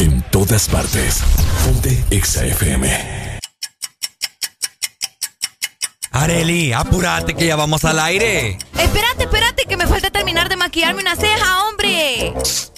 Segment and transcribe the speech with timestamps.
[0.00, 1.22] En todas partes.
[1.64, 3.38] Ponte Exa FM.
[6.10, 8.58] Areli, apúrate que ya vamos al aire.
[8.78, 12.32] Espérate, espérate, que me falta terminar de maquillarme una ceja, hombre.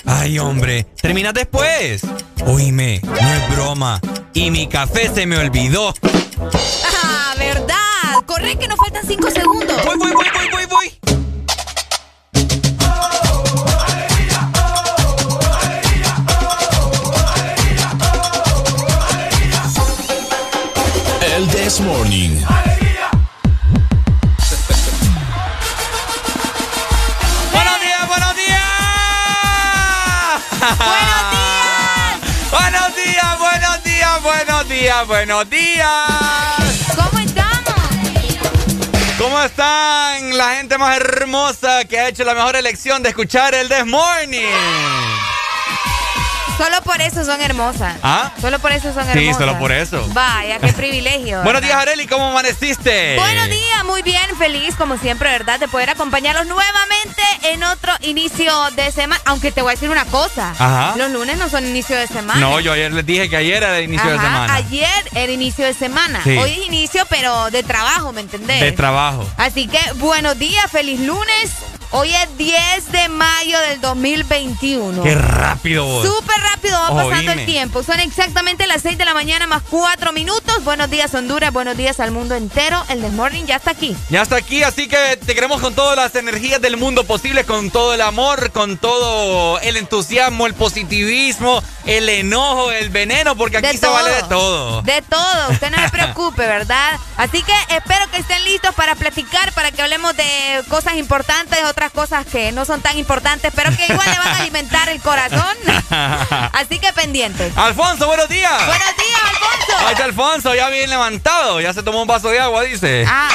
[0.06, 2.02] Ay, hombre, terminas después.
[2.46, 4.00] Oíme, no es broma.
[4.32, 5.94] Y mi café se me olvidó.
[34.86, 35.88] Días, buenos días!
[36.94, 37.74] ¿Cómo estamos?
[39.18, 43.68] ¿Cómo están la gente más hermosa que ha hecho la mejor elección de escuchar el
[43.68, 44.46] This Morning?
[46.56, 47.96] Solo por eso son hermosas.
[48.04, 48.30] ¿Ah?
[48.40, 49.14] Solo por eso son hermosas.
[49.14, 50.06] Sí, solo por eso.
[50.12, 51.42] Vaya, qué privilegio.
[51.44, 53.16] Buenos días, Areli, ¿cómo amaneciste?
[53.16, 55.58] Buenos días, muy bien, feliz como siempre, ¿verdad?
[55.58, 56.85] De poder acompañarlos nuevamente
[57.52, 59.20] en otro inicio de semana.
[59.24, 60.50] Aunque te voy a decir una cosa.
[60.50, 60.94] Ajá.
[60.96, 62.40] Los lunes no son inicio de semana.
[62.40, 64.54] No, yo ayer les dije que ayer era el inicio de semana.
[64.54, 66.20] Ayer era inicio de semana.
[66.22, 66.36] Sí.
[66.36, 68.60] Hoy es inicio, pero de trabajo, ¿me entendés?
[68.60, 69.26] De trabajo.
[69.36, 71.52] Así que buenos días, feliz lunes.
[71.92, 75.02] Hoy es 10 de mayo del 2021.
[75.02, 76.02] Qué rápido.
[76.02, 77.82] Súper rápido va pasando el tiempo.
[77.82, 80.45] Son exactamente las 6 de la mañana más 4 minutos.
[80.66, 82.82] Buenos días Honduras, buenos días al mundo entero.
[82.88, 83.96] El Desmorning ya está aquí.
[84.10, 87.70] Ya está aquí, así que te queremos con todas las energías del mundo posible, con
[87.70, 93.66] todo el amor, con todo el entusiasmo, el positivismo, el enojo, el veneno, porque aquí
[93.68, 93.92] De se todo.
[93.92, 94.82] vale de todo.
[94.82, 96.98] De todo, usted no se preocupe, ¿verdad?
[97.16, 101.92] Así que espero que estén listos para platicar, para que hablemos de cosas importantes, otras
[101.92, 105.56] cosas que no son tan importantes, pero que igual le van a alimentar el corazón.
[106.52, 107.56] Así que pendientes.
[107.56, 108.66] Alfonso, buenos días.
[108.66, 109.86] Buenos días, Alfonso.
[109.86, 113.04] Ahí está Alfonso, ya bien levantado, ya se tomó un vaso de agua, dice.
[113.08, 113.28] Ah,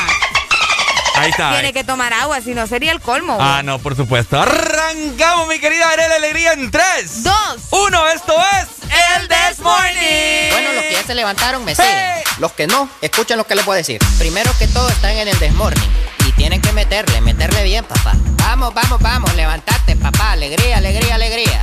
[1.15, 1.51] Ahí está.
[1.51, 3.37] tiene que tomar agua, si no sería el colmo.
[3.39, 4.39] Ah, no, por supuesto.
[4.81, 7.33] Arrancamos, mi querida Arela Alegría, en 3, 2,
[7.69, 8.07] 1.
[8.09, 8.67] Esto es
[9.15, 10.49] El This Morning.
[10.51, 11.93] Bueno, los que ya se levantaron me siguen.
[12.39, 13.99] Los que no, escuchen lo que les voy a decir.
[14.17, 15.87] Primero que todo, están en el This Morning.
[16.27, 18.13] Y tienen que meterle, meterle bien, papá.
[18.37, 20.31] Vamos, vamos, vamos, levantate, papá.
[20.31, 21.61] Alegría, alegría, alegría.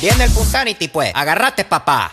[0.00, 1.12] Viene el Punsanity, pues.
[1.14, 2.12] Agarrate, papá.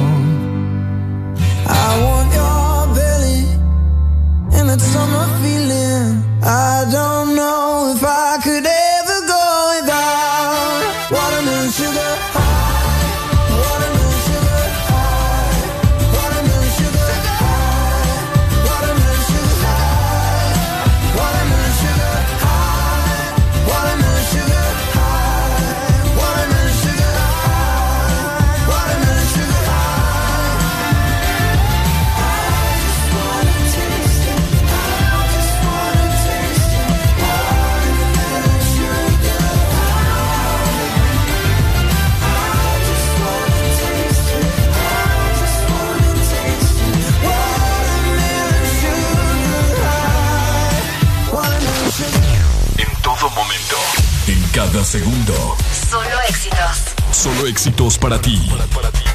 [58.11, 59.05] para ti.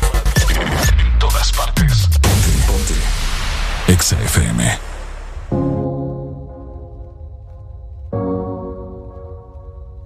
[0.99, 2.09] En todas partes.
[2.23, 2.95] Ponte, ponte.
[3.93, 4.17] Exa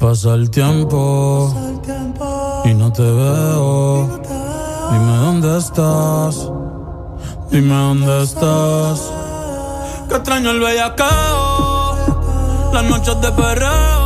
[0.00, 1.54] Pasa el tiempo
[2.64, 4.20] y no te veo.
[4.90, 6.50] Dime dónde estás.
[7.52, 9.12] Dime dónde estás.
[10.08, 11.94] Que extraño el bellacao.
[12.72, 13.99] Las noches de perreo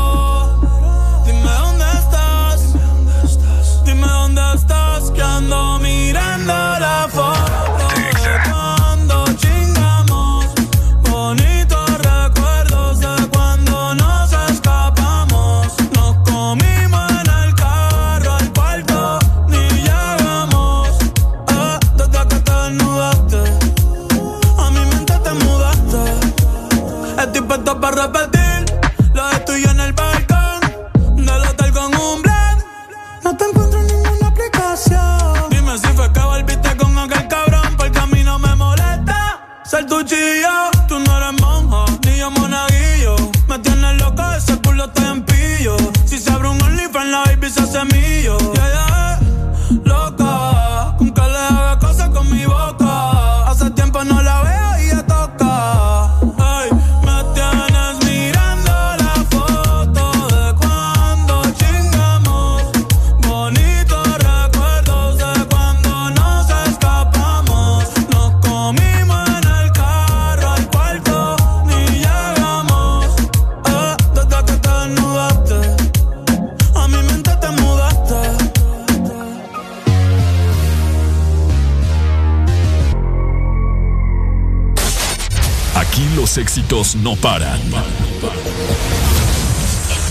[87.04, 87.60] no paran.
[87.60, 87.70] En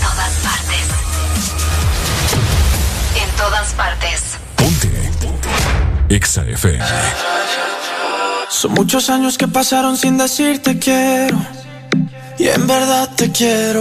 [0.00, 0.86] todas partes.
[3.20, 4.22] En todas partes.
[4.54, 5.10] Ponte.
[6.08, 6.84] Exa FM.
[8.48, 11.36] Son muchos años que pasaron sin decirte quiero.
[12.38, 13.80] Y en verdad te quiero.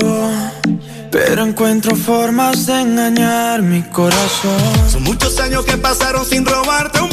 [1.11, 4.89] Pero encuentro formas de engañar mi corazón.
[4.91, 7.12] Son muchos años que pasaron sin robarte un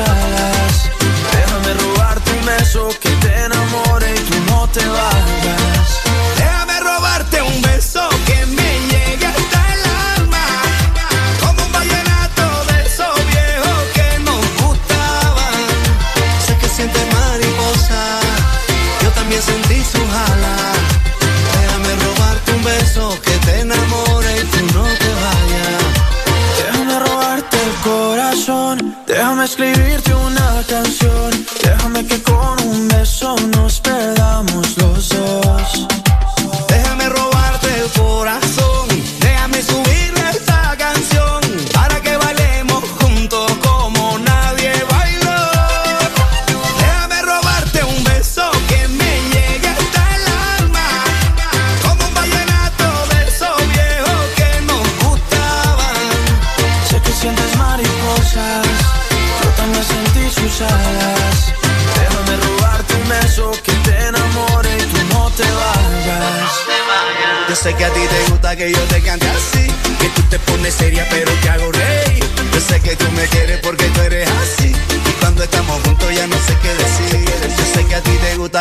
[0.00, 0.59] all I
[29.60, 29.99] düşleri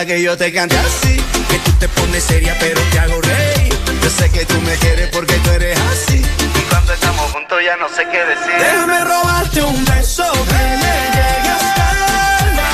[0.09, 1.17] que yo te cante así.
[1.49, 3.69] Que tú te pones seria, pero te hago rey.
[4.01, 6.17] Yo sé que tú me quieres porque tú eres así.
[6.17, 8.55] Y cuando estamos juntos ya no sé qué decir.
[8.57, 12.01] Déjame robarte un beso que me llegue hasta el
[12.41, 12.71] alma.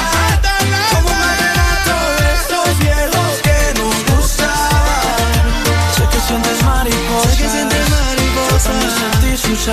[0.93, 1.19] Como un
[2.51, 5.45] de viejos que nos gustan.
[5.95, 7.31] Sé que sientes mariposas.
[7.31, 8.77] Sé que sientes mariposas.
[8.81, 9.65] Yo sentí sus.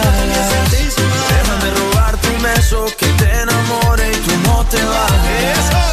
[1.31, 5.92] Déjame robarte un beso que te enamore y tú no te bajes.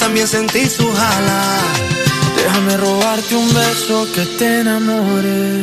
[0.00, 1.42] también sentí su jala.
[2.34, 5.62] Déjame robarte un beso que te enamore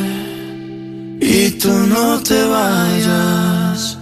[1.20, 3.98] y tú no te vayas.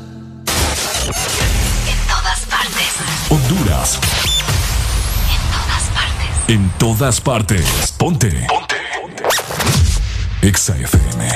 [1.88, 2.92] En todas partes.
[3.30, 3.98] Honduras.
[5.34, 6.48] En todas partes.
[6.48, 7.94] En todas partes.
[7.96, 8.30] Ponte.
[8.46, 8.76] Ponte.
[9.00, 9.24] Ponte.
[10.42, 11.35] Exa FM.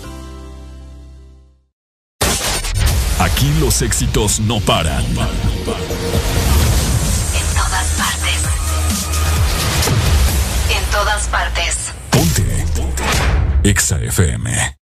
[3.21, 5.05] Aquí los éxitos no paran.
[5.05, 5.15] En
[7.55, 8.41] todas partes.
[10.75, 11.91] En todas partes.
[12.09, 12.65] Ponte.
[13.63, 14.75] Exa FM.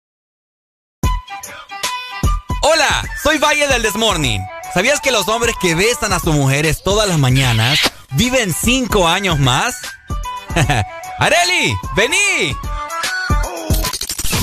[2.61, 4.43] Hola, soy Valle del Desmorning.
[4.75, 9.39] ¿Sabías que los hombres que besan a sus mujeres todas las mañanas viven cinco años
[9.39, 9.77] más?
[11.19, 11.75] ¡Areli!
[11.97, 12.55] ¡Vení!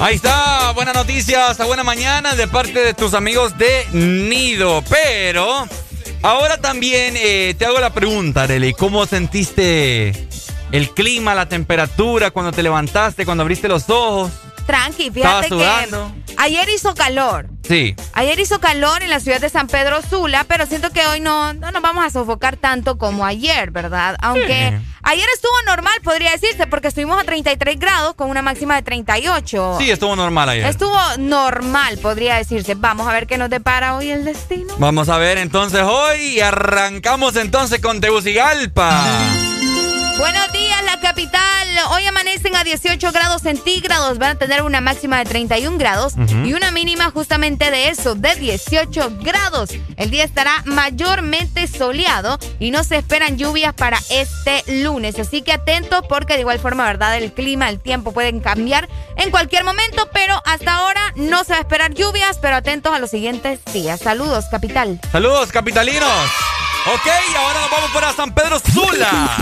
[0.00, 4.82] Ahí está, buenas noticias, a buena mañana de parte de tus amigos de Nido.
[4.90, 5.66] Pero
[6.20, 10.28] ahora también eh, te hago la pregunta, Arely, ¿cómo sentiste
[10.72, 14.32] el clima, la temperatura cuando te levantaste, cuando abriste los ojos?
[14.66, 16.12] Tranqui, fíjate sudando.
[16.26, 17.46] que ayer hizo calor.
[17.66, 17.94] Sí.
[18.12, 21.54] Ayer hizo calor en la ciudad de San Pedro Sula, pero siento que hoy no,
[21.54, 24.16] no nos vamos a sofocar tanto como ayer, ¿verdad?
[24.20, 24.46] Aunque
[24.78, 24.86] Sí.
[25.02, 29.76] ayer estuvo normal, podría decirse, porque estuvimos a 33 grados con una máxima de 38.
[29.78, 30.66] Sí, estuvo normal ayer.
[30.66, 32.74] Estuvo normal, podría decirse.
[32.74, 34.74] Vamos a ver qué nos depara hoy el destino.
[34.78, 39.06] Vamos a ver entonces hoy y arrancamos entonces con Tegucigalpa.
[40.16, 41.68] Buenos días, la capital.
[41.90, 44.18] Hoy amanecen a 18 grados centígrados.
[44.18, 48.34] Van a tener una máxima de 31 grados y una mínima justamente de eso, de
[48.36, 49.70] 18 grados.
[49.96, 55.18] El día estará mayormente soleado y no se esperan lluvias para este lunes.
[55.18, 57.16] Así que atentos porque de igual forma, ¿verdad?
[57.16, 61.58] El clima, el tiempo pueden cambiar en cualquier momento, pero hasta ahora no se va
[61.58, 64.00] a esperar lluvias, pero atentos a los siguientes días.
[64.00, 65.00] Saludos, capital.
[65.10, 66.30] Saludos, capitalinos.
[66.86, 67.06] Ok,
[67.38, 69.36] ahora nos vamos para San Pedro Sula.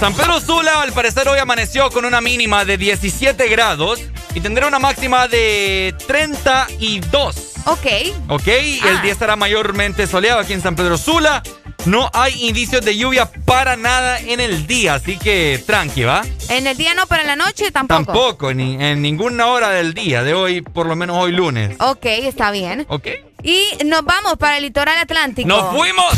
[0.00, 4.00] San Pedro Sula, al parecer, hoy amaneció con una mínima de 17 grados
[4.34, 7.52] y tendrá una máxima de 32.
[7.66, 7.86] Ok.
[8.28, 11.42] Ok, el día estará mayormente soleado aquí en San Pedro Sula.
[11.84, 16.22] No hay indicios de lluvia para nada en el día, así que tranqui, ¿va?
[16.48, 18.04] En el día no, pero en la noche tampoco.
[18.04, 21.76] Tampoco, ni en ninguna hora del día de hoy, por lo menos hoy lunes.
[21.80, 22.86] Ok, está bien.
[22.88, 23.08] Ok.
[23.42, 25.48] Y nos vamos para el litoral atlántico.
[25.48, 26.14] ¡Nos fuimos!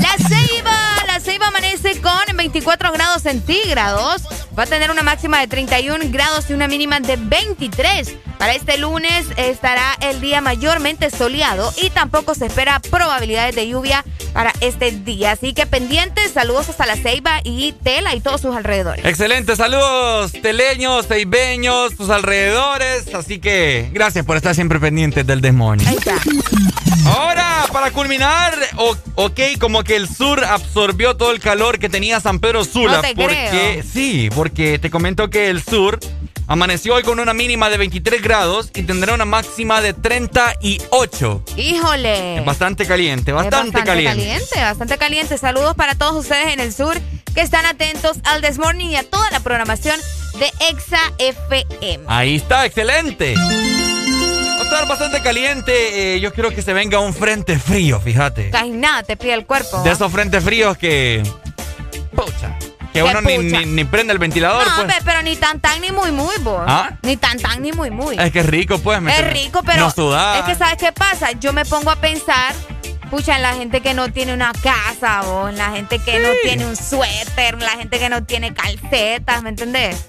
[0.00, 4.22] La Ceiba, la Ceiba amanece con 24 grados centígrados.
[4.58, 8.14] Va a tener una máxima de 31 grados y una mínima de 23.
[8.38, 14.04] Para este lunes estará el día mayormente soleado y tampoco se espera probabilidades de lluvia
[14.32, 15.32] para este día.
[15.32, 19.04] Así que pendientes, saludos hasta la Ceiba y Tela y todos sus alrededores.
[19.04, 23.12] Excelente, saludos teleños, ceibeños, tus alrededores.
[23.14, 25.86] Así que gracias por estar siempre pendientes del Desmorning.
[25.88, 26.14] Ahí está.
[27.06, 28.54] Ahora, para culminar,
[29.14, 32.96] ok, como que el sur absorbió todo el calor que tenía San Pedro Sula.
[32.96, 33.84] No te porque, creo.
[33.90, 35.98] sí, porque te comento que el sur
[36.46, 41.44] amaneció hoy con una mínima de 23 grados y tendrá una máxima de 38.
[41.56, 42.38] Híjole.
[42.38, 44.18] Es bastante caliente, Es bastante, caliente.
[44.22, 45.38] caliente, bastante caliente.
[45.38, 46.98] Saludos para todos ustedes en el sur
[47.34, 49.98] que están atentos al Desmorning y a toda la programación
[50.38, 52.04] de Exa FM.
[52.08, 53.34] Ahí está, excelente.
[54.70, 56.14] Estar bastante caliente.
[56.16, 58.50] eh, yo quiero que se venga un frente frío, fíjate.
[58.50, 59.82] Casi nada te pide el cuerpo.
[59.82, 61.22] De esos frentes fríos que.
[62.14, 62.54] Pucha.
[62.92, 64.96] Que uno ni, ni- ni prende el ventilador, No, pues.
[65.04, 66.62] pero ni tan tan ni muy muy, bo.
[66.66, 66.90] ¿Ah?
[67.02, 68.18] Ni tan tan ni muy muy.
[68.18, 69.00] Es que es rico, pues.
[69.00, 70.40] ¿me Es rico, pero No sudar.
[70.40, 71.32] es que ¿sabes qué pasa?
[71.32, 72.54] Yo me pongo a pensar,
[73.08, 76.66] pucha, en la gente que no tiene una casa en la gente que no tiene
[76.66, 80.06] un suéter, en la gente que no tiene calcetas, ¿me entendés?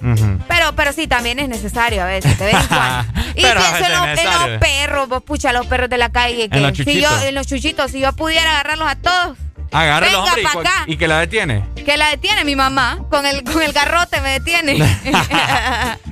[0.47, 3.19] Pero, pero sí, también es necesario a veces, de vez en cuando.
[3.35, 6.49] Y pienso en los, en perros, vos, pucha, los perros de la calle.
[6.49, 9.37] Que En los si yo, en los chuchitos, si yo pudiera agarrarlos a todos,
[9.71, 10.85] Agárralo, Venga hombre, y, acá.
[10.97, 11.63] que la detiene.
[11.85, 14.77] que la detiene mi mamá, con el, con el garrote me detiene.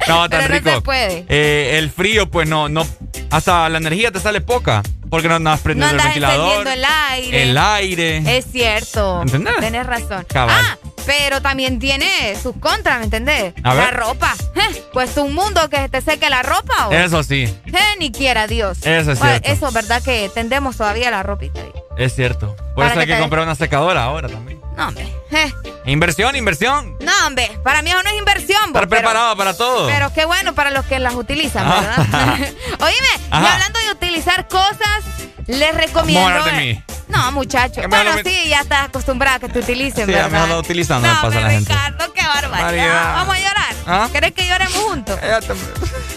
[0.07, 0.69] No, tan Pero rico.
[0.69, 1.25] no se puede.
[1.27, 2.87] Eh, el frío, pues no, no.
[3.29, 4.81] Hasta la energía te sale poca.
[5.09, 6.67] Porque no andas No prendiendo el andas ventilador.
[6.67, 7.43] el aire.
[7.43, 8.37] El aire.
[8.37, 9.21] Es cierto.
[9.21, 9.55] ¿Entendés?
[9.59, 10.25] Tienes razón.
[10.29, 10.55] Cabal.
[10.65, 13.53] Ah, pero también tiene sus contras, ¿me entendés?
[13.63, 13.93] A la ver.
[13.95, 14.33] ropa.
[14.55, 16.87] Eh, Cuesta un mundo que te seque la ropa.
[16.89, 16.93] ¿o?
[16.93, 18.79] Eso sí, Eh, ni quiera Dios.
[18.83, 19.49] Eso es Bueno, cierto.
[19.65, 20.01] Eso, ¿verdad?
[20.03, 21.61] Que tendemos todavía la ropita.
[21.97, 22.55] Es cierto.
[22.75, 24.61] Por eso hay que comprar una secadora ahora también.
[24.75, 25.11] No, hombre.
[25.31, 25.51] Eh,
[25.85, 26.95] Inversión, inversión.
[26.99, 27.57] No, hombre.
[27.63, 28.61] Para mí eso no es inversión.
[28.67, 29.87] Estar pero- preparado para todo.
[29.87, 31.79] Pero qué bueno para los que las utilizan, Ah.
[31.81, 32.37] ¿verdad?
[32.79, 35.03] Oíme, y hablando de utilizar cosas,
[35.47, 36.43] les recomiendo.
[36.43, 36.83] De eh, mí.
[37.07, 37.81] No, muchacho.
[37.89, 40.29] Bueno, lo sí, ya estás acostumbrada a que te utilicen, Sí, ¿verdad?
[40.29, 41.73] mejor lo utilizando, me no, pasa hombre, la gente.
[41.73, 43.13] Ricardo, qué barbaridad.
[43.15, 43.75] Vamos a llorar.
[43.87, 44.09] ¿Ah?
[44.11, 45.17] ¿Querés que lloremos juntos?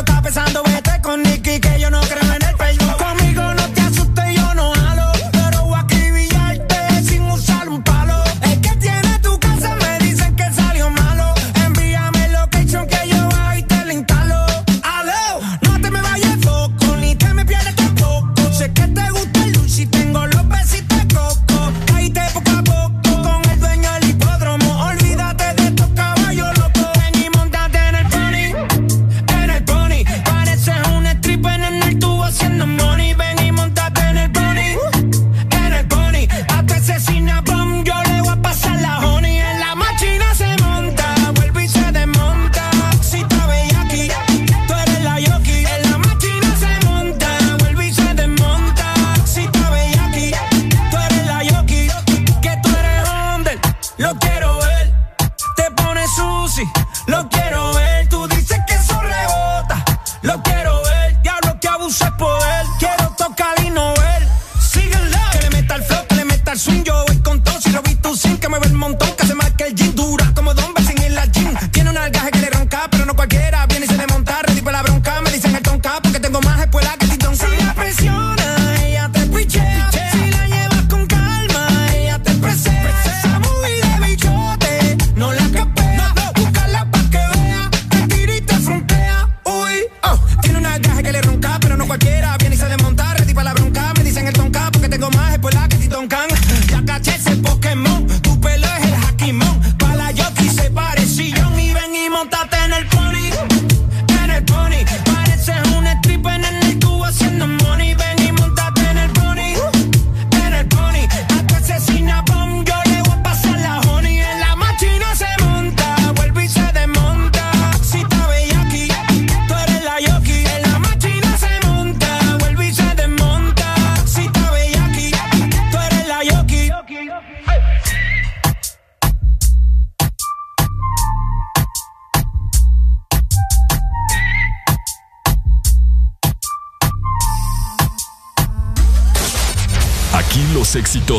[0.00, 0.69] Lo estás pensando,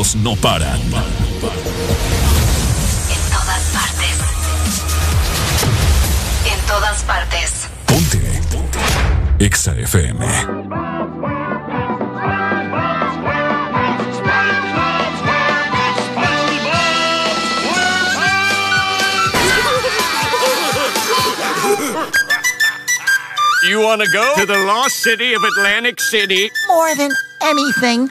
[0.02, 0.80] éxitos no paran.
[0.80, 0.90] En
[3.30, 4.18] todas partes.
[6.44, 7.68] En todas partes.
[7.86, 8.18] Ponte.
[9.38, 10.26] Exa FM.
[23.64, 26.50] You want to go to the lost city of Atlantic City?
[26.68, 27.12] More than
[27.42, 28.10] anything.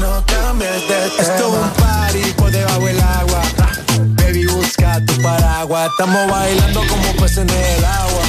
[0.00, 1.20] no cambies de tema.
[1.20, 3.42] Esto es un party por debajo del agua.
[4.16, 5.90] Baby, busca tu paraguas.
[5.90, 8.22] Estamos bailando como peces en el agua.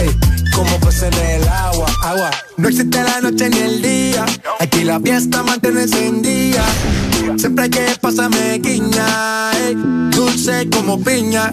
[0.00, 0.10] Ey,
[0.54, 2.30] como peces en el agua, agua.
[2.56, 4.24] No existe la noche ni el día.
[4.60, 6.64] Aquí la fiesta mantiene encendida.
[7.36, 9.50] Siempre que pasa me guiña.
[10.10, 11.52] dulce como piña.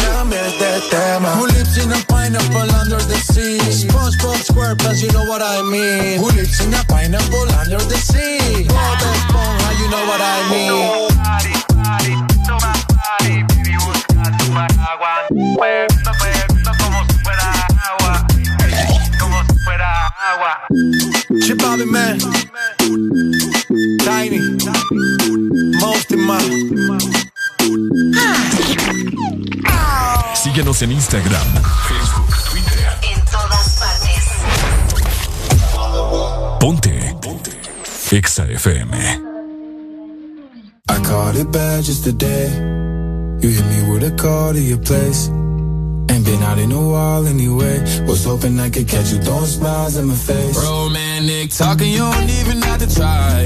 [0.31, 1.29] cambies de tema.
[1.35, 3.59] Who lives in a pineapple under the sea?
[3.59, 6.19] SpongeBob SquarePants, you know what I mean.
[6.19, 8.65] Who lives in a pineapple under the sea?
[8.67, 11.09] Bob Esponja, you know what I mean.
[21.41, 22.19] Chip Bobby Man,
[23.99, 24.39] Tiny,
[25.79, 26.41] Most in Man.
[30.33, 31.47] Síguenos en Instagram,
[31.87, 32.87] Facebook, Twitter.
[33.03, 34.23] En todas partes.
[36.59, 37.15] Ponte.
[37.21, 37.51] Ponte.
[38.11, 38.93] Exa FM.
[40.89, 42.49] I caught it bad just today.
[43.41, 45.29] You hit me with a call to your place.
[46.09, 47.79] Ain't been out in a while anyway.
[48.05, 50.57] Was hoping I could catch you throwing smiles in my face.
[50.57, 53.45] Romantic talking, you don't even have to try.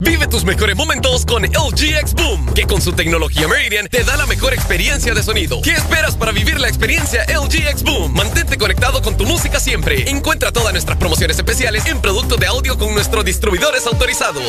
[0.00, 4.16] Vive tus mejores momentos con LG X Boom, que con su tecnología Meridian te da
[4.16, 5.62] la mejor experiencia de sonido.
[5.62, 8.12] ¿Qué esperas para vivir la experiencia LG X Boom?
[8.12, 10.10] Mantente conectado con tu música siempre.
[10.10, 14.42] Encuentra todas nuestras promociones especiales en productos de audio con nuestros distribuidores autorizados.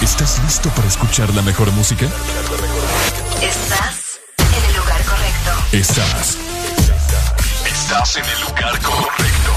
[0.00, 2.06] ¿Estás listo para escuchar la mejor música?
[3.42, 5.50] Estás en el lugar correcto.
[5.72, 6.38] Estás.
[7.66, 9.52] Estás en el lugar correcto.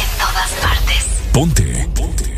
[0.00, 1.04] En todas partes.
[1.30, 1.88] Ponte.
[1.94, 2.37] Ponte.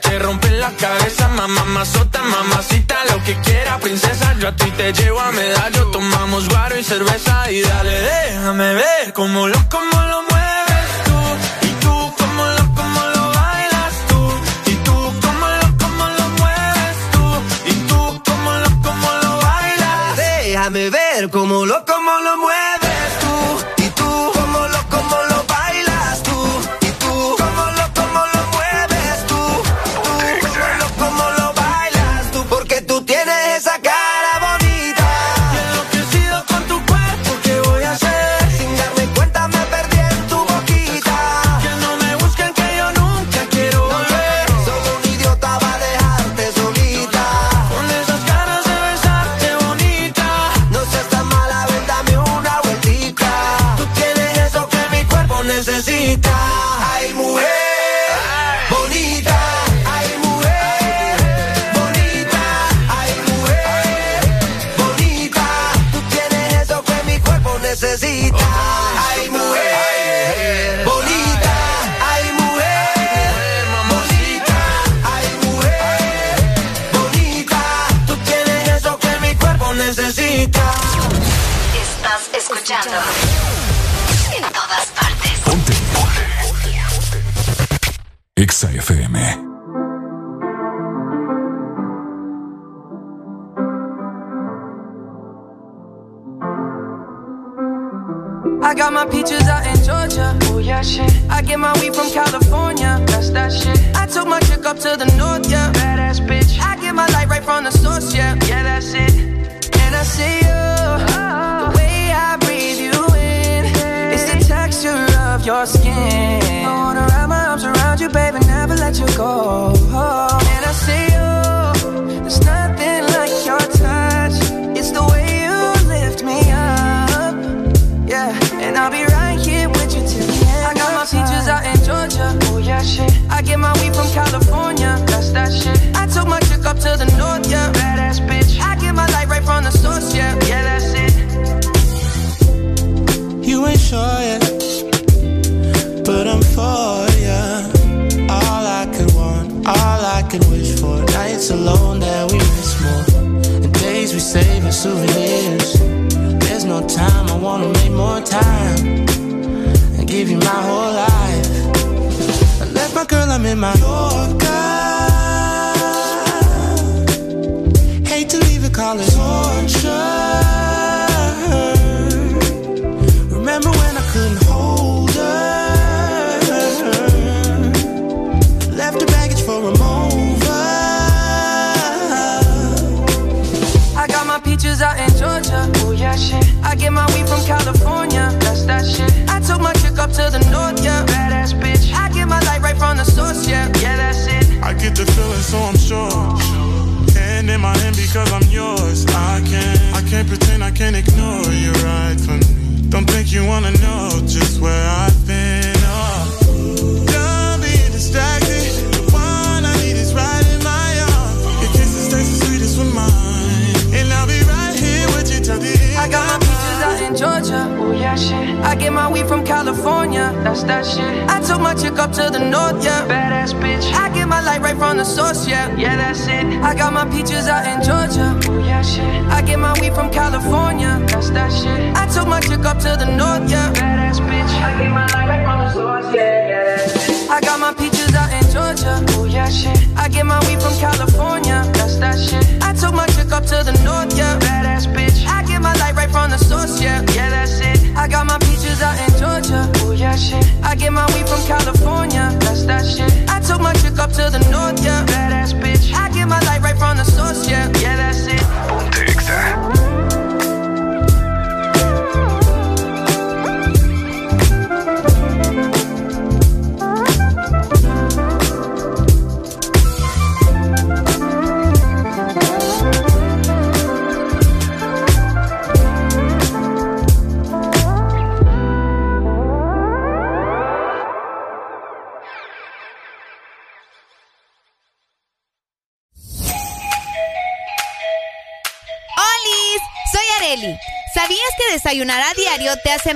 [0.00, 4.34] te rompen la cabeza, mamá, mazota, mamacita, lo que quiera, princesa.
[4.38, 9.12] Yo a ti te llevo a medallo, tomamos guaro y cerveza y dale, déjame ver
[9.12, 11.66] cómo lo, cómo lo mueves tú.
[11.66, 14.70] Y tú, cómo lo, cómo lo bailas tú.
[14.70, 17.24] Y tú, cómo lo, cómo lo mueves tú.
[17.70, 20.16] Y tú, cómo lo, cómo lo bailas.
[20.16, 21.84] Déjame ver cómo lo,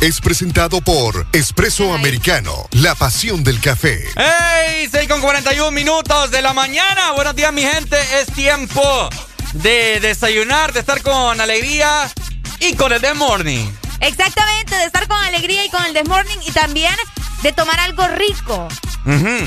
[0.00, 4.02] es presentado por Espresso Americano, la pasión del café.
[4.16, 4.88] ¡Hey!
[4.90, 7.12] 6 con 41 minutos de la mañana.
[7.12, 7.98] Buenos días, mi gente.
[8.18, 9.10] Es tiempo
[9.52, 12.10] de desayunar, de estar con alegría
[12.60, 13.66] y con el The Morning.
[14.00, 16.94] Exactamente, de estar con alegría y con el The Morning y también
[17.42, 18.68] de tomar algo rico.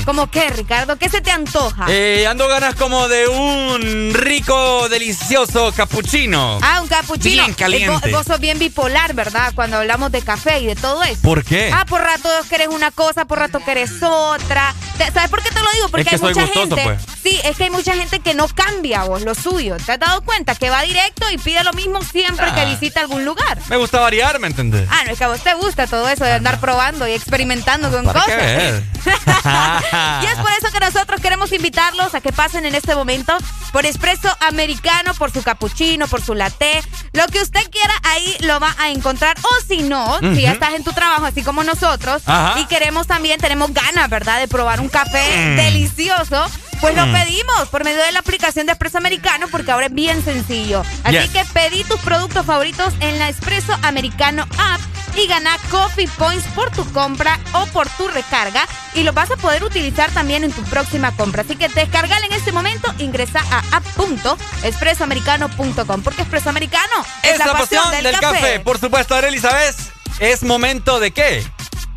[0.04, 0.96] ¿Cómo qué, Ricardo?
[0.96, 1.86] ¿Qué se te antoja?
[1.88, 6.58] Eh, ando ganas como de un rico, delicioso capuchino.
[6.62, 7.42] Ah, un capuchino.
[7.42, 8.10] Bien caliente.
[8.10, 9.52] Eh, vos, sos bien bipolar, ¿verdad?
[9.54, 11.22] Cuando hablamos de café y de todo eso.
[11.22, 11.70] ¿Por qué?
[11.72, 14.74] Ah, por rato querés una cosa, por rato querés otra.
[15.12, 15.88] ¿Sabes por qué te lo digo?
[15.88, 16.82] Porque es que hay mucha gustoso, gente...
[16.82, 17.13] Pues
[17.44, 19.76] es que hay mucha gente que no cambia vos lo suyo.
[19.76, 20.54] ¿Te has dado cuenta?
[20.54, 22.64] Que va directo y pide lo mismo siempre que ah.
[22.64, 23.58] visita algún lugar.
[23.68, 24.88] Me gusta variar, ¿me entendés?
[24.90, 27.12] Ah, no, es que a vos te gusta todo eso de ah, andar probando y
[27.12, 28.24] experimentando con cosas.
[29.04, 33.36] y es por eso que nosotros queremos invitarlos a que pasen en este momento
[33.72, 36.82] por espresso americano, por su cappuccino, por su latte,
[37.12, 39.36] lo que usted quiera ahí lo va a encontrar.
[39.42, 42.22] O si no, si ya estás en tu trabajo, así como nosotros,
[42.56, 45.56] y queremos también, tenemos ganas, ¿verdad?, de probar un café mm.
[45.56, 46.46] delicioso
[46.84, 47.12] pues lo Mm.
[47.14, 50.82] pedimos por medio de la aplicación de Espresso Americano porque ahora es bien sencillo.
[51.02, 51.30] Así Yes.
[51.30, 54.80] que pedí tus productos favoritos en la Espresso Americano app
[55.16, 59.36] y gana Coffee Points por tu compra o por tu recarga y lo vas a
[59.36, 61.40] poder utilizar también en tu próxima compra.
[61.42, 67.90] Así que descargala en este momento, ingresa a app.espressoamericano.com porque Espresso Americano Es la pasión
[67.92, 68.60] del, café.
[68.60, 69.76] Por supuesto, Arely, ¿sabes?
[70.18, 71.42] Es momento de qué?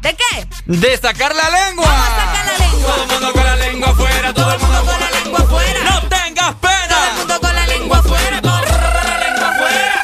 [0.08, 0.48] ¿De qué?
[0.68, 1.86] De sacar la lengua.
[1.86, 2.88] Vamos a sacar la lengua.
[2.88, 5.80] Todo el mundo con la lengua afuera, todo el mundo con la lengua afuera.
[5.84, 6.88] No tengas pena.
[6.88, 8.42] Todo el mundo con la lengua afuera.
[8.42, 10.04] Todo el mundo con la lengua afuera.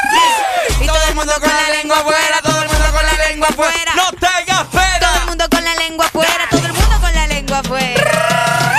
[0.82, 2.42] Y todo el mundo con la lengua afuera.
[2.44, 3.92] Todo el mundo con la lengua afuera.
[3.96, 5.00] No tengas pena.
[5.00, 6.48] Todo el mundo con la lengua afuera.
[6.52, 8.74] Todo el mundo con la lengua afuera.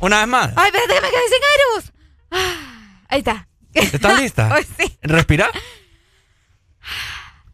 [0.00, 0.50] Una vez más.
[0.56, 1.40] Ay, espérate, que me quedé sin
[1.76, 1.92] vos.
[2.32, 3.46] Ah, Ahí está.
[3.72, 4.56] ¿Estás lista?
[4.78, 4.98] Sí.
[5.00, 5.48] ¿Respira?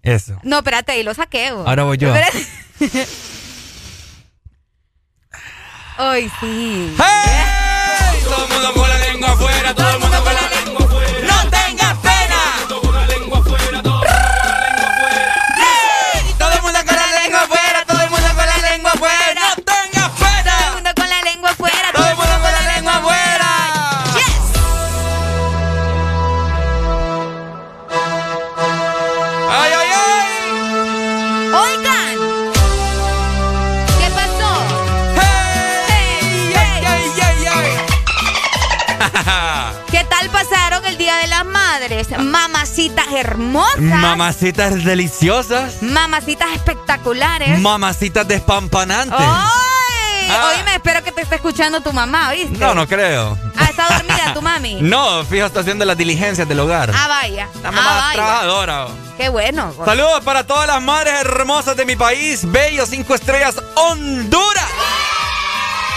[0.02, 0.38] Eso.
[0.42, 1.52] No, espérate, ahí lo saqué.
[1.52, 1.66] vos.
[1.66, 2.12] Ahora voy yo.
[5.98, 6.96] Ay, sí.
[6.98, 8.20] ¡Hey!
[8.24, 10.49] Todo el mundo con la lengua afuera, todo el mundo con la
[42.18, 43.80] Mamacitas hermosas.
[43.80, 45.82] Mamacitas deliciosas.
[45.82, 47.58] Mamacitas espectaculares.
[47.60, 49.18] Mamacitas despampanantes.
[49.18, 50.28] ¡Ay!
[50.30, 50.52] Ah.
[50.56, 52.58] Oíme, espero que te esté escuchando tu mamá, ¿viste?
[52.58, 53.36] No, no creo.
[53.56, 54.78] Ah, está dormida tu mami.
[54.80, 56.92] No, fijo, está haciendo las diligencias del hogar.
[56.94, 57.48] Ah, vaya.
[57.62, 58.12] La ah, mamá vaya.
[58.14, 58.86] trabajadora.
[59.16, 59.74] Qué bueno.
[59.84, 64.64] Saludos para todas las madres hermosas de mi país, bello, cinco estrellas, Honduras.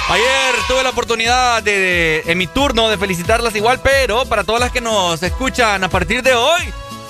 [0.09, 4.71] Ayer tuve la oportunidad de, en mi turno de felicitarlas igual, pero para todas las
[4.71, 6.61] que nos escuchan a partir de hoy,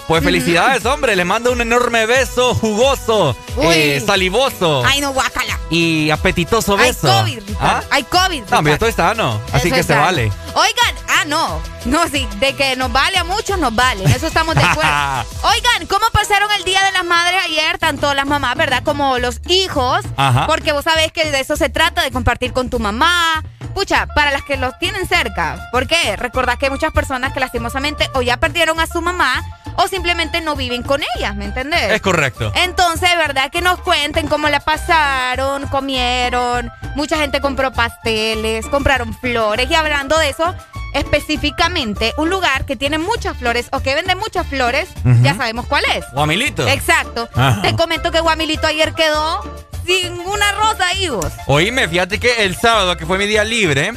[0.07, 1.15] pues felicidades, hombre.
[1.15, 5.59] Les mando un enorme beso jugoso, eh, salivoso Ay, no, guácala.
[5.69, 7.07] y apetitoso Hay beso.
[7.07, 7.57] COVID, Ricardo.
[7.61, 7.83] ¿Ah?
[7.91, 8.43] Hay COVID.
[8.49, 10.01] No, yo estoy sano, así Eso que se sano.
[10.01, 10.31] vale.
[10.55, 11.61] Oigan, ah, no.
[11.85, 14.03] No, sí, de que nos vale a muchos, nos vale.
[14.03, 14.91] En eso estamos de acuerdo.
[15.43, 17.77] Oigan, ¿cómo pasaron el Día de las Madres ayer?
[17.77, 18.83] Tanto las mamás, ¿verdad?
[18.83, 20.05] Como los hijos.
[20.15, 20.47] Ajá.
[20.47, 23.43] Porque vos sabés que de eso se trata, de compartir con tu mamá.
[23.73, 25.69] Pucha, para las que los tienen cerca.
[25.71, 26.15] ¿Por qué?
[26.15, 29.43] Recordad que hay muchas personas que lastimosamente o ya perdieron a su mamá
[29.75, 31.91] o simplemente no viven con ellas, ¿me entendés?
[31.91, 32.51] Es correcto.
[32.55, 33.51] Entonces, ¿verdad?
[33.51, 36.71] Que nos cuenten cómo la pasaron, comieron.
[36.95, 39.69] Mucha gente compró pasteles, compraron flores.
[39.69, 40.53] Y hablando de eso,
[40.93, 44.89] específicamente, un lugar que tiene muchas flores o que vende muchas flores,
[45.21, 46.05] ya sabemos cuál es.
[46.13, 46.67] Guamilito.
[46.67, 47.29] Exacto.
[47.33, 47.61] Ajá.
[47.61, 49.41] Te comento que Guamilito ayer quedó
[49.85, 51.31] sin una rosa ahí, vos.
[51.47, 53.93] Oíme, fíjate que el sábado, que fue mi día libre,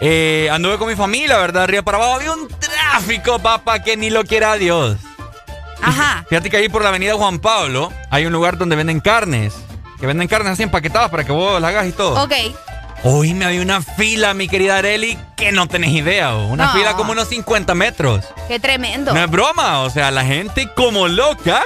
[0.00, 1.64] eh, anduve con mi familia, ¿verdad?
[1.64, 2.14] Arriba para abajo.
[2.14, 4.96] Había un tráfico, papá, que ni lo quiera Dios.
[5.82, 6.24] Ajá.
[6.28, 9.54] Fíjate que ahí por la avenida Juan Pablo hay un lugar donde venden carnes.
[10.00, 12.22] Que venden carnes así empaquetadas para que vos las hagas y todo.
[12.22, 12.32] Ok.
[13.04, 16.34] Oíme, había una fila, mi querida Areli, que no tenés idea.
[16.34, 16.46] oh.
[16.48, 16.72] Una No.
[16.72, 18.24] fila como unos 50 metros.
[18.48, 19.12] Qué tremendo.
[19.14, 21.62] No es broma, o sea, la gente como loca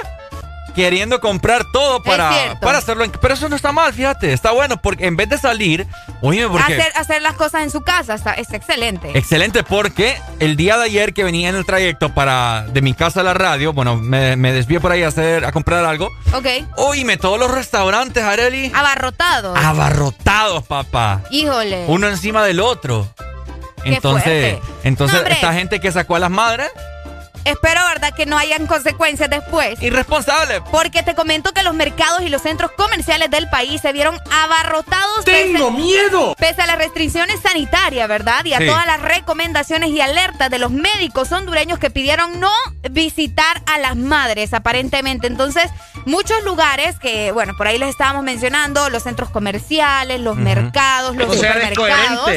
[0.75, 3.03] queriendo comprar todo para, para hacerlo.
[3.03, 5.87] en- Pero eso no está mal, fíjate, está bueno porque en vez de salir,
[6.21, 9.11] oye, porque Hacer, hacer las cosas en su casa está, es excelente.
[9.17, 13.21] excelente porque el día de ayer que venía en el trayecto para de mi casa
[13.21, 16.09] a la radio, bueno, me, me desvié por ahí a hacer a comprar algo.
[16.33, 16.47] ok.
[16.77, 19.55] Oíme, todos los restaurantes, Areli, Abarrotado.
[19.55, 21.21] abarrotados, papá.
[21.31, 21.85] Híjole.
[21.87, 23.07] Uno encima del otro.
[23.83, 24.61] Qué Entonces, fuerte.
[24.85, 26.69] entonces No, esta gente que sacó a las madres,
[27.45, 28.13] Espero, ¿verdad?
[28.15, 29.81] Que no hayan consecuencias después.
[29.81, 30.61] irresponsable.
[30.71, 35.25] Porque te comento que los mercados y los centros comerciales del país se vieron abarrotados.
[35.25, 36.35] ¡Tengo miedo!
[36.37, 38.45] Pese a las restricciones sanitarias, ¿verdad?
[38.45, 38.65] Y a Sí.
[38.67, 42.51] todas las recomendaciones y alertas de los médicos hondureños que pidieron no
[42.91, 45.27] visitar a las madres, aparentemente.
[45.27, 45.69] Entonces,
[46.05, 51.29] muchos lugares que, bueno, por ahí les estábamos mencionando, los centros comerciales, los mercados, los
[51.29, 52.29] O sea, supermercados.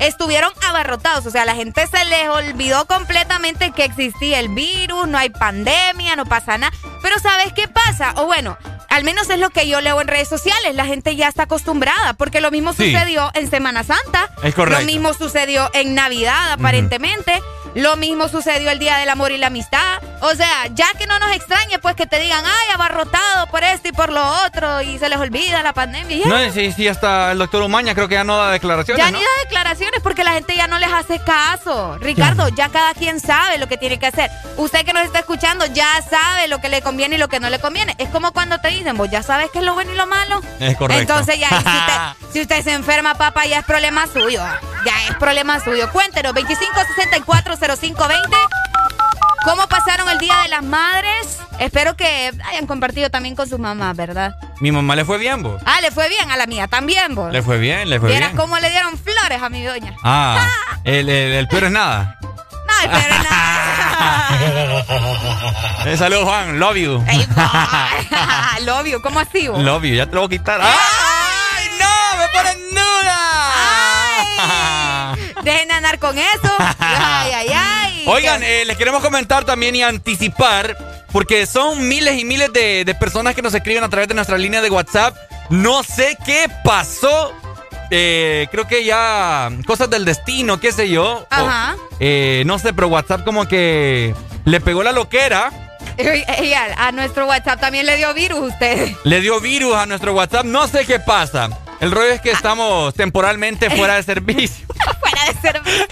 [0.00, 5.18] Estuvieron abarrotados, o sea, la gente se les olvidó completamente que existía el virus, no
[5.18, 6.72] hay pandemia, no pasa nada.
[7.02, 8.14] Pero ¿sabes qué pasa?
[8.16, 8.58] O bueno,
[8.94, 12.14] al menos es lo que yo leo en redes sociales, la gente ya está acostumbrada,
[12.14, 12.92] porque lo mismo Sí.
[12.92, 14.80] sucedió en Semana Santa, Es correcto.
[14.80, 17.42] lo mismo sucedió en Navidad, aparentemente.
[17.74, 20.00] Lo mismo sucedió el Día del Amor y la Amistad.
[20.20, 23.88] O sea, ya que no nos extrañe, pues que te digan, ay, abarrotado por esto
[23.88, 26.24] y por lo otro, y se les olvida la pandemia.
[26.26, 29.04] No, sí, sí, hasta el doctor Umaña creo que ya no da declaraciones.
[29.04, 29.18] Ya ¿no?
[29.18, 31.98] ni da declaraciones porque la gente ya no les hace caso.
[31.98, 34.30] Ricardo, ya cada quien sabe lo que tiene que hacer.
[34.56, 37.50] Usted que nos está escuchando ya sabe lo que le conviene y lo que no
[37.50, 37.96] le conviene.
[37.98, 40.40] Es como cuando te dicen, vos ya sabes qué es lo bueno y lo malo.
[40.60, 41.00] Es correcto.
[41.14, 41.70] Entonces ya, si usted,
[42.32, 44.42] si usted se enferma, papá, ya es problema suyo.
[44.84, 45.90] Ya es problema suyo.
[45.92, 48.36] Cuéntenos, 25640520.
[49.44, 51.38] ¿Cómo pasaron el Día de las Madres?
[51.58, 54.34] Espero que hayan compartido también con sus mamás, ¿verdad?
[54.60, 55.60] Mi mamá le fue bien, vos.
[55.66, 57.30] Ah, le fue bien a la mía también, vos.
[57.32, 58.40] Le fue bien, le fue Vieras bien.
[58.40, 59.94] cómo le dieron flores a mi doña.
[60.02, 60.48] Ah,
[60.84, 62.18] el, el, el peor es nada.
[62.22, 63.70] No, el peor es nada.
[65.86, 66.58] Eh, saludos, Juan.
[66.58, 67.04] Love you.
[68.64, 69.62] Love you, ¿cómo así, vos?
[69.62, 69.94] Love you.
[69.96, 70.58] Ya te lo voy a quitar.
[70.62, 72.16] ¡Ay, no!
[72.18, 73.20] ¡Me ponen nuda!
[75.42, 76.50] Dejen de andar con eso.
[76.78, 78.04] Ay, ay, ay.
[78.06, 82.94] Oigan, eh, les queremos comentar también y anticipar, porque son miles y miles de, de
[82.94, 85.14] personas que nos escriben a través de nuestra línea de WhatsApp.
[85.50, 87.34] No sé qué pasó.
[87.90, 91.26] Eh, creo que ya cosas del destino, qué sé yo.
[91.30, 91.76] Ajá.
[91.78, 94.14] O, eh, no sé, pero WhatsApp como que
[94.44, 95.50] le pegó la loquera.
[96.76, 98.90] A, a nuestro WhatsApp también le dio virus usted.
[99.04, 100.44] Le dio virus a nuestro WhatsApp.
[100.44, 101.50] No sé qué pasa.
[101.80, 104.66] El rollo es que estamos temporalmente fuera de servicio.
[105.00, 105.86] Fuera de servicio.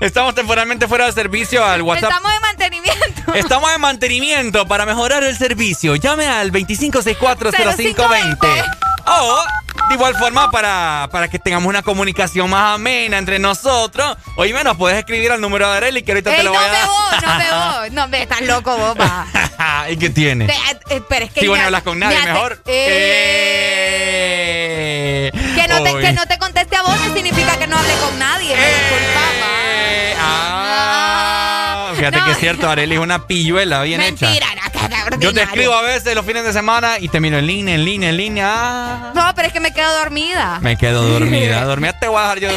[0.00, 2.10] Estamos temporalmente fuera de servicio al WhatsApp.
[2.10, 3.34] Estamos en mantenimiento.
[3.34, 5.96] Estamos en mantenimiento para mejorar el servicio.
[5.96, 8.64] Llame al 25640520.
[9.08, 9.44] O,
[9.88, 14.16] de igual forma, para, para que tengamos una comunicación más amena entre nosotros.
[14.36, 16.68] Oye, nos puedes escribir al número de Areli que ahorita Ey, te lo no voy
[16.68, 16.86] a dar.
[16.86, 17.90] vos, no me vos.
[17.92, 18.96] No me estás loco vos.
[19.90, 20.46] ¿Y qué tiene?
[20.46, 22.60] Te- eh, pero es que Si vos no ha- hablas con nadie, mejor.
[23.66, 25.30] Eh.
[25.54, 28.18] Que no, te, que no te conteste a vos no significa que no hable con
[28.18, 28.56] nadie.
[28.56, 29.55] Me disculpa, pa.
[31.96, 34.26] Ah, fíjate que es cierto, Areli es una pilluela bien hecha.
[34.26, 34.46] Mentira,
[35.10, 37.74] no, Yo te escribo a veces los fines de semana y te miro en línea,
[37.74, 38.46] en línea, en línea.
[38.48, 40.58] Ah, No, pero es que me quedo dormida.
[40.60, 41.64] me quedo dormida.
[41.64, 42.48] Dormida te voy a dejar yo.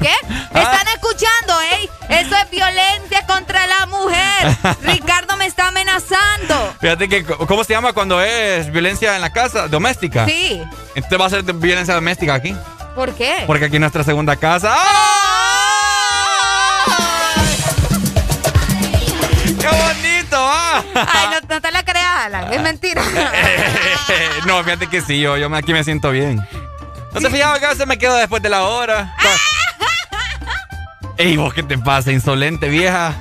[0.00, 0.12] ¿Qué?
[0.54, 1.88] Están escuchando, ¿eh?
[2.10, 4.76] Eso es violencia contra la mujer.
[4.82, 6.74] Ricardo me está amenazando.
[6.80, 9.68] Fíjate que, ¿cómo se llama cuando es violencia en la casa?
[9.68, 10.26] Doméstica.
[10.26, 10.62] Sí.
[10.94, 12.54] Entonces va a ser violencia doméstica aquí.
[12.94, 13.44] ¿Por qué?
[13.46, 14.76] Porque aquí es nuestra segunda casa.
[19.62, 20.36] ¡Qué bonito!
[20.36, 20.82] ah!
[20.94, 22.52] Ay, no, no te la creas, Alan.
[22.52, 23.02] Es mentira.
[24.46, 26.44] no, fíjate que sí, yo, yo aquí me siento bien.
[27.12, 29.14] ¿No te fijabas que a veces me quedo después de la hora?
[31.16, 33.14] Ey, vos qué te pasa, insolente vieja.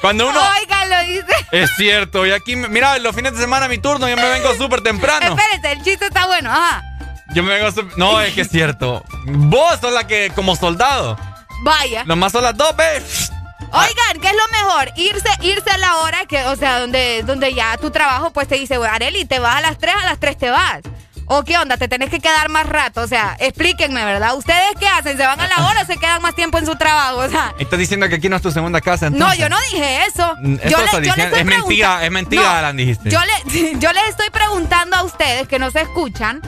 [0.00, 0.40] Cuando uno...
[0.58, 1.46] Oigan, lo dice.
[1.52, 4.80] Es cierto, y aquí, mira, los fines de semana mi turno, yo me vengo súper
[4.80, 5.36] temprano.
[5.36, 6.50] Espérate, el chiste está bueno.
[6.50, 6.82] Ajá.
[7.34, 7.96] Yo me vengo súper...
[7.98, 9.04] No, es que es cierto.
[9.26, 11.18] Vos sos la que, como soldado,
[11.62, 12.04] Vaya.
[12.04, 13.30] nomás son las dos, ¿ves?
[13.72, 14.92] Oigan, ¿qué es lo mejor?
[14.96, 18.54] Irse, irse a la hora que, o sea, donde, donde ya tu trabajo pues te
[18.56, 20.80] dice, Areli, te vas a las 3, a las 3 te vas.
[21.28, 21.76] ¿O qué onda?
[21.76, 23.00] ¿Te tenés que quedar más rato?
[23.00, 24.36] O sea, explíquenme, ¿verdad?
[24.36, 25.16] ¿Ustedes qué hacen?
[25.16, 27.16] ¿Se van a la hora o se quedan más tiempo en su trabajo?
[27.18, 30.06] O sea, Estás diciendo que aquí no es tu segunda casa, no, yo no dije
[30.06, 30.36] eso.
[30.40, 31.24] Mm, eso Yo, le- estás yo le diciendo.
[31.36, 33.10] estoy Es mentira, es mentira, No, Alan, dijiste.
[33.10, 36.40] Yo, le, yo les estoy preguntando a ustedes que no se escuchan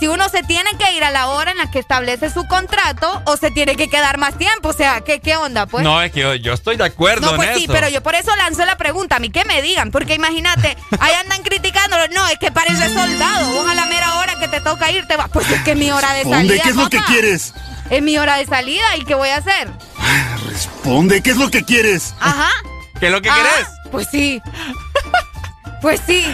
[0.00, 3.22] si uno se tiene que ir a la hora en la que establece su contrato
[3.26, 4.68] o se tiene que quedar más tiempo.
[4.70, 5.84] O sea, ¿qué, qué onda, pues?
[5.84, 7.72] No, es que yo, yo estoy de acuerdo No, pues en sí, eso.
[7.72, 9.16] pero yo por eso lanzo la pregunta.
[9.16, 12.08] A mí que me digan, porque imagínate, ahí andan criticándolo.
[12.08, 13.52] No, es que parece soldado.
[13.52, 15.28] Vos a la mera hora que te toca ir, te vas.
[15.30, 16.38] Pues es que es mi hora de salida.
[16.54, 17.54] Responde, ¿qué es lo que quieres?
[17.90, 19.70] Es mi hora de salida, ¿y qué voy a hacer?
[20.48, 22.14] Responde, ¿qué es lo que quieres?
[22.20, 22.50] Ajá.
[22.98, 23.68] ¿Qué es lo que Ajá, querés?
[23.90, 24.40] Pues sí.
[25.84, 26.24] Pues sí.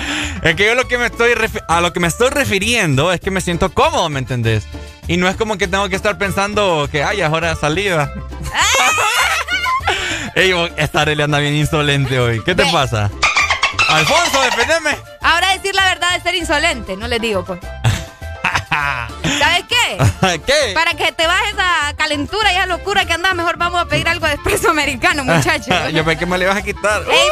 [0.44, 1.32] Es que yo lo que me estoy
[1.66, 4.62] a lo que me estoy refiriendo es que me siento cómodo, ¿me entendés?
[5.08, 8.14] Y no es como que tengo que estar pensando que ay, es hora de salida.
[10.36, 12.40] Ey, esta Arely anda bien insolente hoy.
[12.44, 13.10] ¿Qué te pasa?
[13.88, 14.96] Alfonso, defendeme.
[15.20, 17.58] Ahora decir la verdad es ser insolente, no les digo, pues.
[18.70, 20.38] ¿Sabes qué?
[20.46, 20.74] ¿Qué?
[20.74, 24.08] Para que te bajes esa calentura y esa locura que andas, mejor vamos a pedir
[24.08, 25.74] algo de espresso americano, muchachos.
[25.92, 27.02] yo pensé que me le ibas a quitar.
[27.10, 27.30] ¡Ey!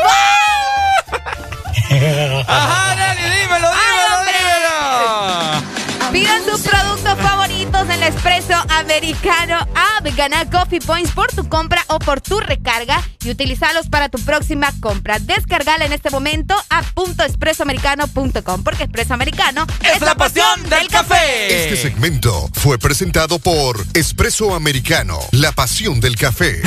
[1.99, 6.13] Ajá, Arely, dímelo, dímelo, dímelo.
[6.13, 10.07] Pidan sus productos favoritos en el Espresso Americano App.
[10.17, 14.73] Gana Coffee Points por tu compra o por tu recarga y utilizalos para tu próxima
[14.81, 15.19] compra.
[15.19, 16.83] Descargala en este momento a
[17.27, 21.65] .expresoamericano.com porque Espresso Americano es, la pasión del café.
[21.65, 26.63] Este segmento fue presentado por Espresso Americano, la pasión del café.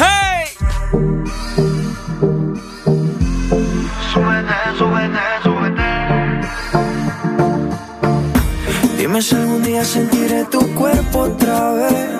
[8.98, 12.12] Dime si algún día sentiré tu cuerpo otra vez.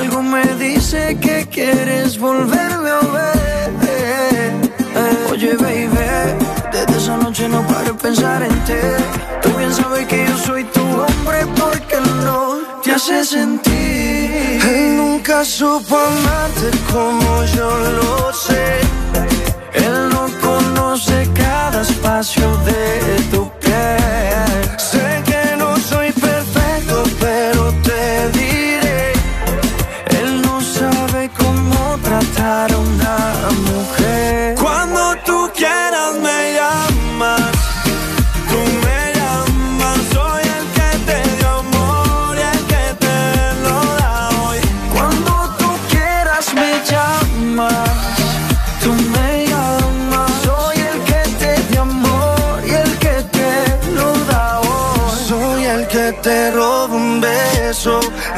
[0.00, 3.36] Algo me dice que quieres volverme a ver.
[5.30, 5.88] Oye, baby,
[6.72, 8.74] desde esa noche no paro de pensar en ti.
[9.42, 14.60] Tú bien sabes que yo soy tu hombre porque no te hace sentir.
[14.66, 17.68] Él nunca supo amarte como yo
[17.98, 18.80] lo sé.
[19.74, 20.25] Él no
[20.96, 23.55] conoce cada espacio de tu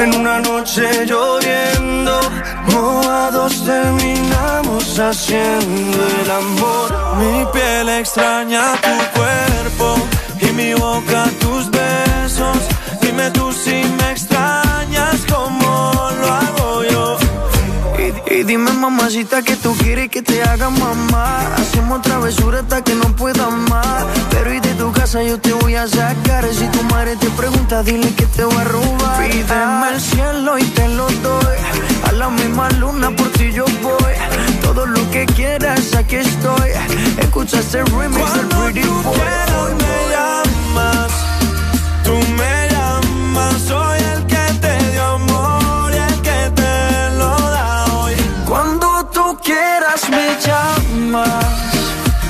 [0.09, 2.20] en una noche lloviendo.
[2.72, 6.88] Mojados terminamos haciendo el amor.
[7.18, 9.96] Mi piel extraña tu cuerpo
[10.40, 11.24] y mi boca
[18.78, 21.40] mamacita que tú quieres que te haga mamá.
[21.56, 24.06] Hacemos travesura hasta que no pueda más.
[24.30, 26.44] Pero y de tu casa yo te voy a sacar.
[26.52, 29.28] Si tu madre te pregunta dile que te voy a robar.
[29.28, 31.56] Pídeme el cielo y te lo doy.
[32.08, 34.14] A la misma luna por ti yo voy.
[34.62, 36.70] Todo lo que quieras aquí estoy.
[37.18, 39.70] Escucha este remix del Pretty Boy.
[39.82, 41.12] me llamas.
[42.04, 43.97] Tú me llamas, soy
[51.09, 51.44] llamas,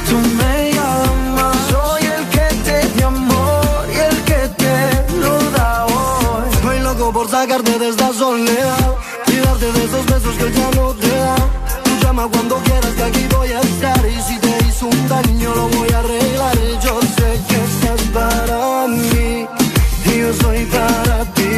[0.08, 5.86] tú me llamas, soy el que te dio amor y el que te lo da
[5.86, 6.48] hoy.
[6.52, 8.94] Estoy loco por sacarte de esta soledad
[9.26, 11.36] y darte de esos besos que ya no te da.
[11.84, 15.68] Tú llama cuando quieras aquí voy a estar y si te hizo un daño lo
[15.68, 16.56] voy a arreglar.
[16.84, 19.46] Yo sé que estás para mí
[20.18, 21.52] yo soy para ti.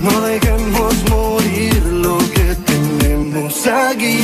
[0.00, 4.18] No dejemos morir lo que tenemos aquí.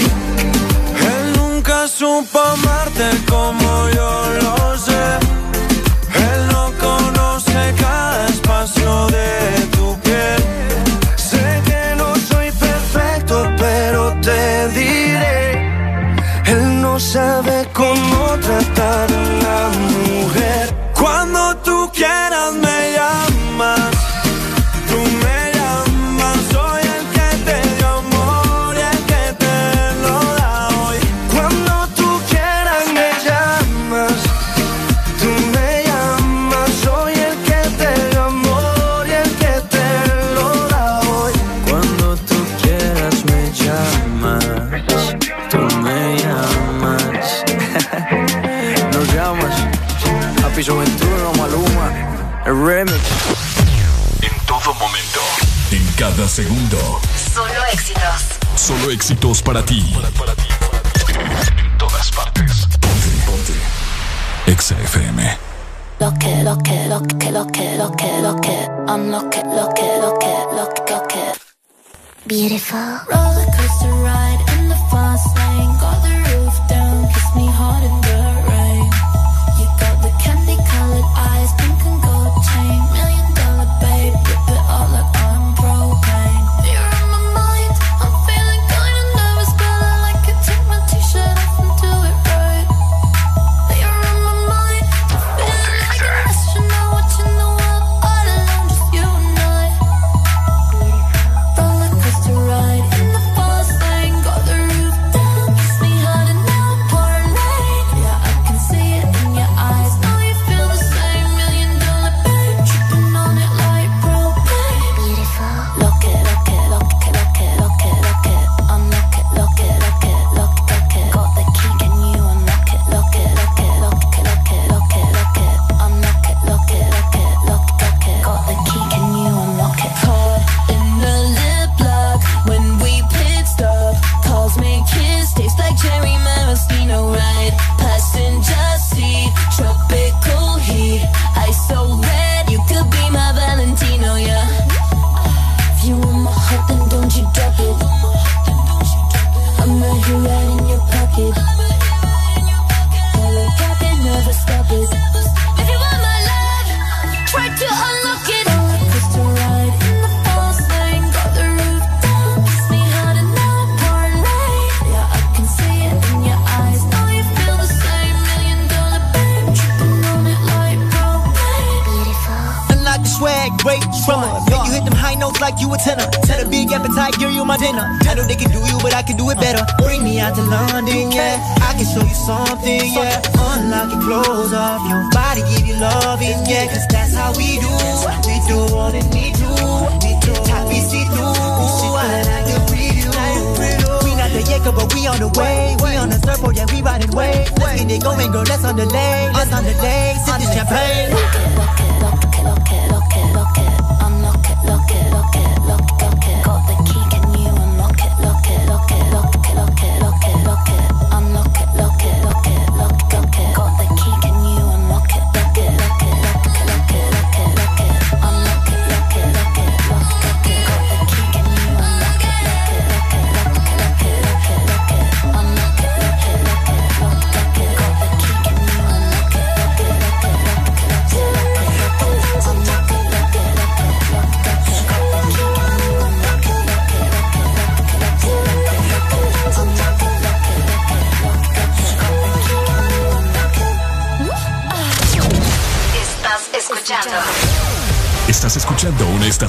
[1.88, 4.57] Supo amarte como yo lo
[56.42, 57.00] segundo.
[57.34, 58.20] Solo éxitos.
[58.54, 59.82] Solo éxitos para ti.
[61.58, 62.68] En todas partes.
[62.80, 63.54] Ponte, ponte.
[64.46, 65.36] Exa FM.
[65.98, 69.42] Lo que, lo que, lo que, lo que, lo que, lo que, I'm lo que,
[69.42, 71.24] lo que, lo que, lo que, lo que.
[72.26, 73.00] Beautiful.
[73.10, 74.27] Roller coaster ride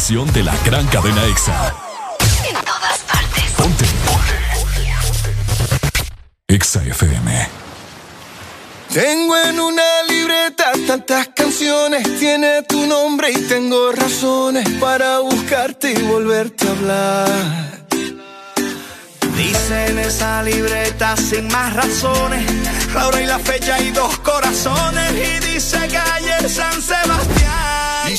[0.09, 1.71] de la gran cadena EXA.
[2.43, 3.43] En todas partes.
[3.55, 3.85] Ponte.
[4.07, 4.33] Ponte.
[6.47, 7.47] EXA FM.
[8.91, 16.01] Tengo en una libreta tantas canciones, tiene tu nombre y tengo razones para buscarte y
[16.01, 17.87] volverte a hablar.
[19.37, 22.51] Dice en esa libreta sin más razones,
[22.95, 25.11] la hora y la fecha y dos corazones.
[25.11, 28.11] Y dice calle San Sebastián.
[28.11, 28.17] Y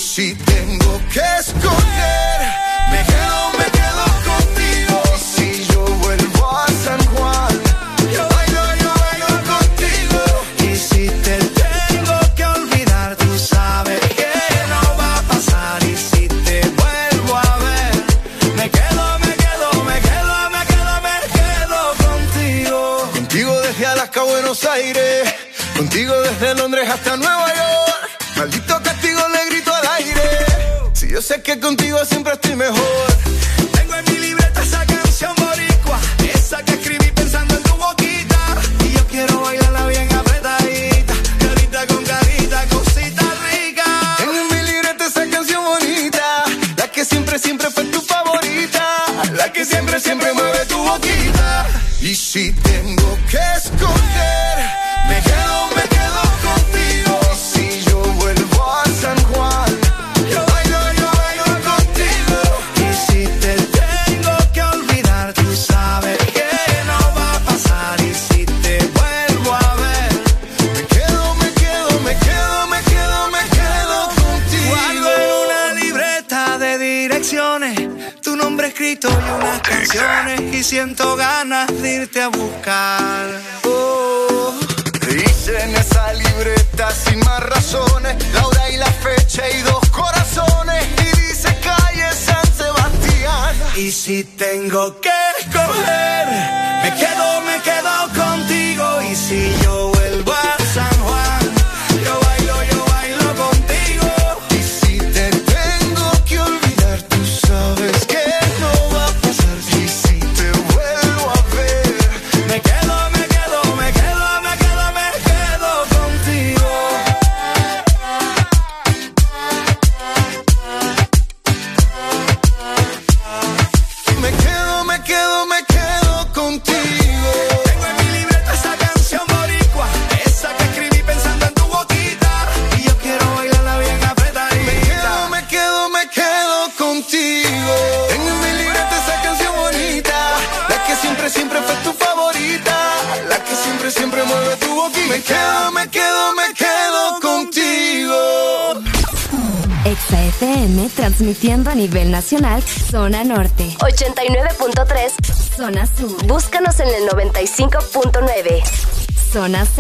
[31.55, 33.10] que contigo siempre estoy mejor.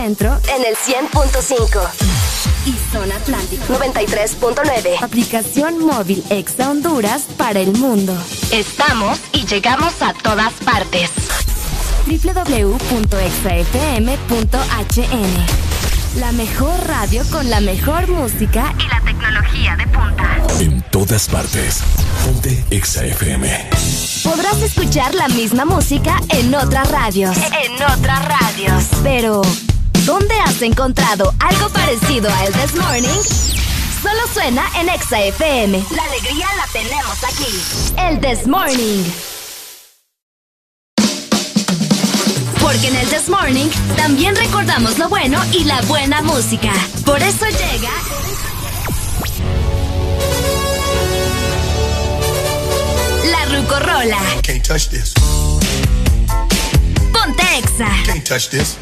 [0.00, 0.16] En
[0.64, 1.78] el 100.5
[2.64, 5.02] y Zona Atlántico 93.9.
[5.02, 8.16] Aplicación móvil Exa Honduras para el mundo.
[8.50, 11.10] Estamos y llegamos a todas partes.
[12.06, 12.58] www.exafm.hn
[16.18, 20.38] La mejor radio con la mejor música y la tecnología de punta.
[20.60, 21.82] En todas partes.
[22.24, 23.68] Ponte ExaFM.
[24.24, 27.36] Podrás escuchar la misma música en otras radios.
[27.36, 28.84] En otras radios.
[29.02, 29.42] Pero
[30.10, 33.22] ¿Dónde has encontrado algo parecido a el This Morning?
[34.02, 35.84] Solo suena en Exa FM.
[35.94, 37.62] La alegría la tenemos aquí.
[37.96, 39.04] El This Morning.
[42.60, 46.72] Porque en el This Morning también recordamos lo bueno y la buena música.
[47.04, 47.92] Por eso llega.
[53.30, 54.18] La Rucorola.
[54.42, 55.14] Can't touch this.
[57.12, 57.88] Ponte Exa.
[58.06, 58.76] Can't touch this.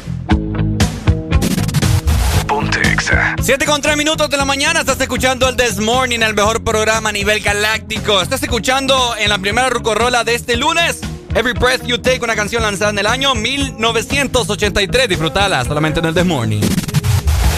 [3.49, 7.09] 7 con 3 minutos de la mañana, estás escuchando el This Morning, el mejor programa
[7.09, 8.21] a nivel galáctico.
[8.21, 10.99] Estás escuchando en la primera rucorola de este lunes,
[11.33, 15.09] Every Breath You Take, una canción lanzada en el año 1983.
[15.09, 16.61] Disfrutala solamente en el This Morning.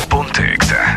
[0.08, 0.91] Ponte extra.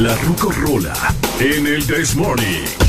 [0.00, 0.94] La Rucorola
[1.40, 2.79] en el This Morning.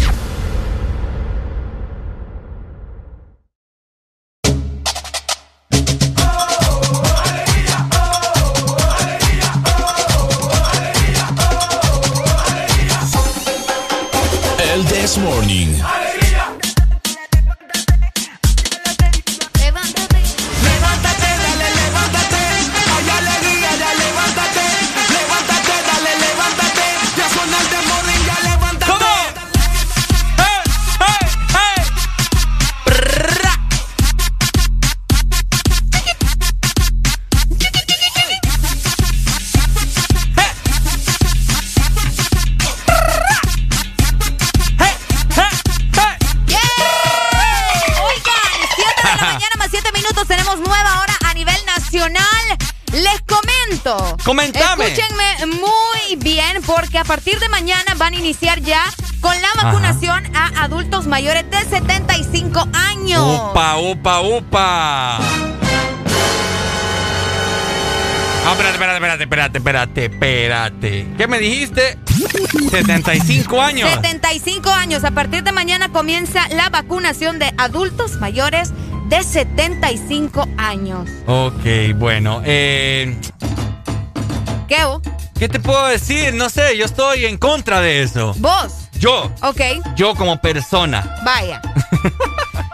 [64.02, 65.18] Upa, upa.
[68.44, 71.08] Ah, espérate, espérate, espérate, espérate, espérate, espérate.
[71.18, 72.00] ¿Qué me dijiste?
[72.72, 73.92] 75 años.
[73.92, 75.04] 75 años.
[75.04, 78.74] A partir de mañana comienza la vacunación de adultos mayores
[79.10, 81.08] de 75 años.
[81.28, 82.42] Ok, bueno.
[82.44, 83.16] Eh,
[84.68, 85.04] ¿Qué vos?
[85.38, 86.34] ¿Qué te puedo decir?
[86.34, 88.34] No sé, yo estoy en contra de eso.
[88.40, 88.90] ¿Vos?
[88.94, 89.32] Yo.
[89.44, 89.62] Ok.
[89.96, 91.18] Yo como persona.
[91.24, 91.62] Vaya.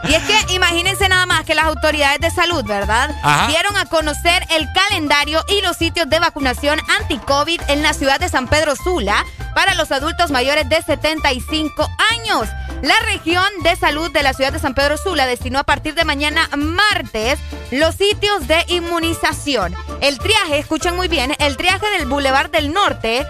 [0.08, 3.14] Y es que imagínense nada más que las autoridades de salud, ¿verdad?
[3.24, 3.48] Ajá.
[3.48, 8.30] Dieron a conocer el calendario y los sitios de vacunación anti-COVID en la ciudad de
[8.30, 12.48] San Pedro Sula para los adultos mayores de 75 años.
[12.82, 16.06] La región de salud de la ciudad de San Pedro Sula destinó a partir de
[16.06, 17.40] mañana martes
[17.72, 19.76] los sitios de inmunización.
[20.00, 23.26] El triaje, escuchen muy bien, el triaje del Boulevard del Norte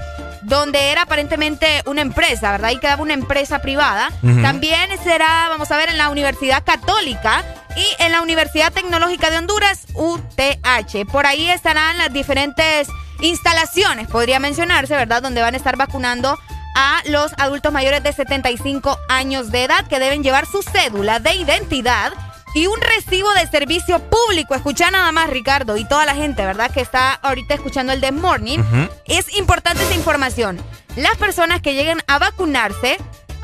[0.47, 2.71] donde era aparentemente una empresa, ¿verdad?
[2.71, 4.11] Y quedaba una empresa privada.
[4.41, 7.43] También será, vamos a ver, en la Universidad Católica
[7.75, 11.05] y en la Universidad Tecnológica de Honduras, UTH.
[11.11, 12.87] Por ahí estarán las diferentes
[13.19, 15.21] instalaciones, podría mencionarse, ¿verdad?
[15.21, 16.39] Donde van a estar vacunando
[16.75, 21.33] a los adultos mayores de 75 años de edad que deben llevar su cédula de
[21.33, 22.13] identidad
[22.53, 24.55] y un recibo de servicio público.
[24.55, 26.71] Escucha nada más, Ricardo, y toda la gente, ¿verdad?
[26.71, 28.59] Que está ahorita escuchando el The Morning.
[29.05, 30.59] Es importante esa información.
[30.95, 32.97] Las personas que lleguen a vacunarse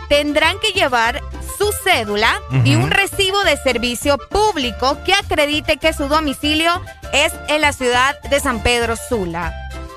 [0.09, 1.21] tendrán que llevar
[1.57, 6.81] su cédula y un recibo de servicio público que acredite que su domicilio
[7.13, 9.53] es en la ciudad de San Pedro Sula.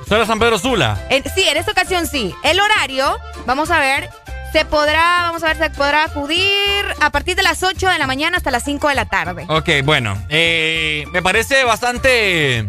[0.09, 1.01] ¿Solo San Pedro Sula?
[1.09, 2.35] En- sí, en esta ocasión sí.
[2.45, 4.09] El horario, vamos a ver,
[4.52, 8.06] se podrá, vamos a ver, se podrá acudir a partir de las 8 de la
[8.06, 9.44] mañana hasta las 5 de la tarde.
[9.48, 10.16] Ok, bueno.
[10.28, 12.66] eh, me parece bastante.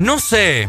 [0.00, 0.68] No sé.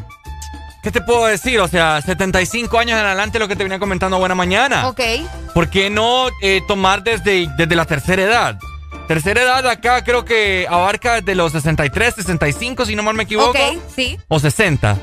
[0.83, 1.59] ¿Qué te puedo decir?
[1.61, 4.87] O sea, 75 años en adelante, lo que te venía comentando buena mañana.
[4.87, 5.01] Ok.
[5.53, 8.59] ¿Por qué no eh, tomar desde, desde la tercera edad?
[9.07, 13.49] Tercera edad acá creo que abarca desde los 63, 65, si no mal me equivoco.
[13.49, 14.19] Ok, sí.
[14.27, 14.95] O 60.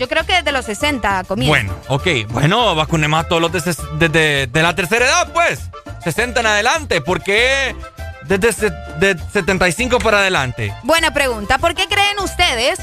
[0.00, 1.50] Yo creo que desde los 60 comienza.
[1.50, 2.32] Bueno, ok.
[2.32, 3.60] Bueno, vacunemos a todos los de,
[3.98, 5.60] desde de la tercera edad, pues.
[6.02, 7.02] 60 en adelante.
[7.02, 7.76] ¿Por qué
[8.24, 10.72] desde de 75 para adelante?
[10.84, 11.58] Buena pregunta.
[11.58, 12.78] ¿Por qué creen ustedes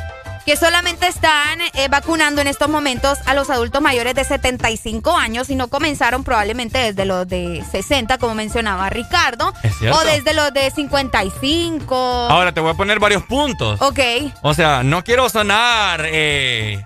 [0.46, 5.50] que solamente están eh, vacunando en estos momentos a los adultos mayores de 75 años
[5.50, 9.54] y no comenzaron probablemente desde los de 60, como mencionaba Ricardo?
[9.64, 9.98] Es cierto.
[9.98, 11.96] O desde los de 55.
[11.96, 13.82] Ahora te voy a poner varios puntos.
[13.82, 14.00] Ok.
[14.44, 16.86] O sea, no quiero sonar, eh,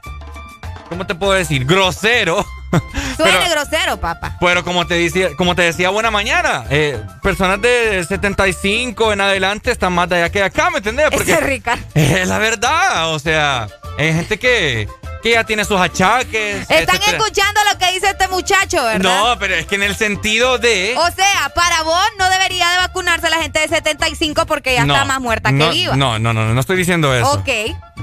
[0.91, 1.63] ¿cómo te puedo decir?
[1.65, 2.45] Grosero.
[3.18, 4.38] Pero, grosero, papá.
[4.39, 6.63] pero como te decía, como te decía, buena mañana.
[6.69, 11.09] eh, personas de 75 en adelante están más de allá que de acá, ¿me entendés?
[11.11, 11.84] Porque Ese Ricardo.
[11.93, 13.13] es la verdad.
[13.13, 13.68] O sea,
[13.99, 14.88] hay gente que,
[15.22, 16.61] que ya tiene sus achaques.
[16.61, 17.18] Están etcétera.
[17.18, 18.99] escuchando lo que dice este muchacho, ¿verdad?
[19.23, 20.95] No, pero es que en el sentido de.
[20.98, 24.93] O sea, para vos no debería de vacunarse la gente de 75 porque ya no,
[24.93, 25.95] está más muerta no, que viva.
[25.95, 27.31] No, no, no, no estoy diciendo eso.
[27.34, 27.48] Ok.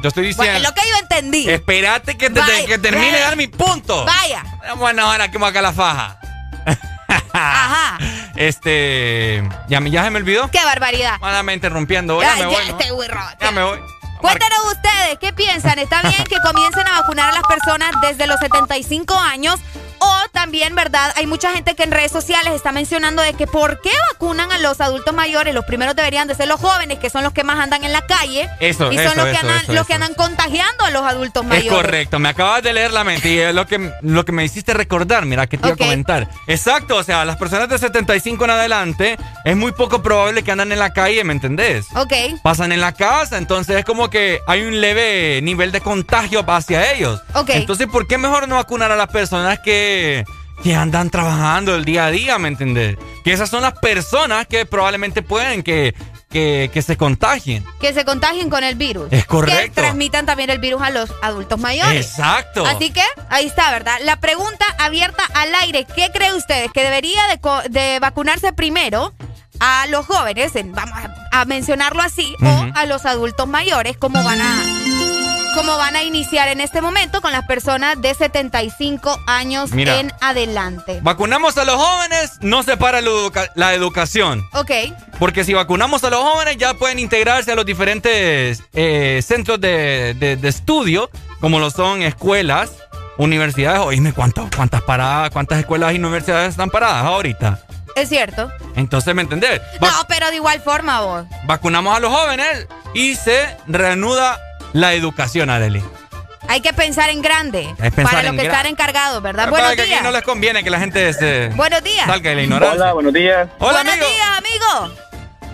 [0.01, 0.57] Yo estoy Bueno, diciendo.
[0.59, 1.49] es lo que yo entendí.
[1.51, 4.05] Espérate que, te- Vaya, que termine de dar mi punto.
[4.05, 4.45] Vaya.
[4.77, 6.19] Bueno, ahora que me acá la faja.
[7.33, 7.99] Ajá.
[8.37, 9.43] Este.
[9.69, 10.49] Ya, me- ya se me olvidó.
[10.51, 11.19] Qué barbaridad.
[11.21, 12.23] Mándame interrumpiendo.
[12.23, 12.57] Ya, me ya, voy.
[12.69, 12.79] ¿no?
[12.79, 13.21] este güirro.
[13.41, 13.81] Ya me voy.
[14.21, 15.79] Cuéntenos ustedes, ¿qué piensan?
[15.79, 19.61] ¿Está bien que comiencen a vacunar a las personas desde los 75 años?
[20.01, 21.13] O también, ¿verdad?
[21.17, 24.59] Hay mucha gente que en redes sociales está mencionando de que ¿por qué vacunan a
[24.59, 25.55] los adultos mayores?
[25.55, 28.03] Los primeros deberían de ser los jóvenes, que son los que más andan en la
[28.07, 28.49] calle.
[28.61, 31.43] Eso, y son eso, los, que eso, andan, los que andan contagiando a los adultos
[31.45, 31.73] Es mayores.
[31.73, 34.75] correcto, me acabas de leer la mente y es lo que, lo que me hiciste
[34.75, 35.81] recordar, mira, que te iba Ok.
[35.81, 36.29] a comentar.
[36.47, 40.73] Exacto, o sea, las personas de 75 en adelante es muy poco probable que andan
[40.73, 41.87] en la calle, ¿me entendés?
[41.95, 42.13] Ok.
[42.43, 46.93] Pasan en la casa, entonces es como que hay un leve nivel de contagio hacia
[46.93, 47.21] ellos.
[47.35, 47.51] Ok.
[47.51, 49.88] Entonces, ¿por qué mejor no vacunar a las personas que,
[50.63, 52.97] que andan trabajando el día a día, ¿me entendés?
[53.25, 55.95] Que esas son las personas que probablemente pueden que,
[56.31, 57.65] que, que se contagien.
[57.81, 59.07] Que se contagien con el virus.
[59.13, 59.81] Es Que correcto.
[59.81, 62.07] transmitan también el virus a los adultos mayores.
[62.07, 62.67] Exacto.
[62.67, 63.99] Así que ahí está, ¿verdad?
[64.03, 65.87] La pregunta abierta al aire.
[65.95, 66.73] ¿Qué cree ustedes?
[66.73, 67.21] ¿Que debería
[67.71, 69.13] de, vacunarse primero
[69.61, 74.23] a los jóvenes, en- vamos a, a mencionarlo así, o a los adultos mayores, como
[74.23, 74.65] van a...
[75.59, 79.99] Como van a iniciar en este momento con las personas de 75 años Mira.
[79.99, 81.01] en adelante.
[81.03, 84.47] Vacunamos a los jóvenes, no se para la, educa- la educación.
[84.55, 84.71] Ok,
[85.19, 90.15] Porque si vacunamos a los jóvenes, ya pueden integrarse a los diferentes eh, centros de,
[90.15, 91.11] de- de estudio,
[91.41, 92.71] como lo son escuelas,
[93.17, 93.81] universidades.
[93.81, 97.59] Oíme, ¿cuántas, cuántas paradas, cuántas escuelas y universidades están paradas ahorita?
[97.97, 98.49] es cierto.
[98.77, 99.61] Entonces, ¿me entendés?
[99.83, 101.25] Va- No, pero de igual forma vos.
[101.47, 104.39] Vacunamos a los jóvenes y se reanuda
[104.73, 105.83] la educación, Adeli.
[106.49, 107.63] Hay que pensar en grande.
[107.83, 109.45] Es pensar para los que están encargados, ¿verdad?
[109.45, 110.03] Para Buenos que aquí días.
[110.03, 112.07] no les conviene que la gente se Buenos días.
[112.07, 112.81] salga de la ignorancia.
[112.83, 113.49] Hola, buenos días.
[113.59, 114.09] Hola, Buenos amigo.
[114.09, 114.95] días, amigo.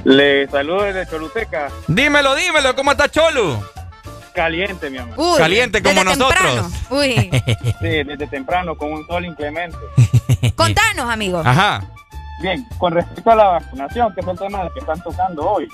[0.05, 1.69] Le saludo desde Choluteca.
[1.89, 3.61] Dímelo, dímelo, ¿cómo está Cholu?
[4.35, 5.15] Caliente, mi amor.
[5.19, 6.43] Uy, Caliente como desde nosotros.
[6.45, 6.71] temprano.
[6.91, 7.31] Uy.
[7.81, 9.77] Sí, desde temprano, con un sol inclemente.
[10.57, 11.43] Contanos, amigo.
[11.45, 11.83] Ajá.
[12.43, 15.69] Bien, con respecto a la vacunación, que es el tema que están tocando hoy.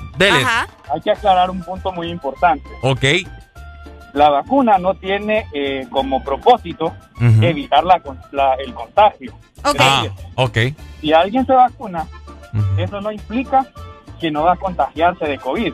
[0.45, 0.67] Ajá.
[0.93, 2.69] hay que aclarar un punto muy importante.
[2.83, 3.05] Ok.
[4.13, 6.93] La vacuna no tiene eh, como propósito
[7.45, 9.33] evitar la, con- la- el contagio.
[9.65, 9.77] Ok.
[9.79, 10.05] Ah,
[10.37, 10.59] ok.
[11.01, 12.07] Si alguien se vacuna,
[12.77, 13.65] eso no implica
[14.19, 15.73] que no va a contagiarse de COVID.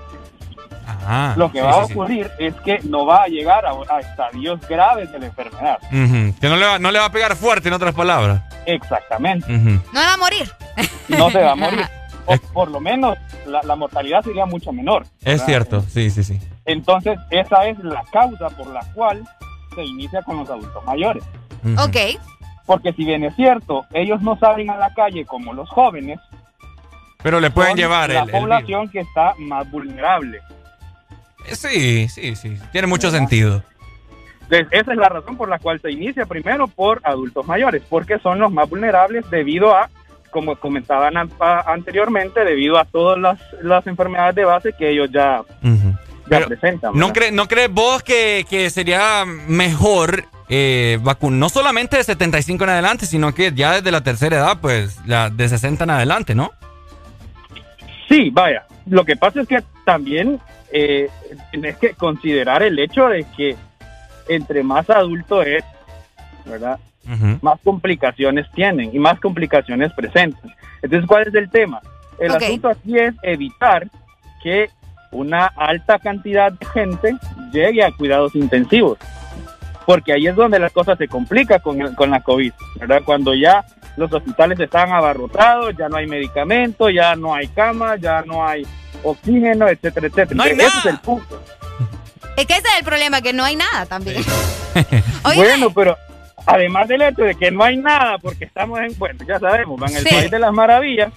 [1.37, 1.93] Lo que sí, va a sí.
[1.93, 5.79] ocurrir es que no va a llegar a, a estadios graves de la enfermedad.
[5.91, 8.43] Que no le, va, no le va a pegar fuerte, en otras palabras.
[8.67, 9.53] Exactamente.
[9.53, 9.71] Ujú.
[9.93, 10.51] No va a morir.
[11.09, 11.87] No se va a morir.
[12.29, 15.05] O por lo menos la, la mortalidad sería mucho menor.
[15.21, 15.47] Es ¿verdad?
[15.47, 16.41] cierto, sí, sí, sí.
[16.65, 19.23] Entonces, esa es la causa por la cual
[19.77, 21.23] se inicia con los adultos mayores.
[21.79, 22.19] Ok.
[22.67, 26.19] Porque si bien es cierto, ellos no salen a la calle como los jóvenes,
[27.23, 28.41] Pero le pueden llevar la el, el virus.
[28.41, 30.41] población que está más vulnerable.
[31.53, 32.57] Sí, sí, sí.
[32.73, 33.63] Tiene mucho sentido.
[34.43, 38.19] Entonces, esa es la razón por la cual se inicia primero por adultos mayores, porque
[38.21, 39.91] son los más vulnerables debido a,
[40.31, 41.31] como comentaban an-
[41.67, 45.43] anteriormente, debido a todas las, las enfermedades de base que ellos ya,
[46.47, 46.93] presentan.
[46.95, 47.23] ¿No, ¿verdad?
[47.23, 52.71] cre- ¿No crees vos que, que sería mejor eh, vacunar no solamente de 75 en
[52.71, 56.53] adelante, sino que ya desde la tercera edad, pues la de 60 en adelante, ¿no?
[58.09, 58.65] Sí, vaya.
[58.89, 60.39] Lo que pasa es que también
[60.73, 61.09] eh,
[61.51, 63.57] tienes que considerar el hecho de que
[64.29, 65.65] entre más adulto es,
[66.45, 66.79] ¿verdad?
[67.43, 70.53] Más complicaciones tienen y más complicaciones presentan.
[70.83, 71.81] Entonces, ¿cuál es el tema?
[72.19, 73.89] El asunto aquí es evitar
[74.43, 74.69] que
[75.13, 77.17] una alta cantidad de gente
[77.53, 78.99] llegue a cuidados intensivos.
[79.87, 83.03] Porque ahí es donde las cosas se complican con, el- con la COVID, ¿verdad?
[83.05, 83.65] Cuando ya
[83.97, 88.67] los hospitales están abarrotados, ya no hay medicamentos, ya no hay camas, ya no hay
[89.03, 90.37] oxígeno, etcétera, etcétera.
[90.37, 90.79] No hay ese nada.
[90.81, 91.43] es el punto.
[92.37, 94.23] Es que ese es el problema, que no hay nada también.
[95.35, 95.97] Bueno, pero
[96.45, 99.97] además del hecho de que no hay nada, porque estamos en, bueno, ya sabemos, en
[99.97, 100.15] el Sí.
[100.15, 101.13] país de las maravillas.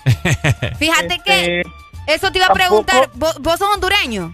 [0.77, 1.71] Fíjate que este,
[2.07, 3.09] eso te iba a preguntar.
[3.15, 4.31] ¿Vos, vos sos hondureño?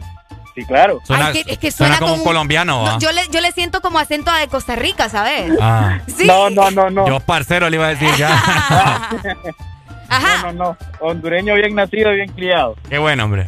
[0.55, 1.01] Sí, claro.
[1.03, 2.97] Suena, Ay, que- es que suena suena como un colombiano, No, ¿ah?
[2.99, 5.51] yo, le, yo le siento como acento de Costa Rica, ¿sabes?
[5.61, 5.99] Ah.
[6.07, 6.25] Sí.
[6.25, 7.05] No, no, no, no.
[7.07, 8.29] Yo parcero le iba a decir ya.
[10.09, 10.43] Ajá.
[10.43, 10.77] No, no, no.
[11.01, 12.75] Hondureño bien nacido, bien criado.
[12.89, 13.45] Qué bueno, hombre.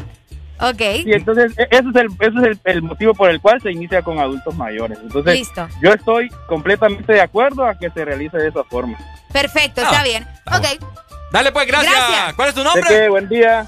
[0.59, 0.81] Ok.
[1.05, 3.71] Y entonces, e- ese es, el, ese es el, el motivo por el cual se
[3.71, 4.97] inicia con adultos mayores.
[5.01, 5.67] Entonces, Listo.
[5.81, 8.97] yo estoy completamente de acuerdo a que se realice de esa forma.
[9.31, 9.89] Perfecto, Ah.
[9.91, 10.27] está bien.
[10.47, 10.83] Ok.
[11.31, 11.93] Dale pues, gracias.
[11.93, 12.33] Gracias.
[12.33, 12.83] ¿Cuál es tu ¿De nombre?
[12.89, 13.07] qué?
[13.07, 13.65] Buen día.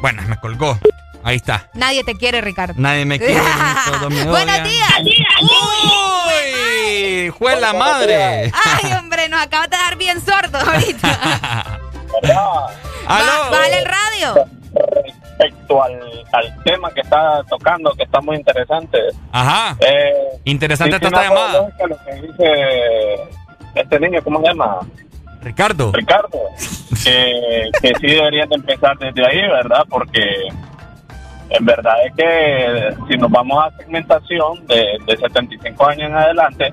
[0.00, 0.78] Bueno, me colgó.
[1.24, 1.68] Ahí está.
[1.74, 2.74] Nadie te quiere, Ricardo.
[2.76, 3.34] Nadie me quiere.
[4.08, 4.92] me Buenos días.
[5.40, 7.28] ¡Uy!
[7.30, 8.52] ¡Jue la madre!
[8.52, 11.78] Ay, hombre, nos acabas de dar bien sordos ahorita.
[13.06, 13.50] ¡Aló!
[13.50, 14.44] Vale el radio.
[14.74, 18.98] Respecto al, al tema que está tocando, que está muy interesante.
[19.32, 19.76] Ajá.
[19.80, 20.12] Eh,
[20.44, 21.60] Interesante está esta llamada.
[21.60, 23.28] lógica Lo que dice
[23.74, 24.80] este niño, ¿cómo se llama?
[25.42, 25.92] Ricardo.
[25.92, 26.38] Ricardo.
[27.02, 29.84] Que, que sí deberían de empezar desde ahí, ¿verdad?
[29.88, 30.20] Porque
[31.52, 36.72] en verdad es que si nos vamos a segmentación de, de 75 años en adelante,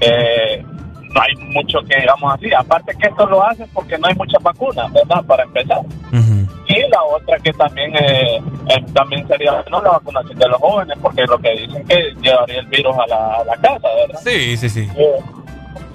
[0.00, 0.64] eh,
[1.12, 2.52] no hay mucho que digamos así.
[2.52, 5.24] Aparte que esto lo hacen porque no hay muchas vacunas, ¿verdad?
[5.24, 5.80] Para empezar.
[6.12, 10.96] Y la otra que también eh, eh, también sería bueno, la vacunación de los jóvenes,
[11.02, 14.20] porque lo que dicen que llevaría el virus a la, a la casa, ¿verdad?
[14.22, 14.88] Sí, sí, sí.
[14.96, 15.20] Eh,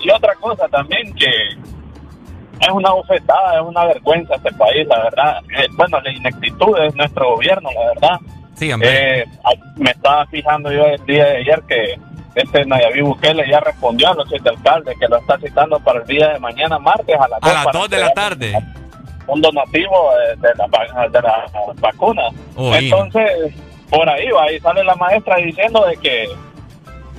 [0.01, 1.27] y otra cosa también que
[2.65, 5.37] es una bofetada, es una vergüenza este país, la verdad.
[5.57, 8.19] Eh, bueno, la ineptitud de nuestro gobierno, la verdad.
[8.55, 9.21] Sí, hombre.
[9.21, 9.25] Eh,
[9.77, 11.99] me estaba fijando yo el día de ayer que
[12.35, 16.07] este Nayaví Bukele ya respondió a los siete alcaldes que lo está citando para el
[16.07, 18.53] día de mañana, martes, a las A 2 las para 2 de la tarde.
[19.27, 21.45] un donativo de, de la, de la
[21.79, 22.23] vacuna.
[22.57, 23.53] Entonces,
[23.89, 26.27] por ahí va, ahí sale la maestra diciendo de que,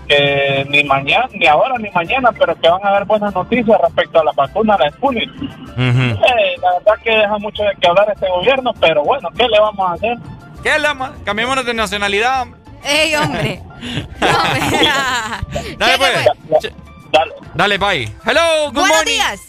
[0.06, 4.20] que ni mañana, ni ahora, ni mañana, pero que van a haber buenas noticias respecto
[4.20, 5.30] a la vacuna, la Sputnik.
[5.78, 9.60] Eh, la verdad que deja mucho de que hablar este gobierno, pero bueno, ¿qué le
[9.60, 10.16] vamos a hacer?
[10.62, 12.46] ¿Qué la ma- Cambiémonos de nacionalidad.
[12.84, 13.60] Ey, hombre.
[15.78, 16.70] Dale pues.
[17.12, 17.32] Dale.
[17.54, 18.04] Dale, bye.
[18.24, 19.12] Hello, good Buenos morning.
[19.12, 19.40] días.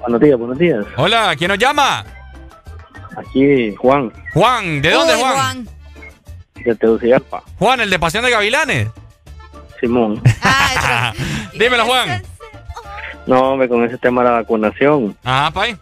[0.00, 0.84] Buenos días, buenos días.
[0.96, 2.04] Hola, ¿quién nos llama?
[3.16, 5.68] Aquí Juan, Juan, ¿de dónde Uy, Juan?
[6.56, 7.42] de Tegucigalpa.
[7.58, 8.88] Juan, el de Pasión de Gavilanes.
[9.80, 10.22] Simón.
[11.58, 12.22] Dímelo, Juan.
[13.26, 15.16] No, hombre, con ese tema de la vacunación.
[15.24, 15.76] Ajá, pay.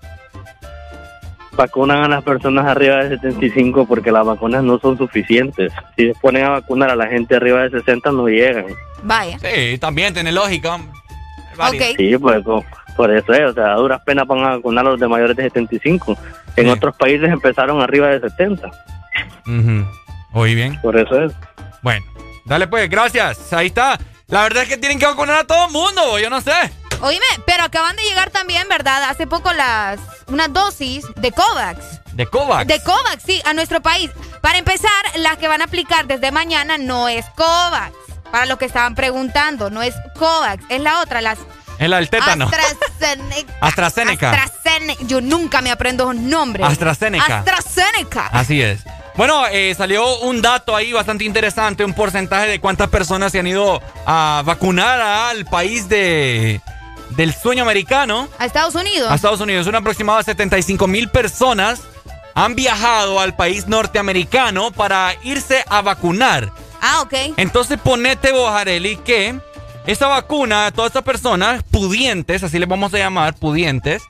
[1.52, 5.72] vacunan a las personas arriba de 75 porque las vacunas no son suficientes.
[5.96, 8.66] Si se ponen a vacunar a la gente arriba de 60 no llegan.
[9.02, 9.38] Vaya.
[9.38, 10.78] Sí, también tiene lógica.
[11.96, 12.42] Sí, pues
[12.96, 15.36] por eso es, o sea, a duras penas van a vacunar a los de mayores
[15.36, 16.16] de 75.
[16.56, 18.70] En otros países empezaron arriba de 70.
[19.46, 19.86] Ujú.
[20.32, 20.80] Oí bien.
[20.80, 21.32] Por eso es.
[21.82, 22.04] Bueno,
[22.44, 23.52] dale pues, gracias.
[23.52, 23.98] Ahí está.
[24.28, 26.52] La verdad es que tienen que vacunar a todo el mundo, yo no sé.
[27.00, 29.04] Oíme, pero acaban de llegar también, ¿verdad?
[29.10, 32.00] Hace poco las unas dosis de Covax.
[32.14, 32.66] De Covax.
[32.66, 34.10] De Covax, sí, a nuestro país.
[34.40, 37.92] Para empezar, las que van a aplicar desde mañana no es Covax.
[38.30, 41.38] Para los que estaban preguntando, no es Covax, es la otra, las
[41.78, 42.46] Es la del tétano.
[42.46, 43.52] AstraZeneca.
[43.60, 44.30] AstraZeneca.
[44.32, 45.04] AstraZeneca.
[45.04, 46.66] Yo nunca me aprendo nombres.
[46.66, 47.38] AstraZeneca.
[47.40, 48.28] AstraZeneca.
[48.28, 48.80] Así es.
[49.16, 53.46] Bueno, eh, salió un dato ahí bastante interesante, un porcentaje de cuántas personas se han
[53.46, 56.60] ido a vacunar al país de
[57.10, 59.08] del sueño americano, A Estados Unidos.
[59.08, 59.68] a Estados Unidos.
[59.68, 61.82] Un aproximado de 75 mil personas
[62.34, 66.50] han viajado al país norteamericano para irse a vacunar.
[66.82, 67.14] Ah, ok.
[67.36, 69.38] Entonces ponete vos, Areli, que
[69.86, 74.02] esa vacuna, todas estas personas pudientes, así les vamos a llamar, pudientes,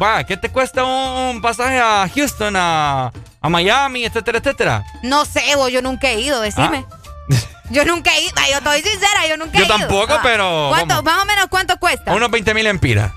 [0.00, 4.84] va, ¿qué te cuesta un pasaje a Houston, a, a Miami, etcétera, etcétera?
[5.02, 6.84] No sé, vos, yo nunca he ido, decime.
[7.68, 8.32] Yo nunca he ido.
[8.48, 9.58] Yo estoy sincera, yo nunca Ah.
[9.58, 9.76] Yo he ido.
[9.78, 12.14] tampoco, pero ¿Cuánto, más o menos cuánto cuesta?
[12.14, 13.10] Unos 20 mil empiras.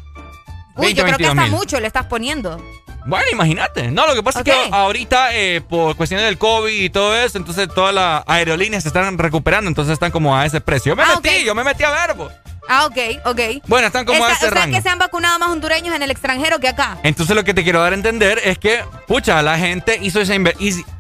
[0.76, 1.52] Uy, yo creo que 22 hasta mil.
[1.52, 2.58] mucho le estás poniendo.
[3.06, 3.92] Bueno, imagínate.
[3.92, 7.38] No, lo que pasa es que ahorita, eh, por cuestiones del COVID y todo eso,
[7.38, 10.94] entonces todas las aerolíneas se están recuperando, entonces están como a ese precio.
[10.94, 12.32] Yo me Ah, metí, yo me metí a verbo.
[12.72, 13.40] Ah, ok, ok.
[13.68, 14.78] Bueno, están como a Esta- ese o sea rango.
[14.78, 17.00] que se han vacunado más hondureños en el extranjero que acá.
[17.04, 20.36] Entonces lo que te quiero dar a entender es que, pucha, la gente hizo esa,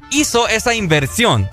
[0.10, 1.48] hizo esa inversión.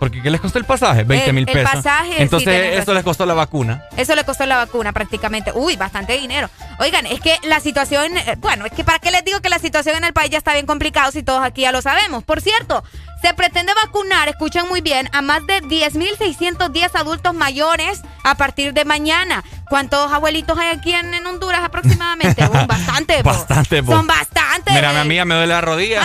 [0.00, 1.04] Porque ¿qué les costó el pasaje?
[1.04, 1.70] 20 mil El- el pesos.
[1.82, 2.94] pasaje, sí, Entonces tenés eso razón.
[2.96, 3.84] les costó la vacuna.
[3.96, 5.52] Eso le costó la vacuna prácticamente.
[5.54, 6.50] Uy, bastante dinero.
[6.78, 9.58] Oigan, es que la situación, eh, bueno, es que para qué les digo que la
[9.58, 12.22] situación en el país ya está bien complicada si todos aquí ya lo sabemos.
[12.24, 12.82] Por cierto,
[13.22, 18.84] se pretende vacunar, escuchen muy bien, a más de 10.610 adultos mayores a partir de
[18.84, 19.42] mañana.
[19.70, 22.46] ¿Cuántos abuelitos hay aquí en, en Honduras aproximadamente?
[22.66, 23.22] Bastante.
[23.22, 23.92] Bastante, po.
[23.92, 24.74] Son bastantes.
[24.74, 26.02] Mira, mi amiga me duele la rodilla.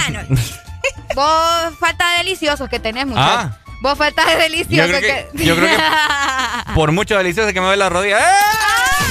[1.15, 3.51] Vos falta de deliciosos que tenés, muchachos.
[3.51, 3.57] Ah.
[3.81, 5.37] Vos falta de deliciosos Yo creo que...
[5.37, 5.83] que- yo creo que-
[6.75, 8.19] Por mucho delicioso que me duele la rodilla.
[8.19, 8.23] ¡Eh!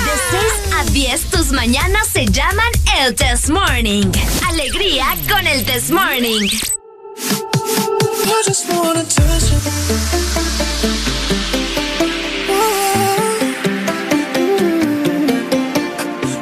[0.04, 2.68] De 6 a 10, tus mañanas se llaman
[3.00, 4.06] el Test Morning.
[4.48, 6.48] Alegría con el Test Morning.
[6.50, 10.68] I just wanna touch you.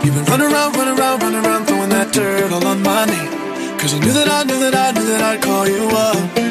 [0.05, 3.31] You've been running around, running around, running around, throwing that dirt all on my name.
[3.79, 6.46] Cause you knew that I knew that I knew that I'd call you up.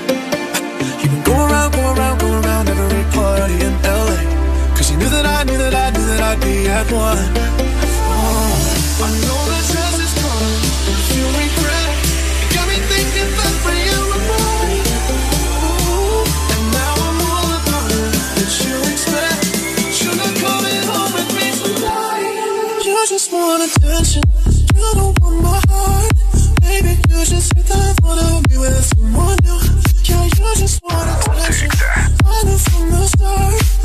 [5.16, 7.24] That I knew that I knew that I'd be at one.
[8.12, 10.14] Oh, I know that dress is
[10.92, 11.88] if you regret.
[11.88, 12.52] it.
[12.52, 14.84] Got me thinking about when you were mine.
[16.52, 18.52] And now I'm all about it.
[18.68, 19.40] You expect?
[20.16, 22.84] I come in home with me tonight?
[22.84, 24.24] You just want attention.
[24.76, 26.12] You don't want my heart.
[26.60, 29.60] Baby, you just think that I wanna be with someone new.
[30.04, 31.72] Yeah, you just want attention.
[32.26, 33.85] I knew from the start.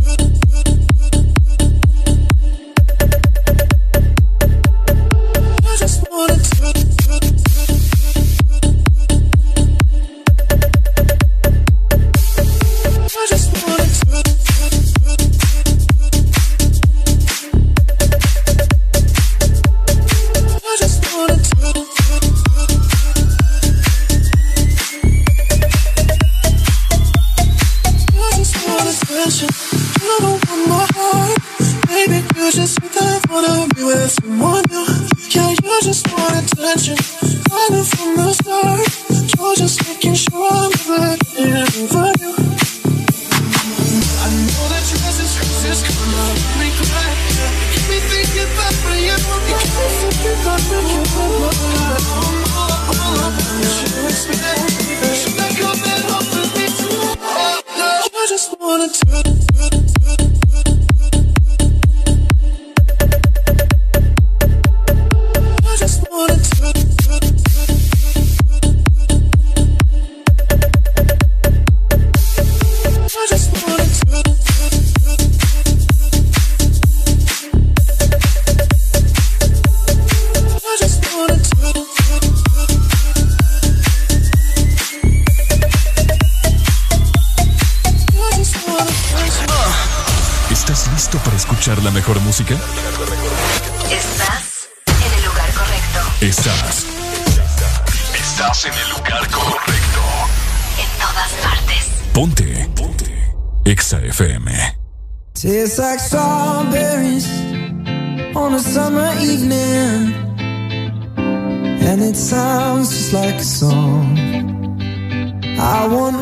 [115.81, 116.20] I want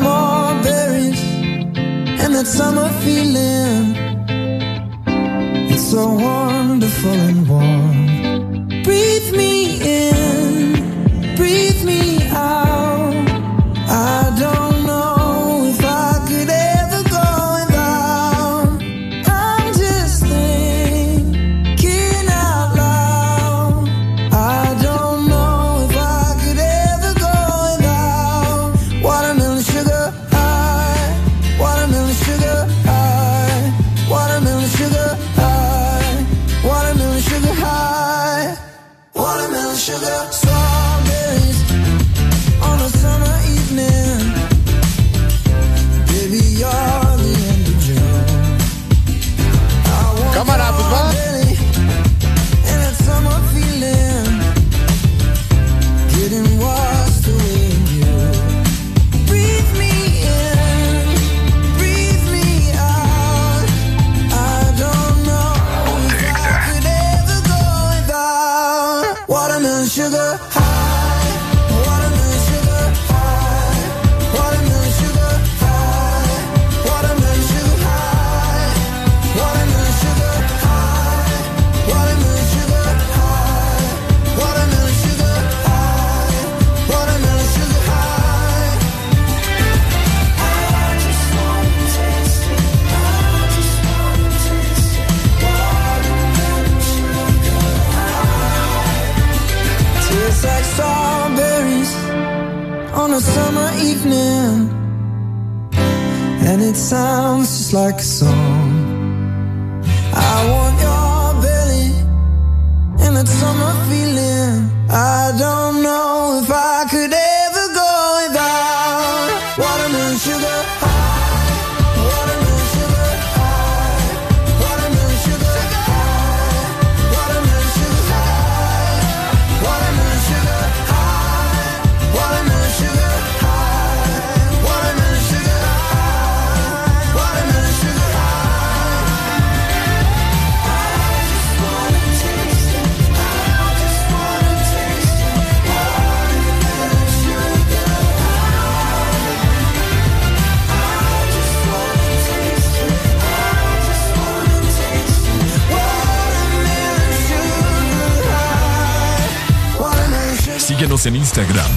[161.30, 161.69] Instagram,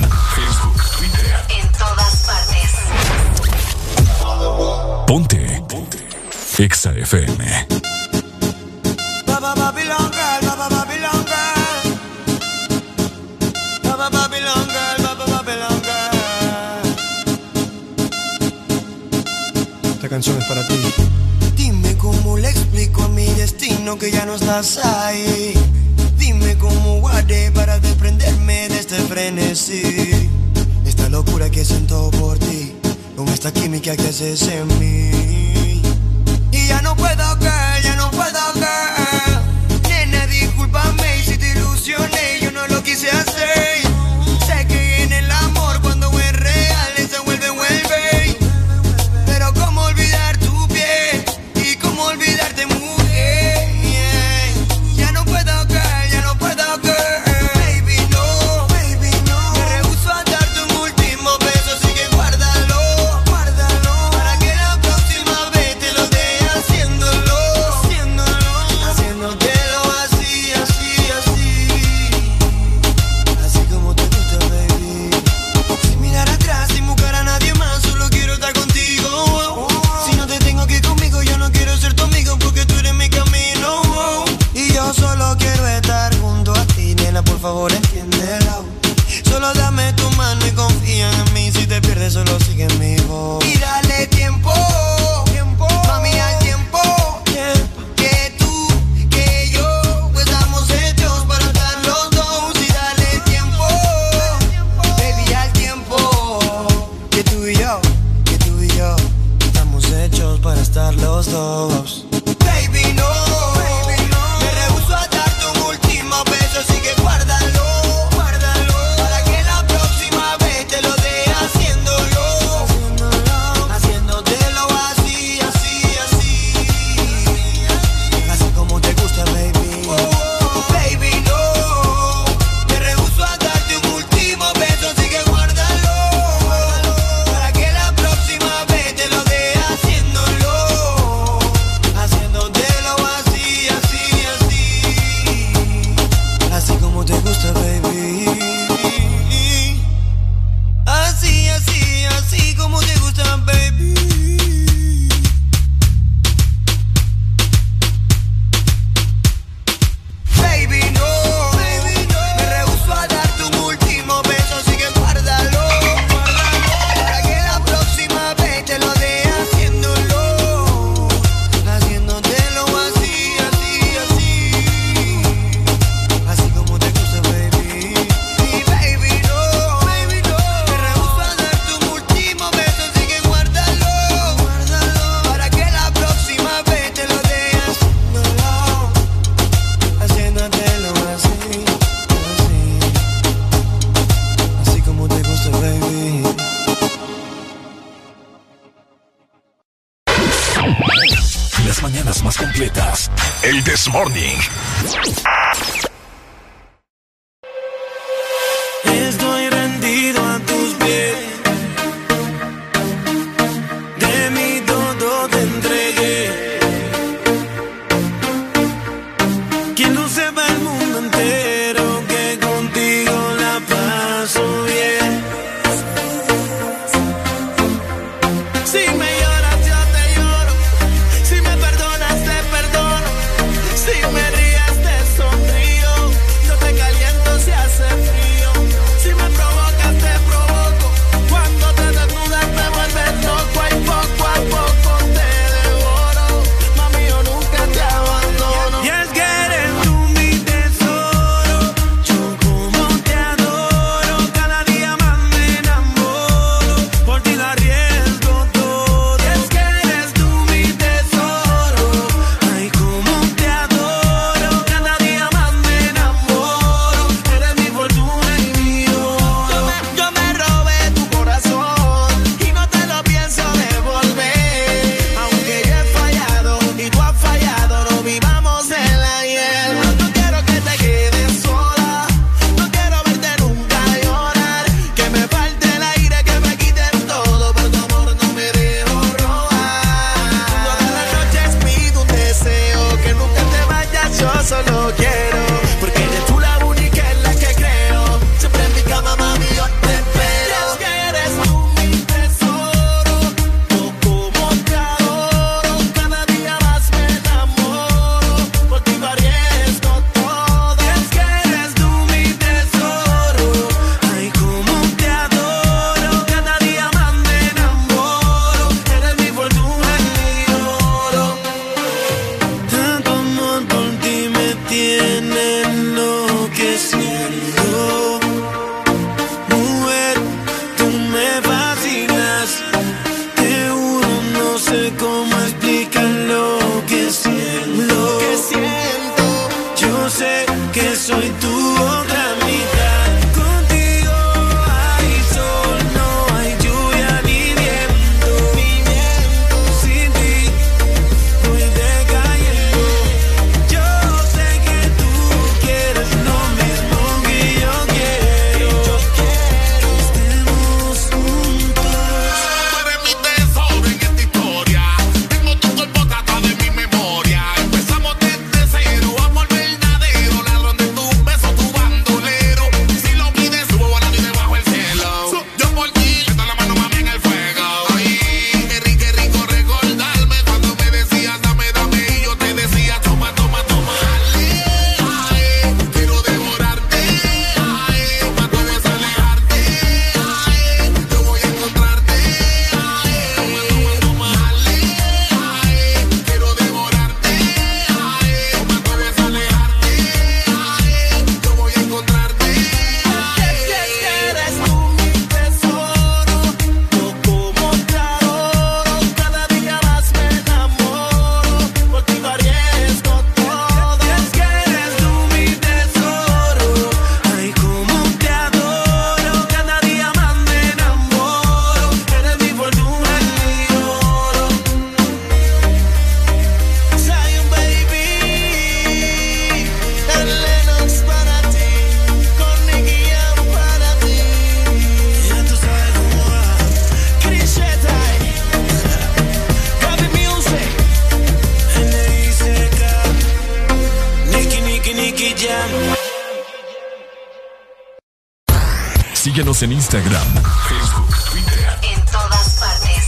[449.63, 450.27] en Instagram,
[450.67, 451.79] Facebook, Twitter.
[451.83, 453.05] En todas partes.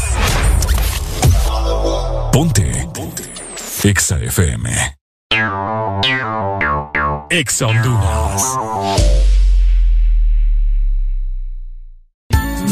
[2.32, 2.90] Ponte.
[2.94, 3.24] Ponte.
[3.84, 4.70] Exa FM.
[7.30, 8.44] Exa Honduras.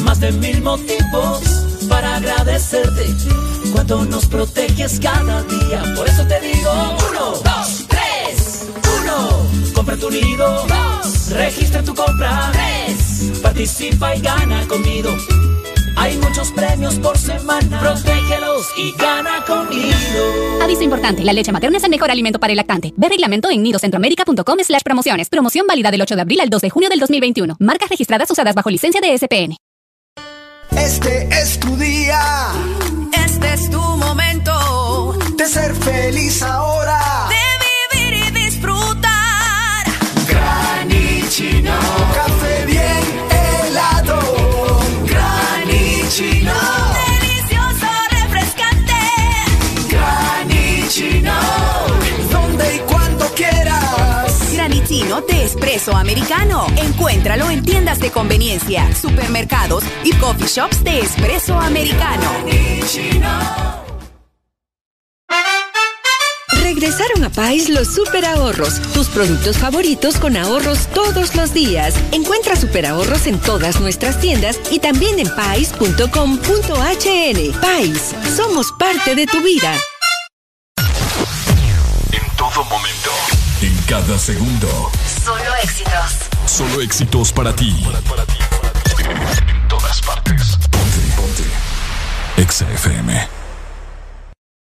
[0.04, 1.42] Más de mil motivos
[1.90, 3.14] para agradecerte.
[3.74, 5.84] Cuando nos proteges cada día.
[5.96, 6.72] Por eso te digo:
[7.10, 8.68] uno, dos, tres,
[9.02, 9.74] uno.
[9.74, 10.66] Compra tu nido.
[10.68, 10.93] Dos
[11.30, 12.52] Registra tu compra.
[12.54, 13.40] 3.
[13.42, 15.10] Participa y gana conmigo.
[15.98, 17.80] Hay muchos premios por semana.
[17.80, 20.62] Protégelos y gana conmigo.
[20.62, 22.94] Aviso importante: la leche materna es el mejor alimento para el lactante.
[22.96, 25.30] Ve reglamento en nidocentroamerica.com/slash promociones.
[25.30, 27.58] Promoción válida del 8 de abril al 2 de junio del 2021.
[27.60, 29.58] Marcas registradas usadas bajo licencia de SPN.
[30.72, 32.20] Este es tu día.
[33.26, 35.18] Este es tu momento.
[35.38, 37.33] De ser feliz ahora
[55.22, 56.66] De espresso americano.
[56.76, 62.32] Encuéntralo en tiendas de conveniencia, supermercados y coffee shops de espresso americano.
[66.64, 71.94] Regresaron a Pais los super ahorros, tus productos favoritos con ahorros todos los días.
[72.12, 76.42] Encuentra super ahorros en todas nuestras tiendas y también en pais.com.hn.
[77.62, 79.76] Pais, somos parte de tu vida.
[82.12, 83.43] En todo momento.
[83.88, 84.92] Cada segundo.
[85.24, 86.30] Solo éxitos.
[86.46, 87.86] Solo éxitos para ti.
[89.48, 90.58] En todas partes.
[90.72, 91.44] Ponte, ponte.
[92.38, 93.28] Exa FM.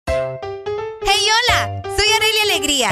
[0.08, 2.90] Hey, hola, soy Aurelia Alegría.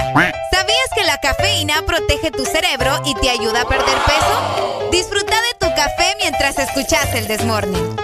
[0.51, 4.89] ¿Sabías que la cafeína protege tu cerebro y te ayuda a perder peso?
[4.91, 7.97] Disfruta de tu café mientras escuchas el Desmorning.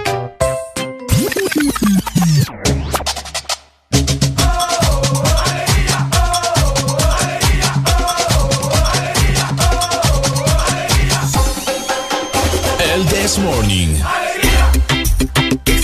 [13.30, 14.00] This Morning.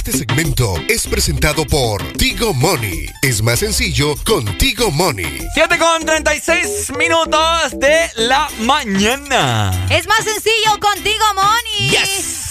[0.06, 3.10] Este segmento es presentado por Tigo Money.
[3.24, 5.40] Es más sencillo con Tigo Money.
[5.56, 9.72] 7 con 36 minutos de la mañana.
[9.90, 11.90] Es más sencillo contigo, Moni.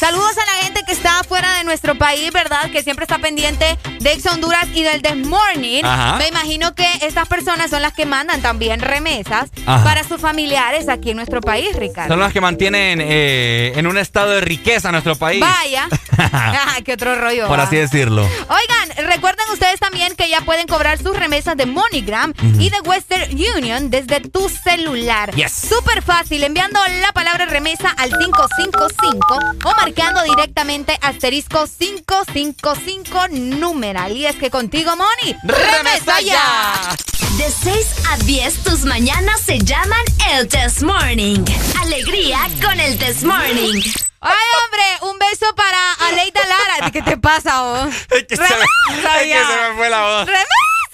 [0.05, 2.73] Saludos a la gente que está fuera de nuestro país, ¿verdad?
[2.73, 5.85] Que siempre está pendiente de Ex Honduras y del The Morning.
[5.85, 6.17] Ajá.
[6.17, 9.85] Me imagino que estas personas son las que mandan también remesas Ajá.
[9.85, 12.13] para sus familiares aquí en nuestro país, Ricardo.
[12.13, 15.41] Son las que mantienen eh, en un estado de riqueza nuestro país.
[15.41, 15.89] Vaya.
[16.67, 17.44] Ah, qué otro rollo.
[17.49, 18.23] Por así decirlo.
[18.23, 23.31] Oigan, recuerden ustedes también que ya pueden cobrar sus remesas de MoneyGram y de Western
[23.33, 25.35] Union desde tu celular.
[25.35, 25.53] Yes.
[25.53, 34.17] Súper fácil, enviando la palabra remesa al 555 o marcando directamente asterisco 555 numeral.
[34.17, 36.97] Y es que contigo, Money, remesa ya.
[37.39, 40.01] De 6 a 10, tus mañanas se llaman
[40.33, 41.45] el Test Morning.
[41.81, 43.83] Alegría con el Test Morning.
[44.21, 46.91] Ay, hombre, un beso para Aleida Lara.
[46.91, 47.95] ¿Qué te pasa, vos?
[48.11, 50.29] Es que se me- es que se me fue la voz.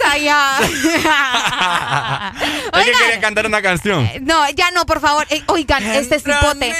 [0.02, 0.58] Remesa ya.
[2.72, 4.08] Es que quería cantar una canción.
[4.22, 5.26] No, ya no, por favor.
[5.30, 6.74] Eh, oigan, este cipote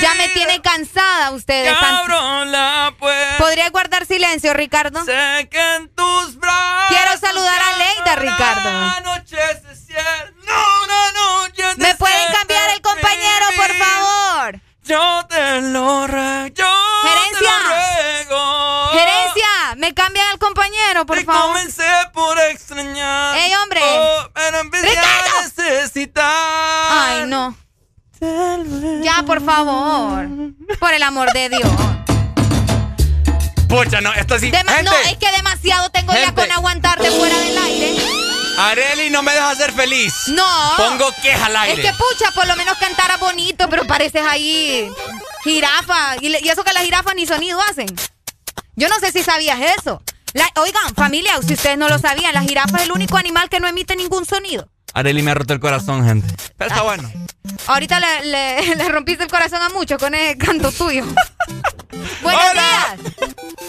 [0.00, 1.72] ya me tiene cansada ustedes.
[1.78, 3.38] Cabrón, la puerta.
[3.38, 5.04] ¿Podría guardar silencio, Ricardo?
[5.04, 6.88] Sé que en tus brazos.
[6.88, 8.70] Quiero saludar a Leida, Ricardo.
[11.76, 14.60] ¿Me pueden cambiar el compañero, por favor?
[14.84, 16.54] Yo te lo ruego.
[16.54, 16.64] Yo
[17.02, 17.38] Gerencia.
[17.40, 18.88] te lo ruego.
[18.92, 19.48] Gerencia,
[19.86, 21.52] ¿me cambian al compañero, por Te favor?
[21.54, 23.36] comencé por extrañar.
[23.38, 23.80] ¡Ey, hombre!
[23.84, 26.24] Oh, pero empecé a necesitar.
[26.90, 27.56] Ay, no.
[29.02, 30.26] Ya, por favor.
[30.80, 31.70] Por el amor de Dios.
[33.68, 34.50] Pucha, no, esto sí.
[34.50, 37.96] Dema- Gente, no, es que demasiado tengo ya con aguantarte fuera del aire.
[38.58, 40.14] Areli no me deja ser feliz.
[40.28, 40.46] No.
[40.76, 41.82] Pongo queja al aire.
[41.82, 44.90] Es que pucha, por lo menos cantara bonito, pero pareces ahí
[45.44, 46.16] jirafa.
[46.20, 47.86] Y, y eso que las jirafas ni sonido hacen.
[48.76, 50.02] Yo no sé si sabías eso.
[50.34, 53.58] La- oigan, familia, si ustedes no lo sabían, la jirafa es el único animal que
[53.60, 54.68] no emite ningún sonido.
[54.92, 56.32] Areli me ha roto el corazón, gente.
[56.56, 57.10] Pero está bueno.
[57.66, 61.04] Ahorita le, le- le rompiste el corazón a muchos con ese canto tuyo.
[62.22, 62.96] Buenos días.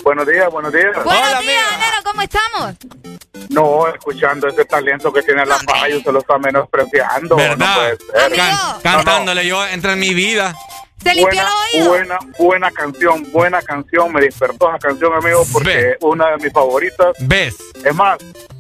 [0.04, 1.04] Buenos días, buenos días.
[1.04, 2.76] Buenos días, Nero, ¿cómo estamos?
[3.50, 7.36] No, escuchando ese talento que tiene la paja, yo se lo está menospreciando.
[7.36, 7.76] No ¿Verdad?
[7.76, 7.98] puede
[8.30, 8.36] ser.
[8.36, 10.56] Can- cantándole yo entra en mi vida.
[11.04, 11.90] ¿Se limpió buena, el oído?
[11.90, 14.12] Buena, buena canción, buena canción.
[14.12, 17.16] Me despertó esa canción, amigo, porque es una de mis favoritas.
[17.20, 17.56] ¿Ves?
[17.86, 18.18] Es más,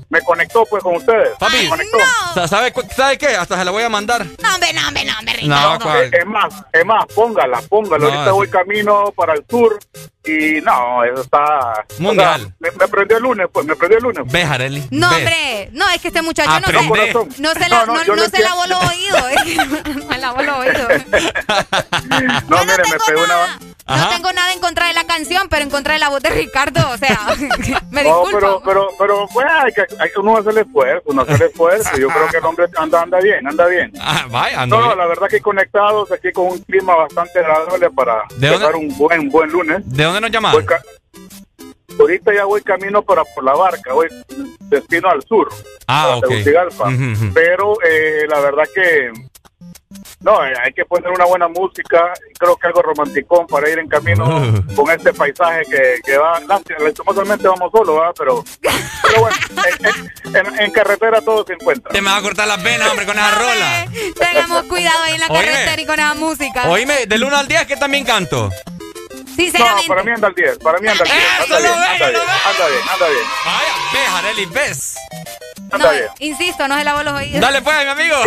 [0.10, 1.30] me conectó pues con ustedes.
[1.38, 1.98] Papi, me conectó.
[2.34, 3.28] Sa- ¿sabe, cu- ¿sabe qué?
[3.36, 4.26] Hasta se la voy a mandar.
[4.26, 5.96] No, hombre, no, hombre, no, hombre, No.
[6.02, 7.98] Eh, Es más, es más, póngala, póngala.
[8.06, 9.78] No, Ahorita voy camino para el sur
[10.24, 11.86] y no, eso está...
[12.00, 12.42] Mundial.
[12.42, 14.24] o sea, me, me prendió el lunes, pues, me prendió el lunes.
[14.32, 14.88] Ves, Areli.
[14.92, 17.30] No, hombre, no, es que este muchacho no se, Corazón.
[17.40, 19.24] no se, la- No, no, no- no se lavó los oídos.
[19.32, 19.58] eh.
[19.96, 20.92] No se lavó los oídos.
[22.48, 23.60] No, mire, me pegó una...
[23.88, 26.30] No tengo nada en contra de la canción, pero en contra de la voz de
[26.30, 26.82] Ricardo.
[26.92, 27.20] O sea,
[27.92, 28.30] me No, disculpo.
[28.40, 31.42] pero, pero, pero, pues, hay que, hay que uno hacer el esfuerzo, uno hacer el
[31.50, 31.98] esfuerzo.
[31.98, 33.94] Yo creo que el hombre anda, anda bien, anda bien.
[34.02, 34.98] Ah, vaya, ando No, no, bien.
[35.00, 38.88] la verdad que conectados aquí con un clima bastante agradable para ¿De empezar dónde?
[38.88, 39.82] un buen, buen lunes.
[39.86, 40.32] ¿De dónde nos
[40.66, 40.82] ca-
[42.00, 44.08] Ahorita ya voy camino para por la barca, voy
[44.70, 45.50] destino al sur,
[45.88, 46.28] Ah, para.
[46.28, 46.90] Tegucigalpa.
[47.34, 49.12] Pero eh, la verdad que
[50.20, 53.88] No, eh, hay que poner una buena música, creo que algo romanticón para ir en
[53.88, 54.64] camino Uh.
[54.76, 58.14] con este paisaje que, que va, lastimosamente vamos solos, ¿verdad?
[58.18, 58.44] Pero,
[59.04, 59.36] pero bueno,
[60.26, 61.92] en, en- en carretera todo se encuentra.
[61.92, 63.86] Te me va a cortar las venas, hombre, con esa rola.
[64.20, 65.46] Tengamos cuidado ahí en la Oíme.
[65.46, 66.70] carretera y con esa música.
[66.70, 68.50] Oíme, del 1 al 10, que también canto?
[69.38, 69.84] Sinceramente.
[69.84, 72.22] No, para mí anda al 10, para mí anda al 10, anda bien, anda bien,
[72.46, 73.24] anda bien, anda bien.
[73.46, 74.96] Vaya, ve, Areli, ves.
[75.72, 76.06] Anda bien.
[76.20, 77.40] Insisto, no se lavó los oídos.
[77.42, 78.16] Dale pues, mi amigo.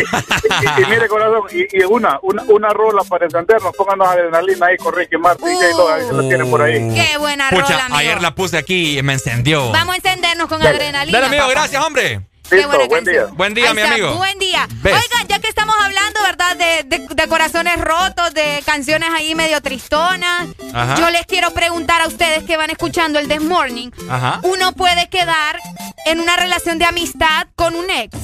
[0.78, 4.76] Y, y mire, corazón, y, y una, una, una rola para encendernos, pónganos adrenalina ahí
[4.76, 5.68] con Ricky Martin, J.
[5.76, 6.74] Lo, ahí se la tienen por ahí.
[6.94, 7.98] Qué buena Pucha, rola, amigo.
[7.98, 9.70] ayer la puse aquí y me encendió.
[9.72, 10.76] Vamos a encendernos con Dale.
[10.76, 11.18] adrenalina.
[11.18, 11.52] Dale, amigo, papá.
[11.60, 12.20] gracias, hombre.
[12.50, 13.36] Qué buena canción.
[13.36, 14.14] Buen día, Ahí mi está, amigo.
[14.16, 14.66] Buen día.
[14.82, 14.94] ¿Ves?
[14.94, 16.56] Oigan, ya que estamos hablando, ¿verdad?
[16.56, 20.48] De, de- de corazones rotos, de canciones ahí medio tristonas.
[20.74, 20.94] Ajá.
[20.96, 23.90] Yo les quiero preguntar a ustedes que van escuchando el This Morning.
[24.08, 24.40] Ajá.
[24.42, 25.58] Uno puede quedar
[26.06, 28.16] en una relación de amistad con un ex.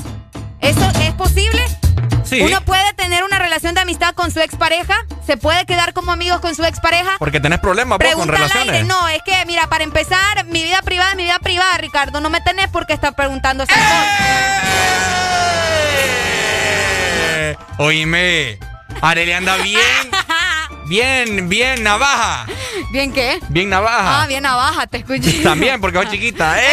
[0.60, 1.62] ¿Eso es posible?
[2.26, 2.40] Sí.
[2.40, 4.94] Uno puede tener una relación de amistad con su expareja.
[5.24, 7.16] ¿Se puede quedar como amigos con su expareja?
[7.18, 8.74] Porque tenés problemas vos, con relaciones.
[8.74, 8.84] aire.
[8.84, 12.20] No, es que, mira, para empezar, mi vida privada es mi vida privada, Ricardo.
[12.20, 14.06] No me tenés por qué estar preguntando esas cosas.
[17.38, 18.58] Eh, Oíme,
[19.02, 19.80] Areli anda bien,
[20.88, 22.46] bien, bien navaja.
[22.90, 23.38] ¿Bien qué?
[23.48, 24.22] Bien navaja.
[24.22, 25.42] Ah, bien navaja, te escuché.
[25.42, 26.56] También, porque sos chiquita.
[26.58, 26.66] ¡Eh!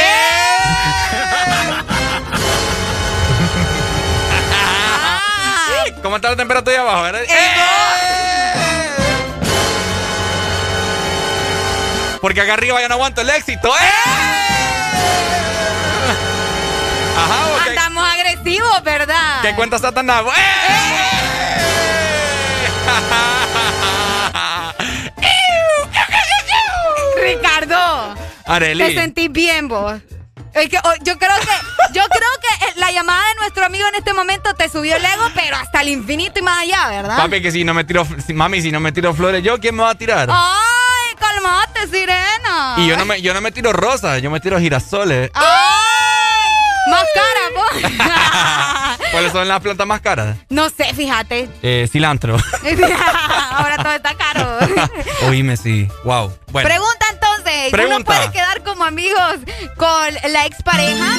[6.03, 7.01] ¿Cómo está la temperatura ahí abajo?
[7.03, 7.21] verdad?
[7.23, 7.53] ¡Eh!
[12.21, 13.69] Porque acá arriba ya no aguanto el éxito.
[13.69, 13.89] ¡Eh!
[17.17, 19.41] Ajá, Andamos agresivos, ¿verdad?
[19.41, 20.23] ¿qué cuenta Satanás?
[27.21, 28.15] Ricardo,
[28.45, 28.83] Areli.
[28.83, 30.01] te sentís bien vos.
[30.53, 33.87] Es que, oh, yo creo que yo creo que eh, la llamada de nuestro amigo
[33.87, 37.17] en este momento te subió el ego, pero hasta el infinito y más allá, ¿verdad?
[37.17, 39.83] Papi, que si no me tiro, mami, si no me tiro flores, ¿yo quién me
[39.83, 40.29] va a tirar?
[40.31, 42.75] Ay, calmate, sirena.
[42.77, 45.31] Y yo no me, yo no me tiro rosas, yo me tiro girasoles.
[45.33, 48.99] Ay, más cara, vos.
[49.11, 50.37] ¿Cuáles son las plantas más caras?
[50.49, 51.49] no sé, fíjate.
[51.61, 52.35] Eh, cilantro.
[53.51, 54.57] Ahora todo está caro.
[55.27, 55.87] Oíme, sí.
[56.03, 56.35] Wow.
[56.51, 56.67] Bueno.
[56.67, 57.05] Pregunta
[57.71, 59.35] ¿uno puede quedar como amigos
[59.77, 61.17] con la expareja?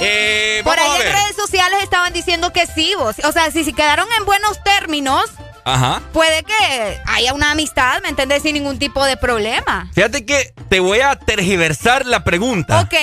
[0.00, 3.16] Eh, Por ahí en redes sociales estaban diciendo que sí, vos.
[3.24, 5.24] O sea, si se quedaron en buenos términos,
[5.64, 6.02] Ajá.
[6.12, 8.42] puede que haya una amistad, ¿me entendés?
[8.42, 9.88] Sin ningún tipo de problema.
[9.94, 12.80] Fíjate que te voy a tergiversar la pregunta.
[12.80, 12.94] Ok.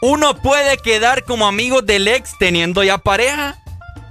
[0.00, 3.56] ¿Uno puede quedar como amigo del ex teniendo ya pareja?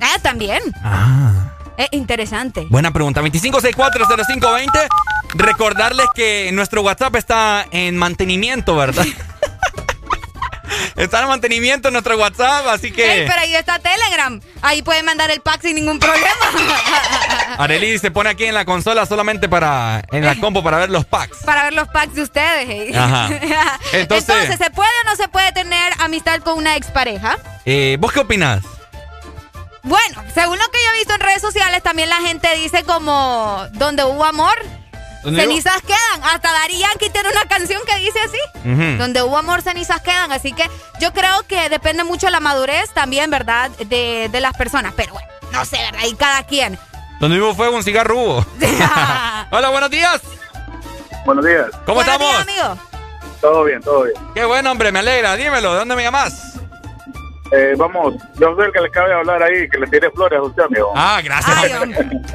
[0.01, 0.61] Ah, también.
[0.83, 1.36] Ah.
[1.77, 2.65] Es interesante.
[2.69, 3.21] Buena pregunta.
[3.21, 4.87] 25640520.
[5.35, 9.05] Recordarles que nuestro WhatsApp está en mantenimiento, ¿verdad?
[10.95, 13.21] está en mantenimiento nuestro WhatsApp, así que...
[13.21, 14.39] Ey, pero ahí está Telegram.
[14.61, 16.27] Ahí pueden mandar el pack sin ningún problema.
[17.59, 20.01] Arely se pone aquí en la consola solamente para...
[20.11, 21.37] En la compo para ver los packs.
[21.45, 22.95] Para ver los packs de ustedes.
[22.95, 23.29] Ajá.
[23.93, 27.37] Entonces- ¿se puede o no se puede tener amistad con una expareja?
[27.65, 28.63] Eh, ¿Vos qué opinás?
[29.87, 33.65] Bueno, según lo que yo he visto en redes sociales, también la gente dice como
[33.73, 34.55] donde hubo amor,
[35.23, 36.23] ¿Dónde hubo- cenizas quedan.
[36.23, 38.97] Hasta Daddy Yankee tiene una canción que dice así.
[38.97, 40.31] Donde hubo amor, cenizas quedan.
[40.31, 40.69] Así que
[40.99, 43.69] yo creo que depende mucho de la madurez también, ¿verdad?
[43.71, 44.93] De, de las personas.
[44.95, 46.05] Pero bueno, no sé, ¿verdad?
[46.07, 46.77] Y cada quien.
[47.19, 48.45] Donde hubo fuego, un cigarro hubo.
[49.51, 50.21] Hola, buenos días.
[51.25, 51.67] Buenos días.
[51.85, 52.45] ¿Cómo Buenos estamos?
[52.45, 52.81] días, amigo.
[53.41, 54.15] Todo bien, todo bien.
[54.33, 55.35] Qué bueno, hombre, me alegra.
[55.35, 56.56] Dímelo, ¿de dónde me llamas?
[57.51, 60.43] Eh, vamos, yo soy el que le cabe hablar ahí, que le tire flores a
[60.43, 60.91] usted, amigo.
[60.95, 61.71] Ah, gracias.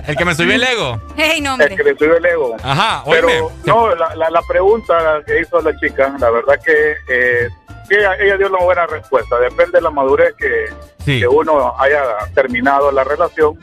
[0.07, 1.01] El que me subió el ego.
[1.17, 2.57] Hey, no, El que le subió el ego.
[2.63, 3.49] Ajá, Pero, oíme.
[3.67, 7.49] no, la, la, la pregunta que hizo la chica, la verdad que, eh,
[7.91, 9.39] ella, ella dio una buena respuesta.
[9.39, 10.67] Depende de la madurez que,
[11.05, 11.21] Sí.
[11.21, 12.03] que uno haya
[12.35, 13.59] terminado la relación.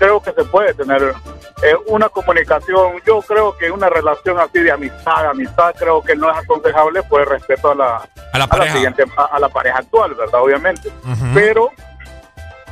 [0.00, 1.14] Creo que se puede tener
[1.62, 2.94] eh, una comunicación.
[3.06, 7.20] Yo creo que una relación así de amistad, amistad, creo que no es aconsejable por
[7.20, 8.72] el respeto a la, A la pareja.
[8.72, 10.40] siguiente, a, a la pareja actual, ¿verdad?
[10.40, 10.90] Obviamente.
[11.34, 11.70] Pero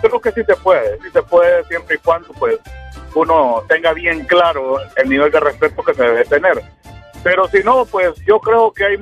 [0.01, 2.59] creo que sí se puede, sí se puede siempre y cuando pues
[3.15, 6.63] uno tenga bien claro el nivel de respeto que se debe tener.
[7.23, 8.97] Pero si no, pues yo creo que hay,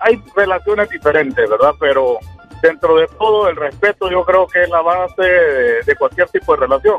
[0.00, 1.72] hay relaciones diferentes, ¿verdad?
[1.80, 2.18] Pero
[2.62, 6.54] dentro de todo el respeto yo creo que es la base de, de cualquier tipo
[6.54, 6.98] de relación.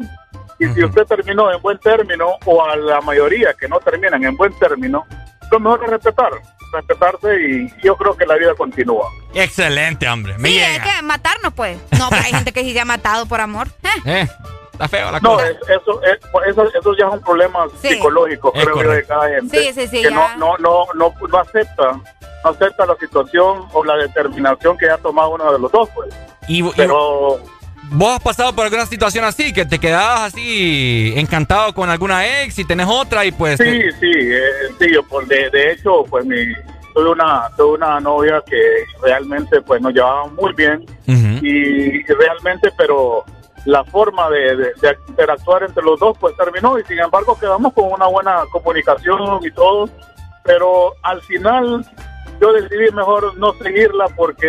[0.59, 4.35] Y si usted terminó en buen término, o a la mayoría que no terminan en
[4.37, 5.05] buen término,
[5.51, 6.31] lo mejor es respetar,
[6.71, 9.07] respetarse y yo creo que la vida continúa.
[9.33, 10.37] Excelente, hombre.
[10.37, 10.83] Me Sí, es llega.
[10.83, 11.77] que matarnos, pues.
[11.99, 13.67] No, pero hay gente que sí se ha matado por amor.
[14.05, 14.21] Eh.
[14.21, 14.27] Eh,
[14.71, 15.47] está feo la No, cosa.
[15.49, 16.19] es- eso, es-
[16.49, 17.89] eso, eso ya es un problema Sí.
[17.89, 19.57] psicológico, Es creo yo, de cada gente.
[19.57, 20.35] Sí, sí, sí, que ya.
[20.37, 21.91] no, no, no, no, no acepta,
[22.43, 26.13] no acepta la situación o la determinación que ha tomado uno de los dos, pues.
[26.47, 27.39] Y, y- Pero
[27.91, 29.53] ¿Vos has pasado por alguna situación así?
[29.53, 33.57] Que te quedabas así encantado con alguna ex y tenés otra y pues...
[33.57, 34.41] Sí, sí, eh,
[34.79, 36.35] sí, yo, por de, de hecho, pues mi,
[36.93, 38.59] tuve una, tuve una novia que
[39.01, 40.85] realmente pues nos llevábamos muy bien
[41.41, 43.23] y realmente, pero
[43.65, 47.73] la forma de, de- de interactuar entre los dos pues terminó y sin embargo quedamos
[47.73, 49.89] con una buena comunicación y todo,
[50.43, 51.83] pero al final
[52.41, 54.47] yo decidí mejor no seguirla porque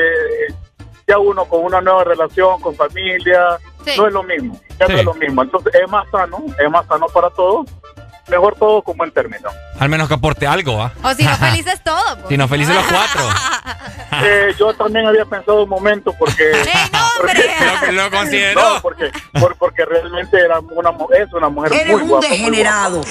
[1.09, 3.41] ya uno con una nueva relación, con familia,
[3.97, 6.85] no es lo mismo, ya no es lo mismo, entonces es más sano, es más
[6.87, 7.66] sano para todos,
[8.27, 9.49] mejor todo como en término.
[9.78, 10.93] Al menos que aporte algo, ¿ah?
[11.05, 12.16] O si no, felices todo.
[12.16, 12.28] pues.
[12.28, 13.23] Si no, felices los cuatro.
[14.23, 16.51] Eh, yo también había pensado un momento porque...
[17.91, 18.61] Lo, lo considero.
[18.74, 22.27] No, porque, por- porque realmente era una, mu- es una mujer Eres muy un guapa.
[22.28, 23.03] muy degenerado.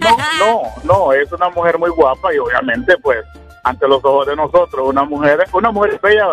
[0.00, 0.24] guapa.
[0.38, 3.18] No, no, no, es una mujer muy guapa y obviamente pues
[3.68, 6.26] ante los ojos de nosotros, una mujer, una mujer bella.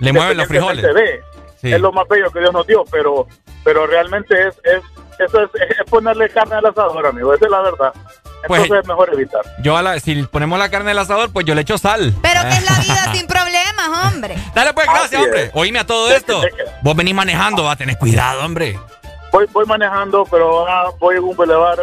[0.00, 0.78] Le mueven los frijoles.
[0.84, 1.72] independientemente de, Sí.
[1.72, 3.26] Es lo más bello que Dios nos dio, pero,
[3.64, 4.80] pero realmente es, es,
[5.18, 7.92] eso es, es ponerle carne al asador, amigo, esa es la verdad.
[8.46, 9.40] Pues- Entonces es mejor evitar.
[9.60, 12.14] Yo a la, si ponemos la carne del asador, pues yo le echo sal.
[12.22, 14.36] Pero que es la vida sin problemas, hombre.
[14.54, 15.42] Dale pues, gracias, Así hombre.
[15.46, 15.50] es.
[15.54, 16.40] Oíme a todo esto.
[16.82, 18.78] Vos venís manejando, va a tener cuidado, hombre.
[19.32, 21.76] Voy, voy manejando, pero ah, voy en un bulevar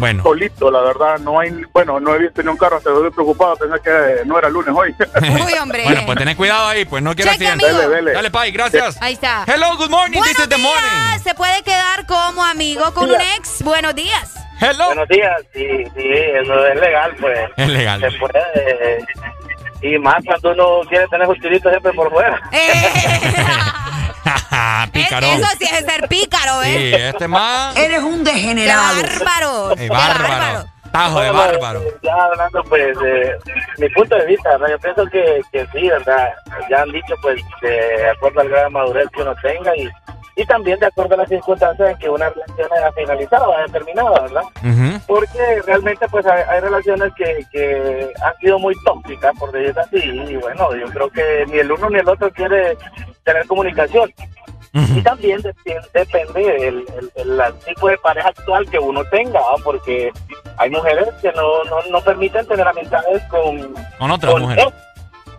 [0.00, 0.22] Bueno.
[0.22, 1.18] solito, la verdad.
[1.18, 4.38] No hay, bueno, no he visto ni un carro, hasta estoy preocupado, pensé que no
[4.38, 4.94] era lunes hoy.
[5.44, 5.84] Uy, hombre.
[5.84, 7.66] Bueno, pues tenés cuidado ahí, pues no quiero amigo.
[7.68, 8.12] Dele, dele.
[8.12, 9.00] Dale, Pai, gracias.
[9.00, 9.44] Ahí está.
[9.46, 11.18] Hello, good morning, Buenos this is the morning.
[11.22, 13.62] ¿Se puede quedar como amigo con un ex?
[13.62, 14.34] Buenos días.
[14.60, 14.86] Hello.
[14.86, 15.66] Buenos días, sí,
[15.96, 17.38] sí, eso es legal, pues.
[17.56, 18.00] Es legal.
[18.00, 18.40] Se puede.
[18.56, 19.04] eh,
[19.82, 22.40] y más cuando uno quiere tener un siempre por fuera.
[24.92, 25.26] Pícaro.
[25.26, 27.08] Eso sí es ser pícaro, Sí, ¿eh?
[27.10, 27.76] este más.
[27.76, 28.94] Eres un degenerado.
[29.02, 29.74] ¡Qué bárbaro!
[29.88, 30.64] Bárbaro.
[30.92, 31.82] Tajo de Bueno, bárbaro.
[32.02, 33.36] Ya hablando, pues, de
[33.78, 34.68] mi punto de vista, ¿verdad?
[34.70, 36.30] Yo pienso que, que sí, ¿verdad?
[36.68, 39.88] Ya han dicho, pues, de acuerdo al grado de madurez que uno tenga y,
[40.34, 44.12] y también de acuerdo a las circunstancias en que una relación haya finalizado, haya terminado,
[44.20, 44.42] ¿verdad?
[45.06, 49.96] Porque realmente, pues, hay, hay relaciones que, que han sido muy tóxicas, por decirlo así,
[49.98, 52.76] y bueno, yo creo que ni el uno ni el otro quiere
[53.24, 54.12] tener comunicación.
[54.72, 55.52] Y también de-
[55.92, 56.62] depende del
[56.96, 60.12] el- el- el tipo de pareja actual que uno tenga, porque
[60.58, 64.60] hay mujeres que no, no, no permiten tener amistades con, Con otra con mujer.
[64.60, 64.72] ex.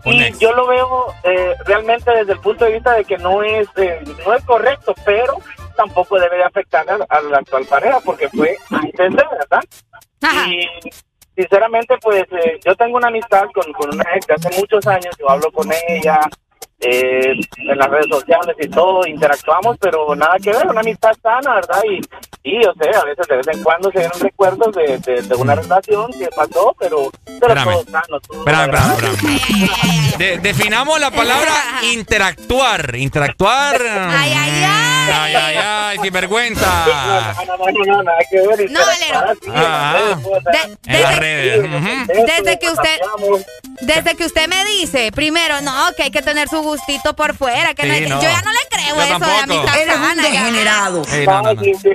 [0.04, 0.38] Con Y ex.
[0.38, 4.02] yo lo veo eh, realmente desde el punto de vista de que no es eh,
[4.26, 5.38] no es correcto, pero
[5.76, 9.62] tampoco debe de afectar a, a la actual pareja porque fue antes de, ¿verdad?
[10.48, 10.68] Y
[11.40, 15.16] sinceramente, pues eh, yo tengo una amistad con, con una ex de hace muchos años,
[15.18, 16.20] yo hablo con ella
[16.82, 21.54] eh, en las redes sociales y todo, interactuamos, pero nada que ver, una amistad sana,
[21.54, 21.80] ¿verdad?
[21.88, 22.00] Y,
[22.44, 25.34] y yo sé, a veces de vez en cuando se vienen recuerdos de, de, de
[25.36, 27.72] una relación que pasó, pero, pero Espérame.
[27.72, 29.08] todo sano, todo Espérame, agradable.
[29.08, 30.18] espérame, espérame.
[30.18, 31.52] De- definamos la palabra
[32.12, 32.94] interactuar.
[32.96, 33.76] Interactuar.
[33.82, 35.10] Ay, ay, ay.
[35.14, 36.66] Ay, ay, ay, sin vergüenza.
[37.46, 38.70] No, no, no, no, nada que ver.
[38.70, 39.38] No, Valero.
[39.54, 40.16] Ah,
[40.84, 41.64] De- en las redes.
[41.64, 42.22] ujú.
[42.26, 43.00] Desde que usted
[43.80, 47.74] desde que usted me dice, primero, no, que hay que tener su gustito por fuera,
[47.74, 48.16] que no hay que- no.
[48.22, 49.42] yo ya no le creo Yo eso de tampoco.
[49.42, 51.02] amistad Eres sana, degenerado.
[51.12, 51.62] Ey, no, no, no.
[51.62, 51.88] Sí, sí.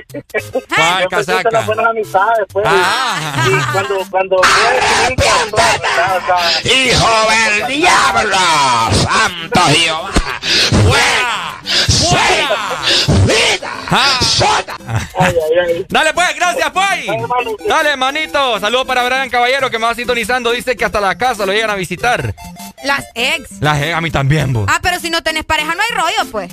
[0.74, 1.50] ¿Cuál Yo presento casaca?
[1.50, 2.66] las buenas amistades, pues.
[2.68, 3.46] Ah.
[3.46, 4.36] Y cuando, cuando
[6.64, 8.36] ¡Hijo del diablo!
[8.92, 10.10] ¡Santo Jehová!
[10.88, 11.47] ¡Fuera!
[11.68, 12.78] ¡Fuera!
[13.90, 14.20] Ah.
[15.18, 15.86] ay, ay, ay.
[15.88, 17.06] Dale pues, gracias, Pai.
[17.66, 18.60] Dale, manito.
[18.60, 20.50] Saludos para Brian Caballero que me va sintonizando.
[20.52, 22.34] Dice que hasta la casa lo llegan a visitar.
[22.84, 23.60] Las ex.
[23.60, 24.66] La je- a mí también, vos.
[24.68, 26.52] Ah, pero si no tenés pareja no hay rollo, pues.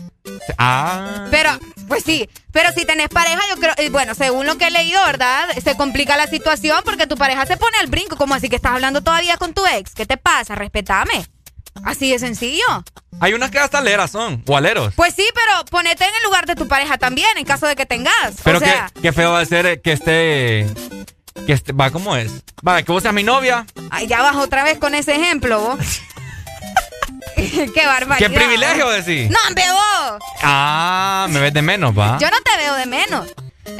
[0.58, 1.28] Ah.
[1.30, 1.52] Pero,
[1.88, 5.04] pues sí, pero si tenés pareja, yo creo, eh, bueno, según lo que he leído,
[5.06, 5.48] ¿verdad?
[5.64, 8.16] Se complica la situación porque tu pareja se pone al brinco.
[8.18, 9.94] como así que estás hablando todavía con tu ex?
[9.94, 10.56] ¿Qué te pasa?
[10.56, 11.26] Respetame.
[11.84, 12.66] Así de sencillo.
[13.20, 14.94] Hay unas que hasta aleras son, o aleros.
[14.96, 17.86] Pues sí, pero ponete en el lugar de tu pareja también, en caso de que
[17.86, 18.36] tengas.
[18.44, 20.68] Pero o sea, qué, qué feo va a ser eh, que esté.
[21.46, 21.74] Que esté.
[21.74, 22.32] Va, ¿cómo es?
[22.68, 23.66] Va, que vos seas mi novia.
[23.92, 25.80] ay, ya vas otra vez con ese ejemplo, vos.
[27.36, 28.30] qué barbaridad.
[28.30, 29.30] Qué privilegio decir.
[29.30, 30.22] No, hombre, vos.
[30.42, 32.18] Ah, me ves de menos, va.
[32.20, 33.28] Yo no te veo de menos.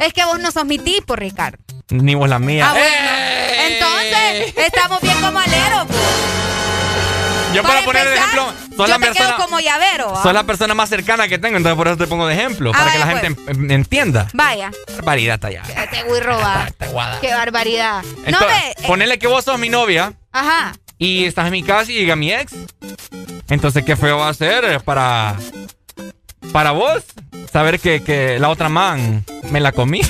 [0.00, 1.58] Es que vos no sos mi tipo, Ricardo.
[1.88, 2.68] Ni vos la mía.
[2.68, 2.86] Ah, bueno.
[2.88, 3.78] ¡Eh!
[3.78, 5.86] Entonces, estamos bien como aleros.
[5.86, 6.45] pues.
[7.56, 9.26] Yo para poner de ejemplo, sos yo la te persona.
[9.36, 10.12] quedo como llavero.
[10.16, 10.22] ¿ah?
[10.22, 12.70] Sos la persona más cercana que tengo, entonces por eso te pongo de ejemplo.
[12.74, 14.28] Ah, para que la vaya, gente en- entienda.
[14.34, 15.62] Vaya, Barbaridad está allá.
[15.90, 16.72] te voy a robar.
[17.20, 18.02] Qué barbaridad.
[18.02, 18.70] no Entonces, ve.
[18.82, 20.72] eh, ponele que vos sos mi novia ajá.
[20.98, 22.52] y estás en mi casa y llega mi ex.
[23.48, 25.36] Entonces, qué feo va a ser para.
[26.52, 27.02] Para vos,
[27.52, 30.00] saber que, que la otra man me la comí.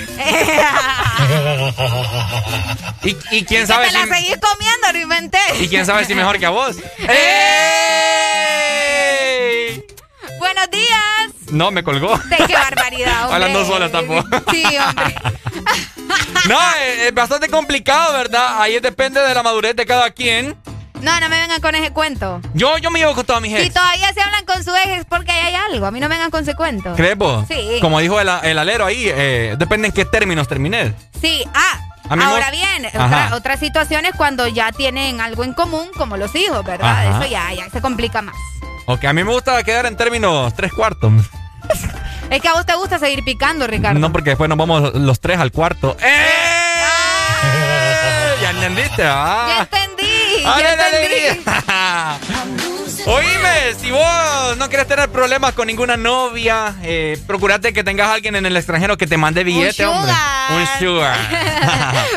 [3.03, 5.39] y, y quién Que sabe te la si, seguís comiendo, lo inventé.
[5.61, 6.77] y quién sabe si mejor que a vos.
[10.39, 11.51] Buenos días.
[11.51, 12.17] No, me colgó.
[12.19, 13.35] De qué barbaridad, hombre.
[13.35, 14.29] Hablando sola tampoco.
[14.53, 15.15] Sí, hombre.
[16.49, 18.61] No, es, es bastante complicado, ¿verdad?
[18.61, 20.55] Ahí depende de la madurez de cada quien.
[21.03, 22.41] No, no me vengan con ese cuento.
[22.55, 23.75] Yo, yo me llevo con todas mis Si ex.
[23.75, 25.87] todavía se hablan con su ex es porque ahí hay algo.
[25.87, 26.95] A mí no me vengan con ese cuento.
[26.95, 27.45] ¿Crees vos?
[27.49, 27.79] Sí.
[27.81, 30.95] Como dijo el, el alero ahí, eh, depende en qué términos terminé.
[31.21, 31.81] Sí, ah.
[32.09, 33.05] Ahora bien, Ajá.
[33.07, 37.09] otra, otra situación es cuando ya tienen algo en común, como los hijos, ¿verdad?
[37.09, 37.19] Ajá.
[37.19, 38.37] Eso ya, ya se complica más.
[38.87, 41.13] Ok, a mí me gusta quedar en términos tres cuartos.
[42.31, 44.01] Es que a vos te gusta seguir picando, Ricardo.
[44.01, 45.97] No, porque después nos vamos los tres al cuarto.
[46.03, 46.27] ¡Eh!
[48.43, 49.03] ¿Ya entendiste?
[49.05, 49.47] Ah.
[49.49, 50.16] Ya entendí,
[50.47, 51.27] ¡Ale, ya la entendí.
[51.27, 52.19] alegría!
[53.07, 58.15] Oíme, si vos no quieres tener problemas con ninguna novia, eh, procurate que tengas a
[58.15, 60.13] alguien en el extranjero que te mande billete, hombre.
[60.51, 61.17] Un sugar.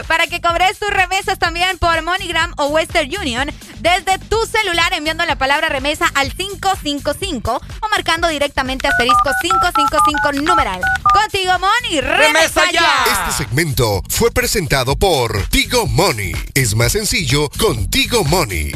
[0.08, 3.52] Para que cobres tus remesas también por MoneyGram o Western Union
[3.82, 10.82] desde tu celular enviando la palabra remesa al 555 o marcando directamente asterisco 555 numeral.
[11.14, 13.06] Contigo, Money, remesa, ya.
[13.12, 16.34] Este segmento fue presentado por Tigo Money.
[16.56, 18.72] Es más sencillo contigo Money.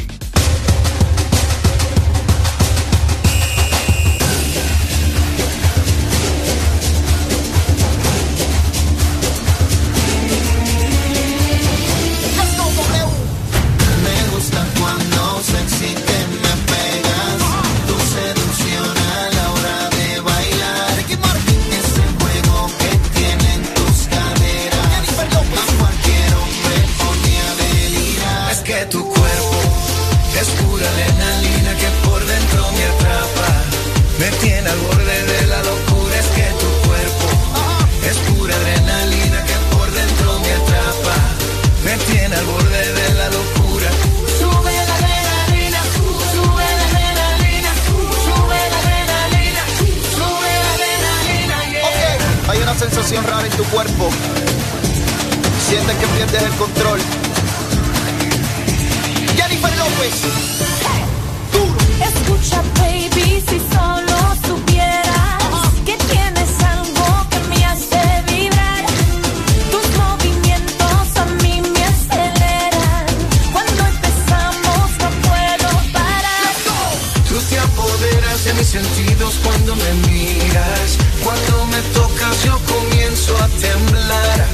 [79.44, 80.98] Cuando me miras.
[81.24, 84.48] Cuando me tocas yo comienzo a temblar.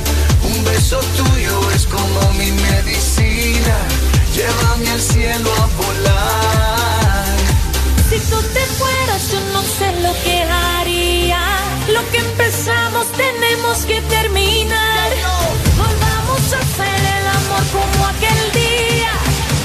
[0.43, 3.75] Un beso tuyo es como mi medicina.
[4.35, 7.37] Llévame al cielo a volar.
[8.09, 11.41] Si tú te fueras, yo no sé lo que haría.
[11.93, 15.09] Lo que empezamos tenemos que terminar.
[15.77, 19.11] Volvamos a hacer el amor como aquel día.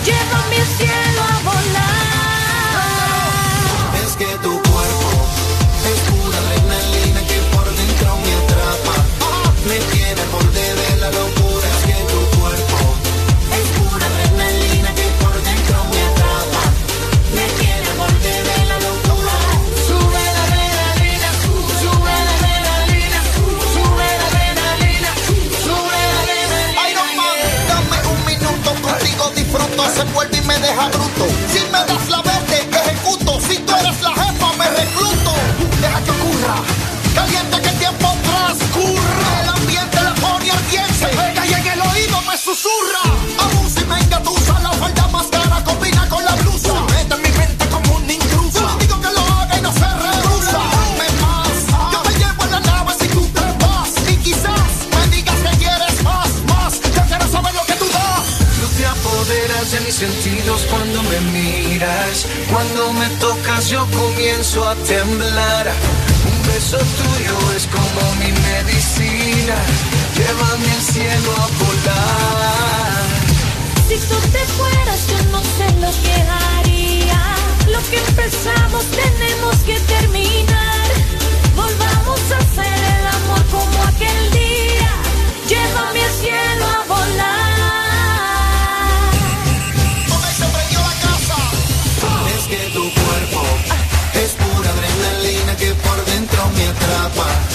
[0.04, 1.93] Llévame al cielo a volar.
[64.62, 65.66] A temblar.
[66.26, 69.56] Un beso tuyo es como mi medicina.
[70.16, 73.02] Llévame al cielo a volar.
[73.88, 77.20] Si tú te fueras, yo no sé lo que haría.
[77.66, 80.88] Lo que empezamos tenemos que terminar.
[81.56, 84.92] Volvamos a hacer el amor como aquel día.
[85.48, 87.54] Llévame al cielo a volar.
[92.38, 93.73] Es que tu cuerpo
[96.44, 97.53] por dentro me atrapa.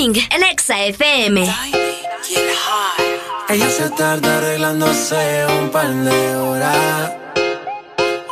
[0.00, 1.46] Swing en FM.
[3.50, 7.12] Ella se tarda arreglándose un par de horas.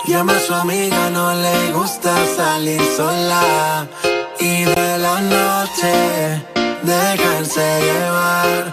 [0.06, 3.86] Llama a su amiga, no le gusta salir sola.
[4.40, 6.42] Y de la noche
[6.82, 8.72] dejarse llevar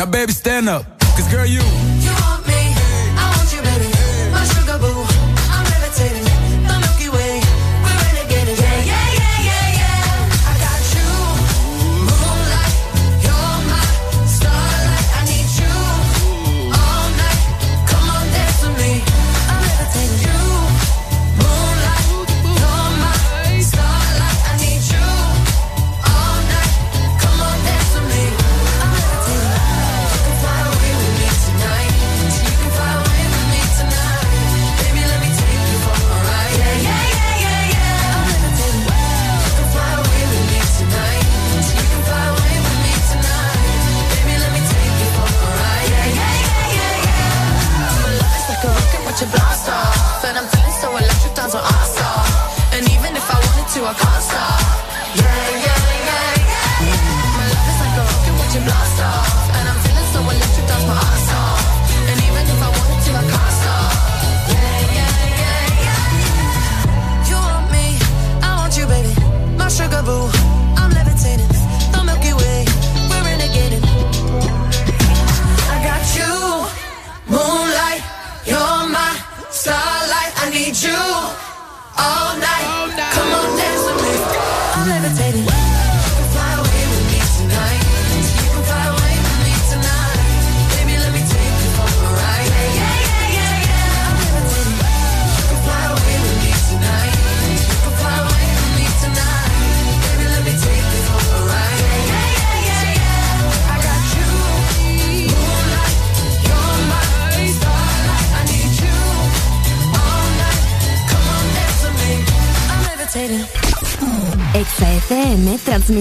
[0.00, 1.60] Now baby, stand up, cause girl, you.
[1.60, 2.39] You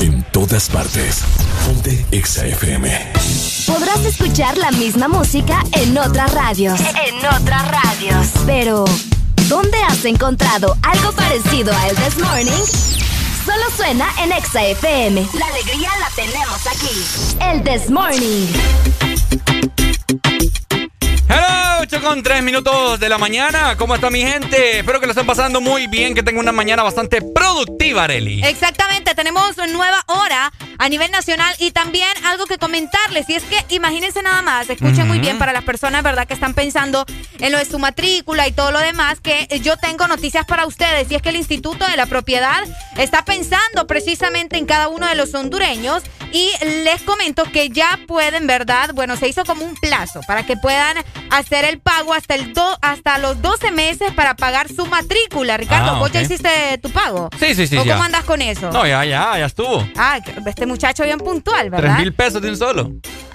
[0.00, 1.22] En todas partes.
[1.66, 3.12] Ponte Exa FM.
[3.66, 6.80] Podrás escuchar la misma música en otras radios.
[6.80, 8.26] En otras radios.
[8.46, 8.84] Pero,
[9.48, 12.64] ¿dónde has encontrado algo parecido a El This Morning?
[13.44, 15.26] Solo suena en Exa FM.
[15.38, 17.38] La alegría la tenemos aquí.
[17.40, 18.46] El This Morning.
[21.28, 21.61] Hello,
[21.92, 23.76] 8 con 3 minutos de la mañana.
[23.76, 24.78] ¿Cómo está mi gente?
[24.78, 28.42] Espero que lo estén pasando muy bien, que tengan una mañana bastante productiva, Areli.
[28.42, 30.50] Exactamente, tenemos nueva hora
[30.82, 33.28] a nivel nacional y también algo que comentarles.
[33.28, 36.54] Y es que imagínense nada más, escuchen muy bien para las personas, ¿verdad?, que están
[36.54, 37.06] pensando
[37.38, 41.08] en lo de su matrícula y todo lo demás, que yo tengo noticias para ustedes.
[41.10, 42.64] Y es que el Instituto de la Propiedad
[42.96, 46.02] está pensando precisamente en cada uno de los hondureños.
[46.32, 46.50] Y
[46.82, 48.90] les comento que ya pueden, ¿verdad?
[48.94, 50.96] Bueno, se hizo como un plazo para que puedan
[51.30, 55.58] hacer el pago hasta, el do- hasta los 12 meses para pagar su matrícula.
[55.58, 57.28] Ricardo, Ah, ¿vos ya hiciste tu pago?
[57.38, 57.92] Sí, sí, sí, ¿O ya.
[57.94, 58.70] cómo andas con eso?
[58.72, 59.86] No, ya, ya, ya estuvo.
[59.96, 61.98] Ah, este muchacho bien puntual, Tres ¿verdad?
[61.98, 62.90] mil pesos de un solo.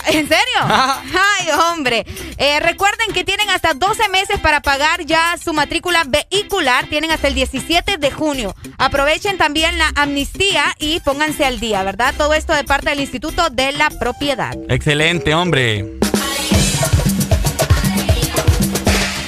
[0.07, 0.59] ¿En serio?
[0.61, 2.05] Ay, hombre.
[2.37, 6.87] Eh, recuerden que tienen hasta 12 meses para pagar ya su matrícula vehicular.
[6.87, 8.55] Tienen hasta el 17 de junio.
[8.77, 12.13] Aprovechen también la amnistía y pónganse al día, ¿verdad?
[12.17, 14.55] Todo esto de parte del Instituto de la Propiedad.
[14.69, 15.97] Excelente, hombre.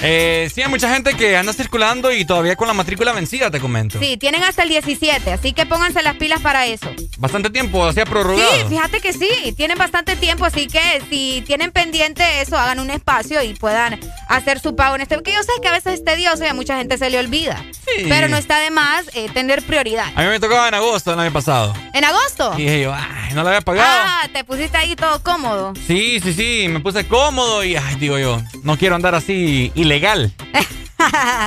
[0.02, 3.60] Eh, sí, hay mucha gente que anda circulando y todavía con la matrícula vencida, te
[3.60, 4.00] comento.
[4.00, 6.90] Sí, tienen hasta el 17, así que pónganse las pilas para eso.
[7.18, 8.50] Bastante tiempo, hacía prorrogado.
[8.56, 12.90] Sí, fíjate que sí, tienen bastante tiempo, así que si tienen pendiente eso, hagan un
[12.92, 15.16] espacio y puedan hacer su pago en este.
[15.16, 17.64] Porque yo sé que a veces es tedioso y a mucha gente se le olvida.
[17.72, 18.06] Sí.
[18.08, 20.08] Pero no está de más eh, tener prioridad.
[20.16, 21.74] A mí me tocaba en agosto del año pasado.
[21.94, 22.54] ¿En agosto?
[22.58, 23.90] Y dije yo, ay, no lo había pagado.
[23.90, 25.74] Ah, te pusiste ahí todo cómodo.
[25.88, 30.34] Sí, sí, sí, me puse cómodo y, ay, digo yo, no quiero andar así ilegal.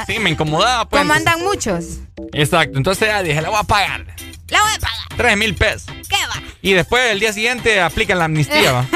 [0.06, 1.02] Sí, me incomodaba, pues.
[1.02, 1.98] Como andan muchos.
[2.32, 4.06] Exacto, entonces ya dije, la voy a pagar.
[4.48, 5.08] La voy a pagar.
[5.14, 5.92] Tres mil pesos.
[6.08, 6.42] ¿Qué va?
[6.62, 8.86] Y después el día siguiente aplican la amnistía, va.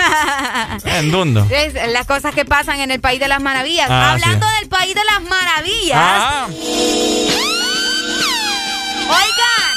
[0.86, 1.47] En dundo.
[1.51, 3.86] Es las cosas que pasan en el país de las maravillas.
[3.90, 5.98] Ah, Hablando del país de las maravillas.
[6.01, 6.47] Ah.
[9.09, 9.74] Oigan,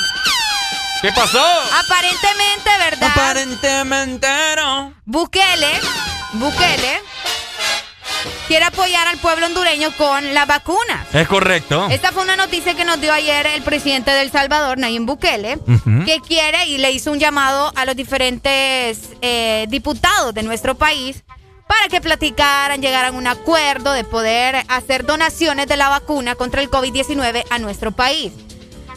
[1.01, 1.45] ¿Qué pasó?
[1.77, 3.11] aparentemente, ¿verdad?
[3.11, 4.93] Aparentemente no.
[5.05, 5.79] Bukele,
[6.33, 7.01] Bukele
[8.47, 11.05] quiere apoyar al pueblo hondureño con la vacuna.
[11.13, 11.87] Es correcto.
[11.89, 15.59] Esta fue una noticia que nos dio ayer el presidente de El Salvador, Nayib Bukele,
[16.05, 21.23] que quiere y le hizo un llamado a los diferentes eh, diputados de nuestro país
[21.67, 26.61] para que platicaran, llegaran a un acuerdo de poder hacer donaciones de la vacuna contra
[26.61, 28.33] el COVID-19 a nuestro país.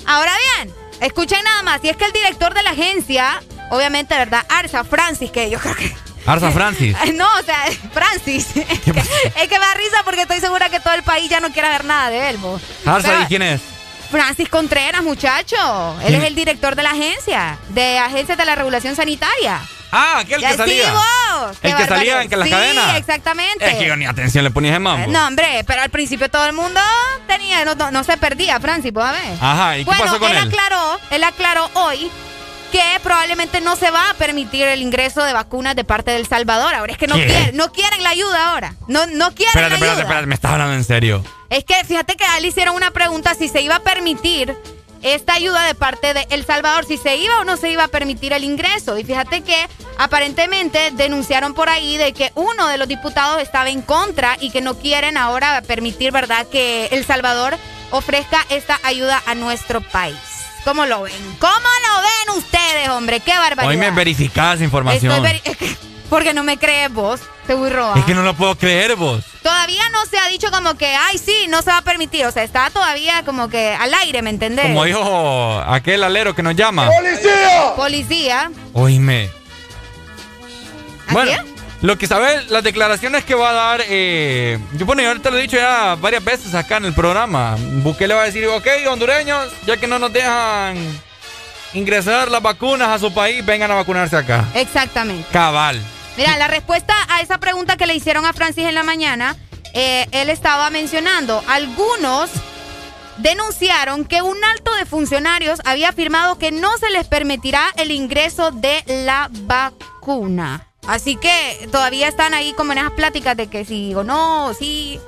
[0.06, 4.46] Ahora bien, escuchen nada más, y es que el director de la agencia, obviamente, ¿verdad?
[4.48, 5.94] Arsa Francis, que yo creo que...
[6.26, 6.96] Arza Francis.
[7.14, 8.46] No, o sea, Francis.
[8.56, 11.68] es que me da risa porque estoy segura que todo el país ya no quiere
[11.68, 12.36] ver nada de él.
[12.38, 12.60] bo.
[12.86, 13.60] Arza, Pero- ¿y quién es?
[14.10, 15.56] Francis Contreras, muchacho.
[16.00, 16.20] Él ¿Quién?
[16.20, 19.58] es el director de la agencia, de Agencia de la Regulación Sanitaria.
[19.90, 20.84] Ah, aquel que salía.
[20.84, 21.56] sí, vos.
[21.62, 22.96] El Qué que salía en que las sí, cadenas.
[22.98, 23.70] exactamente.
[23.70, 25.10] Es que yo ni atención le ponía ese mambo.
[25.10, 26.80] No, hombre, pero al principio todo el mundo
[27.26, 29.38] tenía, no, no- no se perdía, Francis, vos a ver.
[29.40, 30.36] Ajá, ¿y qué bueno, pasó con él?
[30.38, 32.10] aclaró, él aclaró hoy
[32.72, 36.74] que probablemente no se va a permitir el ingreso de vacunas de parte del Salvador.
[36.74, 38.74] Ahora es que no quieren, no quieren la ayuda ahora.
[38.88, 40.02] No, no quieren Espérate, la espérate, ayuda.
[40.02, 41.24] espérate, me estás hablando en serio.
[41.50, 44.56] Es que fíjate que le hicieron una pregunta si se iba a permitir
[45.02, 47.88] esta ayuda de parte de El Salvador, si se iba o no se iba a
[47.88, 48.96] permitir el ingreso.
[48.98, 49.68] Y fíjate que
[49.98, 54.60] aparentemente denunciaron por ahí de que uno de los diputados estaba en contra y que
[54.60, 57.58] no quieren ahora permitir, ¿verdad?, que El Salvador
[57.90, 60.16] ofrezca esta ayuda a nuestro país.
[60.64, 61.12] ¿Cómo lo ven?
[61.40, 63.20] ¿Cómo lo ven ustedes, hombre?
[63.20, 63.68] ¡Qué barbaridad!
[63.70, 65.12] Hoy me verificás información.
[65.12, 65.76] Estoy veri- es que-
[66.08, 67.96] porque no me crees vos, te voy robar.
[67.98, 69.24] Es que no lo puedo creer vos.
[69.42, 72.26] Todavía no se ha dicho como que, ay, sí, no se va a permitir.
[72.26, 74.66] O sea, está todavía como que al aire, ¿me entendés?
[74.66, 76.88] Como dijo aquel alero que nos llama.
[77.76, 78.50] Policía.
[78.74, 79.30] Oíme.
[81.08, 81.51] ¿A Bueno, quién?
[81.82, 83.82] Lo que sabes, las declaraciones que va a dar.
[83.88, 87.56] Eh, yo, bueno, yo ahorita lo he dicho ya varias veces acá en el programa.
[87.58, 90.76] Bukele va a decir: Ok, hondureños, ya que no nos dejan
[91.74, 94.48] ingresar las vacunas a su país, vengan a vacunarse acá.
[94.54, 95.26] Exactamente.
[95.32, 95.80] Cabal.
[96.16, 99.34] Mira, la respuesta a esa pregunta que le hicieron a Francis en la mañana,
[99.74, 102.30] eh, él estaba mencionando, algunos
[103.16, 108.50] denunciaron que un alto de funcionarios había afirmado que no se les permitirá el ingreso
[108.50, 110.71] de la vacuna.
[110.86, 115.00] Así que todavía están ahí como en esas pláticas de que sí o no, sí.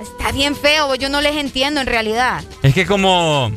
[0.00, 2.42] Está bien feo, yo no les entiendo en realidad.
[2.62, 3.52] Es que como.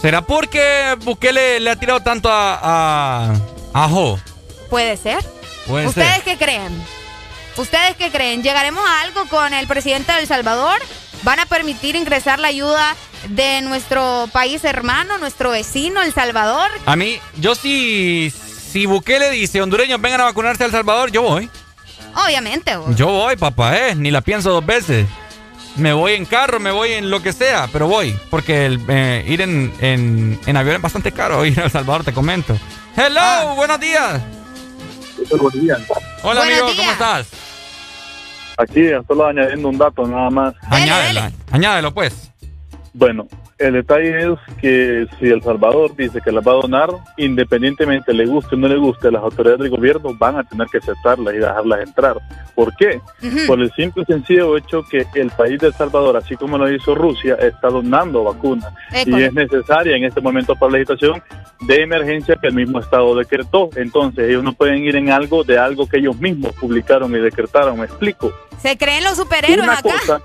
[0.00, 2.58] ¿Será porque Bukele le ha tirado tanto a.
[2.62, 3.34] a.
[3.74, 4.18] a Jo?
[4.70, 5.24] ¿Puede ser?
[5.66, 6.22] Puede ¿Ustedes ser.
[6.22, 6.84] qué creen?
[7.56, 8.42] ¿Ustedes qué creen?
[8.42, 10.80] ¿Llegaremos a algo con el presidente de El Salvador?
[11.24, 12.96] ¿Van a permitir ingresar la ayuda
[13.28, 16.70] de nuestro país hermano, nuestro vecino, El Salvador?
[16.86, 18.32] A mí, yo sí.
[18.72, 21.50] Si Bukele dice hondureños vengan a vacunarse a El Salvador, yo voy.
[22.26, 22.74] Obviamente.
[22.76, 22.96] vos.
[22.96, 23.94] Yo voy, papá, eh.
[23.94, 25.06] Ni la pienso dos veces.
[25.76, 28.16] Me voy en carro, me voy en lo que sea, pero voy.
[28.30, 31.44] Porque el, eh, ir en, en, en avión es bastante caro.
[31.46, 32.56] Ir a El Salvador, te comento.
[32.96, 34.22] Hello, buenos días.
[35.28, 35.78] Buenos días.
[36.22, 36.76] Hola, Buenos amigo, días.
[36.78, 37.28] ¿cómo estás?
[38.56, 40.54] Aquí solo añadiendo un dato nada más.
[40.70, 41.20] Añádelo,
[41.50, 42.30] añádelo, pues.
[42.94, 43.26] Bueno,
[43.62, 48.26] el detalle es que si El Salvador dice que las va a donar, independientemente le
[48.26, 51.38] guste o no le guste, las autoridades del gobierno van a tener que aceptarlas y
[51.38, 52.16] dejarlas entrar.
[52.54, 53.00] ¿Por qué?
[53.46, 56.70] Por el simple y sencillo hecho que el país de El Salvador, así como lo
[56.70, 58.72] hizo Rusia, está donando vacunas.
[59.06, 61.22] Y es necesaria en este momento para la situación
[61.60, 63.70] de emergencia que el mismo Estado decretó.
[63.76, 67.78] Entonces ellos no pueden ir en algo de algo que ellos mismos publicaron y decretaron.
[67.78, 68.32] ¿Me explico?
[68.60, 69.82] ¿Se creen los superhéroes una acá?
[69.82, 70.20] cosa,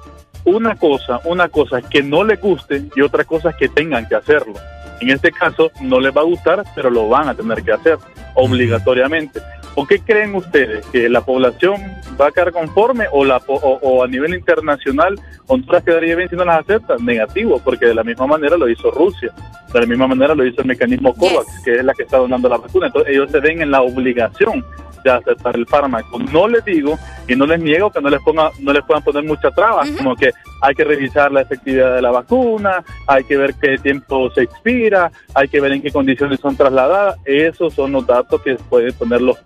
[0.48, 4.54] una cosa, una cosa que no les guste y otra cosa que tengan que hacerlo.
[5.02, 7.98] En este caso no les va a gustar, pero lo van a tener que hacer
[8.34, 9.42] obligatoriamente.
[9.78, 11.80] ¿Por qué creen ustedes que la población
[12.20, 16.36] va a quedar conforme o, la, o, o a nivel internacional Honduras quedaría bien si
[16.36, 16.96] no las acepta?
[17.00, 19.32] Negativo, porque de la misma manera lo hizo Rusia,
[19.72, 22.50] de la misma manera lo hizo el mecanismo COVAX, que es la que está donando
[22.50, 22.88] la vacuna.
[22.88, 24.66] Entonces ellos se ven en la obligación
[25.04, 26.20] de aceptar el fármaco.
[26.20, 26.98] No les digo
[27.28, 30.16] y no les niego que no les ponga, no les puedan poner muchas trabas, como
[30.16, 30.32] que
[30.62, 35.12] hay que revisar la efectividad de la vacuna, hay que ver qué tiempo se expira,
[35.34, 37.18] hay que ver en qué condiciones son trasladadas.
[37.26, 39.38] Esos son los datos que pueden poner los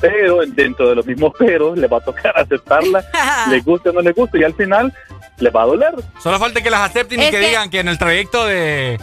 [0.00, 3.04] Pero dentro de los mismos peros les va a tocar aceptarla,
[3.50, 4.92] les guste o no les guste, y al final
[5.38, 5.94] les va a doler.
[6.22, 8.98] Solo falta que las acepten y que que- digan que en el trayecto de,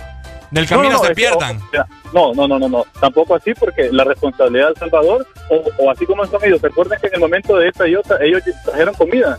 [0.52, 1.58] del camino No, no, se es pierdan.
[1.58, 5.64] o sea, No, no, no, no, no, tampoco así, porque la responsabilidad del Salvador, o,
[5.78, 8.42] o así como son ellos, recuerden que en el momento de esta y otra, ellos
[8.64, 9.38] trajeron comida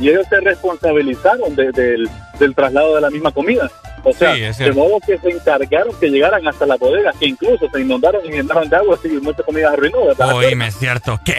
[0.00, 2.08] y ellos se responsabilizaron de- del,
[2.38, 3.70] del traslado de la misma comida.
[4.04, 7.68] O sea, Sí, de modo que se encargaron que llegaran hasta las bodegas, que incluso
[7.72, 10.34] se inundaron y llenaron de agua, y mucha comida arruinó, ¿verdad?
[10.34, 11.18] Oíme, es cierto.
[11.24, 11.36] ¿Qué?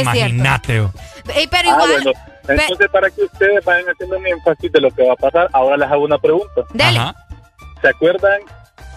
[0.00, 0.82] Imagínate.
[1.50, 2.12] pero Ah, bueno,
[2.48, 5.76] entonces para que ustedes vayan haciendo un énfasis de lo que va a pasar, ahora
[5.76, 6.62] les hago una pregunta.
[6.78, 7.14] Ajá.
[7.82, 8.40] ¿Se acuerdan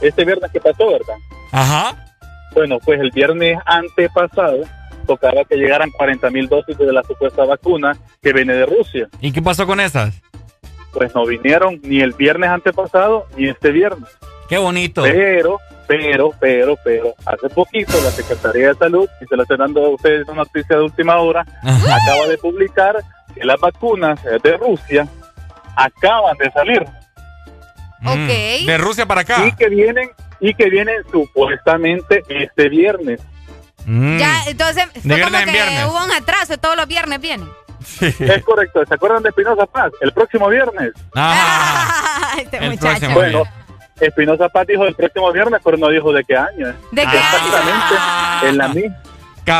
[0.02, 1.16] este viernes que pasó, verdad?
[1.52, 2.06] Ajá.
[2.54, 4.60] Bueno, pues el viernes antepasado
[5.06, 9.08] tocaba que llegaran 40 mil dosis de la supuesta vacuna que viene de Rusia.
[9.20, 10.14] ¿Y qué pasó con esas?
[10.94, 14.10] Pues no vinieron ni el viernes antepasado ni este viernes.
[14.48, 15.04] Qué bonito.
[15.04, 19.86] Pero, pero, pero, pero, hace poquito la Secretaría de Salud, y se lo estoy dando
[19.86, 22.96] a ustedes una noticia de última hora, acaba de publicar
[23.36, 25.08] que las vacunas de Rusia
[25.76, 26.86] acaban de salir.
[28.02, 28.28] Mm,
[28.66, 29.46] De Rusia para acá.
[29.46, 30.10] Y que vienen,
[30.40, 33.22] y que vienen supuestamente este viernes.
[33.86, 34.18] Mm.
[34.18, 35.86] ya, entonces, De fue como viernes en que viernes.
[35.86, 37.50] hubo un atraso, todos los viernes vienen.
[38.02, 38.82] Es correcto.
[38.86, 39.92] ¿Se acuerdan de Espinosa Paz?
[40.02, 40.92] El próximo viernes.
[42.38, 42.88] este El muchacho.
[43.00, 43.44] próximo Bueno,
[44.00, 46.68] Espinosa Paz dijo el próximo viernes, pero no dijo de qué año.
[46.92, 48.48] ¿De qué Exactamente.
[48.50, 48.84] En la, mi-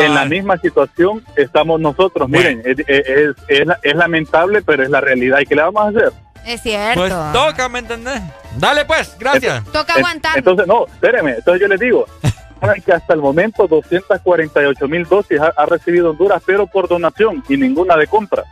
[0.06, 2.30] en la misma situación estamos nosotros.
[2.30, 5.40] Miren, es, es- es la- es lamentable, pero es la realidad.
[5.40, 6.12] ¿Y qué le vamos a hacer?
[6.46, 7.02] Es cierto.
[7.02, 8.22] Pues toca, ¿me entendés?
[8.56, 9.64] Dale pues, gracias.
[9.66, 10.38] Toca aguantar.
[10.38, 11.32] Entonces, no, espéreme.
[11.32, 12.06] Entonces yo les digo,
[12.60, 17.44] saben que hasta el momento 248 mil dosis ha, ha recibido Honduras, pero por donación
[17.48, 18.44] y ninguna de compra.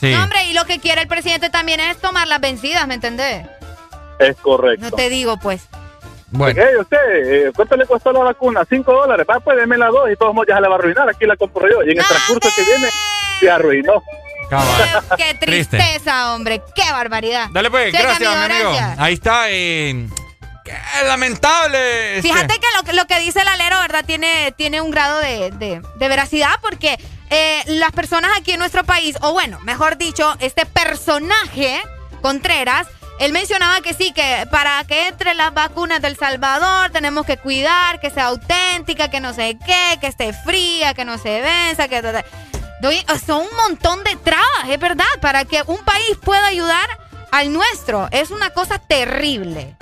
[0.00, 0.12] Sí.
[0.12, 3.46] No, hombre, y lo que quiere el presidente también es tomar las vencidas, ¿me entendés?
[4.18, 4.84] Es correcto.
[4.84, 5.66] No te digo, pues.
[6.28, 6.60] Bueno.
[6.60, 6.98] Hey, usted,
[7.46, 8.64] eh, ¿cuánto le costó la vacuna?
[8.68, 9.26] Cinco dólares.
[9.28, 11.08] Va, pues deme la dos y todos modos ya se la va a arruinar.
[11.08, 11.82] Aquí la compro yo.
[11.82, 12.88] Y en el transcurso que viene,
[13.40, 14.02] se arruinó.
[15.16, 15.76] Qué Triste.
[15.76, 16.62] tristeza, hombre.
[16.74, 17.48] Qué barbaridad.
[17.52, 18.70] Dale pues, Checa, gracias, mi amigo.
[18.70, 18.98] gracias.
[18.98, 19.50] Ahí está.
[19.50, 20.08] Eh,
[21.04, 22.18] lamentable.
[22.18, 22.28] este.
[22.28, 24.04] Fíjate que lo, que- lo que dice el alero, ¿verdad?
[24.04, 26.98] Tiene, tiene un grado de, de- de veracidad porque
[27.30, 31.80] eh, las personas aquí en nuestro país, o bueno, mejor dicho, este personaje,
[32.22, 32.86] Contreras,
[33.18, 37.98] él mencionaba que sí, que para que entre las vacunas del Salvador tenemos que cuidar,
[38.00, 42.02] que sea auténtica, que no sé qué, que esté fría, que no se venza, que...
[42.82, 46.86] Doy- Son un montón de trabas, es verdad, para que un país pueda ayudar
[47.32, 48.08] al nuestro.
[48.10, 49.76] Es una cosa terrible.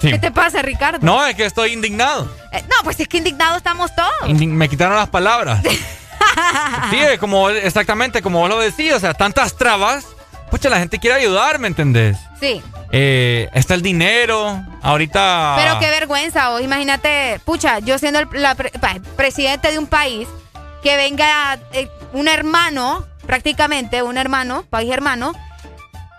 [0.00, 0.10] Sí.
[0.10, 0.98] ¿Qué te pasa, Ricardo?
[1.02, 2.30] No, es que estoy indignado.
[2.52, 4.12] Eh, no, pues es que indignados estamos todos.
[4.26, 5.60] Indi- Me quitaron las palabras.
[6.90, 10.06] sí, es como exactamente como vos lo decías, o sea, tantas trabas.
[10.50, 12.16] Pucha, la gente quiere ayudar, ¿me entendés?
[12.40, 12.62] Sí.
[12.90, 15.56] Eh, está el dinero, ahorita...
[15.58, 16.62] Pero qué vergüenza, vos.
[16.62, 20.26] Imagínate, pucha, yo siendo el la pre- pa- presidente de un país,
[20.82, 25.34] que venga eh, un hermano, prácticamente un hermano, país hermano,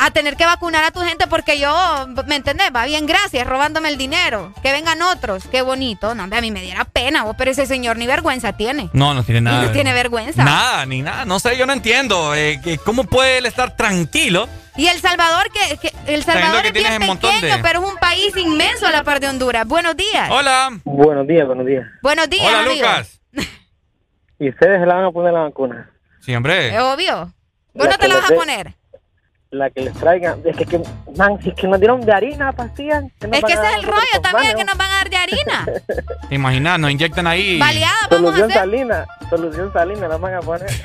[0.02, 2.72] a tener que vacunar a tu gente porque yo, ¿me entendés?
[2.74, 4.54] Va bien, gracias, robándome el dinero.
[4.64, 6.16] Que vengan otros, qué bonito.
[6.16, 8.90] No, hombre, a mí me diera pena, vos, pero ese señor ni vergüenza tiene.
[8.94, 9.64] No, no tiene nada.
[9.64, 10.44] No tiene vergüenza.
[10.46, 11.26] Nada, ni nada.
[11.26, 12.34] No sé, yo no entiendo.
[12.34, 14.48] eh, que ¿Cómo puede él estar tranquilo?
[14.78, 17.98] Y El Salvador, que, que El Salvador que es bien pequeño, de- pero es un
[17.98, 19.68] país inmenso a la par de Honduras.
[19.68, 20.30] Buenos días.
[20.32, 20.80] Hola.
[20.86, 21.86] Buenos días, buenos días.
[22.02, 22.76] Buenos días, Hola, amigo.
[22.76, 23.20] Lucas.
[24.40, 25.90] ¿Y ustedes se la van a poner la vacuna?
[26.22, 26.70] Sí, hombre.
[26.74, 27.34] Es obvio.
[27.74, 28.76] Vos La no te la vas a poner.
[29.52, 30.40] La que les traigan.
[30.46, 30.80] Es que, que
[31.18, 33.04] man, si es que nos dieron de harina, pastillas.
[33.20, 35.18] ¿qué nos Es que ese es el rollo también, que nos van a dar de
[35.18, 35.66] harina.
[36.30, 36.78] ¿Te imaginas?
[36.80, 37.58] Nos inyectan ahí.
[37.58, 38.62] Baleada vamos a Solución hacer.
[38.62, 40.70] salina, solución salina nos van a poner.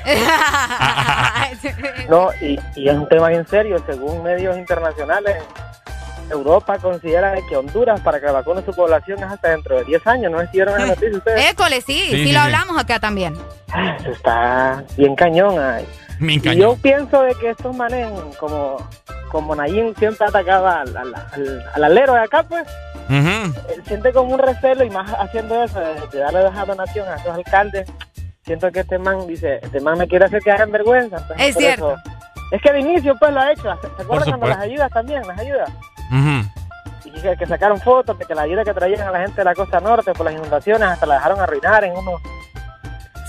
[2.09, 3.77] No, y, y es un tema bien serio.
[3.87, 5.37] Según medios internacionales,
[6.29, 10.31] Europa considera que Honduras, para que vacune su población, es hasta dentro de 10 años.
[10.31, 11.51] ¿No hicieron esa noticia ustedes?
[11.51, 13.33] École, sí, sí, Sí, sí, lo hablamos acá también.
[13.99, 15.59] Eso está bien cañón.
[15.59, 15.85] ay.
[16.19, 16.61] Y cañón.
[16.61, 18.07] yo pienso de que estos manes,
[18.39, 18.77] como,
[19.31, 22.65] como Nayin siempre atacaba al, al, al- al alero de acá, pues,
[23.09, 27.33] él siente como un recelo y más haciendo eso, de, darle esa donación a esos
[27.35, 27.87] alcaldes.
[28.45, 31.17] Siento que este man dice, este man me quiere hacer que hagan vergüenza.
[31.17, 31.91] entonces, Es por cierto.
[31.93, 32.01] eso-
[32.51, 33.63] es que de inicio pues lo ha hecho.
[33.97, 35.69] ¿Se acuerdan cuando las ayudas también, las ayudas?
[36.11, 36.49] Ujú.
[37.05, 39.45] Y que, que sacaron fotos de que la ayuda que traían a la gente de
[39.45, 42.21] la costa norte por las inundaciones hasta la dejaron arruinar en unos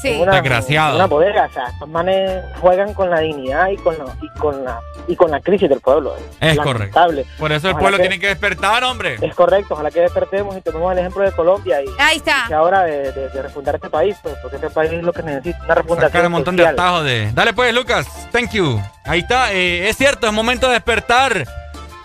[0.07, 0.15] Sí.
[0.15, 0.91] en una, Desgraciado.
[0.91, 1.47] en una bodega.
[1.51, 5.15] O sea, estos manes juegan con la dignidad y con, la, y con la y
[5.15, 6.17] con la crisis del pueblo.
[6.41, 7.23] Es lamentable.
[7.23, 7.31] correcto.
[7.39, 9.17] Por eso el Ojalá pueblo que- tiene que despertar, hombre.
[9.21, 12.45] Es correcto, ojalá que despertemos y tomemos el ejemplo de Colombia y Ahí está.
[12.49, 15.23] que ahora de, de- de refundar este país, pues, porque este país es lo que
[15.23, 17.31] necesita, una refundación Sacar un montón de atajos de.
[17.33, 18.07] Dale pues, Lucas.
[18.33, 18.81] Thank you.
[19.05, 19.53] Ahí está.
[19.53, 21.47] eh, es cierto, es momento de despertar.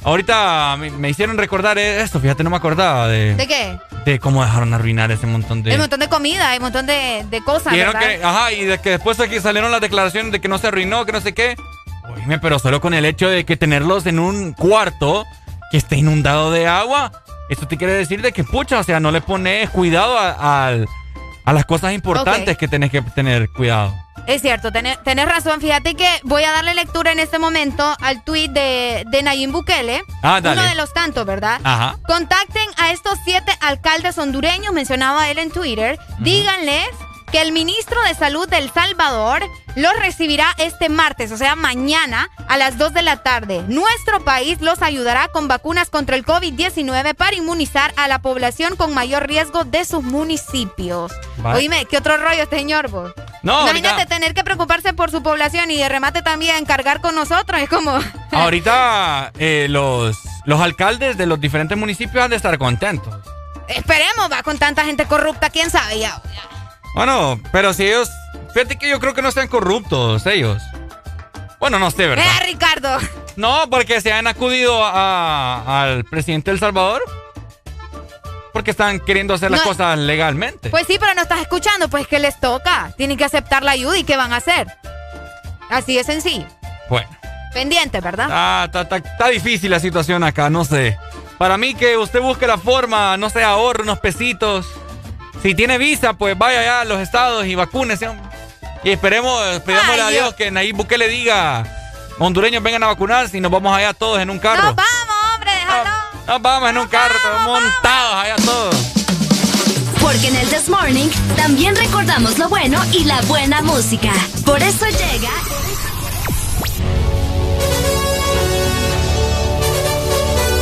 [0.04, 3.78] Ahorita me, me hicieron recordar esto, fíjate, no me acordaba de, ¿De qué?
[4.06, 5.74] de cómo dejaron arruinar ese montón de.
[5.74, 8.00] Un montón de comida, un montón de, de cosas, ¿verdad?
[8.00, 11.06] que, ajá, y de que después aquí salieron las declaraciones de que no se arruinó,
[11.06, 11.56] que no sé qué.
[12.16, 15.24] Oíme, pero solo con el hecho de que tenerlos en un cuarto
[15.72, 17.12] que esté inundado de agua,
[17.50, 20.88] esto te quiere decir de que, pucha, o sea, no le pones cuidado al-
[21.46, 23.94] a las cosas importantes que tenés que tener cuidado.
[24.28, 25.62] Es cierto, tenés, tenés razón.
[25.62, 30.04] Fíjate que voy a darle lectura en este momento al tweet de, de Nayib Bukele.
[30.22, 30.62] Ah, dale.
[30.62, 31.60] Uno de los tantos, ¿verdad?
[31.64, 31.98] Ajá.
[32.08, 35.98] Contacten a estos siete alcaldes hondureños, mencionaba él en Twitter.
[36.20, 36.88] Díganles
[37.32, 39.42] que el ministro de Salud de El Salvador
[39.76, 43.64] los recibirá este martes, o sea, mañana a las 2 de la tarde.
[43.70, 48.94] Nuestro país los ayudará con vacunas contra el COVID-19 para inmunizar a la población con
[48.94, 51.12] mayor riesgo de sus municipios.
[51.44, 51.56] Va.
[51.56, 53.14] Oíme, ¿qué otro rollo este señor, vos?
[53.44, 57.16] No, Imagínate ahorita- tener que preocuparse por su población y de remate también cargar con
[57.16, 57.62] nosotros.
[57.62, 57.98] Es como...
[58.32, 63.14] Ahorita eh, los, los alcaldes de los diferentes municipios han de estar contentos.
[63.70, 66.22] Esperemos, va, con tanta gente corrupta, quién sabe ya.
[66.96, 68.10] Bueno, pero si ellos.
[68.54, 70.62] Fíjate que yo creo que no están corruptos ellos.
[71.60, 72.26] Bueno, no sé, ¿verdad?
[72.42, 72.98] Eh, Ricardo.
[73.38, 77.02] No, porque se han acudido a- al presidente de El Salvador.
[78.52, 79.68] Porque están queriendo hacer las No.
[79.68, 80.70] cosas legalmente.
[80.70, 82.92] Pues sí, pero no estás escuchando, pues que les toca.
[82.98, 84.68] Tienen que aceptar la ayuda y ¿qué van a hacer?
[85.70, 86.46] Así de sencillo.
[86.90, 87.08] Bueno,
[87.54, 88.26] Pendiente, ¿verdad?
[88.66, 90.98] está, está- está- está difícil la situación acá, no sé.
[91.38, 94.68] Para mí que usted busque la forma, no sé, ahorre unos pesitos.
[95.42, 98.08] Si tiene visa, pues vaya allá a los estados y vacúnese.
[98.84, 101.64] Y esperemos, pidámosle a Dios que Nayib Bukele diga,
[102.20, 104.64] hondureños vengan a vacunarse y nos vamos allá todos en un carro.
[104.64, 105.90] Nos vamos, hombre, déjalo.
[106.28, 108.76] Nos vamos en un carro, todos montados allá todos.
[110.00, 114.12] Porque en el This Morning también recordamos lo bueno y la buena música.
[114.46, 115.30] Por eso llega.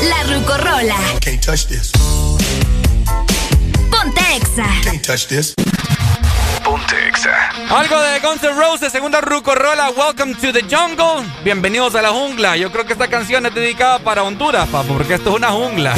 [0.03, 0.97] La Rucorola.
[1.21, 1.91] Can't touch this.
[4.09, 4.65] Ponte Exa.
[4.81, 5.53] Can't touch this.
[6.63, 7.51] Ponte Exa.
[7.69, 11.29] Algo de Guns N' Roses, segunda Rucorola, Welcome to the Jungle.
[11.43, 12.57] Bienvenidos a la jungla.
[12.57, 15.93] Yo creo que esta canción es dedicada para Honduras, papo, porque esto es una jungla.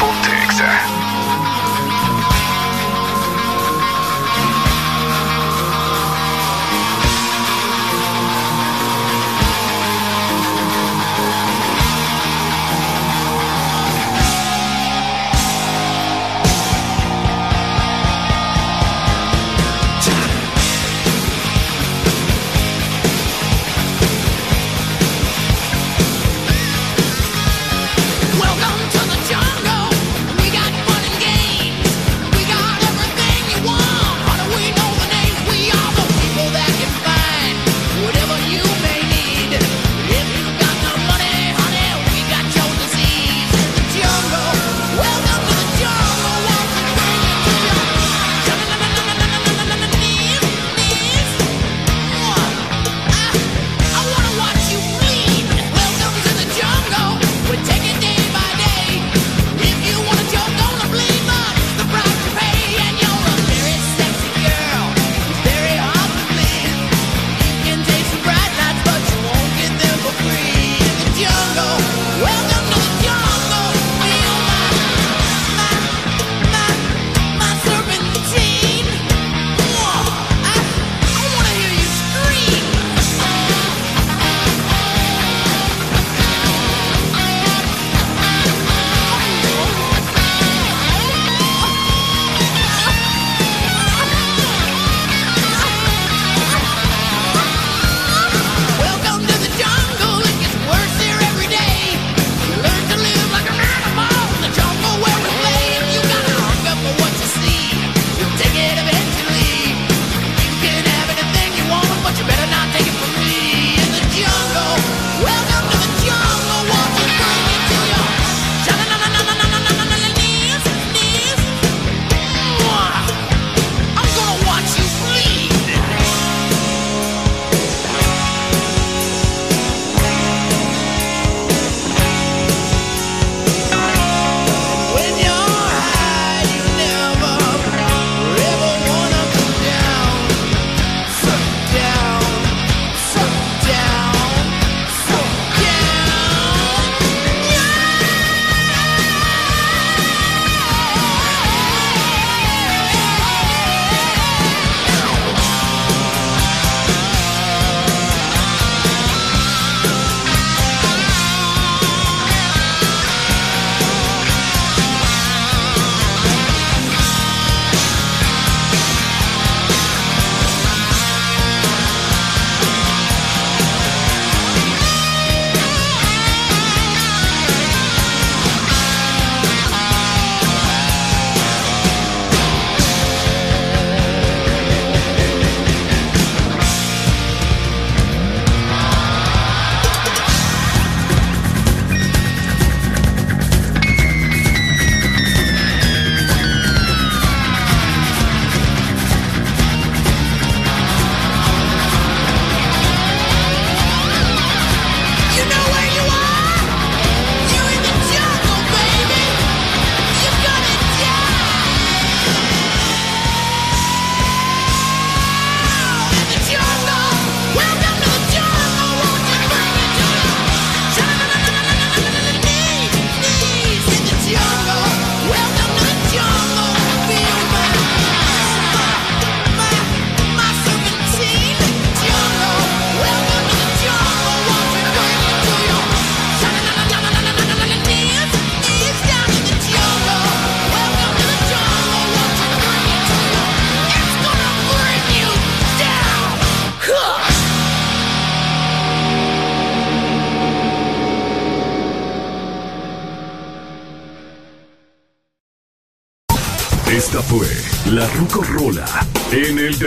[0.00, 1.05] Ponte Exa.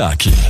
[0.00, 0.49] Playlist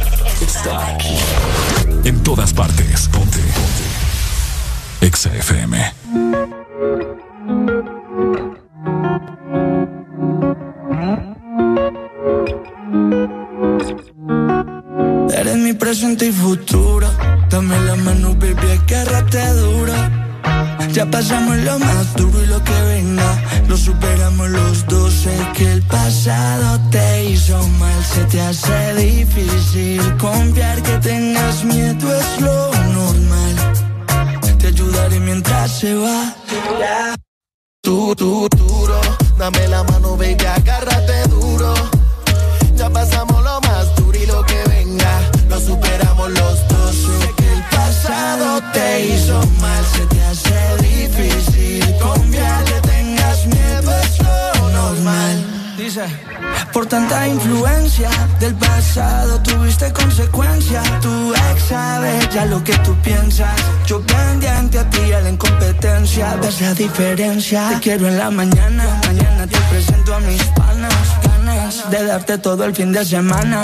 [72.56, 73.60] todo el fin de semana.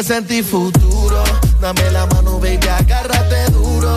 [0.00, 1.22] Presente y futuro.
[1.60, 3.94] Dame la mano, baby, agárrate duro.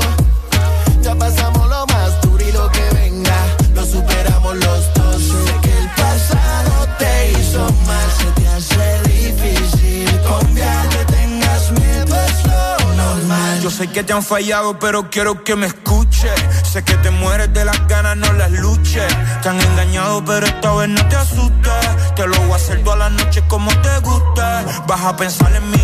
[1.02, 3.38] Ya pasamos lo más duro y lo que venga.
[3.74, 5.22] Lo superamos los dos.
[5.22, 8.08] Sé que el pasado te hizo mal.
[8.18, 12.16] Se te hace difícil confiar que tengas miedo.
[12.28, 13.62] Es normal.
[13.62, 16.36] Yo sé que te han fallado, pero quiero que me escuches.
[16.70, 19.08] Sé que te mueres de las ganas, no las luches.
[19.42, 22.14] Te han engañado, pero esta vez no te asustes.
[22.16, 24.42] Te lo voy a hacer toda la noche como te guste.
[24.88, 25.84] Vas a pensar en mí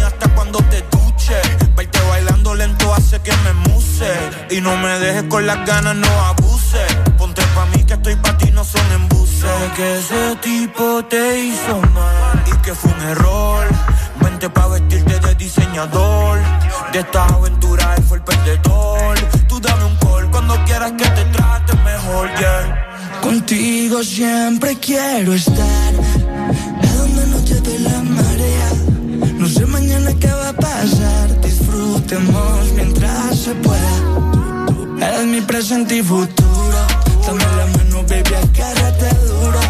[0.52, 1.76] cuando te duches.
[1.76, 4.12] Verte bailando lento hace que me muse.
[4.50, 6.96] Y no me dejes con las ganas, no abuses.
[7.18, 9.40] Ponte pa' mí que estoy pa' ti, no son embuses.
[9.40, 13.68] Sé que ese tipo te hizo mal y que fue un error.
[14.22, 16.40] Vente pa' vestirte de diseñador.
[16.92, 19.18] De esta aventura él fue el perdedor.
[19.48, 22.86] Tú dame un call cuando quieras que te trate mejor, yeah.
[23.22, 25.99] Contigo siempre quiero estar.
[32.80, 33.94] Mientras se pueda.
[35.08, 36.80] Eres mi presente y futuro.
[37.26, 39.62] Dame la mano, baby, agárrate duro.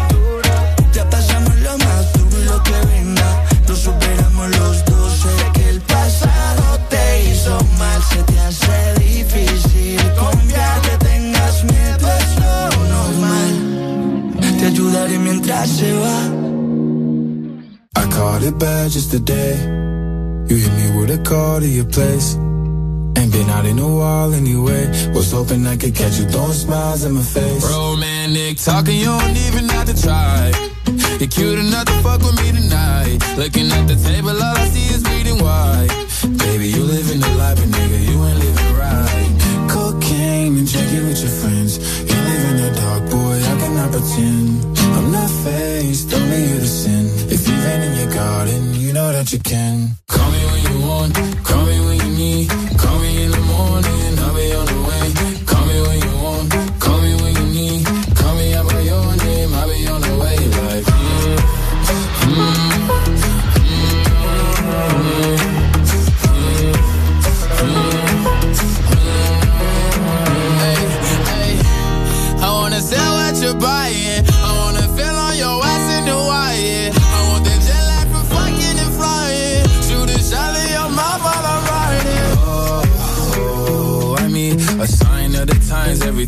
[0.92, 3.28] Ya pasamos lo más duro lo que venga.
[3.68, 5.12] Lo superamos los dos.
[5.22, 8.00] Sé que el pasado te hizo mal.
[8.10, 12.06] Se te hace difícil confiar que tengas miedo.
[12.20, 12.54] Es lo
[12.96, 13.54] normal.
[14.58, 16.18] Te ayudaré mientras se va.
[18.02, 19.54] I caught it bad just today.
[20.48, 22.36] You hit me with a call to your place.
[23.60, 24.88] Out in a while anyway.
[25.12, 27.62] Was hoping I could catch you throwing smiles in my face.
[27.68, 30.50] Romantic talking, you don't even have to try.
[31.20, 33.18] You're cute enough to fuck with me tonight.
[33.36, 35.92] Looking at the table, all I see is bleeding white.
[36.38, 39.30] Baby, you living the life, but nigga, you ain't living right.
[39.68, 41.76] Cocaine and drinking with your friends.
[42.08, 44.78] You live in the dark, boy, I cannot pretend.
[44.96, 47.04] I'm not faced, only you to sin.
[47.28, 49.90] If you've been in your garden, you know that you can.
[50.08, 51.12] Call me when you want,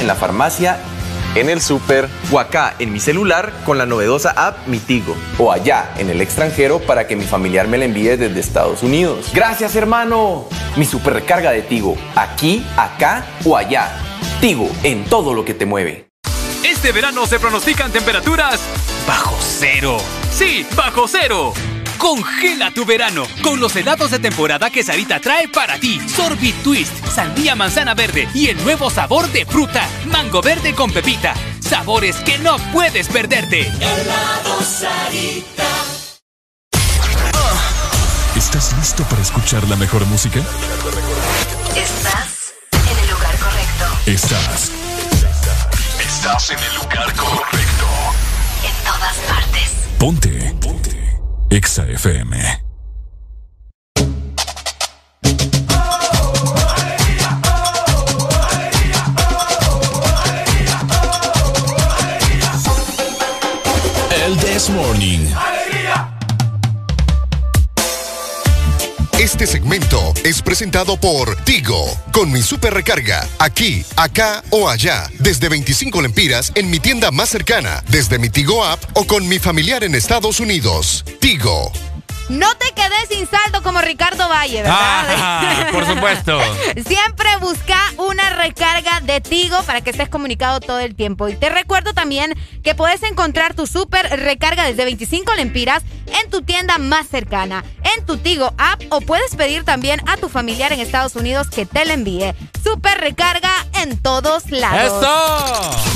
[0.00, 0.78] en la farmacia,
[1.34, 5.16] en el super o acá en mi celular con la novedosa app Mi Tigo.
[5.38, 9.30] O allá en el extranjero para que mi familiar me la envíe desde Estados Unidos.
[9.34, 10.46] Gracias hermano.
[10.76, 13.90] Mi super recarga de Tigo, aquí, acá o allá.
[14.40, 16.08] Tigo en todo lo que te mueve.
[16.64, 18.60] Este verano se pronostican temperaturas
[19.06, 19.98] bajo cero.
[20.30, 21.52] Sí, bajo cero.
[21.98, 26.00] Congela tu verano con los helados de temporada que Sarita trae para ti.
[26.08, 31.34] Sorbit Twist, sandía manzana verde y el nuevo sabor de fruta, mango verde con pepita.
[31.60, 33.62] Sabores que no puedes perderte.
[33.62, 35.64] Helado Sarita.
[38.36, 40.40] ¿Estás listo para escuchar la mejor música?
[41.74, 43.84] Estás en el lugar correcto.
[44.06, 44.70] Estás.
[45.98, 47.86] Estás en el lugar correcto.
[48.62, 49.70] En todas partes.
[49.98, 50.54] Ponte.
[50.60, 51.05] Ponte.
[51.48, 52.36] Exa FM.
[64.10, 65.55] El This Morning.
[69.26, 75.48] Este segmento es presentado por Tigo, con mi super recarga, aquí, acá o allá, desde
[75.48, 79.82] 25 lempiras en mi tienda más cercana, desde mi Tigo app o con mi familiar
[79.82, 81.04] en Estados Unidos.
[81.18, 81.72] Tigo.
[82.28, 84.76] No te quedes sin saldo como Ricardo Valle, ¿verdad?
[84.76, 86.40] Ah, por supuesto.
[86.86, 91.28] Siempre busca una recarga de Tigo para que estés comunicado todo el tiempo.
[91.28, 95.84] Y te recuerdo también que puedes encontrar tu super recarga desde 25 lempiras
[96.20, 97.64] en tu tienda más cercana,
[97.96, 101.64] en tu Tigo app o puedes pedir también a tu familiar en Estados Unidos que
[101.64, 102.34] te la envíe.
[102.62, 105.00] Super recarga en todos lados.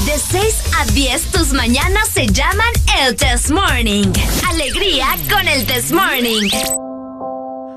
[0.07, 4.12] De 6 a 10 tus mañanas se llaman el Test Morning.
[4.49, 6.19] Alegría con el Test Morning.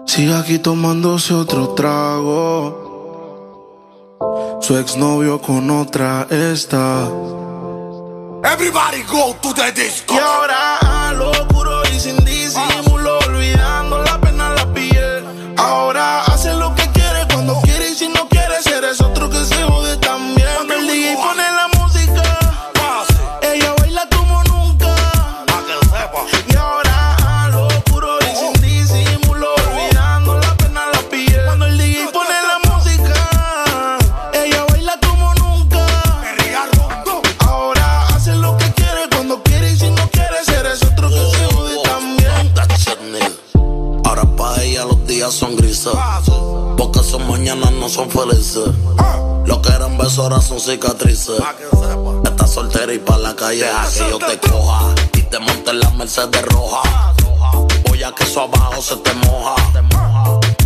[0.06, 2.82] Sigue aquí tomándose otro trago.
[4.62, 7.08] Su exnovio con otra está.
[8.44, 10.16] Everybody go to the disco.
[10.16, 12.93] Y ahora lo puro y sin disimulo,
[47.24, 48.70] Son mañanas no son felices.
[49.46, 51.40] Lo que eran besos ahora son cicatrices.
[52.26, 54.94] Estás soltera y para la calle que yo te coja.
[55.14, 57.14] Y te monte en la Mercedes roja.
[57.88, 59.56] Voy a que eso abajo se te moja.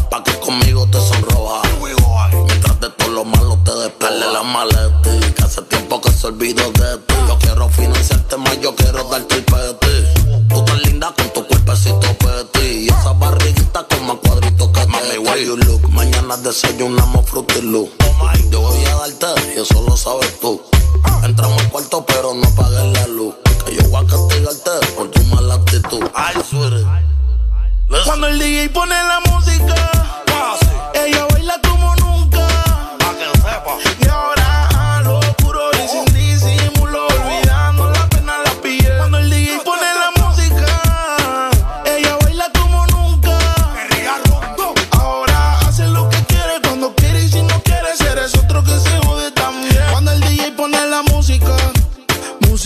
[0.10, 1.62] Pa' que conmigo te sonroja.
[2.46, 5.12] Mientras de todo lo malo te despele la maleta.
[5.36, 7.14] Que hace tiempo que se olvidó de ti.
[7.28, 10.48] Yo quiero financiarte más, yo quiero darte el peti.
[10.50, 12.86] Tú tan linda con tu cuerpecito peti.
[12.86, 14.47] Y esa barriguita con más cuadritos
[15.38, 15.90] que you look.
[15.92, 17.90] Mañana desayunamos Fruity Loop.
[18.52, 20.62] Yo voy a darte eso lo sabes tú.
[21.24, 23.36] Entramos al cuarto pero no apagues la luz.
[23.66, 26.04] Que yo voy a castigarte por tu mala actitud.
[26.14, 26.86] Ay, suerte.
[28.06, 29.76] Cuando el DJ pone la música,
[30.94, 32.48] ella baila como nunca.
[34.02, 34.07] Y ahora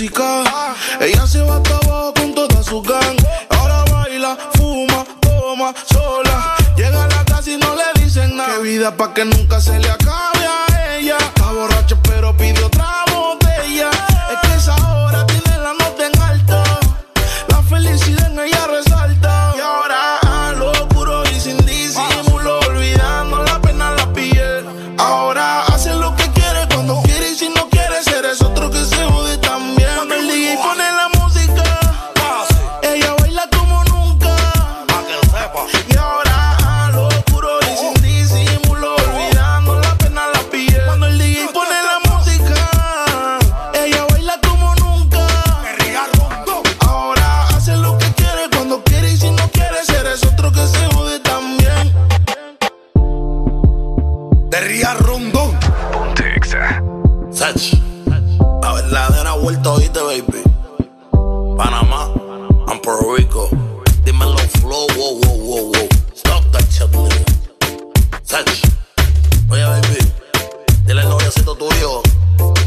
[0.04, 3.16] Ella se va hasta abajo con toda su gang.
[3.50, 6.56] Ahora baila, fuma, toma, sola.
[6.76, 8.56] Llega a la casa y no le dicen nada.
[8.56, 11.18] Qué vida pa' que nunca se le acabe a ella.
[11.20, 12.81] Está borracha pero pide otra
[57.42, 57.74] Sach.
[58.62, 60.44] La verdadera vuelta, oíste, baby.
[61.58, 62.14] Panamá,
[62.68, 63.50] and Puerto Rico.
[64.06, 65.90] Dímelo, flow, wow, wow, wow, wow.
[66.14, 67.26] Stop that shit, nigga.
[68.22, 68.46] Sach.
[69.50, 70.14] Oye, baby.
[70.86, 72.04] Dile al noviocito tuyo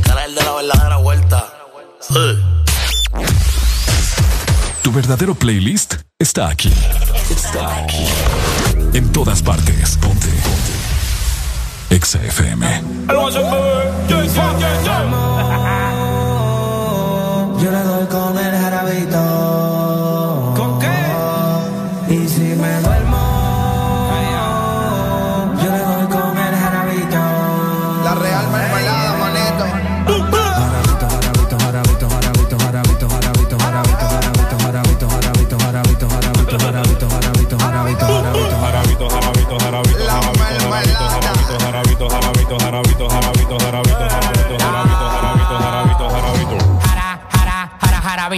[0.03, 1.55] que era el de la verdadera vuelta.
[2.01, 2.37] Sí.
[4.83, 6.73] Tu verdadero playlist está aquí.
[7.31, 8.09] Está aquí.
[8.93, 9.97] En todas partes.
[9.99, 10.27] Ponte.
[10.27, 11.95] Ponte.
[11.95, 12.83] Exa FM.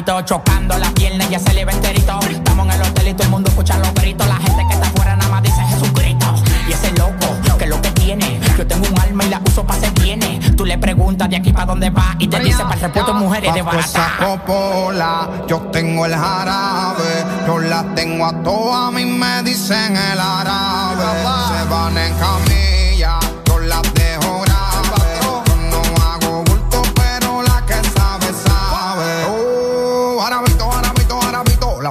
[0.06, 2.18] Jara, jarabito, chocando la pierna y ya se le ve enterito.
[2.30, 4.26] Estamos en el hotel y todo el mundo escucha los gritos.
[4.26, 6.34] La gente que está afuera nada más dice Jesucristo.
[6.68, 8.40] Y ese loco, que es lo que tiene.
[8.56, 10.40] Yo tengo un alma y la uso para ser viene.
[10.56, 13.52] Tú le preguntas de aquí para dónde va y te dice para el repuesto mujeres
[13.54, 14.26] de Bajo esa barata.
[14.26, 20.18] copola, yo tengo el jarabe, yo la tengo a todas, a mí me dicen el
[20.18, 21.04] árabe.
[21.48, 22.55] Se van en camilla,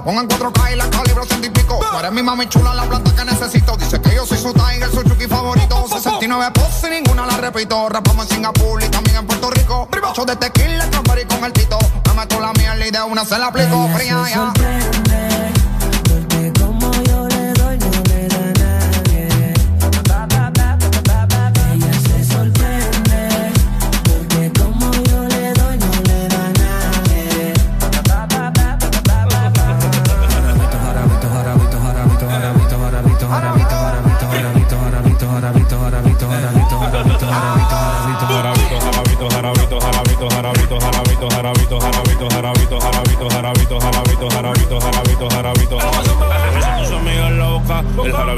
[0.06, 1.80] en 4K y la calibro ciento y pico.
[1.80, 3.76] Tú eres mi mami chula, la planta que necesito.
[3.78, 5.86] Dice que yo soy su tiger, su chuki favorito.
[5.88, 7.90] 69 poses y ninguna la repito.
[7.90, 9.90] Rapamos en Singapur y también en Puerto Rico.
[10.04, 10.88] Ocho de tequila,
[11.28, 11.78] con el tito.
[12.08, 13.90] Me meto la miel y de una se la aplico.
[13.96, 15.05] Fría ya.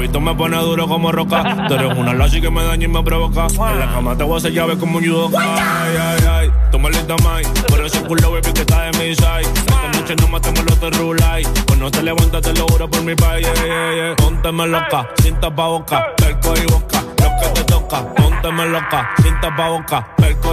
[0.08, 1.66] Jarabito me pone duro como roca.
[1.68, 3.46] Tú eres una lazi que me daña y me provoca.
[3.46, 5.38] En la cama te voy a hacer llave como un judoka.
[5.40, 7.44] Ay, ay, ay, toma lista mai.
[7.68, 9.42] Por ese culo, baby, que está de mi side.
[9.42, 11.46] Esta noche no matemos los terrulay.
[11.78, 13.46] No te levantas, te lo juro por mi país.
[13.46, 14.16] Yeah, yeah, yeah.
[14.16, 17.02] Pónteme loca, sin tapa boca, perco y boca.
[17.22, 19.68] Lo que te toca, pónteme loca, sin tapa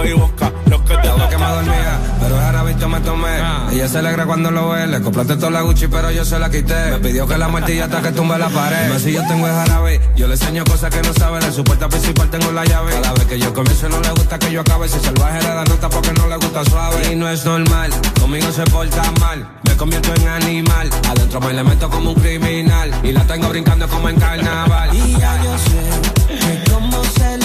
[0.04, 0.52] y boca.
[0.66, 3.38] Lo que te Estaba que me dormía, pero jarabito me tomé.
[3.72, 6.50] Ella se alegra cuando lo ve, le compraste toda la Gucci, pero yo se la
[6.50, 6.90] quité.
[6.90, 8.86] Me pidió que la muerte hasta que tumbe la pared.
[8.86, 11.40] Dime si yo tengo el jarabe, yo le enseño cosas que no sabe.
[11.40, 12.92] De su puerta principal tengo la llave.
[12.92, 14.88] Cada vez que yo comienzo no le gusta que yo acabe.
[14.88, 17.12] Si salvaje le da nota porque no le gusta suave.
[17.12, 19.48] Y no es normal, conmigo se porta mal.
[19.64, 22.90] Me convierto en animal, adentro me le meto como un criminal.
[23.02, 24.94] Y la tengo brincando como en carnaval.
[24.94, 27.35] Y ya yo sé que como se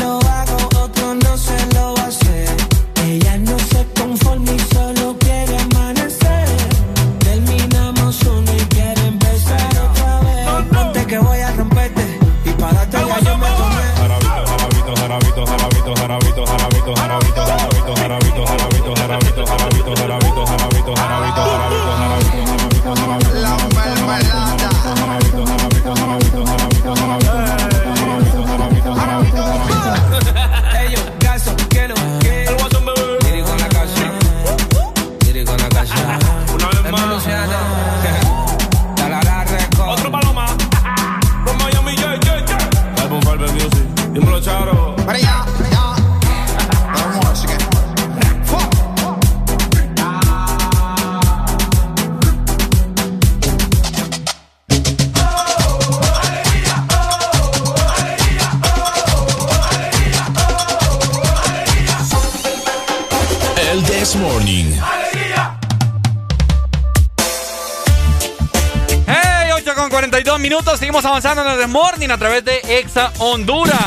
[70.42, 70.80] minutos.
[70.80, 73.80] Seguimos avanzando en el Morning a través de Exa Honduras.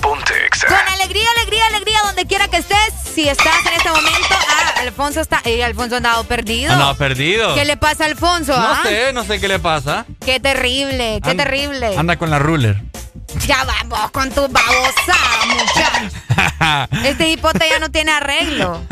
[0.00, 0.66] Ponte Exa.
[0.66, 2.92] Con alegría, alegría, alegría, donde quiera que estés.
[3.14, 5.40] Si estás en este momento, ah, Alfonso está.
[5.44, 6.72] Eh, Alfonso ha andado perdido.
[6.72, 7.54] Andaba perdido.
[7.54, 8.56] ¿Qué le pasa a Alfonso?
[8.56, 8.80] No ah?
[8.82, 10.06] sé, no sé qué le pasa.
[10.24, 11.96] Qué terrible, qué terrible.
[11.96, 12.76] Anda con la ruler.
[13.46, 15.41] Ya vamos con tu muchacho.
[17.04, 18.80] Este hipote ya no tiene arreglo.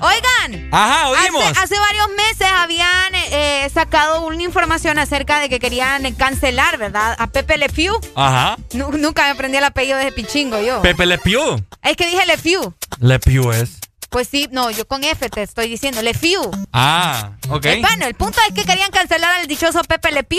[0.00, 0.68] Oigan.
[0.72, 1.42] Ajá, oímos.
[1.44, 7.16] Hace, hace varios meses habían eh, sacado una información acerca de que querían cancelar, ¿verdad?
[7.18, 7.94] A Pepe Le Pew.
[8.14, 8.56] Ajá.
[8.72, 10.82] Nu- nunca me aprendí el apellido de ese pichingo yo.
[10.82, 11.62] Pepe Le Pew.
[11.82, 12.74] Es que dije Le Pew.
[13.00, 13.78] Le Pew es.
[14.10, 16.50] Pues sí, no, yo con F te estoy diciendo, Le Pew.
[16.72, 17.64] Ah, ok.
[17.66, 20.38] Eh, bueno, el punto es que querían cancelar al dichoso Pepe Le Pew.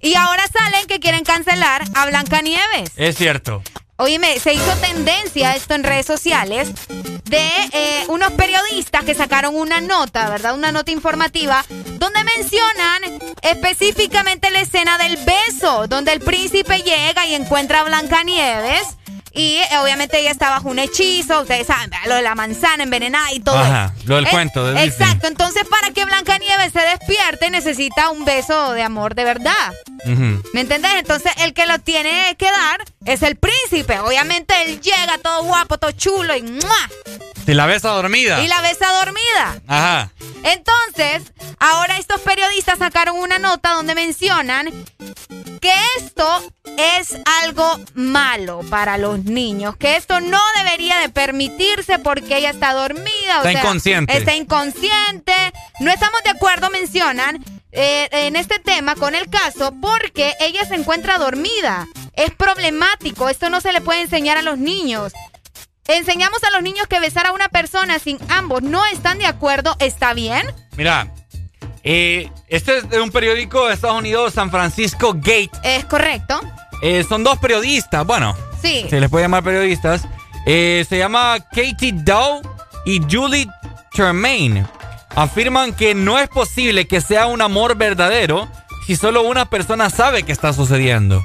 [0.00, 2.90] Y ahora salen que quieren cancelar a Blancanieves.
[2.96, 3.62] Es cierto.
[3.98, 6.68] Oíme, se hizo tendencia esto en redes sociales
[7.24, 10.54] de eh, unos periodistas que sacaron una nota, ¿verdad?
[10.54, 11.64] Una nota informativa
[11.98, 13.02] donde mencionan
[13.40, 18.86] específicamente la escena del beso, donde el príncipe llega y encuentra a Blancanieves.
[19.36, 22.06] Y eh, obviamente ella está bajo un hechizo, ustedes saben, ¿verdad?
[22.08, 23.58] lo de la manzana envenenada y todo.
[23.58, 24.04] Ajá, eso.
[24.08, 24.82] lo del Eh, cuento de.
[24.82, 29.74] Exacto, entonces para que Blancanieves se despierte necesita un beso de amor de verdad.
[30.52, 30.92] ¿Me entendés?
[30.98, 33.98] Entonces el que lo tiene que dar es el príncipe.
[33.98, 36.90] Obviamente él llega todo guapo, todo chulo y ¡mua!
[37.44, 38.42] Si la besa dormida.
[38.42, 39.60] Y la besa dormida.
[39.68, 40.10] Ajá.
[40.44, 44.70] Entonces, ahora estos periodistas sacaron una nota donde mencionan
[45.60, 52.38] que esto es algo malo para los niños, que esto no debería de permitirse porque
[52.38, 53.04] ella está dormida.
[53.34, 54.16] o Está sea, inconsciente.
[54.16, 55.32] Está inconsciente.
[55.80, 60.74] No estamos de acuerdo, mencionan, eh, en este tema con el caso porque ella se
[60.74, 61.86] encuentra dormida.
[62.14, 65.12] Es problemático, esto no se le puede enseñar a los niños.
[65.86, 69.76] Enseñamos a los niños que besar a una persona sin ambos no están de acuerdo,
[69.78, 70.46] ¿está bien?
[70.76, 71.12] Mira,
[71.84, 75.50] eh, este es de un periódico de Estados Unidos, San Francisco Gate.
[75.62, 76.40] Es correcto.
[76.82, 78.86] Eh, son dos periodistas, bueno, Sí.
[78.90, 80.02] se les puede llamar periodistas.
[80.46, 82.40] Eh, se llama Katie Dow
[82.84, 83.48] y Julie
[83.92, 84.66] Tremaine.
[85.14, 88.48] Afirman que no es posible que sea un amor verdadero
[88.86, 91.22] si solo una persona sabe que está sucediendo.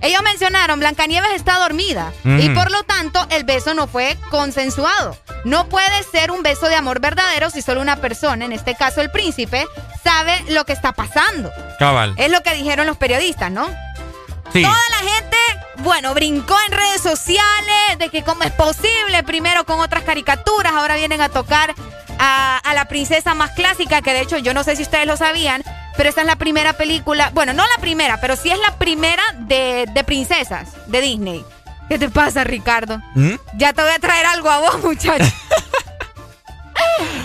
[0.00, 2.40] Ellos mencionaron, Blancanieves está dormida Mm.
[2.40, 5.16] y por lo tanto el beso no fue consensuado.
[5.44, 9.00] No puede ser un beso de amor verdadero si solo una persona, en este caso
[9.00, 9.64] el príncipe,
[10.02, 11.50] sabe lo que está pasando.
[11.78, 12.14] Cabal.
[12.16, 13.68] Es lo que dijeron los periodistas, ¿no?
[14.52, 14.62] Sí.
[14.62, 15.36] Toda la gente,
[15.78, 20.96] bueno, brincó en redes sociales de que cómo es posible, primero con otras caricaturas, ahora
[20.96, 21.74] vienen a tocar
[22.18, 25.16] a, a la princesa más clásica, que de hecho yo no sé si ustedes lo
[25.16, 25.62] sabían,
[25.96, 29.22] pero esta es la primera película, bueno, no la primera, pero sí es la primera
[29.38, 31.44] de, de princesas de Disney.
[31.88, 33.02] ¿Qué te pasa, Ricardo?
[33.14, 33.34] ¿Mm?
[33.56, 35.24] Ya te voy a traer algo a vos, muchacho.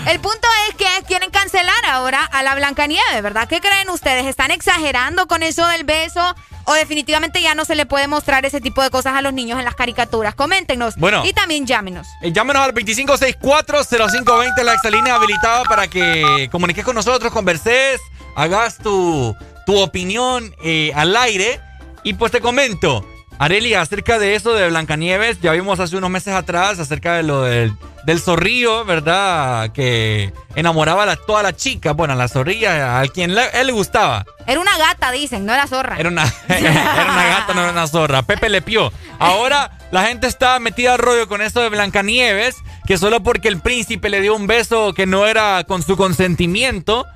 [0.06, 3.48] El punto es que quieren cancelar ahora a la Blancanieves, ¿verdad?
[3.48, 4.26] ¿Qué creen ustedes?
[4.26, 6.34] ¿Están exagerando con eso del beso?
[6.64, 9.58] ¿O definitivamente ya no se le puede mostrar ese tipo de cosas a los niños
[9.58, 10.34] en las caricaturas?
[10.34, 10.96] Coméntenos.
[10.96, 11.24] Bueno.
[11.24, 12.06] Y también llámenos.
[12.22, 18.00] Eh, Llámenos al 2564-0520, la exalínea habilitada para que comuniques con nosotros, converses,
[18.36, 19.34] hagas tu,
[19.66, 21.60] tu opinión eh, al aire.
[22.04, 23.04] Y pues te comento,
[23.38, 27.42] Areli, acerca de eso de Blancanieves, ya vimos hace unos meses atrás acerca de lo
[27.42, 27.72] del,
[28.04, 29.70] del zorrillo, ¿verdad?
[29.72, 33.68] Que enamoraba a la- toda la chica, bueno, a la zorrilla, a quien le- él
[33.68, 34.24] le gustaba.
[34.46, 35.96] Era una gata, dicen, no era zorra.
[35.98, 38.22] Era una, era una gata, no era una zorra.
[38.22, 38.92] Pepe le pió.
[39.20, 43.60] Ahora la gente está metida al rollo con eso de Blancanieves, que solo porque el
[43.60, 47.06] príncipe le dio un beso que no era con su consentimiento.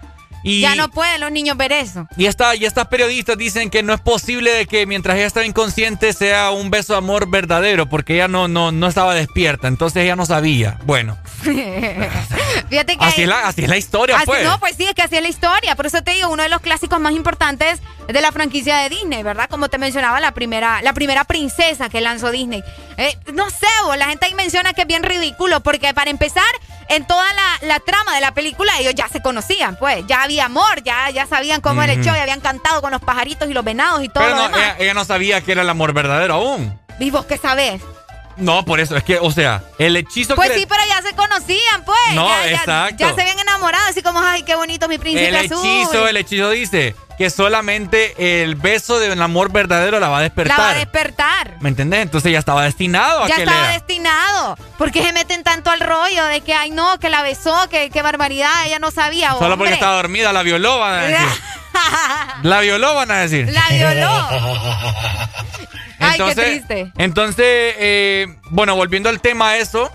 [0.42, 2.06] Y, Ya no pueden los niños ver eso.
[2.16, 5.46] y, esta, y estas periodistas dicen que no es posible de que mientras ella estaba
[5.46, 10.02] inconsciente sea un beso de amor verdadero, porque ella no, no, no estaba despierta, entonces
[10.04, 10.78] ella no sabía.
[10.84, 11.16] Bueno,
[12.68, 13.04] Fíjate que...
[13.04, 14.44] así es la, así es la historia, Así- pues.
[14.44, 15.76] No, pues sí, es que así es la historia.
[15.76, 19.22] Por eso te digo, uno de los clásicos más importantes de la franquicia de Disney,
[19.22, 19.48] ¿verdad?
[19.48, 22.62] Como te mencionaba, la primera, la primera princesa que lanzó Disney.
[22.96, 26.44] Eh, no sé, vos, la gente ahí menciona que es bien ridículo, porque para empezar,
[26.94, 30.04] en toda la, la trama de la película, ellos ya se conocían, pues.
[30.06, 33.00] Ya había amor, ya, ya sabían cómo era el show, y habían cantado con los
[33.00, 34.60] pajaritos y los venados y todo Pero lo no, demás.
[34.60, 36.78] ella, ella no sabía que era el amor verdadero aún.
[36.98, 37.80] ¿Y vos qué sabés?
[38.36, 40.58] No, por eso, es que, o sea, el hechizo Pues que...
[40.60, 41.98] sí, pero ya se conocían, pues.
[42.14, 42.96] No, ya, exacto.
[42.98, 45.64] Ya, se habían enamorado, así como, ay, qué bonito mi príncipe El azul.
[45.66, 50.24] hechizo, el hechizo dice que solamente el beso del amor verdadero la va a La
[50.24, 50.58] despertar.
[50.58, 51.56] va a despertar.
[51.60, 52.00] ¿Me entendés?
[52.00, 53.72] Entonces ya estaba destinado a Ya que estaba le...
[53.74, 54.56] destinado.
[54.78, 57.90] ¿Por qué se meten tanto al rollo de que, ay, no, que la besó, que
[57.90, 59.34] qué barbaridad, ella no sabía?
[59.38, 61.28] Solo porque estaba dormida, la violó, van a decir.
[62.42, 63.52] la violó, van a decir.
[63.52, 64.28] La violó.
[66.04, 66.92] Ay, qué Entonces, triste.
[66.98, 69.90] Entonces, eh, bueno, volviendo al tema eso,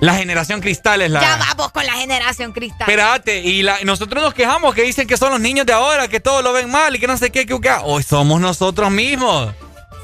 [0.00, 1.20] la generación cristal es la...
[1.20, 2.82] Ya vamos con la generación cristal.
[2.88, 6.20] Espérate, y la- nosotros nos quejamos que dicen que son los niños de ahora, que
[6.20, 9.52] todo lo ven mal y que no sé qué, que, que hoy somos nosotros mismos.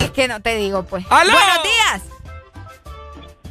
[0.01, 1.05] Es que no te digo, pues.
[1.11, 1.33] ¡Aló!
[1.33, 2.03] Buenos días.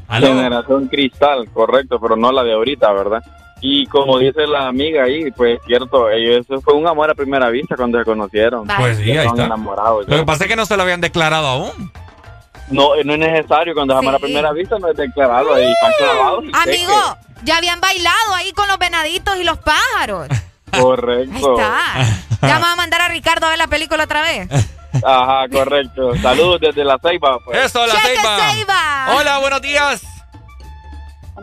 [0.09, 3.23] Generación cristal, correcto, pero no la de ahorita, ¿verdad?
[3.65, 7.49] Y como dice la amiga ahí, pues cierto, ellos, eso fue un amor a primera
[7.49, 8.67] vista cuando se conocieron.
[8.67, 9.45] Pues sí, ahí está.
[9.45, 10.05] enamorados.
[10.05, 11.91] Lo que pasa es que no se lo habían declarado aún.
[12.69, 13.73] No, no es necesario.
[13.73, 14.21] Cuando dejamos Sí.
[14.21, 15.53] la primera vista, no es declarado.
[15.53, 16.43] Ahí están clavados.
[16.43, 20.27] y Amigo, ya habían bailado ahí con los venaditos y los pájaros.
[20.77, 21.53] Correcto.
[21.53, 21.79] Está.
[22.41, 24.49] Ya vamos a mandar a Ricardo a ver la película otra vez.
[25.05, 26.15] Ajá, correcto.
[26.21, 27.39] Saludos desde la Ceiba.
[27.45, 27.65] Pues.
[27.65, 28.37] Eso, la Cheque Ceiba.
[28.51, 29.15] Ceiba.
[29.17, 30.03] Hola, buenos días.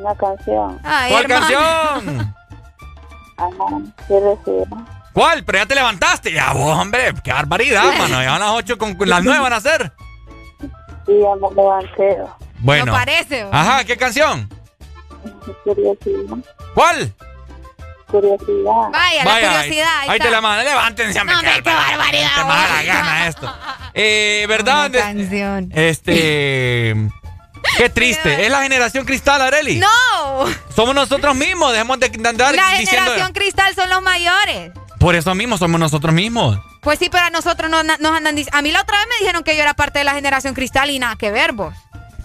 [0.01, 0.81] Una canción.
[0.83, 1.47] Ay, ¿Cuál hermano.
[1.47, 2.35] canción?
[3.37, 4.87] Ajá, sí recibo.
[5.13, 5.45] ¿Cuál?
[5.45, 6.33] Pero ya te levantaste.
[6.33, 7.13] Ya vos, hombre.
[7.23, 8.23] Qué barbaridad, mano.
[8.23, 9.93] Ya van las 8 con con las 9 van a ser.
[11.07, 12.19] Sí, ya me levanté.
[12.61, 12.87] Bueno.
[12.87, 13.47] No parece.
[13.51, 14.49] Ajá, ¿qué canción?
[15.65, 16.37] Curiosidad.
[16.75, 17.13] ¿Cuál?
[18.07, 18.91] Curiosidad.
[18.93, 19.99] Vaya, Vaya, la curiosidad.
[20.01, 20.65] Ahí, Ahí, te la mando.
[20.65, 21.35] Levántense, hombre.
[21.35, 22.31] No, hombre, qué barbaridad.
[22.37, 23.55] Te mala la gana esto.
[23.95, 24.91] Eh, ¿verdad?
[24.91, 25.71] Una canción.
[25.75, 26.95] Este.
[27.77, 28.45] Qué triste.
[28.45, 29.79] ¿Es la generación cristal, Areli?
[29.79, 29.89] No.
[30.75, 31.73] Somos nosotros mismos.
[31.73, 33.11] Dejemos de andar La diciendo.
[33.11, 34.73] generación cristal son los mayores.
[34.99, 36.59] Por eso mismo somos nosotros mismos.
[36.83, 38.59] Pues sí, pero a nosotros no- nos andan diciendo.
[38.59, 40.91] A mí la otra vez me dijeron que yo era parte de la generación cristal
[40.91, 41.75] y nada que ver vos.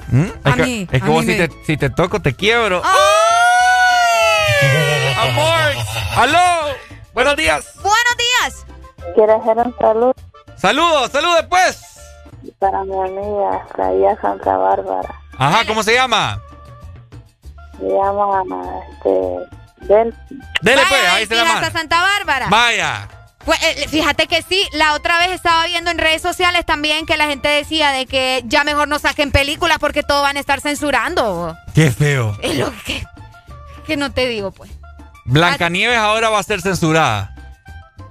[0.07, 0.25] ¿Mm?
[0.43, 2.21] A es que, mí, es que a vos mí si, me- te, si te toco,
[2.21, 2.81] te quiebro.
[2.85, 2.95] ¡Ay!
[5.29, 5.83] Amor.
[6.17, 6.75] ¡Aló!
[7.13, 7.65] Buenos días.
[7.75, 8.65] Buenos días.
[9.15, 10.13] Quiero hacer un saludo
[10.57, 11.77] Saludos, saludos pues.
[12.59, 15.21] para mi amiga allá Santa Bárbara.
[15.37, 16.41] Ajá, ¿cómo se llama?
[17.77, 18.43] Se llama
[18.91, 20.13] este, Del.
[20.61, 21.79] Dele Vaya, pues, ahí se Delfín, la hasta manda.
[21.79, 22.47] Santa Bárbara.
[22.49, 23.07] Vaya.
[23.43, 27.15] Pues, eh, fíjate que sí, la otra vez estaba viendo en redes sociales también que
[27.15, 30.61] la gente decía de que ya mejor no saquen películas porque todo van a estar
[30.61, 31.55] censurando.
[31.75, 32.35] Qué feo.
[32.41, 33.05] Es lo que,
[33.85, 34.71] que no te digo, pues.
[35.25, 37.34] Blancanieves ahora va a ser censurada.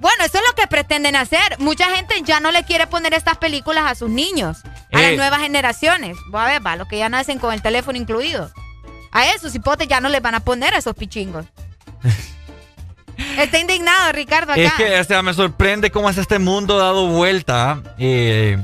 [0.01, 1.59] Bueno, eso es lo que pretenden hacer.
[1.59, 4.59] Mucha gente ya no le quiere poner estas películas a sus niños,
[4.93, 5.09] a Eh.
[5.09, 6.17] las nuevas generaciones.
[6.31, 8.51] Voy a ver, va, los que ya nacen con el teléfono incluido.
[9.13, 11.47] A esos hipotes ya no les van a poner a esos pichingos.
[13.39, 14.61] Está indignado Ricardo acá.
[14.63, 17.81] Es que, o sea, me sorprende cómo es este mundo dado vuelta.
[17.99, 18.59] Eh,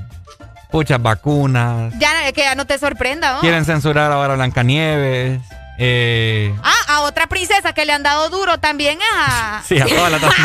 [0.73, 1.95] muchas vacunas.
[1.99, 3.41] Ya, que ya no te sorprenda, ¿no?
[3.41, 5.41] Quieren censurar ahora a Blancanieves.
[5.83, 9.63] Eh, Ah, a otra princesa que le han dado duro también es a...
[9.67, 10.31] sí, a todas las tan...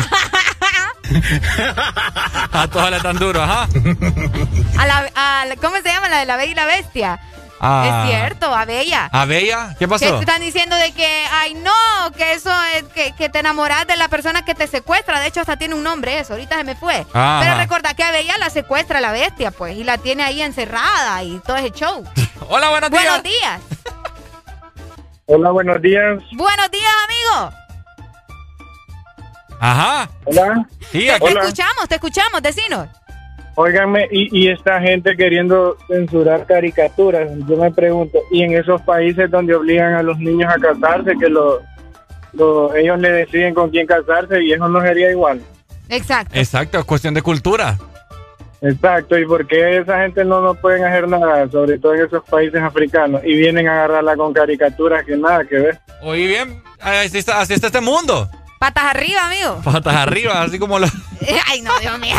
[2.54, 3.68] a todas las tan duro, ajá.
[4.78, 6.10] a la, a la- ¿Cómo se llama?
[6.10, 7.20] La de la Bella y la Bestia.
[7.60, 8.04] Ah.
[8.06, 9.10] Es cierto, a Bella.
[9.12, 9.70] ¿A Bella?
[9.80, 10.20] ¿Qué Que pasó?
[10.20, 14.08] están diciendo de que, ay no, que eso es que, que te enamoras de la
[14.10, 15.20] persona que te secuestra.
[15.20, 16.34] De hecho, hasta tiene un nombre eso.
[16.34, 17.06] Ahorita se me fue.
[17.14, 17.40] Ajá.
[17.42, 21.24] Pero recordá que a Bella la secuestra la bestia, pues, y la tiene ahí encerrada
[21.24, 22.04] y todo ese show.
[22.50, 23.04] Hola, buenos días.
[23.04, 23.62] Buenos días.
[25.28, 26.22] Hola, buenos días.
[26.34, 27.56] Buenos días, amigo.
[29.60, 30.10] Ajá.
[30.26, 30.68] Hola.
[30.92, 31.26] Sí, Te aquí.
[31.28, 32.88] escuchamos, te escuchamos, decinos.
[33.56, 39.32] Óiganme, y, y esta gente queriendo censurar caricaturas, yo me pregunto, y en esos países
[39.32, 41.62] donde obligan a los niños a casarse, que lo,
[42.34, 45.42] lo- ellos le deciden con quién casarse y eso no sería igual.
[45.88, 46.38] Exacto.
[46.38, 47.78] Exacto, es cuestión de cultura.
[48.62, 52.24] Exacto, ¿y por qué esa gente no nos pueden hacer nada, sobre todo en esos
[52.24, 55.80] países africanos, y vienen a agarrarla con caricaturas que nada que ver?
[56.02, 58.30] Oí bien, así está, así está este mundo.
[58.58, 59.62] Patas arriba, amigo.
[59.64, 60.88] Patas arriba, así como lo...
[61.48, 62.16] Ay, no, Dios mío.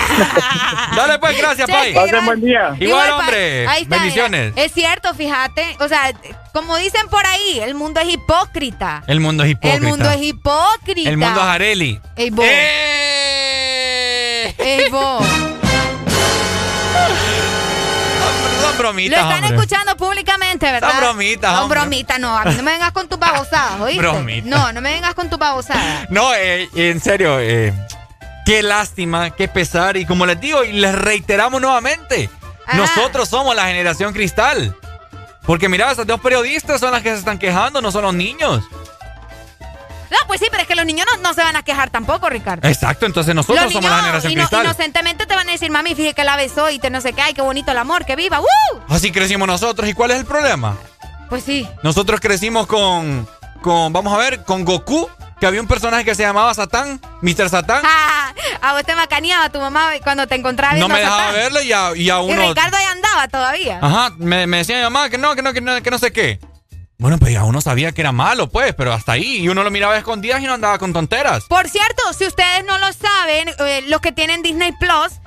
[0.97, 1.93] Dale pues, gracias, Pai.
[1.93, 2.75] gran- buen día.
[2.79, 3.67] Igual, hombre.
[3.67, 4.53] Ahí está, Bendiciones.
[4.55, 4.67] mira.
[4.67, 5.77] Es cierto, fíjate.
[5.81, 6.13] O sea,
[6.53, 9.03] como dicen por ahí, el mundo es hipócrita.
[9.07, 9.77] El mundo es hipócrita.
[9.77, 11.11] El mundo es hipócrita.
[11.11, 12.01] El mundo es Areli.
[12.17, 12.47] Ey, vos.
[12.49, 14.55] ¡Eh!
[14.59, 15.27] Ey, vos.
[18.61, 19.57] Son Lo bromitas, están hombre.
[19.57, 20.91] escuchando públicamente, ¿verdad?
[20.91, 21.81] Son bromitas, Son hombre.
[21.81, 22.37] bromitas, no.
[22.37, 24.43] A mí no me vengas con tus babosadas, ¿oíste?
[24.45, 26.07] No, no me vengas con tus babosadas.
[26.11, 27.73] No, eh, en serio, eh,
[28.45, 29.97] qué lástima, qué pesar.
[29.97, 32.31] Y como les digo, y les reiteramos nuevamente,
[32.67, 32.77] Ajá.
[32.77, 34.75] nosotros somos la generación cristal.
[35.45, 38.65] Porque mira, esas dos periodistas son las que se están quejando, no son los niños.
[40.11, 42.29] No, pues sí, pero es que los niños no, no se van a quejar tampoco,
[42.29, 42.67] Ricardo.
[42.69, 44.65] Exacto, entonces nosotros los somos niños la generación ino- cristal.
[44.65, 47.23] inocentemente te van a decir, mami, fíjate que la besó y te no sé qué,
[47.23, 48.47] ay, qué bonito el amor, que viva, ¡Woo!
[48.89, 49.89] Así crecimos nosotros.
[49.89, 50.77] ¿Y cuál es el problema?
[51.29, 51.69] Pues sí.
[51.83, 53.29] Nosotros crecimos con,
[53.63, 55.09] con, vamos a ver, con Goku,
[55.41, 57.51] que había un personaje que se llamaba Satán, Mr.
[57.51, 57.83] Satán.
[57.85, 61.73] Ah, a vos te macaneaba tu mamá cuando te encontraba No me dejaba verlo y
[61.73, 62.49] a, y a Y uno...
[62.49, 63.79] Ricardo ahí andaba todavía.
[63.83, 66.13] Ajá, me, me decía mi mamá que no, que no, que no, que no sé
[66.13, 66.39] qué.
[66.99, 69.39] Bueno, pues ya uno sabía que era malo, pues, pero hasta ahí.
[69.39, 71.45] Y uno lo miraba escondidas y no andaba con tonteras.
[71.45, 75.21] Por cierto, si ustedes no lo saben, eh, los que tienen Disney Plus,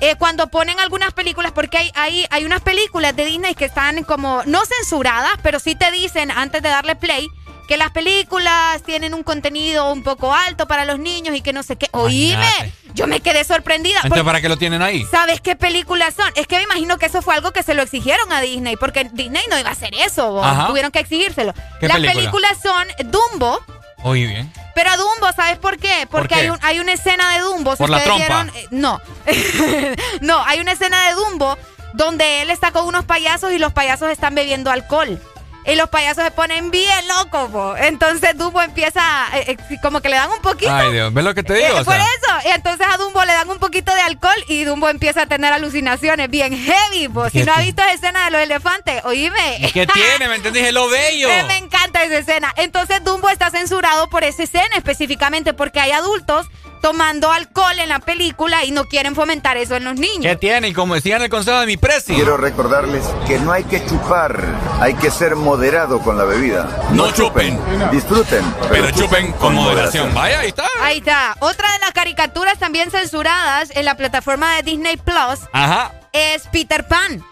[0.00, 4.04] eh, cuando ponen algunas películas, porque hay, hay, hay unas películas de Disney que están
[4.04, 7.28] como no censuradas, pero sí te dicen antes de darle play
[7.68, 11.62] que las películas tienen un contenido un poco alto para los niños y que no
[11.62, 11.88] sé qué.
[11.92, 13.96] Oíme, yo me quedé sorprendida.
[13.96, 15.04] Entonces, porque- ¿para qué lo tienen ahí?
[15.10, 16.30] ¿Sabes qué películas son?
[16.36, 19.04] Es que me imagino que eso fue algo que se lo exigieron a Disney, porque
[19.12, 21.54] Disney no iba a hacer eso, tuvieron que exigírselo.
[21.80, 22.14] ¿Qué Las película?
[22.20, 23.60] películas son Dumbo,
[24.02, 24.52] Oye, bien.
[24.74, 26.06] pero Dumbo, ¿sabes por qué?
[26.10, 26.40] ¿Por Porque qué?
[26.42, 27.72] Hay, un- hay una escena de Dumbo.
[27.76, 28.18] si ¿Por la trompa?
[28.44, 29.00] vieron- eh, no.
[30.20, 31.56] no, hay una escena de Dumbo
[31.94, 35.20] donde él está con unos payasos y los payasos están bebiendo alcohol.
[35.66, 37.74] Y los payasos se ponen bien locos, po.
[37.76, 39.00] Entonces Dumbo empieza,
[39.34, 40.70] eh, eh, como que le dan un poquito.
[40.74, 41.68] Ay, Dios, ¿ves lo que te digo?
[41.68, 42.48] Eh, O por sea, eso.
[42.48, 45.52] Y entonces a Dumbo le dan un poquito de alcohol y Dumbo empieza a tener
[45.54, 47.30] alucinaciones bien heavy, po.
[47.30, 49.70] Si ¿Qué no ha visto esa escena de los elefantes, oíme.
[49.72, 50.28] ¿Qué tiene?
[50.28, 50.66] ¿Me entendés?
[50.66, 51.28] Es lo bello.
[51.48, 52.52] Me encanta esa escena.
[52.56, 56.46] Entonces Dumbo está censurado por esa escena específicamente porque hay adultos
[56.84, 60.20] tomando alcohol en la película y no quieren fomentar eso en los niños.
[60.20, 60.68] ¿Qué tiene?
[60.68, 62.12] Y como decía en el consejo de mi presi.
[62.14, 64.44] Quiero recordarles que no hay que chupar,
[64.80, 66.68] hay que ser moderado con la bebida.
[66.92, 67.58] No chupen.
[67.90, 70.12] Disfruten, Pero chupen con moderación.
[70.12, 70.66] Vaya, ahí está.
[70.82, 71.34] Ahí está.
[71.40, 75.90] Otra de las caricaturas también censuradas en la plataforma de Disney Plus Ajá.
[76.12, 77.24] es Peter Pan.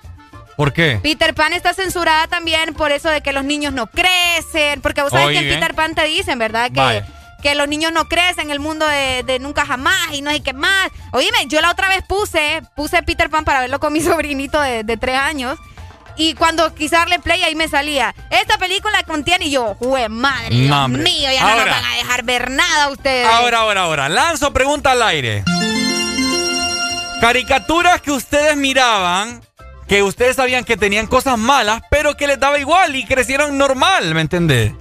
[0.57, 0.99] ¿Por qué?
[1.03, 4.81] Peter Pan está censurada también por eso de que los niños no crecen.
[4.81, 5.61] Porque vos sabés Oye, que en.
[5.61, 6.71] Peter Pan te dicen, ¿verdad?
[6.73, 7.05] Que.
[7.43, 10.41] Que los niños no crecen en el mundo de, de nunca jamás y no hay
[10.41, 10.91] que más.
[11.13, 14.85] Oíme, yo la otra vez puse, puse Peter Pan para verlo con mi sobrinito de,
[14.85, 15.59] de tres años.
[16.17, 18.15] Y cuando quise darle play, ahí me salía.
[18.31, 20.55] Esta película contiene y yo, ¡jue madre!
[20.55, 23.27] No, mío, ya no nos van a dejar ver nada ustedes.
[23.27, 24.09] Ahora, ahora, ahora.
[24.09, 25.43] Lanzo pregunta al aire.
[27.21, 29.41] Caricaturas que ustedes miraban,
[29.89, 34.15] que ustedes sabían que tenían cosas malas, pero que les daba igual y crecieron normal,
[34.15, 34.73] ¿me entendés?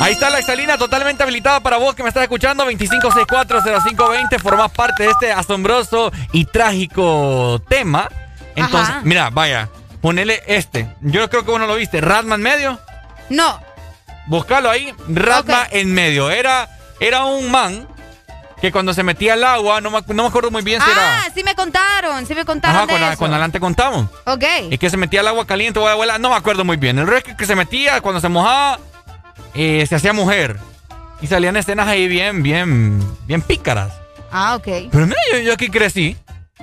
[0.00, 2.64] Ahí está la exalina totalmente habilitada para vos que me estás escuchando.
[2.70, 4.38] 25640520.
[4.40, 8.08] Formas parte de este asombroso y trágico tema.
[8.54, 9.00] Entonces, Ajá.
[9.04, 9.68] mira, vaya,
[10.02, 10.88] ponele este.
[11.00, 12.00] Yo creo que vos no lo viste.
[12.00, 12.78] Ratman medio.
[13.30, 13.60] No.
[14.26, 14.92] Búscalo ahí.
[15.08, 16.30] Ratma en medio.
[16.30, 16.68] Era,
[17.00, 17.88] era un man
[18.60, 21.22] que cuando se metía al agua, no me, no me acuerdo muy bien si Ah,
[21.24, 21.34] era.
[21.34, 23.18] sí me contaron, sí me contaron Ajá, de cuando, eso.
[23.18, 24.06] cuando adelante contamos.
[24.24, 24.44] Ok.
[24.70, 26.98] Y que se metía al agua caliente o abuela, no me acuerdo muy bien.
[26.98, 28.78] El resto es que se metía, cuando se mojaba,
[29.54, 30.58] eh, se hacía mujer.
[31.20, 33.92] Y salían escenas ahí bien, bien, bien pícaras.
[34.30, 34.64] Ah, ok.
[34.90, 36.16] Pero mira, yo, yo aquí crecí.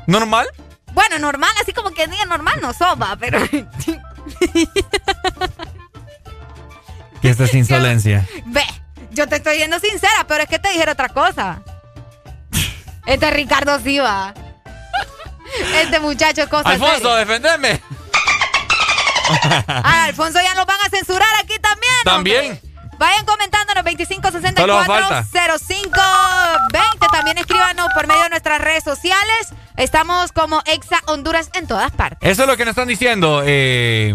[0.07, 0.47] Normal.
[0.93, 3.39] Bueno, normal, así como que diga normal no soba, pero...
[7.23, 8.27] Esta es insolencia.
[8.45, 8.63] Ve,
[9.11, 11.61] yo te estoy siendo sincera, pero es que te dijera otra cosa.
[13.05, 14.33] Este es Ricardo Siva.
[15.75, 17.81] Este muchacho es cosa Alfonso, defendeme.
[19.67, 21.80] Ah, Alfonso ya nos van a censurar aquí también.
[22.03, 22.59] También.
[22.97, 23.83] Vayan comentándonos
[24.55, 25.23] Solo falta.
[25.23, 27.11] 2564-0520.
[27.11, 29.53] También escríbanos por medio de nuestras redes sociales.
[29.77, 32.29] Estamos como Exa Honduras en todas partes.
[32.29, 33.41] Eso es lo que nos están diciendo.
[33.43, 34.13] eh,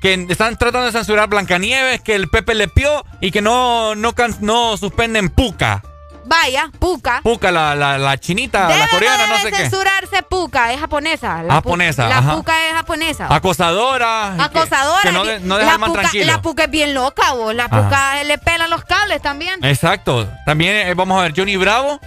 [0.00, 4.12] que están tratando de censurar Blancanieves, que el Pepe le pió y que no, no,
[4.40, 5.80] no suspenden Puka.
[6.24, 7.20] Vaya, Puka.
[7.22, 9.62] Puka, la, la, la chinita, Debe la coreana, no no debe sé qué.
[9.68, 11.42] censurarse Puka, es japonesa.
[11.42, 12.34] La Japonesa, La ajá.
[12.36, 13.26] Puka es japonesa.
[13.34, 14.34] Acosadora.
[14.44, 15.02] Acosadora.
[15.02, 16.26] Que, no, de- no deja la puca, tranquilo.
[16.26, 17.54] La Puka es bien loca, vos.
[17.54, 17.82] La Ajá.
[17.82, 19.64] Puka le pela los cables también.
[19.64, 20.28] Exacto.
[20.46, 21.98] También eh, vamos a ver Johnny Bravo.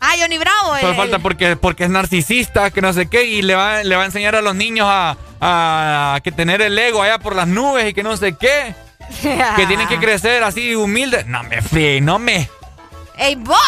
[0.00, 0.76] Ah, Johnny Bravo.
[0.78, 3.94] Solo el- falta porque, porque es narcisista, que no sé qué, y le va, le
[3.94, 7.46] va a enseñar a los niños a, a que tener el ego allá por las
[7.46, 8.74] nubes y que no sé qué.
[9.56, 11.26] que tienen que crecer así humildes.
[11.26, 12.48] No me fríe, no me.
[13.16, 13.58] ¡Ey, vos!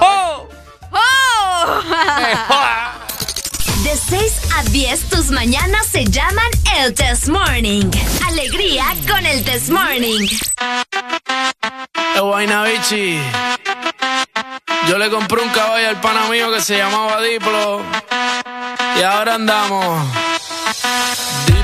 [0.00, 0.48] ¡Oh!
[0.92, 1.82] ¡Oh!
[3.82, 7.90] De 6 a 10, tus mañanas se llaman el Test Morning.
[8.26, 10.28] Alegría con el Test Morning.
[12.64, 13.18] Bichi.
[14.88, 17.82] Yo le compré un caballo al pana mío que se llamaba Diplo.
[18.98, 20.06] Y ahora andamos.
[21.46, 21.63] Diplo,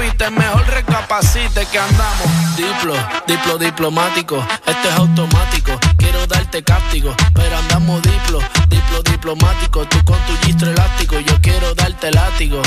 [0.31, 2.55] mejor recapacite que andamos.
[2.57, 2.95] Diplo,
[3.27, 4.37] diplo diplomático.
[4.65, 5.71] Esto es automático.
[5.97, 7.13] Quiero darte cáptigo.
[7.33, 9.85] Pero andamos diplo, diplo diplomático.
[9.85, 11.19] Tú con tu gistro elástico.
[11.19, 12.61] Yo quiero darte látigo.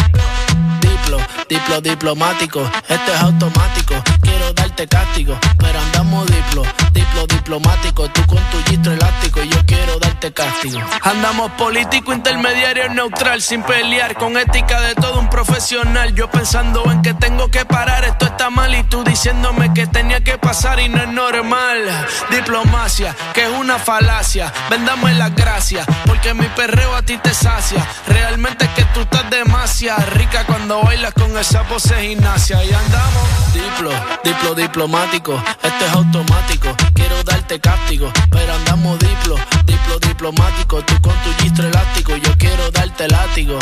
[0.81, 2.63] Diplo, diplo diplomático.
[2.89, 3.95] Esto es automático.
[4.23, 5.37] Quiero darte castigo.
[5.59, 6.63] Pero andamos diplo,
[6.95, 8.09] diplo diplo diplomático.
[8.09, 10.81] Tú con tu gistro elástico y yo quiero darte castigo.
[11.03, 16.15] Andamos político, intermediario, neutral, sin pelear, con ética de todo un profesional.
[16.15, 20.23] Yo pensando en que tengo que parar, esto está mal y tú diciéndome que tenía
[20.23, 22.07] que pasar y no es normal.
[22.31, 24.53] Diplomacia, que es una falacia.
[24.71, 27.87] Vendame las gracias, porque mi perreo a ti te sacia.
[28.09, 32.65] Realmente es que tú estás demasiado rica cuando bailas con esa pose gimnasia.
[32.65, 33.91] Y andamos diplo,
[34.25, 35.43] diplo diplomático.
[35.63, 38.13] Esto es automático, quiero darte castigo.
[38.31, 40.83] Pero andamos diplo, diplo diplomático.
[40.83, 43.59] Tú con tu gistro elástico, yo quiero darte látigo.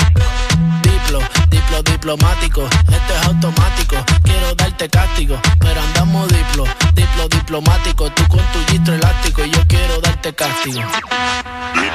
[0.83, 2.65] Diplo, diplo diplomático.
[2.65, 5.39] Esto es automático, quiero darte castigo.
[5.61, 8.11] Pero andamos diplo, diplo diplomático.
[8.13, 10.81] Tú con tu gistro elástico, yo quiero darte castigo.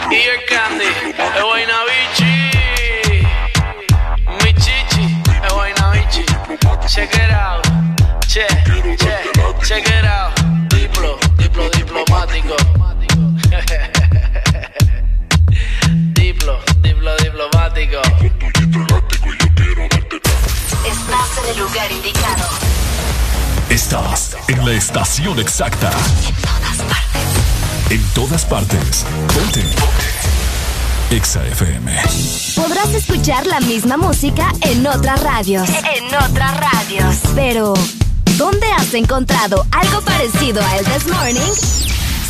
[0.10, 2.34] Y el candy, el Guaynabichi.
[4.44, 6.26] Mi chichi, el Guaynabichi.
[6.88, 7.68] Check it out.
[8.28, 8.48] Che,
[8.98, 9.32] che,
[9.64, 10.37] check it out.
[23.98, 25.90] Estás en la estación exacta.
[27.90, 29.06] En todas partes.
[29.34, 29.64] Ponte.
[31.10, 31.92] Exa FM.
[32.56, 35.68] Podrás escuchar la misma música en otras radios.
[35.96, 37.16] En otras radios.
[37.34, 37.74] Pero,
[38.38, 41.54] ¿dónde has encontrado algo parecido a El This Morning?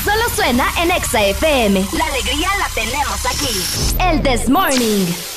[0.05, 1.85] Solo suena en Exa FM.
[1.91, 3.99] La alegría la tenemos aquí.
[3.99, 5.36] El This Morning.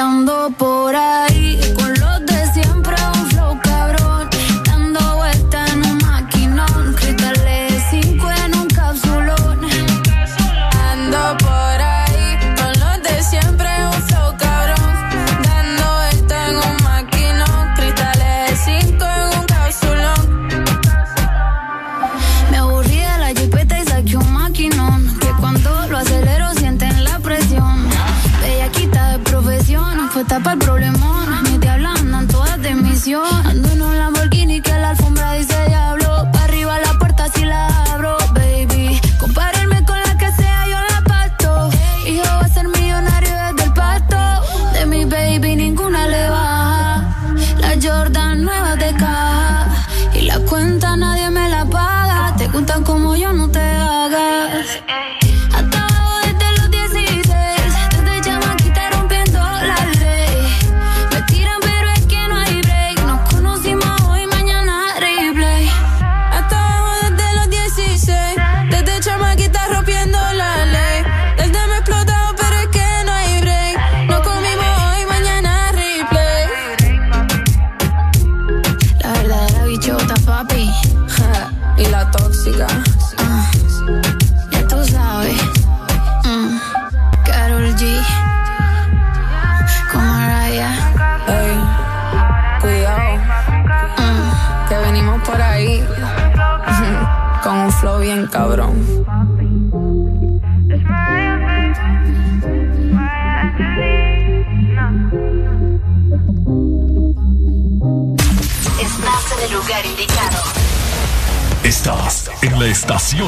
[0.00, 1.29] ando por ahí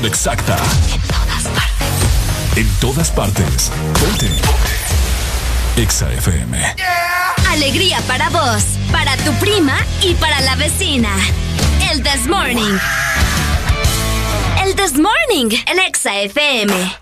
[0.01, 0.57] exacta.
[0.91, 2.57] En todas partes.
[2.57, 3.71] En todas partes.
[4.01, 4.31] Ponte.
[5.77, 6.77] Exa FM.
[7.51, 11.11] Alegría para vos, para tu prima y para la vecina.
[11.91, 12.79] El This Morning.
[14.65, 17.02] El This Morning, el Exa FM.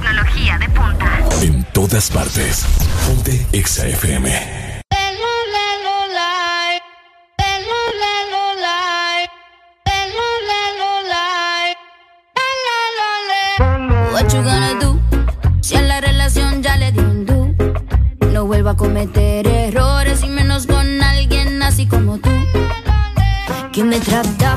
[0.00, 1.18] tecnología de punta.
[1.42, 2.64] En todas partes.
[3.06, 4.30] Ponte Exa FM.
[14.12, 15.00] What you gonna do?
[15.60, 17.54] Si a la relación ya le di un do.
[18.32, 22.30] No vuelvo a cometer errores y menos con alguien así como tú.
[23.72, 24.56] Que me trata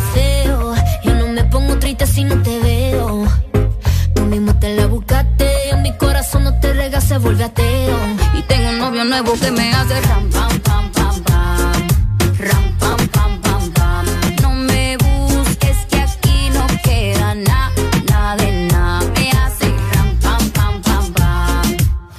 [7.57, 11.87] Y tengo un novio nuevo que me hace ram, pam, pam, pam, pam.
[12.39, 14.05] Ram, pam, pam, pam, pam.
[14.41, 17.71] No me busques que aquí no queda nada,
[18.09, 19.11] nada de nada.
[19.15, 21.77] Me hace ram, pam, pam, pam, pam.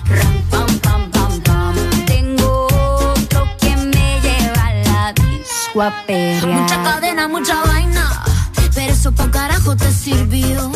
[0.08, 1.74] Ram, pam, pam, pam, pam.
[2.06, 5.92] Tengo otro que me lleva a la disco a.
[6.46, 8.22] Mucha cadena, mucha vaina.
[8.74, 10.73] Pero eso pa' carajo te sirvió.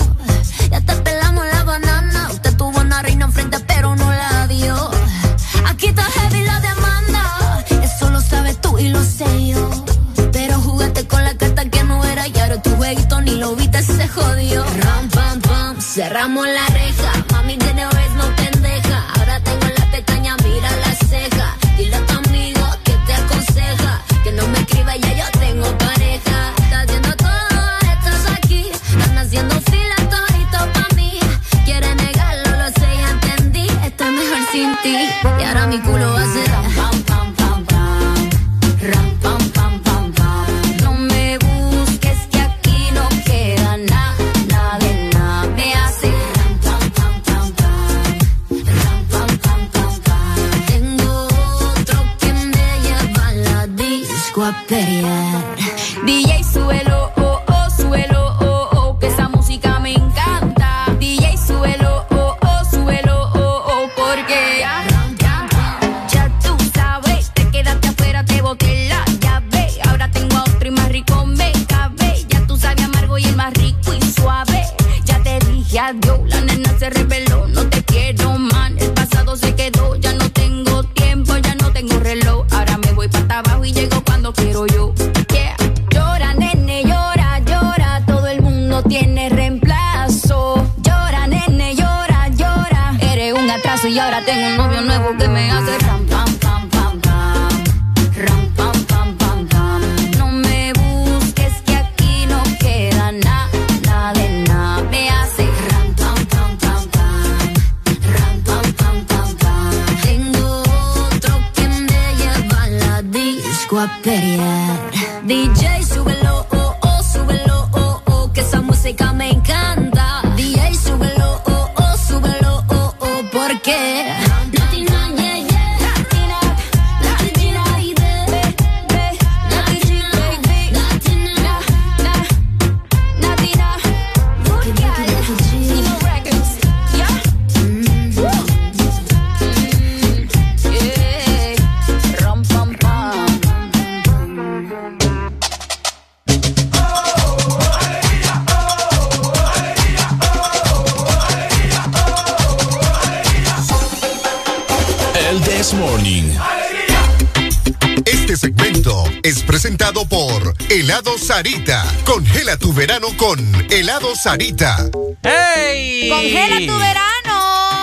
[164.19, 164.77] Sarita.
[165.23, 166.09] ¡Hey!
[166.11, 167.09] Congela tu verano.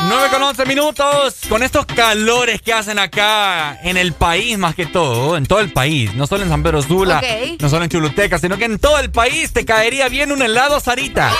[0.09, 1.35] 9 con 11 minutos.
[1.47, 5.71] Con estos calores que hacen acá en el país, más que todo, en todo el
[5.71, 7.21] país, no solo en San Pedro Sula,
[7.59, 10.79] no solo en Chuluteca, sino que en todo el país te caería bien un helado
[10.81, 11.31] Sarita.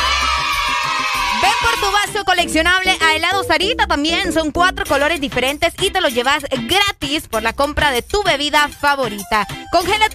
[1.41, 4.31] Ven por tu vaso coleccionable a helado Sarita también.
[4.31, 8.69] Son cuatro colores diferentes y te los llevas gratis por la compra de tu bebida
[8.69, 9.45] favorita.
[9.71, 10.14] Congela tu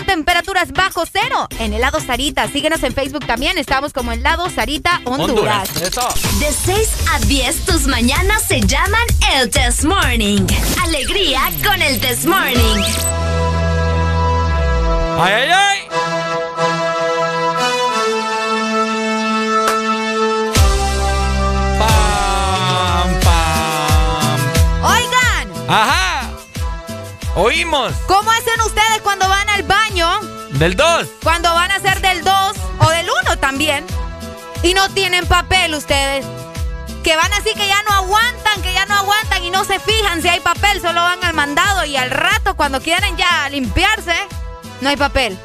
[0.00, 2.48] con temperaturas bajo cero en helado Sarita.
[2.48, 3.58] Síguenos en Facebook también.
[3.58, 5.68] Estamos como helado Sarita Honduras.
[5.76, 6.08] Eso.
[6.38, 10.46] De 6 a 10, tus mañanas se llaman el Test Morning.
[10.82, 12.82] Alegría con el Test Morning.
[15.18, 15.78] ¡Ay, ay, ay!
[21.78, 23.20] Pam,
[25.68, 26.30] Ajá.
[27.36, 27.92] Oímos.
[28.06, 28.30] ¿Cómo
[30.60, 31.06] Del 2.
[31.22, 32.34] Cuando van a hacer del 2
[32.80, 33.82] o del 1 también.
[34.62, 36.26] Y no tienen papel ustedes.
[37.02, 40.20] Que van así que ya no aguantan, que ya no aguantan y no se fijan
[40.20, 44.14] si hay papel, solo van al mandado y al rato cuando quieren ya limpiarse,
[44.82, 45.38] no hay papel.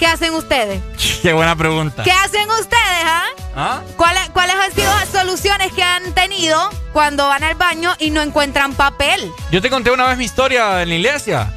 [0.00, 0.82] ¿Qué hacen ustedes?
[1.22, 2.02] Qué buena pregunta.
[2.02, 3.26] ¿Qué hacen ustedes, ah?
[3.54, 3.80] ¿Ah?
[3.96, 8.20] ¿Cuáles, ¿Cuáles han sido las soluciones que han tenido cuando van al baño y no
[8.20, 9.30] encuentran papel?
[9.52, 11.52] Yo te conté una vez mi historia en la iglesia.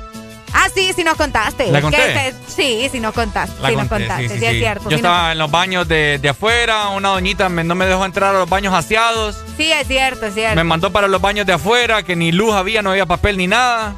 [0.54, 1.72] Ah, sí, sí nos contaste.
[1.72, 1.98] ¿La conté?
[1.98, 3.62] Que- sí, sí nos contaste.
[3.62, 4.84] La sí nos contaste, sí, sí, sí, es cierto.
[4.86, 8.06] Yo nos- estaba en los baños de, de afuera, una doñita me- no me dejó
[8.06, 9.38] entrar a los baños aseados.
[9.58, 10.56] sí, es cierto, es cierto.
[10.56, 13.48] Me mandó para los baños de afuera, que ni luz había, no había papel ni
[13.48, 13.96] nada.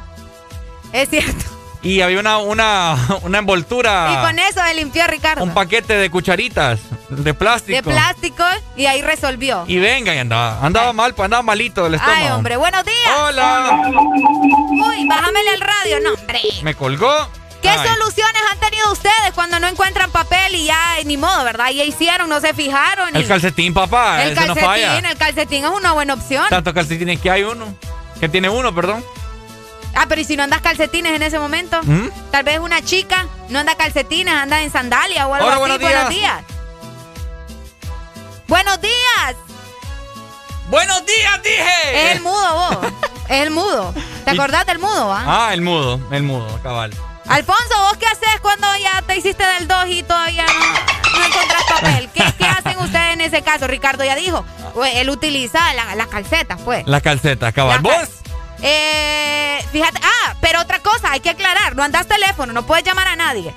[0.92, 1.44] Es cierto.
[1.82, 5.42] Y había una, una, una envoltura, Y con eso se limpió Ricardo.
[5.42, 7.74] un paquete de cucharitas de plástico.
[7.76, 8.44] de plástico
[8.76, 9.64] y ahí resolvió.
[9.66, 12.20] Y venga, y andaba, andaba mal, pues andaba malito del estómago.
[12.22, 13.18] Ay, hombre, buenos días.
[13.22, 13.80] Hola.
[13.86, 16.40] Uy, bájamele al radio, no, hombre.
[16.62, 17.28] Me colgó.
[17.62, 21.68] ¿Qué Ay, soluciones han tenido ustedes cuando no encuentran papel y ya ni modo, verdad?
[21.70, 23.14] Ya hicieron, no se fijaron.
[23.14, 24.86] El calcetín, papá, el ese no falla.
[24.86, 26.46] calcetín, el calcetín es una buena opción.
[26.48, 27.74] Tantos calcetines que hay uno.
[28.18, 29.04] Que tiene uno, perdón.
[29.94, 31.80] Ah, pero ¿y si no andas calcetines en ese momento?
[31.82, 32.08] ¿Mm?
[32.30, 35.60] Tal vez una chica no anda calcetines, anda en sandalia o algo Hola, así.
[35.60, 36.42] buenos buenos días.
[38.46, 39.36] Buenos días.
[40.68, 42.06] ¡Buenos días, dije!
[42.10, 42.92] Es el mudo, vos.
[43.28, 43.94] es el mudo.
[44.24, 45.24] ¿Te acordás del mudo, ah?
[45.48, 46.92] Ah, el mudo, el mudo, cabal.
[47.28, 51.62] Alfonso, ¿vos qué haces cuando ya te hiciste del 2 y todavía no, no encontrás
[51.68, 52.08] papel?
[52.12, 53.66] ¿Qué, qué hacen ustedes en ese caso?
[53.68, 54.44] Ricardo ya dijo.
[54.74, 56.86] Pues, él utiliza la- las calcetas, pues.
[56.86, 57.80] La calceta, cabal.
[57.82, 58.08] La cal- ¿Vos?
[58.62, 63.08] Eh, fíjate, ah, pero otra cosa, hay que aclarar, no andas teléfono, no puedes llamar
[63.08, 63.54] a nadie.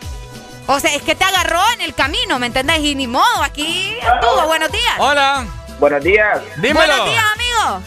[0.67, 2.79] O sea, es que te agarró en el camino, ¿me entendés?
[2.79, 4.47] Y ni modo, aquí estuvo.
[4.47, 4.93] Buenos días.
[4.97, 5.45] Hola.
[5.79, 6.39] Buenos días.
[6.57, 7.81] Buenos días, amigo.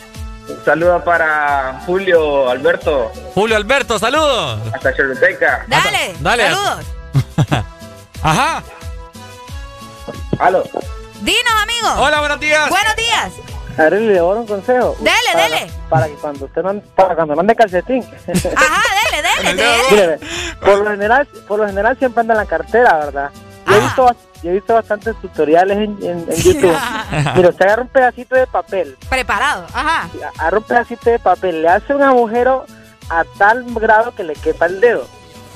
[0.48, 3.10] Un saludo para Julio Alberto.
[3.34, 4.60] Julio Alberto, saludos.
[4.74, 5.64] Hasta Choluteca.
[5.66, 6.42] Dale, Dale.
[6.44, 6.84] saludos.
[8.22, 8.62] Ajá.
[10.38, 10.62] Aló.
[11.22, 11.88] Dinos, amigo.
[12.02, 12.68] Hola, buenos días.
[12.68, 13.32] Buenos días.
[13.78, 14.96] Ariel, le doy un consejo.
[15.00, 15.70] Dele, Para- dele.
[15.88, 18.02] Para que cuando usted mande, para cuando mande calcetín.
[18.56, 20.18] Ajá, dele, dele, dele.
[20.60, 23.30] Por lo general, por lo general siempre anda en la cartera, ¿verdad?
[23.66, 26.76] Yo he visto, bas- yo he visto bastantes tutoriales en, en- en YouTube.
[27.36, 30.08] Mira, usted agarra un pedacito de papel, Preparado, ajá.
[30.38, 32.64] agarra un pedacito de papel, le hace un agujero
[33.10, 35.06] a tal grado que le quepa el dedo.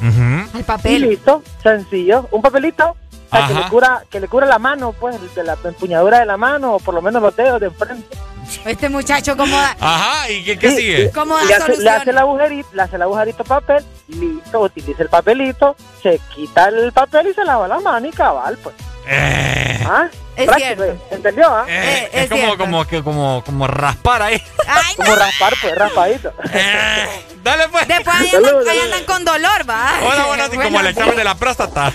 [0.03, 1.03] El Y papel.
[1.03, 2.27] listo, sencillo.
[2.31, 2.97] Un papelito
[3.33, 6.27] o sea, que le cura, que le cura la mano, pues, de la empuñadura de
[6.27, 8.17] la mano, o por lo menos los dedos de enfrente.
[8.65, 11.11] Este muchacho, como da, Ajá, ¿y qué, qué Sí, sigue?
[11.13, 15.03] ¿Cómo da le, hace, le hace el agujerito, le hace el agujerito papel, listo, utiliza
[15.03, 18.75] el papelito, se quita el papel y se lava la mano y cabal, pues.
[19.07, 20.09] Eh, ¿Ah?
[20.37, 21.05] Es Práctico, cierto.
[21.15, 21.47] ¿Entendió?
[21.49, 21.65] ah?
[21.69, 24.43] eh, es es como, como, que, como, como raspar ahí.
[24.67, 25.05] Ay, no.
[25.05, 26.33] Como raspar, pues, raspadito.
[26.53, 27.87] Eh, dale pues.
[27.87, 29.93] Después ahí andan, ahí andan con dolor, va.
[30.03, 30.65] Hola, buenos días.
[30.65, 31.93] Como el examen de la próstata.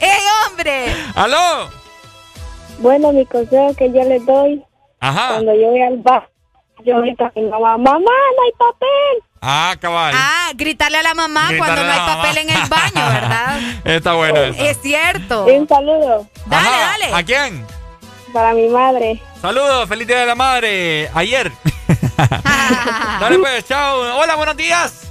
[0.00, 0.94] ¡Ey, hombre!
[1.14, 1.68] ¡Aló!
[2.78, 4.62] Bueno, mi consejo que yo les doy
[5.00, 5.28] Ajá.
[5.34, 6.28] cuando yo voy al bar,
[6.84, 9.22] yo grito a mi mamá, mamá, no hay papel.
[9.40, 10.14] Ah, cabal.
[10.16, 12.16] Ah, gritarle a la mamá Gritarle cuando no hay mamá.
[12.22, 13.58] papel en el baño, ¿verdad?
[13.84, 14.62] Está bueno eso.
[14.64, 15.48] Es cierto.
[15.48, 17.14] Y un saludo Dale, Ajá, dale.
[17.14, 17.66] ¿A quién?
[18.32, 19.22] para mi madre.
[19.40, 21.10] Saludos, feliz día de la madre.
[21.14, 21.50] Ayer.
[23.20, 24.00] Dale pues, chao.
[24.20, 25.07] Hola, buenos días.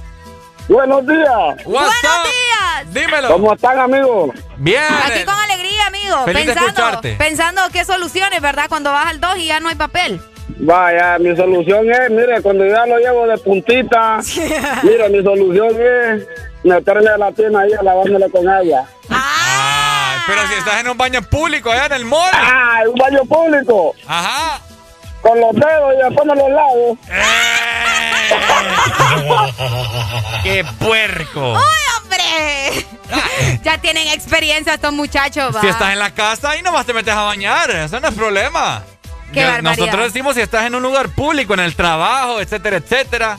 [0.68, 1.26] Buenos días.
[1.28, 2.24] What's ¡Buenos up?
[2.24, 2.94] días!
[2.94, 3.28] Dímelo.
[3.28, 4.30] ¿Cómo están, amigos?
[4.58, 4.82] Bien.
[5.06, 6.24] Aquí con alegría, amigo.
[6.24, 8.66] Feliz pensando, pensando qué soluciones, ¿verdad?
[8.68, 10.20] Cuando vas al 2 y ya no hay papel.
[10.60, 14.18] Vaya, mi solución es, mire, cuando ya lo llevo de puntita,
[14.82, 16.26] mire, mi solución es
[16.64, 18.84] meterle la pierna ahí a lavándole con agua.
[19.08, 22.30] Ah, pero si estás en un baño público allá en el mall.
[22.34, 24.60] Ah, un baño público, Ajá.
[25.20, 26.98] Con los dedos y después me los lavo.
[30.42, 31.52] ¡Qué puerco!
[31.54, 31.62] ¡Uy,
[32.02, 32.86] hombre!
[33.64, 35.60] ya tienen experiencia estos muchachos, va.
[35.60, 38.82] Si estás en la casa y nomás te metes a bañar, eso no es problema.
[39.32, 39.76] Qué Ya- barbaridad.
[39.86, 43.38] Nosotros decimos si estás en un lugar público, en el trabajo, etcétera, etcétera,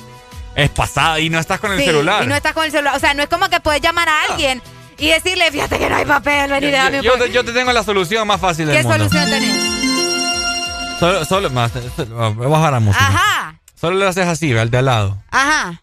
[0.55, 2.23] es pasada y no estás con el Sí, celular.
[2.23, 2.95] Y no estás con el celular.
[2.95, 4.61] O sea, no es como que puedes llamar a alguien
[4.97, 7.23] y decirle, fíjate que no hay papel, yo, déjame un yo poco".
[7.25, 8.97] te, yo te tengo la solución más fácil del ¿Qué mundo.
[9.09, 9.78] solución tenés?
[10.99, 11.71] Solo, solo, más,
[12.35, 13.07] voy a bajar la música.
[13.07, 15.17] Ajá, Solo le haces así, al de al lado.
[15.31, 15.81] ajá.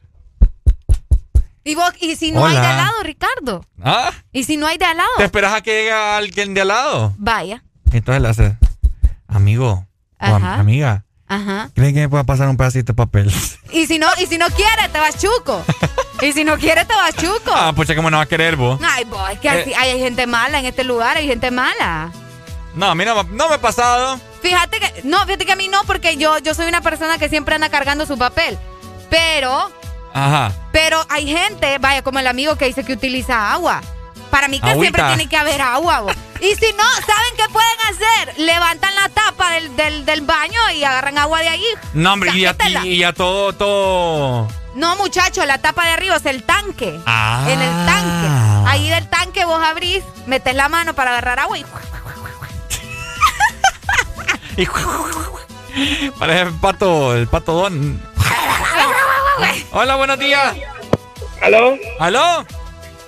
[1.65, 3.65] ¿Y, vos, ¿Y si no hay de al lado, Ricardo?
[3.83, 4.13] ¿Ah?
[4.33, 5.09] ¿Y si no hay de al lado?
[5.17, 7.15] ¿Te esperas a que llegue alguien de al lado?
[7.19, 7.65] Vaya.
[7.91, 8.53] Entonces le haces,
[9.27, 9.85] amigo,
[10.21, 10.61] o am- Ajá.
[10.61, 11.71] amiga, Ajá.
[11.75, 13.33] ¿creen que me pueda pasar un pedacito de papel?
[13.73, 15.65] Y si no, y si no quiere, te vas chuco.
[16.23, 17.51] y si no quiere, te vas chuco.
[17.53, 18.79] ah, pucha, ¿cómo no va a querer vos?
[18.89, 19.77] Ay, vos, es que así- Eh.
[19.77, 22.13] hay gente mala en este lugar, hay gente mala.
[22.77, 24.21] No, a mí no, no me ha pasado.
[24.43, 27.29] Fíjate que, no, fíjate que a mí no, porque yo, yo soy una persona que
[27.29, 28.57] siempre anda cargando su papel.
[29.11, 29.71] Pero
[30.15, 30.53] Ajá.
[30.73, 33.83] Pero hay gente, vaya, como el amigo que dice que utiliza agua.
[34.31, 34.83] Para mí que Agüita.
[34.99, 36.01] siempre tiene que haber agua.
[36.01, 36.11] bo.
[36.41, 38.39] Y si no, ¿saben qué pueden hacer?
[38.39, 41.65] Levantan la tapa del, del, del baño y agarran agua de ahí.
[41.95, 44.49] No, hombre, y ya, y- y ya todo, todo.
[44.75, 47.01] No, muchacho, la tapa de arriba es el tanque.
[47.07, 47.47] Ah.
[47.49, 48.69] En el tanque.
[48.71, 51.65] Ahí del tanque vos abrís, metes la mano para agarrar agua y...
[56.19, 58.01] Parece el pato, el pato don.
[59.73, 60.57] Hola, buenos días.
[61.43, 61.77] ¿Aló?
[62.01, 62.47] ¿Aló?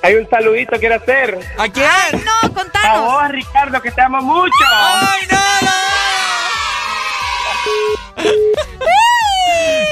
[0.03, 1.39] Hay un saludito que quiero hacer.
[1.57, 1.89] ¿A quién?
[2.25, 2.99] no, contanos.
[2.99, 4.53] A vos, Ricardo, que te amo mucho.
[4.71, 5.39] ¡Ay, no,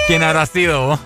[0.06, 1.00] ¿Quién habrá sido vos?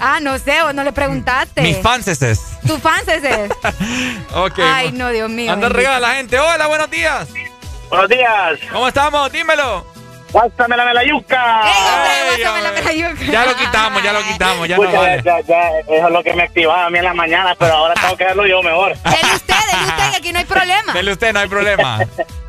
[0.00, 1.60] Ah, no sé, vos no le preguntaste.
[1.60, 2.40] Mis fans es.
[2.66, 3.48] ¿Tu fans es ese?
[4.34, 4.60] Ok.
[4.60, 5.52] Ay, no, Dios mío.
[5.52, 6.38] Anda regala la gente.
[6.38, 7.28] Hola, buenos días.
[7.90, 8.58] Buenos días.
[8.72, 9.30] ¿Cómo estamos?
[9.32, 9.84] Dímelo.
[10.32, 11.62] Pásame la melayuca.
[12.88, 13.26] Ey, hombre.
[13.26, 15.22] Ya lo quitamos, ya lo quitamos, ya no Pucha, vale.
[15.24, 17.94] ya, ya, eso es lo que me activaba a mí en la mañana, pero ahora
[17.94, 18.94] tengo que hacerlo yo mejor.
[19.04, 20.92] Dele usted, dele usted, que aquí no hay problema.
[20.92, 21.98] Dele usted, no hay problema.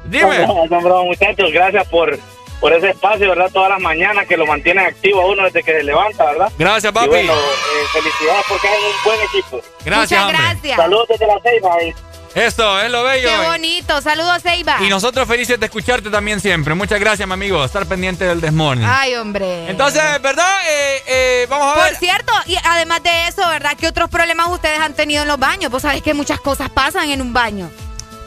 [0.06, 0.38] Dime.
[0.46, 2.20] Bromas, son bromas, muchachos, gracias por,
[2.60, 3.50] por ese espacio, ¿verdad?
[3.52, 6.52] Todas las mañanas que lo mantienen activo a uno desde que se levanta, ¿verdad?
[6.60, 7.08] Gracias, Y papi.
[7.08, 9.62] bueno, eh, felicidades porque es un buen equipo.
[9.86, 10.78] Gracias, Muchas gracias.
[10.78, 11.78] Saludos desde la Ceiba.
[11.82, 11.96] eh.
[12.34, 13.28] Eso, es lo bello.
[13.30, 14.02] Qué bonito.
[14.02, 14.78] Saludos, Seiba.
[14.82, 16.74] Y nosotros felices de escucharte también siempre.
[16.74, 17.64] Muchas gracias, mi amigo.
[17.66, 18.88] Estar pendiente del desmorning.
[18.88, 19.70] Ay, hombre.
[19.70, 20.48] Entonces, ¿verdad?
[20.70, 21.96] Eh, eh, vamos a Por ver.
[21.98, 23.72] cierto, y además de eso, ¿verdad?
[23.78, 25.70] ¿Qué otros problemas ustedes han tenido en los baños?
[25.72, 27.70] Vos sabés que muchas cosas pasan en un baño.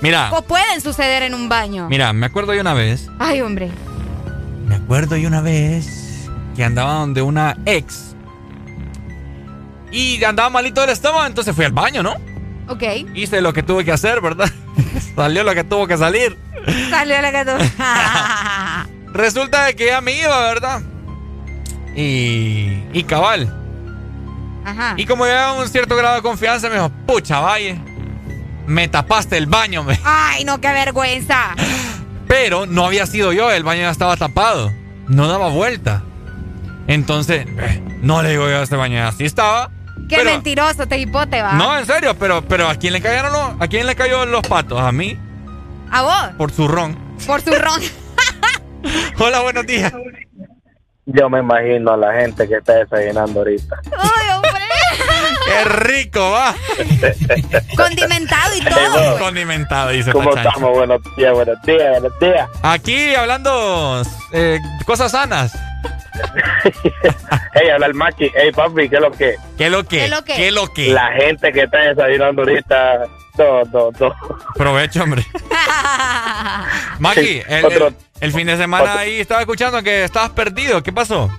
[0.02, 1.88] Mira, O pueden suceder en un baño.
[1.88, 3.08] mira, me acuerdo de una vez.
[3.18, 3.70] Ay, hombre.
[4.66, 8.14] Me acuerdo de una vez que andaba donde una ex.
[9.90, 12.16] Y andaba malito del estómago, entonces fui al baño, ¿no?
[12.68, 12.82] Ok.
[13.14, 14.50] Hice lo que tuve que hacer, ¿verdad?
[15.16, 16.36] Salió lo que tuvo que salir.
[16.90, 19.12] Salió la que tú.
[19.12, 20.82] Resulta de que ella me iba, ¿verdad?
[21.94, 22.82] Y.
[22.92, 23.54] Y cabal.
[24.64, 24.94] Ajá.
[24.96, 27.76] Y como llevaba un cierto grado de confianza, me dijo, pucha, vaya.
[28.66, 29.98] Me tapaste el baño, me.
[30.04, 31.54] Ay, no, qué vergüenza.
[32.26, 34.72] Pero no había sido yo, el baño ya estaba tapado.
[35.06, 36.02] No daba vuelta.
[36.86, 39.70] Entonces, eh, no le digo yo a este baño, así estaba.
[40.08, 41.52] Qué pero- mentiroso, te hipote, va.
[41.54, 44.42] No, en serio, pero, pero ¿a quién le cayeron los, a quién le cayó los
[44.46, 44.80] patos?
[44.80, 45.18] A mí,
[45.90, 46.96] A vos, por su ron.
[47.26, 47.80] por su ron.
[49.18, 49.92] Hola, buenos días.
[51.06, 53.76] Yo me imagino a la gente que está desayunando ahorita.
[53.98, 54.50] Ay, hombre.
[55.46, 56.54] ¡Qué rico, va!
[57.76, 58.92] Condimentado y todo.
[59.10, 59.18] güey.
[59.18, 60.70] Condimentado, dice ¿Cómo estamos?
[60.70, 62.48] Buenos días, buenos días, buenos días.
[62.62, 64.02] Aquí hablando
[64.32, 65.52] eh, cosas sanas.
[67.54, 68.30] Hey, habla el Maki.
[68.34, 69.36] Hey, papi, ¿qué es lo que?
[69.56, 69.98] ¿Qué lo que?
[69.98, 70.34] ¿Qué lo que?
[70.34, 70.88] ¿Qué lo que?
[70.92, 73.04] La gente que está desayunando ahorita.
[73.38, 74.14] No, no, no.
[74.56, 75.24] Provecho, hombre.
[76.98, 80.82] Maki, el, Otro- el- el fin de semana otro- ahí estaba escuchando que estabas perdido.
[80.82, 81.30] ¿Qué pasó?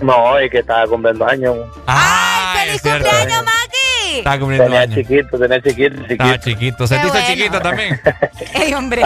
[0.00, 1.56] No, es que estaba cumpliendo años.
[1.86, 4.18] ¡Ay, ¡Feliz cumpleaños, Maki!
[4.18, 4.94] Estaba cumpliendo Tenía años.
[4.96, 6.12] chiquito, tenía chiquito, chiquito.
[6.12, 6.86] Estaba chiquito.
[6.86, 7.26] Se te hizo bueno.
[7.28, 8.00] chiquito también.
[8.54, 9.02] Ey, hombre.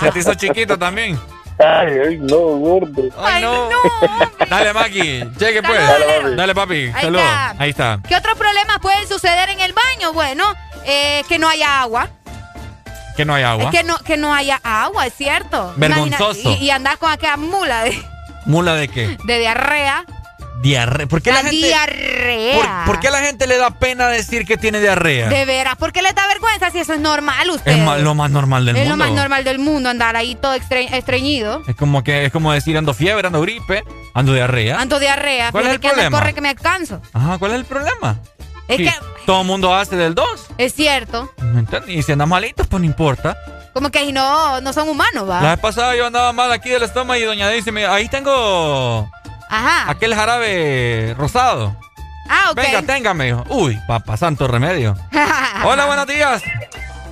[0.00, 1.18] Se te hizo chiquito también.
[1.58, 3.02] Ay, ay, no, gordo.
[3.18, 3.68] Ay, no.
[4.50, 5.24] Dale, Maki.
[5.38, 6.36] Cheque pues.
[6.36, 6.92] Dale, papi.
[6.94, 7.24] Ahí Saludos.
[7.24, 7.54] está.
[7.58, 7.98] Ahí está.
[8.06, 10.12] ¿Qué otros problemas pueden suceder en el baño?
[10.12, 10.44] Bueno,
[10.84, 12.08] eh, que no haya agua.
[13.16, 13.64] Que no hay agua.
[13.64, 15.72] Es que no, que no haya agua, es cierto.
[15.76, 16.40] Vergonzoso.
[16.40, 18.02] Imagina- y, y andar con aquella mula de,
[18.44, 19.16] ¿Mula de qué?
[19.24, 20.04] de diarrea.
[20.62, 21.06] Diarrea.
[21.06, 21.66] ¿Por qué la, La gente...
[21.66, 22.56] diarrea.
[22.84, 25.28] ¿por, por qué la gente le da pena decir que tiene diarrea?
[25.28, 27.72] De veras, ¿por qué les da vergüenza si eso es normal usted?
[27.72, 28.96] es ma- lo más normal del Es mundo.
[28.96, 31.62] lo más normal del mundo andar ahí todo estre- estreñido.
[31.68, 34.80] Es como que es como decir ando fiebre, ando gripe, ando diarrea.
[34.80, 35.52] Ando diarrea.
[35.52, 36.18] ¿Cuál es el que problema?
[36.18, 37.00] corre que me alcanzo.
[37.12, 38.18] Ajá, ¿cuál es el problema?
[38.68, 38.92] Es Sí, que
[39.26, 40.26] todo el mundo hace del 2.
[40.58, 41.32] es cierto.
[41.86, 43.36] Y si andas malitos, pues no importa.
[43.72, 45.50] Como que si no, no son humanos, La ¿va?
[45.50, 49.08] vez pasada yo andaba mal aquí del estómago y doña Daisy me ahí tengo
[49.48, 49.90] Ajá.
[49.90, 51.76] aquel jarabe rosado.
[52.28, 52.56] Ah, ok.
[52.56, 53.44] Venga, tenga, me dijo.
[53.50, 54.96] Uy, papá, santo remedio.
[55.64, 56.42] Hola, buenos días.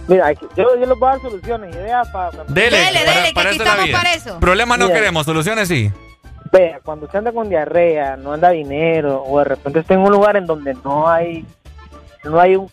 [0.09, 2.31] Mira, aquí- yo, yo les voy a dar soluciones, ideas para...
[2.49, 4.41] Dele, Dele, para- dele, que para aquí eso es la estamos para eso.
[4.41, 4.99] Problemas no Mira.
[4.99, 5.91] queremos, soluciones sí.
[6.53, 10.13] Vea, cuando usted anda con diarrea, no anda dinero, o de repente está en un
[10.13, 11.45] lugar en donde no hay,
[12.25, 12.71] no hay un,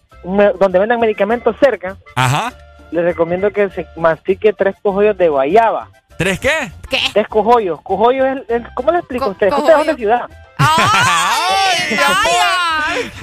[0.59, 2.51] donde vendan medicamentos cerca, Ajá.
[2.91, 5.87] les recomiendo que se mastique tres cojollos de guayaba.
[6.21, 6.71] ¿Tres qué?
[6.87, 6.99] ¿Qué?
[7.13, 7.81] Tres cojollos.
[7.81, 9.47] Cojollos es, es- ¿cómo le explico a Co- usted?
[9.47, 9.97] Usted es una cojollo.
[9.97, 10.21] ciudad.
[10.59, 12.47] ¡Ay, vaya!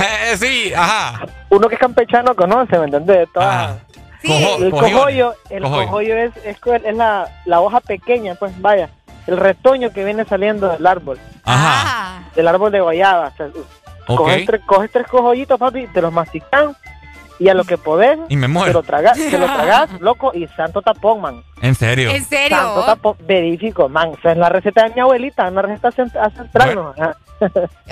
[0.31, 1.27] Eh, sí, ajá.
[1.51, 3.29] Uno que es campechano conoce, ¿me entiendes?
[3.33, 3.77] Todas- Ajá.
[4.23, 4.29] Sí.
[4.29, 5.85] Cojo- El cojollo, el Cojollo.
[5.87, 6.59] cojollo es, es,
[6.97, 8.89] la, la hoja pequeña, pues vaya,
[9.29, 11.73] el retoño que viene saliendo del árbol, Ajá.
[11.87, 13.29] Ah, del árbol de guayaba.
[13.29, 13.47] O sea,
[14.07, 16.71] coges, tres, coges tres cojollitos, papi, te los masticas
[17.39, 18.73] y a lo que podés, Y me te muero.
[18.73, 21.43] lo tragas, te lo tragas, loco, y santo tapón, man.
[21.63, 22.11] ¿En serio?
[22.11, 22.57] ¿En serio?
[22.57, 24.11] Santo tapón, verifico, man.
[24.19, 26.95] Esa es la receta de mi abuelita, una receta cent- ancestral, ¿no?
[26.99, 27.17] Ajá.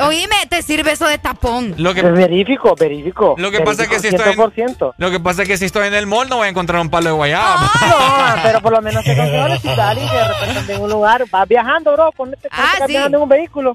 [0.00, 1.74] Oíme, te sirve eso de tapón.
[1.78, 3.36] Lo que, verifico, verifico.
[3.38, 4.94] Lo que pasa es que si estoy en, 100%.
[4.98, 6.90] lo que pasa es que si estoy en el mall no voy a encontrar un
[6.90, 7.60] palo de guayaba.
[7.88, 11.46] No, pero por lo menos te consigues ciudad y de repente en un lugar, vas
[11.48, 12.84] viajando, bro, ponete, Ah, sí.
[12.88, 13.74] viajando en un vehículo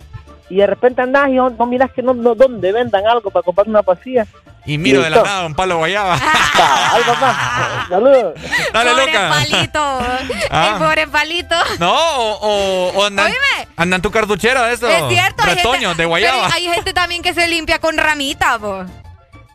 [0.50, 3.44] y de repente andas y no, no miras que no, no donde vendan algo para
[3.44, 4.28] comprar una pastilla.
[4.66, 6.20] Y miro de la nada un palo guayaba.
[6.20, 7.86] Cabal, papá.
[7.90, 8.34] Saludos.
[8.74, 9.30] Dale, pobre loca.
[9.30, 10.00] palito.
[10.54, 10.72] Ah.
[10.74, 11.56] El pobre palito.
[11.80, 13.06] No, o, o, o
[13.78, 14.88] andan, tu cartuchera de eso.
[14.88, 15.44] Es cierto.
[15.44, 16.42] Retoños gente- de guayaba.
[16.44, 18.86] pero hay gente también que se limpia con ramitas, po.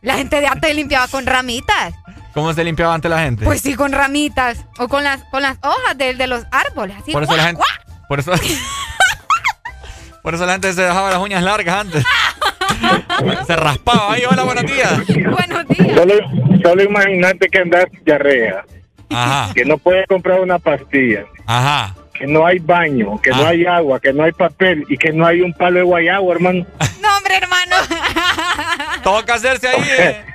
[0.02, 1.94] La gente de antes limpiaba con ramitas.
[2.34, 3.44] ¿Cómo se limpiaba antes la gente?
[3.44, 4.58] Pues sí, con ramitas.
[4.78, 6.96] O con las, con las hojas de, de los árboles.
[7.00, 7.62] Así, por eso ¡guau, la gente.
[8.08, 8.32] Por eso.
[10.22, 12.04] por eso la gente se dejaba las uñas largas antes.
[13.46, 14.22] se raspaba ahí.
[14.30, 15.06] Hola, buenos días.
[15.06, 15.96] Buenos días.
[15.96, 16.14] Solo,
[16.62, 18.64] solo imagínate que andas diarrea,
[19.10, 19.52] Ajá.
[19.54, 21.94] que no puedes comprar una pastilla, Ajá.
[22.14, 23.48] que no hay baño, que no Ah.
[23.48, 26.66] hay agua, que no hay papel y que no hay un palo de guayabo, hermano.
[27.00, 27.76] No, hombre, hermano.
[29.02, 29.82] Toca hacerse ahí.
[29.98, 30.16] eh.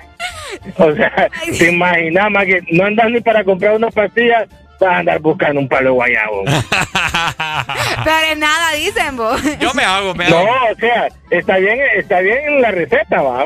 [0.77, 4.45] O sea, te imaginas más que no andas ni para comprar una pastilla,
[4.85, 6.43] vas a andar buscando un palo de guayabo.
[8.03, 9.41] Pero es nada, dicen, vos.
[9.59, 13.45] Yo me hago, me No, o sea, está bien, está bien en la receta, va.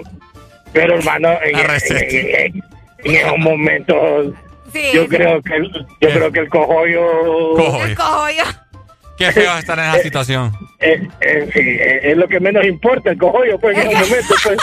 [0.73, 2.63] Pero hermano, en, en- en-
[3.03, 4.33] en esos momentos,
[4.73, 5.07] Sí, yo sí.
[5.09, 7.85] creo que el, yo creo que el cojollo Cojo.
[7.85, 8.43] El cogollo.
[9.17, 10.51] Qué feo estar en esa situación.
[10.79, 14.37] es, es- sí, es- es lo que menos importa, el cojollo, pues en esos momentos,
[14.43, 14.57] pues.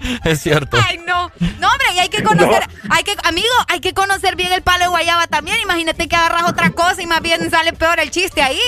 [0.24, 0.76] Es cierto.
[0.86, 1.30] Ay, no.
[1.60, 4.84] No, hombre, y hay que conocer, hay que, amigo, hay que conocer bien el palo
[4.84, 5.56] de guayaba también.
[5.62, 8.60] Imagínate que agarras otra cosa y más bien sale peor el chiste ahí.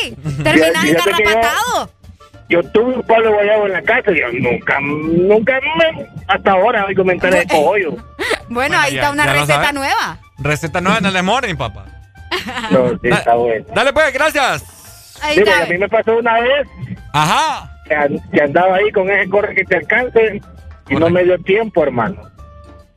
[0.42, 1.92] Terminas que yo- engarrapatado.
[2.50, 6.52] Yo tuve un palo de guayabo en la casa y yo nunca, nunca me, hasta
[6.52, 7.90] ahora voy a comentar el cojollo.
[7.90, 8.07] Bueno,
[8.48, 10.18] Bueno, ahí ya- está una receta nueva.
[10.39, 11.84] Receta nueva en el morning, papá.
[12.70, 13.66] No, sí, está bueno.
[13.74, 14.65] Dale pues, gracias.
[15.20, 16.66] Ahí Mira, a mí me pasó una vez
[17.12, 17.70] Ajá.
[18.32, 20.40] que andaba ahí con ese corre que te alcance
[20.89, 22.23] y no me dio tiempo, hermano.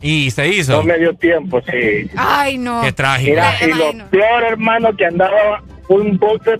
[0.01, 0.83] Y se No hizo.
[0.83, 2.09] me dio tiempo, sí.
[2.17, 2.81] Ay, no.
[2.81, 3.29] Qué trágico.
[3.31, 6.57] Mira, y lo peor, hermano, que andaba un bote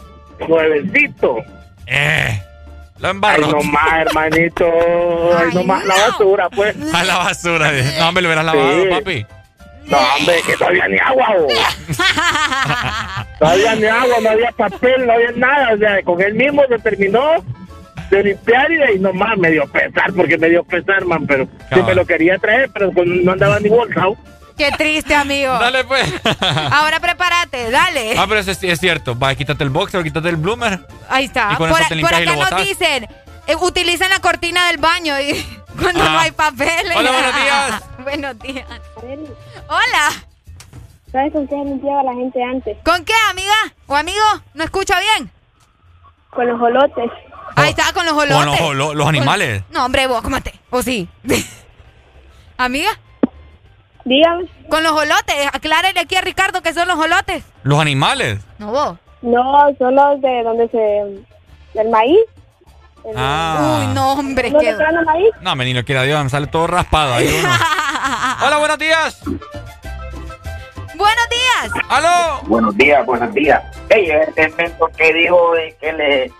[0.48, 1.38] nuevecito.
[1.88, 2.40] Eh.
[3.00, 3.48] Lo Ay, embarro.
[3.48, 4.66] nomás, hermanito.
[5.36, 6.02] Ay, Ay, nomás la no.
[6.12, 6.76] basura, pues.
[6.94, 7.72] A la basura.
[8.00, 8.90] No, hombre, lo hubieras lavado, Sí.
[8.90, 9.26] papi.
[9.88, 11.48] No, hombre, que no había ni agua, bo.
[13.42, 15.74] No había ni agua, no había papel, no había nada.
[15.74, 17.44] O sea, con él mismo se terminó
[18.12, 21.26] de limpiar y de ahí nomás me dio pesar, porque me dio pesar, man.
[21.26, 21.86] Pero sí Cabal.
[21.86, 24.16] me lo quería traer, pero pues no andaba ni bolsado.
[24.58, 25.52] Qué triste, amigo.
[25.60, 26.14] Dale pues.
[26.72, 28.16] Ahora prepárate, dale.
[28.18, 29.18] ah, pero eso es, es cierto.
[29.18, 30.80] Va, quítate el boxer, quítate el bloomer.
[31.10, 31.54] Ahí está.
[31.54, 33.08] Y con por, eso te por limpias y acá nos dicen,
[33.48, 35.34] eh, utilizan la cortina del baño y
[35.82, 36.10] cuando Ah.
[36.14, 36.86] no hay papel.
[36.96, 37.84] Hola, buenos días.
[38.04, 38.68] buenos días.
[39.68, 40.10] Hola.
[41.12, 42.78] ¿Sabes con qué limpiaba la gente antes?
[42.86, 43.54] ¿Con qué, amiga?
[43.88, 44.24] ¿O amigo?
[44.54, 45.30] ¿No escucha bien?
[46.30, 47.12] Con los jolotes.
[47.56, 48.62] Ahí está, con los Con olotes.
[48.62, 49.64] los, los- los animales.
[49.72, 50.54] No, hombre, vos, cómate.
[50.70, 51.08] ¿O sí?
[52.58, 52.90] ¿Amiga?
[54.06, 54.46] Dígame.
[54.70, 55.48] Con los olotes.
[55.54, 57.44] Aclárele aquí a Ricardo que son los olotes.
[57.64, 58.40] Los animales.
[58.58, 58.98] No vos.
[59.22, 61.78] No, son los de donde se...
[61.78, 62.18] del maíz.
[63.04, 63.80] El- Ah.
[63.80, 64.50] Uy, no, hombre.
[64.52, 65.30] ¿No qué- maíz?
[65.42, 67.50] No, me ni lo quiera Dios, me sale todo raspado ahí uno.
[68.46, 69.20] Hola, buenos días.
[70.96, 71.84] Buenos días.
[71.90, 72.42] ¡Aló!
[72.48, 73.62] Buenos días, buenos días.
[73.90, 76.32] Ey, ese invento que dijo de que le,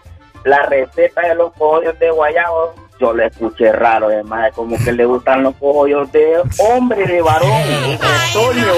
[0.44, 5.06] la receta de los cojollos de guayabo, yo le escuché raro, además, como que le
[5.06, 8.74] gustan los cojollos de hombre, de varón, de Antonio.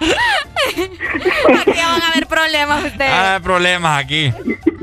[0.00, 3.10] Aquí van a haber problemas ustedes.
[3.12, 4.32] Ah, hay problemas aquí.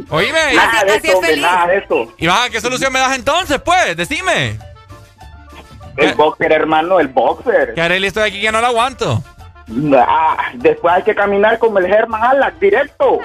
[0.09, 0.53] Oíme.
[0.53, 1.43] Nada de así es eso, hombre, feliz.
[1.43, 2.14] nada de eso.
[2.17, 3.97] ¿Y baja qué solución me das entonces, pues?
[3.97, 4.59] Decime.
[5.97, 7.73] El boxer, hermano, el boxer.
[7.73, 9.23] Que haré listo de aquí que no lo aguanto.
[9.97, 13.19] Ah, después hay que caminar como el Herman Alac, directo.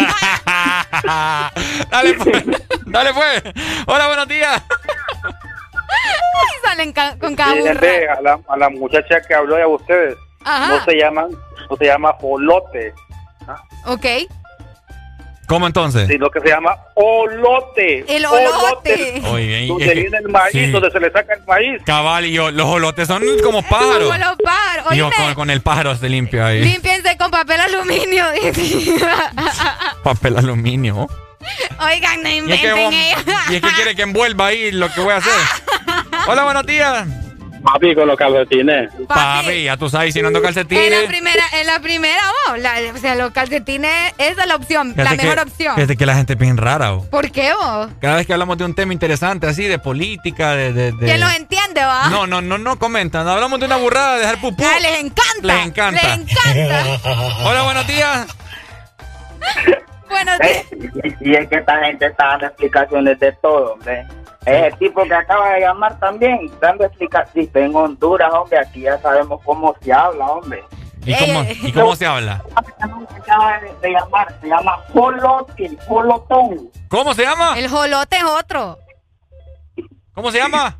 [1.90, 2.44] dale pues.
[2.86, 3.42] Dale pues.
[3.86, 4.62] Hola, buenos días.
[6.56, 10.68] Y salen ca- con cada a la, a la muchacha que habló de ustedes, Ajá.
[10.68, 11.30] no se llaman,
[11.68, 12.94] no se llama jolote,
[13.86, 14.06] Ok.
[15.50, 16.06] ¿Cómo entonces?
[16.06, 18.04] sino que se llama olote.
[18.08, 19.20] El olote.
[19.26, 20.66] Oye, que- viene el maíz, sí.
[20.70, 21.82] donde se le saca el maíz.
[21.84, 24.04] Cabal, y yo, los olotes son como pájaros.
[24.08, 24.94] Como los pájaros.
[24.94, 26.62] Y yo con, con el pájaro se limpio ahí.
[26.64, 28.24] límpiense con papel aluminio.
[30.04, 31.08] Papel aluminio.
[31.80, 33.24] Oigan, no Y es, que, inventen vos- ellos.
[33.50, 35.32] y es que quiere que envuelva ahí lo que voy a hacer.
[36.28, 37.06] Hola, buenos días.
[37.62, 38.90] Papi, con los calcetines.
[39.06, 41.02] Papi, ya tú sabes, si no ando En calcetines.
[41.02, 44.94] la primera, en la primera, oh, la- o sea, los calcetines, esa es la opción,
[44.96, 45.74] la mejor que- opción.
[45.74, 47.04] Fíjate que la gente es bien rara, oh.
[47.10, 47.88] ¿Por qué vos?
[48.00, 50.72] Cada vez que hablamos de un tema interesante así, de política, de...
[50.72, 52.08] de, de- ¿Quién los entiende, va?
[52.08, 53.28] No, no, no, no comentan.
[53.28, 54.64] Hablamos de una burrada, de dejar pupú.
[54.64, 55.42] Ah, les encanta.
[55.42, 56.16] Les encanta.
[56.16, 56.84] Les encanta.
[57.44, 58.26] Hola, buenos días.
[60.08, 60.66] Buenos Eh,
[61.22, 64.04] y, y es que esta gente está dando explicaciones de todo, hombre.
[64.46, 67.50] Ese tipo que acaba de llamar también, dando explicaciones.
[67.54, 70.64] En Honduras, hombre, aquí ya sabemos cómo se habla, hombre.
[71.04, 72.42] ¿Y cómo, ¿y cómo se habla?
[72.54, 76.70] Acaba de, de llamar, se llama jolote, jolotón.
[76.88, 77.58] ¿Cómo se llama?
[77.58, 78.78] El jolote es otro.
[80.14, 80.78] ¿Cómo se llama?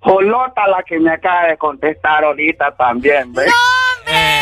[0.00, 3.52] Jolota la que me acaba de contestar ahorita también, ¿ves?
[4.06, 4.35] Eh,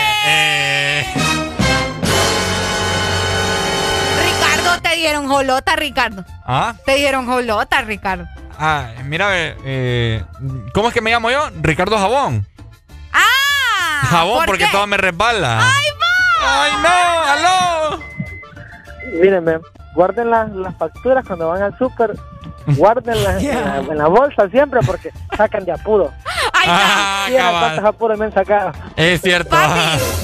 [4.94, 6.24] te dieron jolota, Ricardo.
[6.47, 6.74] ¿Ah?
[6.86, 8.26] Te dieron jolota, Ricardo.
[8.58, 10.24] Ah, mira, eh, eh,
[10.73, 11.50] ¿cómo es que me llamo yo?
[11.60, 12.47] Ricardo Jabón.
[13.12, 14.06] ¡Ah!
[14.06, 14.70] Jabón, ¿por porque qué?
[14.70, 15.58] todo me resbala.
[15.60, 15.84] ¡Ay,
[16.40, 17.23] ¡Ay, no!
[17.32, 18.00] ¡Aló!
[19.20, 19.58] Mírenme,
[19.94, 22.14] guarden las, las facturas cuando van al súper.
[22.66, 26.12] Guárdenlas en, la, en la bolsa siempre porque sacan de apuro.
[26.67, 27.60] Ah, Mira cabal.
[27.60, 28.73] cuántos apuros me han sacado.
[28.97, 29.57] Es cierto.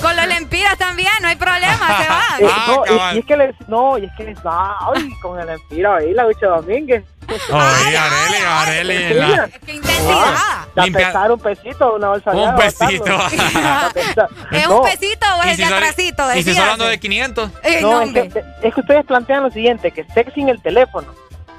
[0.03, 2.03] Con los lempiras también, no hay problema, se
[2.45, 2.75] Eh, Ah, va.
[2.75, 5.95] no, y, y es que les, no, y es que les, ay, con el empiro
[5.95, 7.05] ahí, la Lucha Domínguez.
[7.29, 9.15] Oye, Areli, Areli.
[9.15, 10.35] la- ¡Qué intensidad!
[10.75, 13.05] La Limpia- pesar un pesito, una bolsa de Un pesito.
[14.51, 16.35] ¿Es un pesito o es el de atrasito?
[16.35, 17.51] y si solo hablando de 500.
[17.63, 21.07] Eh, No, es que, es que ustedes plantean lo siguiente, que esté sin el teléfono.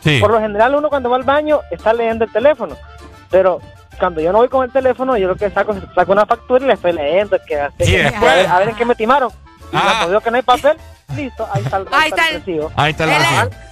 [0.03, 0.19] Sí.
[0.19, 2.75] Por lo general uno cuando va al baño está leyendo el teléfono,
[3.29, 3.59] pero
[4.01, 6.63] cuando yo no voy con el teléfono, yo lo que saco es saco una factura
[6.63, 7.37] y le estoy leyendo.
[7.47, 9.29] Que, después- a, ver, a ver en qué me timaron.
[9.71, 9.81] Y Ah.
[9.83, 10.77] cuando veo que no hay papel,
[11.15, 12.71] listo, ahí está el, Ahí está el- recibo.
[12.75, 13.11] Ahí está el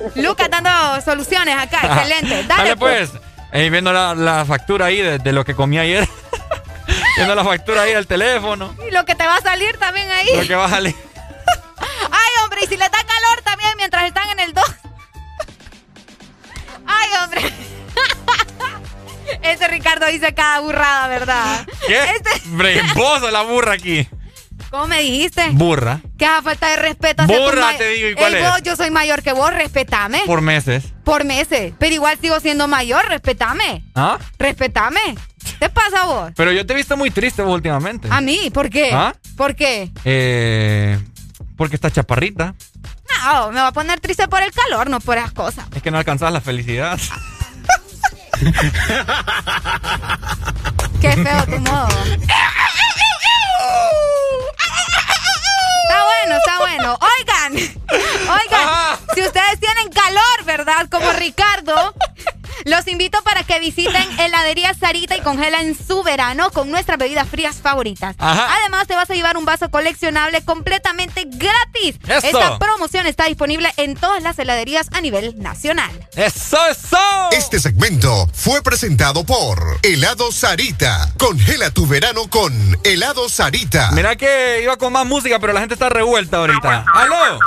[0.08, 2.43] es- Lucas dando soluciones acá, excelente.
[2.48, 3.11] Dale, Dale pues.
[3.51, 6.08] Eh, viendo la, la factura ahí de, de lo que comí ayer.
[7.17, 8.75] viendo la factura ahí del teléfono.
[8.88, 10.30] Y lo que te va a salir también ahí.
[10.40, 10.95] Lo que va a salir.
[12.11, 14.64] Ay, hombre, y si les da calor también mientras están en el 2.
[16.85, 17.41] Ay, hombre.
[19.43, 21.67] Ese Ricardo dice cada burrada, ¿verdad?
[21.88, 21.98] ¿Qué?
[22.16, 24.08] Este- la burra aquí.
[24.69, 25.49] ¿Cómo me dijiste?
[25.51, 25.99] Burra.
[26.17, 28.49] Que a falta de respeto Burra, te digo, ¿y cuál Ey, es?
[28.49, 30.22] vos, yo soy mayor que vos, respetame.
[30.25, 30.83] Por meses.
[31.03, 31.74] Por meses.
[31.80, 33.83] Pero igual sigo siendo mayor, respetame.
[33.95, 34.19] ¿Ah?
[34.38, 34.99] Respetame.
[35.59, 36.32] ¿Qué pasa a vos?
[36.35, 38.09] Pero yo te he visto muy triste vos últimamente.
[38.11, 38.91] A mí, ¿por qué?
[38.93, 39.16] ¿Ah?
[39.35, 39.91] ¿Por qué?
[40.06, 40.99] Eh,
[41.58, 42.53] porque está chaparrita.
[43.25, 45.66] No, me va a poner triste por el calor, no por esas cosas.
[45.74, 46.99] Es que no alcanzas la felicidad.
[51.01, 51.90] Qué feo tu modo.
[55.84, 56.98] Está bueno, está bueno.
[57.01, 57.53] Oigan,
[58.30, 60.88] oigan, si ustedes tienen calor, ¿verdad?
[60.90, 61.94] Como Ricardo,
[62.66, 67.58] los invito para que visiten heladería Sarita y congelen su verano con nuestras bebidas frías
[67.58, 68.16] favoritas.
[68.20, 68.56] Ajá.
[68.60, 72.00] Además, te vas a llevar un vaso coleccionable completamente gratis.
[72.08, 72.28] ¡Eso!
[72.28, 75.92] Esta promoción está disponible en todas las heladerías a nivel nacional.
[76.16, 76.98] ¡Eso, eso!
[77.32, 81.14] Este segmento fue presentado por Helado Sarita.
[81.18, 83.92] Congela tu verano con Helado Sarita.
[83.92, 86.86] Mira que iba con más música, pero la gente está revuelta ahorita.
[86.94, 87.40] ¡Aló!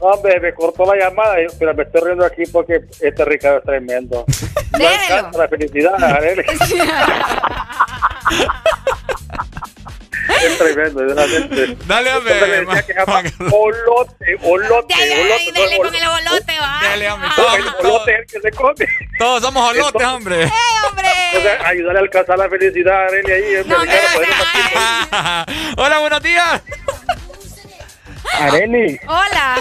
[0.00, 3.64] Hombre, me cortó la llamada, yo- pero me estoy riendo aquí porque este Ricardo es
[3.64, 4.24] tremendo.
[4.70, 5.16] No Déjelo.
[5.16, 6.44] alcanza la felicidad, Arely.
[10.44, 11.76] Es tremendo, es una gente.
[11.86, 12.34] Dale, hombre,
[13.50, 15.52] olote, olote, Dale, olote.
[15.52, 16.80] dale no con el bolote, va.
[16.82, 17.28] Dale, hombre.
[17.34, 18.86] Todos, El olote es el que se come.
[19.18, 20.44] todos somos olotes, hombre.
[20.44, 20.50] ¡Eh,
[20.88, 21.08] hombre!
[21.36, 23.56] O sea, ayudarle a alcanzar la felicidad, Arely, ahí.
[25.76, 26.62] Hola, buenos días.
[28.34, 29.56] Areli, Hola.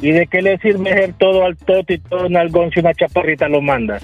[0.00, 3.48] ¿y de qué le sirve ser todo al toto y todo nalgón si una chaparrita
[3.48, 3.98] lo manda?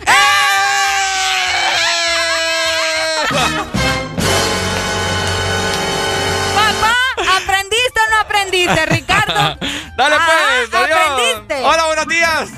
[6.55, 6.95] Papá,
[7.37, 9.35] ¿aprendiste o no aprendiste, Ricardo?
[9.97, 10.75] Dale, Ah, pues.
[10.75, 10.99] Adiós.
[10.99, 11.65] aprendiste.
[11.65, 12.53] Hola, buenos días.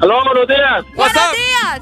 [0.00, 0.84] Aló, buenos días.
[0.94, 1.36] Buenos up?
[1.36, 1.80] días.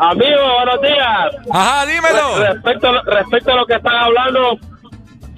[0.00, 1.46] Amigo, buenos días.
[1.52, 2.38] Ajá, dímelo.
[2.38, 4.58] Re- Respecto, a- respecto a lo que están hablando,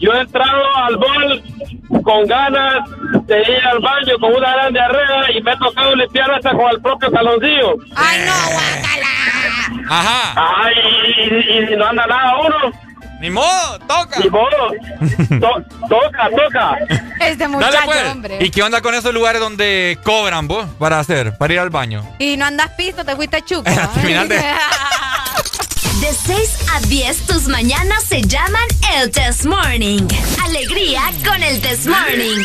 [0.00, 1.42] yo he entrado al bol
[2.02, 2.88] con ganas
[3.26, 6.70] de ir al baño con una gran diarrea y me he tocado limpiar hasta con
[6.70, 7.74] el propio caloncillo.
[7.96, 9.88] Ay, no, guácala.
[9.88, 10.62] Ajá.
[10.64, 10.74] Ay,
[11.68, 12.56] y, y no anda nada uno.
[13.20, 14.18] Ni modo, toca.
[14.18, 14.48] Ni modo.
[15.40, 16.76] To- toca, toca.
[17.20, 18.08] Este Dale, muchacho, pues.
[18.10, 18.38] hombre.
[18.40, 22.02] ¿Y qué onda con esos lugares donde cobran vos para hacer, para ir al baño?
[22.18, 23.68] Y no andas pisto, te fuiste chuco.
[23.70, 24.40] Al final de-
[26.00, 28.62] De 6 a 10, tus mañanas se llaman
[28.96, 30.08] el Test Morning.
[30.42, 32.42] Alegría con el Test Morning.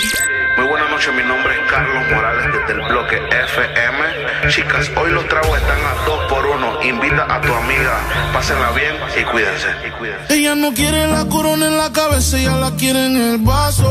[0.57, 4.49] Muy buenas noches, mi nombre es Carlos Morales desde el bloque FM.
[4.49, 6.81] Chicas, hoy los tragos están a dos por uno.
[6.83, 8.01] Invita a tu amiga,
[8.33, 9.67] pásenla bien y cuídense.
[10.29, 13.89] Ella no quiere la corona en la cabeza, ella la quiere en el vaso.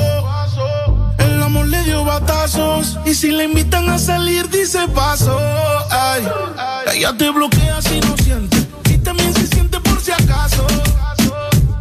[1.16, 5.40] El amor le dio batazos y si le invitan a salir dice paso.
[5.90, 6.28] Ay,
[6.92, 8.53] ella te bloquea si no siente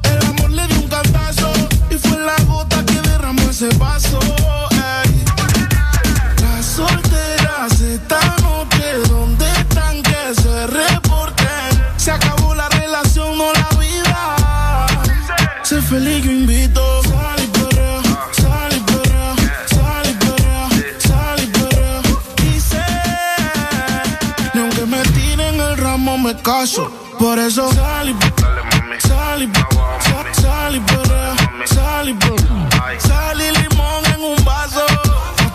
[0.04, 1.50] el amor le dio un cantazo
[1.90, 4.20] y fue la gota que derramó ese vaso.
[6.42, 11.72] Las solteras aceptamos que donde tanques se reporten.
[11.96, 14.88] Se acabó la relación, no la vida.
[15.64, 17.02] Se feliz invito.
[17.04, 18.02] Sal y pára,
[18.34, 19.36] sal y pára,
[21.00, 22.02] sal y pára.
[22.42, 22.84] Dice
[24.54, 27.70] ni aunque me tiren el ramo me caso, por eso
[29.52, 33.00] sal y sal- y perrea, sal y perrea.
[33.00, 34.86] Sal y limón en un vaso.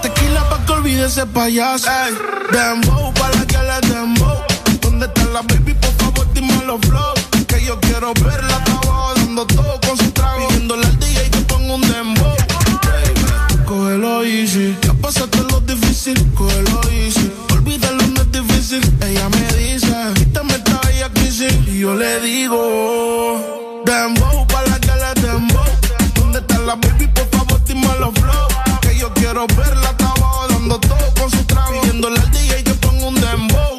[0.03, 1.89] Tequila pa' que olvide ese payaso.
[1.91, 2.15] Ey,
[2.53, 4.37] dembow pa' la que le dembow.
[4.81, 5.75] ¿Dónde está la baby?
[5.75, 7.15] Por favor, dime los flow.
[7.47, 10.49] Que yo quiero verla abajo dando todo con su trago.
[10.49, 12.37] Pidiéndole al DJ que ponga un dembow.
[12.85, 14.77] Baby, Cógelo easy.
[14.83, 16.19] Ya pasaste lo difícil.
[16.35, 17.33] Cógelo easy.
[17.53, 18.83] Olvídalo, no es difícil.
[19.03, 21.53] Ella me dice, quítame esta bella crisis.
[21.67, 23.58] Y yo le digo,
[23.89, 25.71] dembow pa' la que le dembow.
[26.15, 27.07] ¿Dónde está la baby?
[27.09, 28.49] Por favor, dime los flow.
[28.83, 31.81] Que yo quiero verla abajo dando todo con su trago.
[31.81, 33.75] Pidiéndole al DJ que ponga un dembow.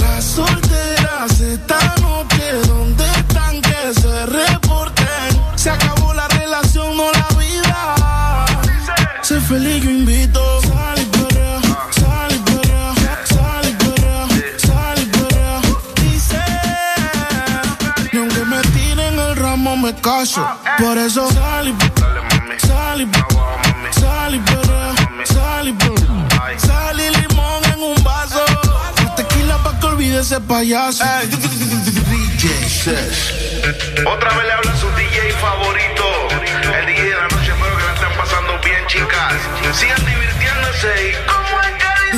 [0.00, 5.30] Las solteras esta noche, ¿dónde están que se reporten?
[5.56, 8.46] Se acabó la relación, no la vida.
[9.22, 9.84] Sé feliz,
[20.00, 20.46] caso.
[20.78, 21.74] Por eso sal y
[22.66, 23.04] sal y
[26.58, 28.44] sal limón en un vaso.
[29.04, 31.04] Más Tequila pa' que olvide ese payaso.
[34.06, 36.04] Otra vez le habla su DJ favorito.
[36.78, 39.34] El DJ de la noche, espero que la estén pasando bien, chicas.
[39.72, 41.31] Sigan divirtiéndose y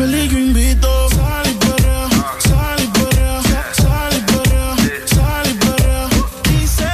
[0.00, 0.88] feliz, yo invito.
[1.10, 3.42] Sal y perrea, sal y perrea,
[3.80, 4.76] sal y perrea,
[5.14, 6.08] sal y perrea.
[6.44, 6.90] Dice,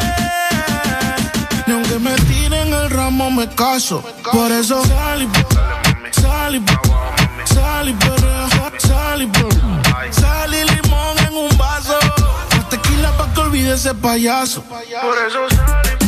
[1.67, 4.03] ni aunque me tiren el ramo me caso.
[4.33, 5.29] Por eso sal y
[6.21, 6.65] sal y
[7.55, 10.13] sal y perrea, sal y perrea.
[10.13, 11.99] Sal y limón en un vaso.
[12.57, 14.63] Más Tequila pa' que olvide ese payaso.
[14.63, 16.07] Por eso sal y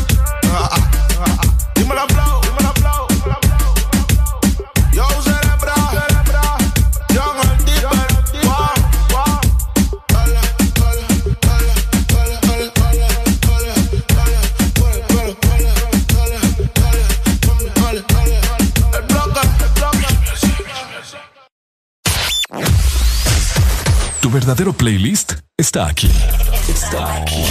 [1.78, 2.57] Dímelo, flow, dímelo, flow.
[24.28, 26.10] Tu verdadero playlist está aquí.
[26.68, 27.46] Está aquí.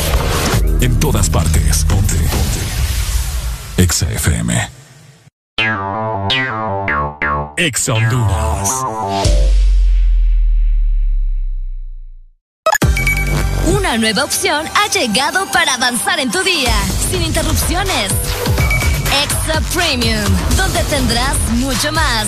[0.79, 1.83] En todas partes.
[1.85, 2.13] Ponte.
[2.13, 3.81] Ponte.
[3.81, 4.69] Exa FM.
[7.57, 8.69] Exa Honduras.
[13.65, 16.75] Una nueva opción ha llegado para avanzar en tu día,
[17.09, 18.11] sin interrupciones.
[19.23, 22.27] Extra Premium, donde tendrás mucho más,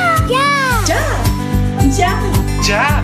[1.95, 2.19] ¡Ya!
[2.63, 3.03] ¡Ya!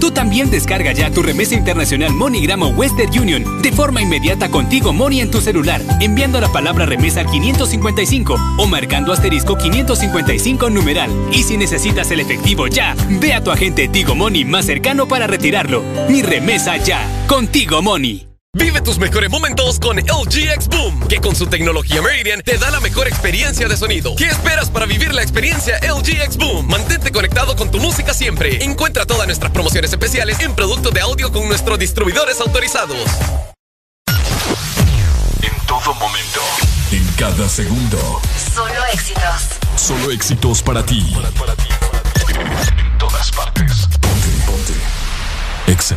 [0.00, 4.92] Tú también descarga ya tu remesa internacional MoneyGram o Western Union de forma inmediata contigo
[4.92, 11.10] Money en tu celular, enviando la palabra remesa al 555 o marcando asterisco 555 numeral.
[11.32, 15.26] Y si necesitas el efectivo ya, ve a tu agente Tigo Money más cercano para
[15.26, 15.82] retirarlo.
[16.08, 18.27] Mi remesa ya, contigo Money.
[18.54, 22.70] Vive tus mejores momentos con LG X Boom, que con su tecnología Meridian te da
[22.70, 24.16] la mejor experiencia de sonido.
[24.16, 26.66] ¿Qué esperas para vivir la experiencia LG X Boom?
[26.66, 28.64] Mantente conectado con tu música siempre.
[28.64, 32.96] Encuentra todas nuestras promociones especiales en productos de audio con nuestros distribuidores autorizados.
[35.42, 36.40] En todo momento.
[36.90, 38.20] En cada segundo.
[38.54, 39.42] Solo éxitos.
[39.76, 41.14] Solo éxitos para ti.
[42.30, 43.88] En todas partes.
[44.00, 44.72] Ponte, ponte.
[45.70, 45.96] Exa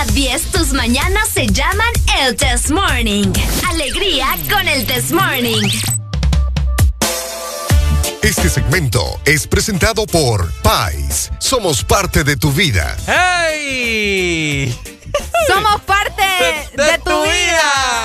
[0.00, 3.32] a 10, tus mañanas se llaman el Test Morning.
[3.68, 5.68] Alegría con el Test Morning.
[8.22, 11.30] Este segmento es presentado por Pais.
[11.38, 12.96] Somos parte de tu vida.
[13.06, 14.74] ¡Hey!
[15.50, 16.22] Somos parte
[16.74, 18.00] de, tu vida.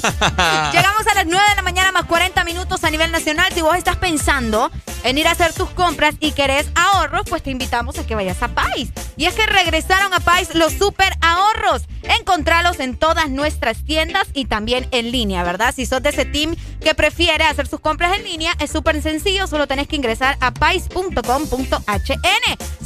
[0.72, 3.52] Llegamos a las 9 de la mañana más 40 minutos a nivel nacional.
[3.54, 4.70] Si vos estás pensando
[5.02, 8.42] en ir a hacer tus compras y querés ahorros, pues te invitamos a que vayas
[8.42, 8.90] a Pais.
[9.16, 11.82] Y es que regresaron a Pais los super ahorros.
[12.02, 15.74] Encontralos en todas nuestras tiendas y también en línea, ¿verdad?
[15.74, 19.46] Si sos de ese team que prefiere hacer sus compras en línea, es súper sencillo.
[19.46, 21.20] Solo tenés que ingresar a pais.com.hn.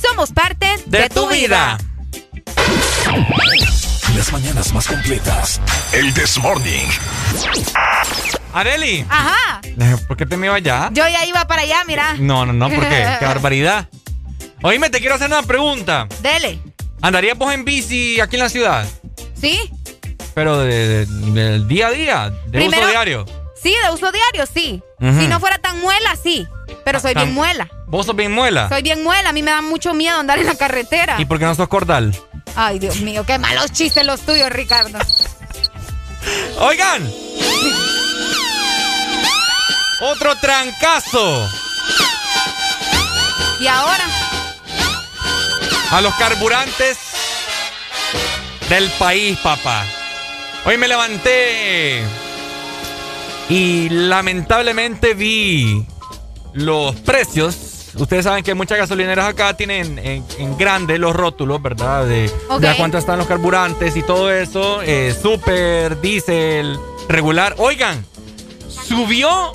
[0.00, 1.78] Somos parte de, De tu vida.
[4.16, 5.60] Las mañanas más completas.
[5.92, 6.86] El This Morning.
[8.52, 9.60] Areli, Ajá.
[10.08, 10.88] ¿por qué te me iba allá?
[10.92, 12.14] Yo ya iba para allá, mira.
[12.18, 13.06] No, no, no, ¿por qué?
[13.18, 13.88] Qué barbaridad.
[14.62, 16.06] Oíme, te quiero hacer una pregunta.
[16.22, 16.58] Dele.
[17.02, 18.86] ¿Andarías vos en bici aquí en la ciudad?
[19.38, 19.70] ¿Sí?
[20.34, 23.26] Pero de, de- del día a día, de Primero- uso diario.
[23.60, 24.82] Sí, de uso diario, sí.
[25.00, 26.46] Si no fuera tan muela, sí.
[26.84, 27.68] Pero soy Tan- bien muela.
[27.86, 28.68] ¿Vos sos bien muela?
[28.68, 29.30] Soy bien muela.
[29.30, 31.16] A mí me da mucho miedo andar en la carretera.
[31.18, 32.14] ¿Y por qué no sos cordal?
[32.56, 34.98] Ay, Dios mío, qué malos chistes los tuyos, Ricardo.
[36.58, 37.10] Oigan.
[40.00, 41.48] Otro trancazo
[43.60, 44.04] Y ahora,
[45.90, 46.98] a los carburantes
[48.68, 49.84] del país, papá.
[50.66, 52.02] Hoy me levanté
[53.48, 55.86] y lamentablemente vi
[56.54, 57.63] los precios.
[57.96, 62.06] Ustedes saben que muchas gasolineras acá tienen en, en grande los rótulos, ¿verdad?
[62.06, 62.60] De, Ok.
[62.60, 64.82] de a cuánto están los carburantes y todo eso.
[64.82, 67.54] Eh, super, diésel, regular.
[67.58, 68.04] Oigan,
[68.68, 69.52] subió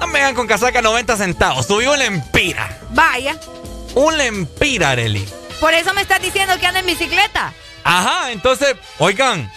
[0.00, 1.66] No me vengan con casaca 90 centavos.
[1.66, 2.78] Subió un lempira.
[2.90, 3.36] Vaya.
[3.94, 5.24] Un lempira, Areli.
[5.60, 7.52] Por eso me estás diciendo que anda en bicicleta.
[7.84, 9.50] Ajá, entonces, oigan.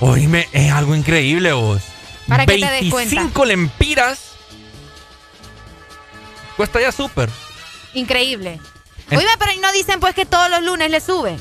[0.00, 1.80] Oíme, es algo increíble vos.
[2.28, 3.14] Para que te des cuenta.
[3.16, 4.31] 25 lempiras.
[6.62, 7.28] Cuesta ya súper.
[7.92, 8.60] Increíble.
[9.10, 11.36] En- Oye, pero ahí no dicen pues que todos los lunes le suben.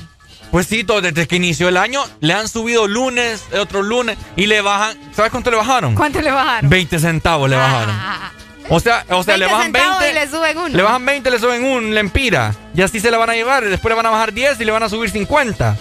[0.49, 4.47] Pues sí, todo, desde que inició el año le han subido lunes, otro lunes y
[4.47, 4.97] le bajan.
[5.15, 5.93] ¿Sabes cuánto le bajaron?
[5.93, 6.67] ¿Cuánto le bajaron?
[6.71, 7.95] 20 centavos le bajaron.
[7.95, 8.31] Ah,
[8.69, 10.09] O sea, o sea, le 20 bajan centavos 20.
[10.09, 10.69] y le suben uno.
[10.75, 12.55] Le bajan 20, le suben un lempira.
[12.73, 13.63] Y así se la van a llevar.
[13.63, 15.77] Y después le van a bajar 10 y le van a subir 50.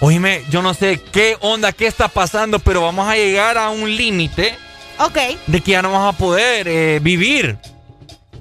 [0.00, 3.96] Oíme, yo no sé qué onda, qué está pasando, pero vamos a llegar a un
[3.96, 4.54] límite
[4.98, 5.16] Ok.
[5.46, 7.56] de que ya no vamos a poder eh, vivir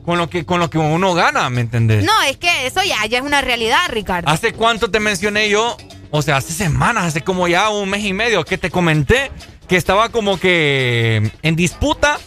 [0.09, 2.03] con lo que con lo que uno gana, ¿me entendés?
[2.03, 4.27] No, es que eso ya, ya es una realidad, Ricardo.
[4.27, 5.77] ¿Hace cuánto te mencioné yo?
[6.09, 9.29] O sea, hace semanas, hace como ya un mes y medio que te comenté
[9.67, 12.17] que estaba como que en disputa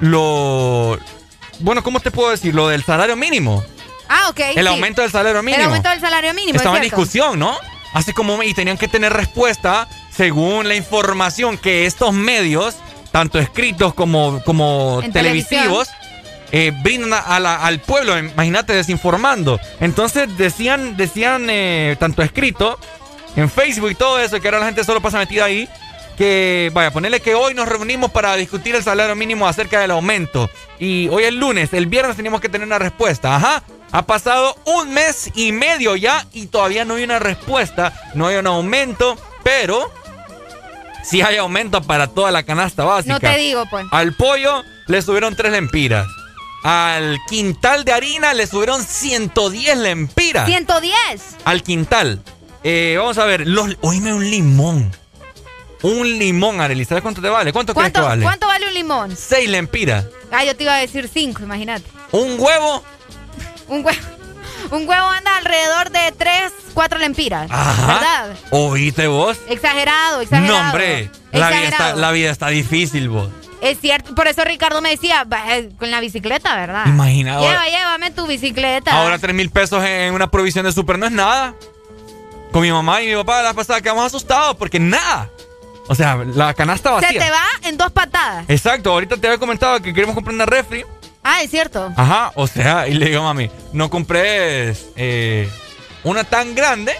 [0.00, 0.98] lo...
[1.60, 2.54] Bueno, ¿cómo te puedo decir?
[2.54, 3.64] Lo del salario mínimo.
[4.10, 4.40] Ah, ok.
[4.54, 4.68] El sí.
[4.68, 5.62] aumento del salario mínimo.
[5.62, 6.58] El aumento del salario mínimo.
[6.58, 7.56] Estaba es en discusión, ¿no?
[7.94, 12.76] Hace como y tenían que tener respuesta según la información que estos medios,
[13.10, 15.88] tanto escritos como, como televisivos,
[16.52, 18.18] eh, brindan a- a la- al pueblo.
[18.18, 19.58] Imagínate desinformando.
[19.80, 22.78] Entonces decían, decían eh, tanto escrito
[23.36, 25.68] en Facebook y todo eso, que ahora la gente solo pasa metida ahí.
[26.16, 30.48] Que, vaya, ponerle que hoy nos reunimos para discutir el salario mínimo acerca del aumento.
[30.78, 33.36] Y hoy es lunes, el viernes teníamos que tener una respuesta.
[33.36, 33.62] Ajá.
[33.92, 37.92] Ha pasado un mes y medio ya y todavía no hay una respuesta.
[38.14, 39.92] No hay un aumento, pero
[41.04, 43.12] sí hay aumento para toda la canasta básica.
[43.14, 43.86] No te digo, pues.
[43.90, 46.06] Al pollo le subieron 3 lempiras.
[46.68, 50.46] Al quintal de harina le subieron 110 lempiras.
[50.46, 50.96] 110.
[51.44, 52.20] Al quintal.
[52.64, 54.90] Eh, vamos a ver, los, oíme un limón.
[55.82, 56.84] Un limón, Arely.
[56.84, 57.52] ¿Sabes cuánto te vale?
[57.52, 58.22] ¿Cuánto, crees que ¿Cuánto, vale?
[58.24, 59.16] ¿Cuánto vale un limón?
[59.16, 60.06] 6 lempiras.
[60.32, 61.84] Ah, yo te iba a decir 5, imagínate.
[62.10, 62.82] Un huevo.
[63.68, 64.00] Un huevo.
[64.72, 67.48] Un huevo anda alrededor de 3, 4 lempiras.
[67.48, 67.86] Ajá.
[67.86, 68.36] ¿Verdad?
[68.50, 69.38] ¿Oíste vos?
[69.48, 70.58] Exagerado, exagerado.
[70.58, 71.12] No, hombre.
[71.30, 73.28] La vida, está, la vida está difícil, vos.
[73.62, 76.86] Es cierto, por eso Ricardo me decía, "Va, eh, con la bicicleta, ¿verdad?
[76.86, 78.92] Imagina ahora- Lleva, llévame tu bicicleta.
[78.92, 81.54] Ahora 3 mil pesos en una provisión de súper no es nada.
[82.52, 85.30] Con mi mamá y mi papá la pasada quedamos asustados porque nada.
[85.88, 87.20] O sea, la canasta Se vacía.
[87.24, 88.44] te va en dos patadas.
[88.48, 90.84] Exacto, ahorita te había comentado que queremos comprar una refri.
[91.22, 91.92] Ah, es cierto.
[91.96, 95.48] Ajá, o sea, y le digo, mami, no compres eh,
[96.04, 96.94] una tan grande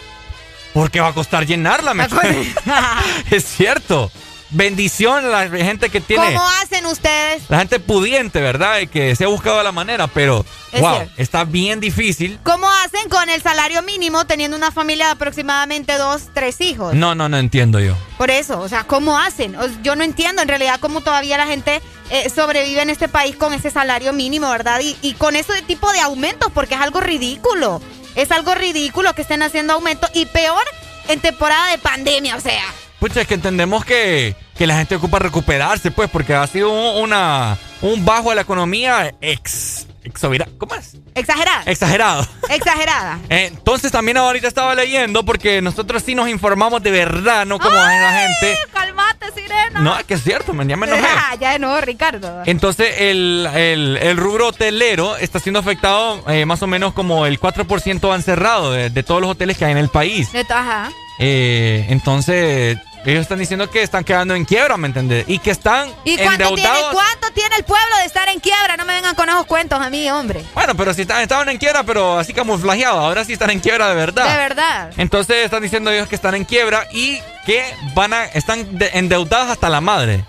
[0.74, 1.94] porque va a costar llenarla.
[1.94, 2.54] ¿me entiendes?
[3.30, 4.10] es cierto.
[4.50, 6.26] Bendición a la gente que tiene.
[6.26, 7.42] ¿Cómo hacen ustedes?
[7.48, 8.78] La gente pudiente, ¿verdad?
[8.78, 11.12] Y que se ha buscado la manera, pero Es wow, cierto.
[11.16, 12.38] está bien difícil.
[12.44, 16.94] ¿Cómo hacen con el salario mínimo teniendo una familia de aproximadamente dos, tres hijos?
[16.94, 17.96] No, no, no entiendo yo.
[18.18, 19.56] Por eso, o sea, ¿cómo hacen?
[19.82, 23.52] Yo no entiendo en realidad cómo todavía la gente eh, sobrevive en este país con
[23.52, 24.80] ese salario mínimo, ¿verdad?
[24.80, 27.82] Y, y con ese tipo de aumentos, porque es algo ridículo.
[28.14, 30.62] Es algo ridículo que estén haciendo aumentos y peor
[31.08, 32.62] en temporada de pandemia, o sea.
[32.98, 37.02] Pucha, es que entendemos que, que la gente ocupa recuperarse, pues, porque ha sido un,
[37.04, 40.96] una, un bajo de la economía ex, exovira- ¿Cómo es?
[41.14, 41.62] Exagerada.
[41.66, 42.26] Exagerado.
[42.48, 43.18] Exagerada.
[43.28, 48.12] Entonces también ahorita estaba leyendo porque nosotros sí nos informamos de verdad, no como la
[48.12, 48.58] gente.
[48.72, 49.80] Calmate, sirena.
[49.80, 51.02] No, es que es cierto, man, ya me enojé.
[51.38, 52.42] ya de nuevo, Ricardo.
[52.46, 57.38] Entonces el, el- el rubro hotelero está siendo afectado eh, más o menos como el
[57.38, 60.32] 4% han cerrado de, de todos los hoteles que hay en el país.
[60.32, 60.90] Neto, Ajá.
[61.18, 65.24] Eh, entonces ellos están diciendo que están quedando en quiebra, ¿me entiendes?
[65.28, 66.92] Y que están ¿Y cuánto tiene, endeudados.
[66.92, 68.76] cuánto tiene el pueblo de estar en quiebra?
[68.76, 70.44] No me vengan con esos cuentos a mí, hombre.
[70.54, 72.98] Bueno, pero si están, estaban en quiebra, pero así camuflajeados.
[72.98, 74.28] Ahora sí están en quiebra de verdad.
[74.28, 74.90] De verdad.
[74.96, 77.64] Entonces están diciendo ellos que están en quiebra y que
[77.94, 80.24] van a están de- endeudados hasta la madre.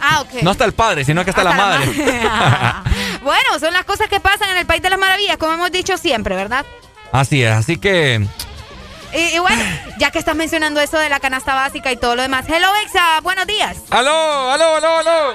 [0.00, 0.42] Ah, ok.
[0.42, 1.86] No hasta el padre, sino que hasta, la madre.
[3.22, 5.96] Bueno, son las cosas que pasan en el País de las Maravillas, como hemos dicho
[5.98, 6.64] siempre, ¿verdad?
[7.12, 8.24] así es, así que
[9.12, 9.62] Y, y bueno,
[9.98, 12.46] ya que estás mencionando eso de la canasta básica y todo lo demás.
[12.48, 13.82] Hello, Exa, buenos días.
[13.90, 14.10] aló,
[14.50, 15.34] aló, aló, aló.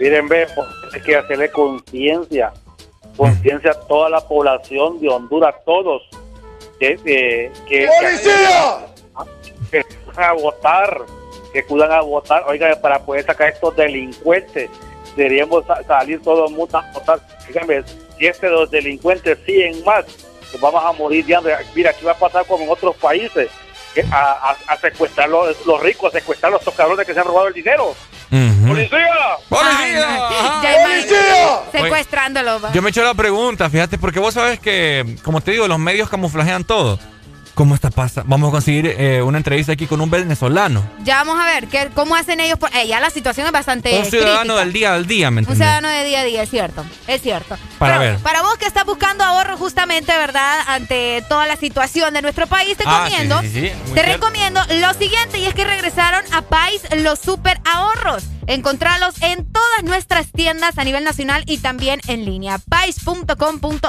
[0.00, 2.52] Miren, ve, pues, hay que hacerle conciencia,
[3.16, 6.02] conciencia a toda la población de Honduras, todos,
[6.78, 7.88] que, eh, que, que,
[9.70, 11.00] que cuidan a votar,
[11.52, 14.68] que cuidan a votar, oiga, para poder sacar estos delincuentes,
[15.16, 17.20] deberíamos sa- salir todo el mundo a votar.
[17.48, 17.82] Dígame,
[18.18, 20.04] si es que los delincuentes siguen más,
[20.60, 21.54] vamos a morir de hambre.
[21.74, 23.48] Mira, aquí va a pasar como en otros países,
[24.10, 24.16] a,
[24.50, 27.54] a- a secuestrar los, los ricos, a secuestrar los cabrones que se han robado el
[27.54, 27.94] dinero.
[28.30, 28.98] ¡Policía!
[29.48, 30.28] ¡Policía!
[30.62, 32.60] Ya imagínate, Secuestrándolo.
[32.60, 32.72] va.
[32.72, 35.78] Yo me he hecho la pregunta, fíjate, porque vos sabes que, como te digo, los
[35.78, 36.98] medios camuflajean todo.
[37.56, 38.22] ¿Cómo está pasa?
[38.26, 40.84] Vamos a conseguir eh, una entrevista aquí con un venezolano.
[41.04, 42.58] Ya vamos a ver qué, cómo hacen ellos.
[42.58, 43.98] Por, eh, ya la situación es bastante.
[43.98, 44.60] Un ciudadano crítica.
[44.60, 45.56] del día al día, ¿me Un entiendes?
[45.66, 46.84] ciudadano de día a día, es cierto.
[47.06, 47.56] Es cierto.
[47.78, 48.20] Para Pero ver.
[48.20, 50.58] Para vos que estás buscando ahorro justamente, ¿verdad?
[50.66, 53.40] Ante toda la situación de nuestro país, te Ah, sí, recomiendo.
[53.40, 53.60] sí, sí, sí.
[53.86, 54.12] Muy Te cierto.
[54.12, 58.24] recomiendo lo siguiente y es que regresaron a Pais los super ahorros.
[58.48, 62.58] Encontralos en todas nuestras tiendas a nivel nacional y también en línea.
[62.68, 63.86] Pais.com.hn.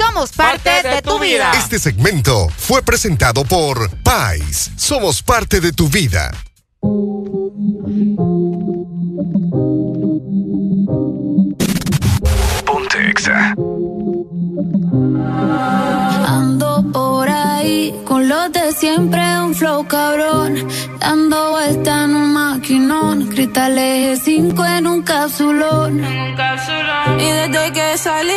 [0.00, 1.52] Somos parte, de, tu vida.
[1.52, 4.70] Este segmento fue presentado por Pais.
[4.76, 6.30] Somos parte de tu vida.
[12.64, 13.14] Ponte
[16.26, 20.66] Ando por ahí con los de siempre, un flow cabrón.
[20.98, 23.28] Dando vuelta en un maquinón.
[23.28, 26.02] Cristales 5 en un capsulón.
[27.18, 28.32] Y desde que salí,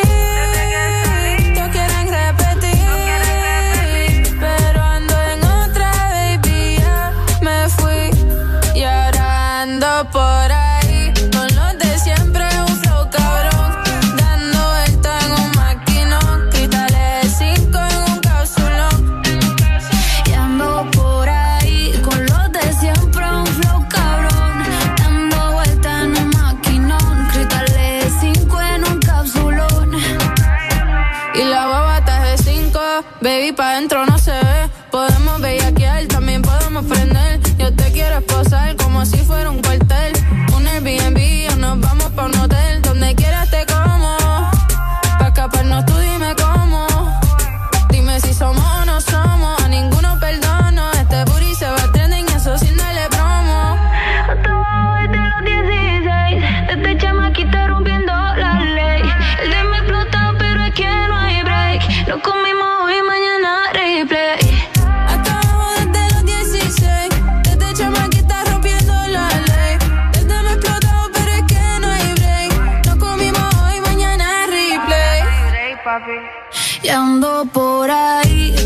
[76.84, 78.63] Y ando por ahí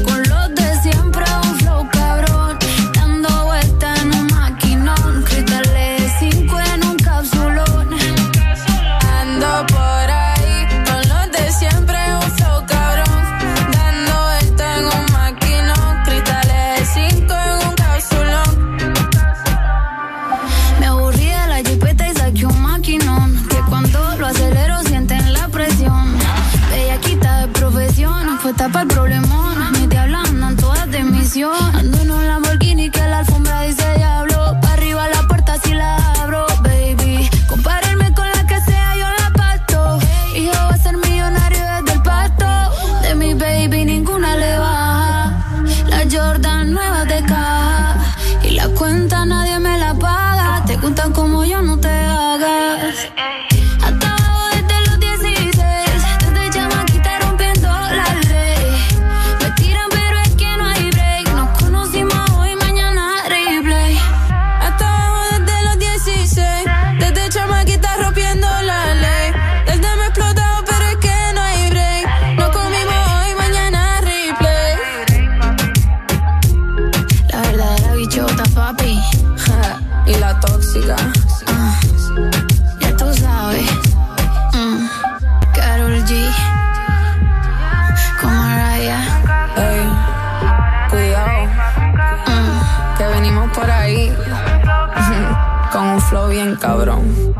[96.58, 97.34] cabrón.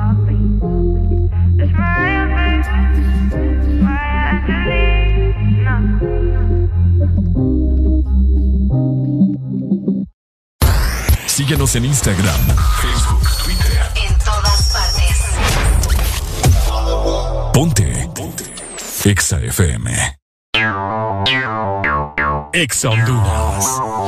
[11.27, 12.41] Síguenos en Instagram,
[12.81, 13.81] Facebook, Twitter.
[14.07, 15.25] En todas partes.
[17.53, 18.11] Ponte.
[18.15, 18.45] Ponte.
[19.05, 20.19] Exa FM.
[22.53, 24.08] Exa Honduras.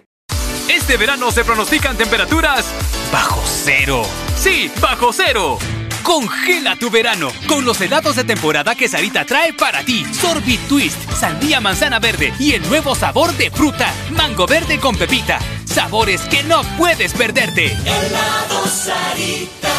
[0.81, 2.65] Este verano se pronostican temperaturas
[3.13, 4.01] bajo cero.
[4.35, 5.59] Sí, bajo cero.
[6.01, 10.03] Congela tu verano con los helados de temporada que Sarita trae para ti.
[10.11, 15.37] Sorbit Twist, sandía manzana verde y el nuevo sabor de fruta, mango verde con pepita.
[15.65, 17.67] Sabores que no puedes perderte.
[17.67, 19.69] Helado Sarita.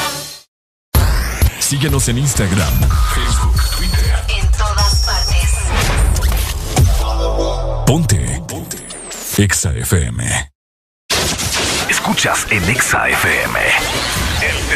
[1.58, 2.72] Síguenos en Instagram,
[3.12, 4.24] Facebook, Twitter.
[4.38, 5.50] En todas partes.
[7.86, 8.42] Ponte.
[8.46, 8.78] Ponte.
[9.36, 10.51] Exa FM.
[12.02, 13.60] Escuchas en Exa FM.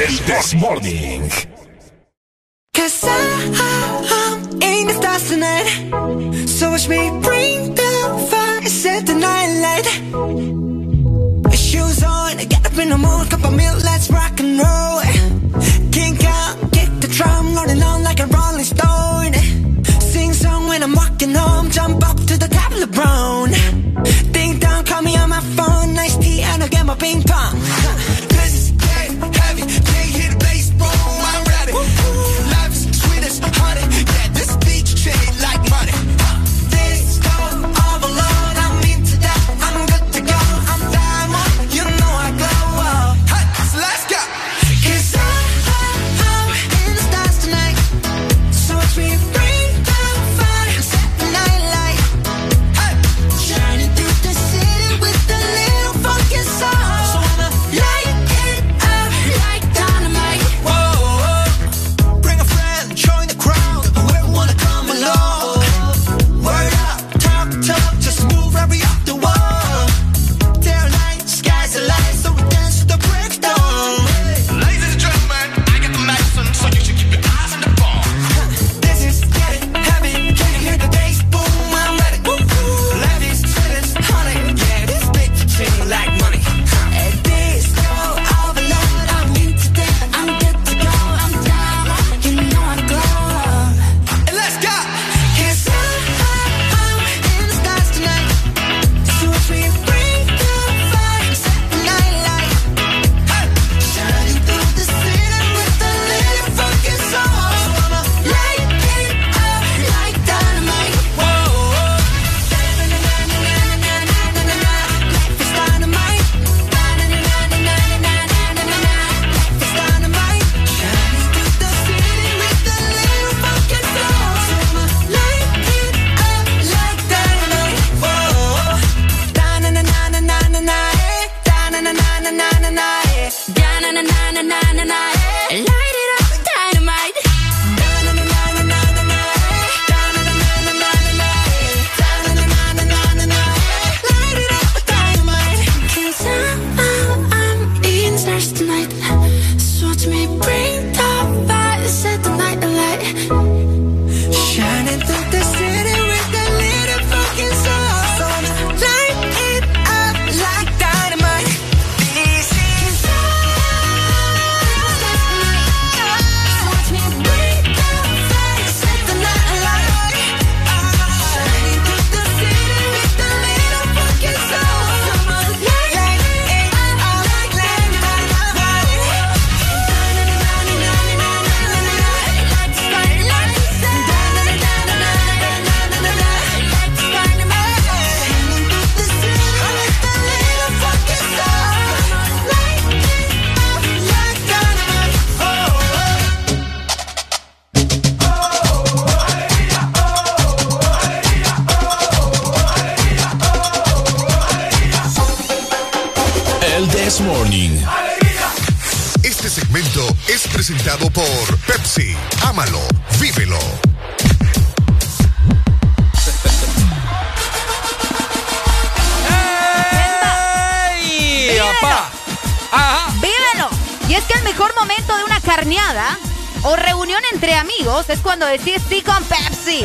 [0.00, 1.28] El This Morning.
[2.72, 3.10] Cause I,
[4.22, 6.46] I'm in the stars tonight.
[6.46, 9.86] So watch me bring the fire, set the night light.
[11.52, 15.02] Shoes on, get up in the mood, cup of milk, let's rock and roll.
[15.90, 19.34] Kink out, kick the drum, rolling on like a rolling stone.
[19.98, 23.50] Sing song when I'm walking home, jump up to the top of the brown.
[24.30, 25.75] Ding dong, call me on my phone,
[26.68, 28.15] get my ping pong.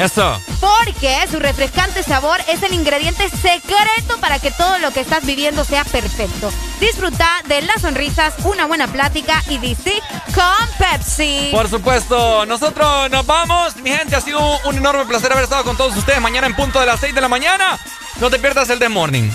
[0.02, 0.42] Eso.
[0.60, 5.64] Porque su refrescante sabor es el ingrediente secreto para que todo lo que estás viviendo
[5.64, 6.52] sea perfecto.
[6.80, 10.02] Disfruta de las sonrisas, una buena plática y DC
[10.34, 11.50] con Pepsi.
[11.52, 13.76] Por supuesto, nosotros nos vamos.
[13.78, 16.80] Mi gente, ha sido un enorme placer haber estado con todos ustedes mañana en punto
[16.80, 17.80] de las 6 de la mañana.
[18.20, 19.30] No te pierdas el de Morning.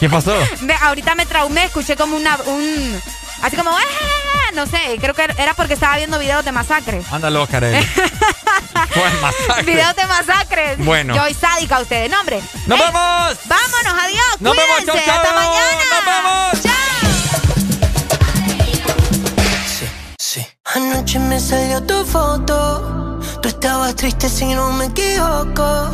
[0.00, 0.34] ¿Qué pasó?
[0.82, 3.00] Ahorita me traumé, escuché como una, un...
[3.40, 3.70] Así como...
[3.70, 7.04] Ah, no sé, creo que era porque estaba viendo videos de masacres.
[7.12, 7.84] Ándalo, Karen.
[8.94, 9.30] Bueno.
[9.64, 10.78] Videos de masacres.
[10.84, 11.14] Bueno.
[11.14, 12.10] Yo soy sádica a ustedes.
[12.10, 12.40] No, hombre.
[12.66, 13.38] ¡Nos eh, vamos!
[13.46, 14.02] ¡Vámonos!
[14.04, 14.36] ¡Adiós!
[14.40, 14.86] ¡Nos Cuídense.
[14.86, 15.04] vamos!
[15.04, 15.82] Chau, ¡Hasta mañana!
[15.90, 16.62] ¡Nos vamos!
[16.62, 16.74] ¡Chao!
[19.66, 20.46] Sí, sí.
[20.74, 23.20] Anoche me salió tu foto.
[23.40, 25.90] Tú estabas triste si no me equivoco.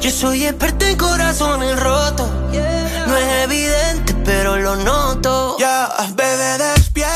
[0.00, 2.30] Yo soy experto en corazones rotos.
[2.52, 3.04] Yeah.
[3.06, 5.56] No es evidente, pero lo noto.
[5.58, 7.15] Ya, yeah, bebé, despierta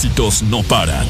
[0.00, 1.09] Éxitos no paran.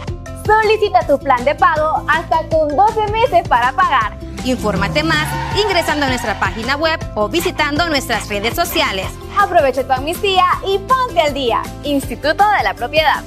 [0.45, 4.17] Solicita tu plan de pago hasta con 12 meses para pagar.
[4.43, 5.27] Infórmate más
[5.61, 9.07] ingresando a nuestra página web o visitando nuestras redes sociales.
[9.39, 11.61] Aprovecha tu amnistía y ponte al día.
[11.83, 13.23] Instituto de la Propiedad.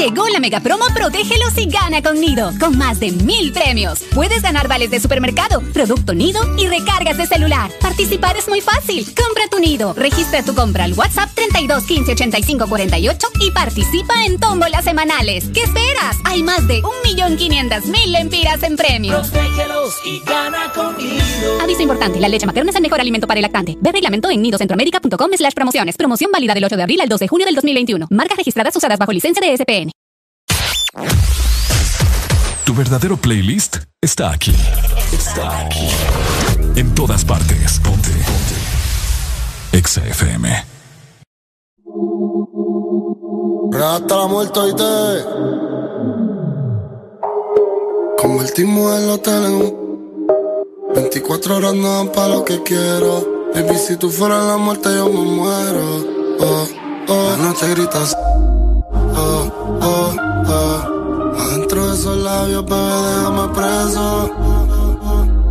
[0.00, 4.00] Llegó la mega promo Protégelos y gana con Nido, con más de mil premios.
[4.14, 7.70] Puedes ganar vales de supermercado, producto Nido y recargas de celular.
[7.82, 9.04] Participar es muy fácil.
[9.14, 14.38] Compra tu Nido, registra tu compra al WhatsApp 32 15 85 48 y participa en
[14.38, 15.48] tómbolas semanales.
[15.52, 16.16] ¿Qué esperas?
[16.24, 19.28] Hay más de 1.500.000 lempiras en premios.
[19.28, 21.60] Protégelos y gana con Nido.
[21.60, 23.76] Aviso importante, la leche materna es el mejor alimento para el lactante.
[23.80, 25.96] Ve reglamento en nidocentroamérica.com slash promociones.
[25.96, 28.06] Promoción válida del 8 de abril al 2 de junio del 2021.
[28.10, 29.90] Marcas registradas usadas bajo licencia de SPN.
[32.64, 34.54] Tu verdadero playlist está aquí.
[35.12, 35.88] Está aquí.
[36.76, 37.80] En todas partes.
[37.80, 38.10] Ponte.
[38.10, 38.70] Ponte.
[39.72, 40.79] Exa FM.
[43.72, 45.24] Hasta la muerte hoy te
[48.20, 49.80] Convertimos el hotel en un
[50.94, 53.50] 24 horas no dan pa' lo que quiero.
[53.54, 56.04] Baby, si tú fueras la muerte yo me muero.
[56.40, 56.66] Oh,
[57.08, 58.16] oh, no te gritas
[59.16, 59.50] Oh,
[59.82, 60.14] oh,
[60.48, 61.40] oh.
[61.40, 64.30] Adentro de esos labios, bebé, déjame preso.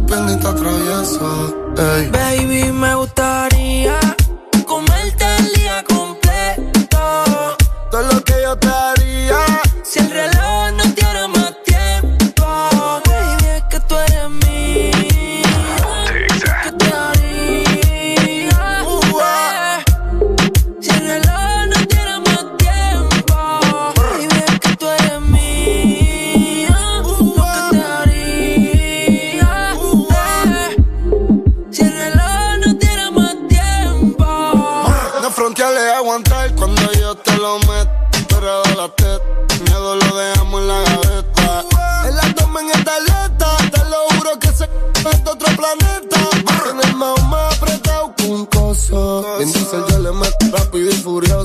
[0.08, 2.10] Pendiente travieso Ey.
[2.10, 3.99] Baby, me gustaría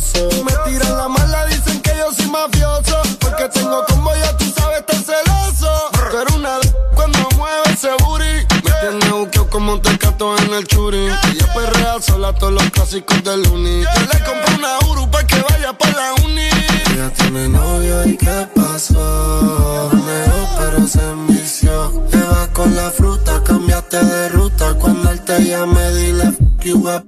[0.01, 0.45] furioso.
[0.45, 3.03] Me tiran la mala, dicen que yo soy mafioso.
[3.21, 5.71] Porque tengo como ya tú sabes, estar celoso.
[6.13, 8.47] Pero una d- cuando mueve ese booty.
[8.65, 11.09] Me tiene buqueo como un tecato en el churi.
[11.33, 13.83] Y yo perrea sola todos los clásicos del uni.
[13.83, 16.49] Yo le compré una Uru pa' que vaya pa' la uni.
[16.93, 19.91] Ella tiene novio y qué pasó.
[19.93, 22.07] Mejor pero se envició.
[22.11, 24.75] Llevas con la fruta, cambiaste de ruta.
[24.75, 27.05] Cuando él te llame, dile fuck you up.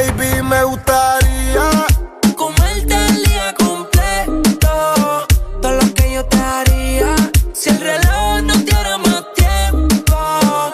[0.00, 1.86] Baby, me gustaría
[2.34, 5.26] comerte el día completo.
[5.60, 7.14] Todo lo que yo te haría.
[7.52, 10.16] Si el reloj no tiene más tiempo.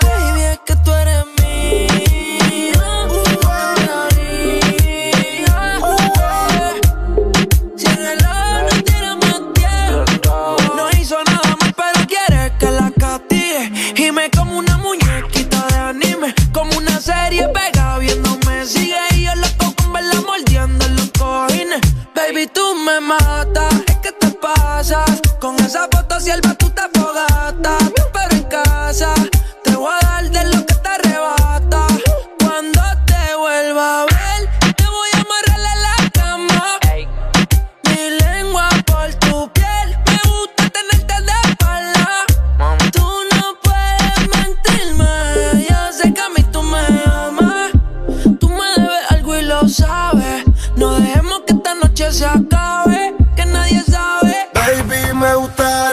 [0.00, 3.08] Baby, es que tú eres mía.
[3.10, 3.48] ¿Qué te
[3.98, 5.56] haría?
[7.76, 10.56] Si el reloj no tiene más tiempo.
[10.76, 13.72] No hizo nada más, pero quiere que la castigue.
[13.96, 16.32] Y me como una muñequita de anime.
[16.52, 17.65] Como una serie pega
[22.36, 23.72] Baby, tú me matas.
[23.86, 25.22] Es que te pasas.
[25.40, 27.82] Con esa foto sierva tú te fogatas.
[28.12, 29.14] Pero en casa
[51.96, 54.34] noche se acabe, que nadie sabe.
[54.52, 55.85] Baby, me gustaría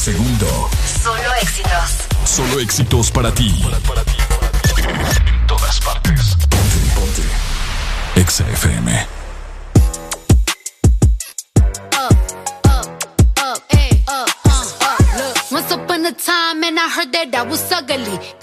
[0.00, 0.46] segundo.
[1.02, 2.08] Solo éxitos.
[2.24, 3.50] Solo éxitos para ti.
[3.62, 5.20] Para, para ti, para ti.
[5.28, 6.36] En todas partes.
[6.48, 7.22] Ponte, ponte.
[8.16, 9.06] Exa FM.
[11.98, 12.08] Oh,
[12.68, 12.82] oh,
[13.42, 14.02] oh, eh,
[15.50, 18.39] Once upon a time, and I heard that I was ugly.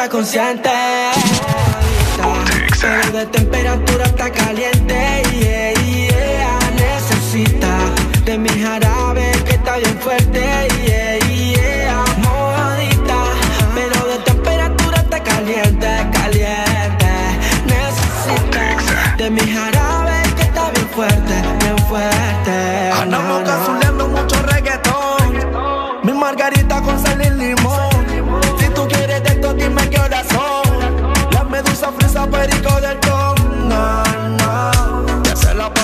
[0.00, 0.70] está consciente.
[2.80, 5.29] Pero de temperatura está caliente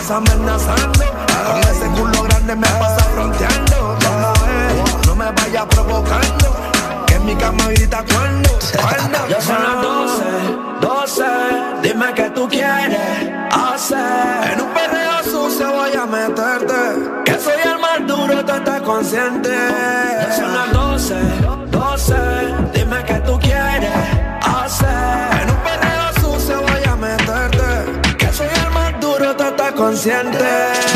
[0.07, 1.05] estás amenazando.
[1.47, 3.99] Con ese culo grande me pasa fronteando.
[4.03, 6.57] No, no me vaya provocando.
[7.07, 9.29] Que en mi cama grita cuando, cuando.
[9.29, 10.25] Ya son las 12,
[10.81, 11.25] 12.
[11.83, 14.53] Dime que tú quieres hacer.
[14.53, 17.23] En un perreo sucio voy a meterte.
[17.25, 19.51] Que soy el más duro, tú estás consciente.
[19.51, 21.76] Ya son las 12.
[30.07, 30.96] sientes.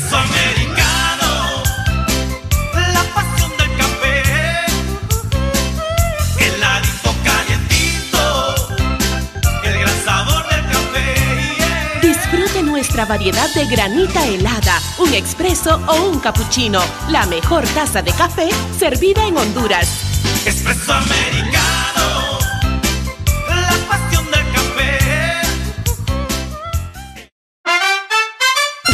[13.01, 16.81] Nuestra variedad de granita helada, un expreso o un cappuccino.
[17.09, 19.87] La mejor taza de café servida en Honduras.
[20.45, 22.39] Espresso americano,
[23.47, 24.99] la pasión del café.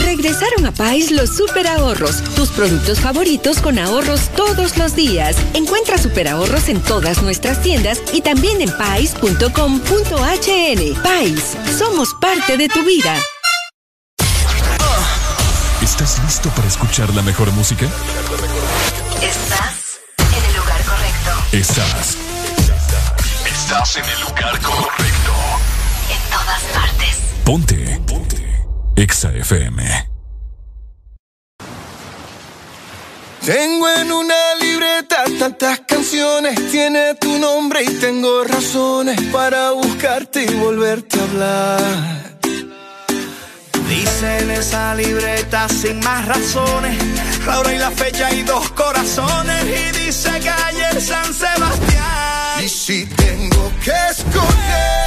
[0.05, 5.35] Regresaron a Pais los super ahorros, tus productos favoritos con ahorros todos los días.
[5.53, 9.41] Encuentra super ahorros en todas nuestras tiendas y también en pais.com.hn.
[11.03, 13.17] Pais, somos parte de tu vida.
[15.99, 17.87] ¿Estás listo para escuchar la mejor música?
[19.19, 21.31] Estás en el lugar correcto.
[21.51, 22.17] Estás.
[23.43, 25.33] Estás en el lugar correcto.
[26.11, 27.17] En todas partes.
[27.43, 28.01] Ponte.
[28.05, 28.65] Ponte.
[28.95, 30.09] Exa FM.
[33.43, 40.53] Tengo en una libreta tantas canciones, tiene tu nombre y tengo razones para buscarte y
[40.57, 42.36] volverte a hablar.
[43.89, 46.97] Dice en esa libreta sin más razones,
[47.45, 49.63] la hora y la fecha y dos corazones.
[49.63, 52.63] Y dice calle San Sebastián.
[52.63, 55.06] Y si tengo que escoger,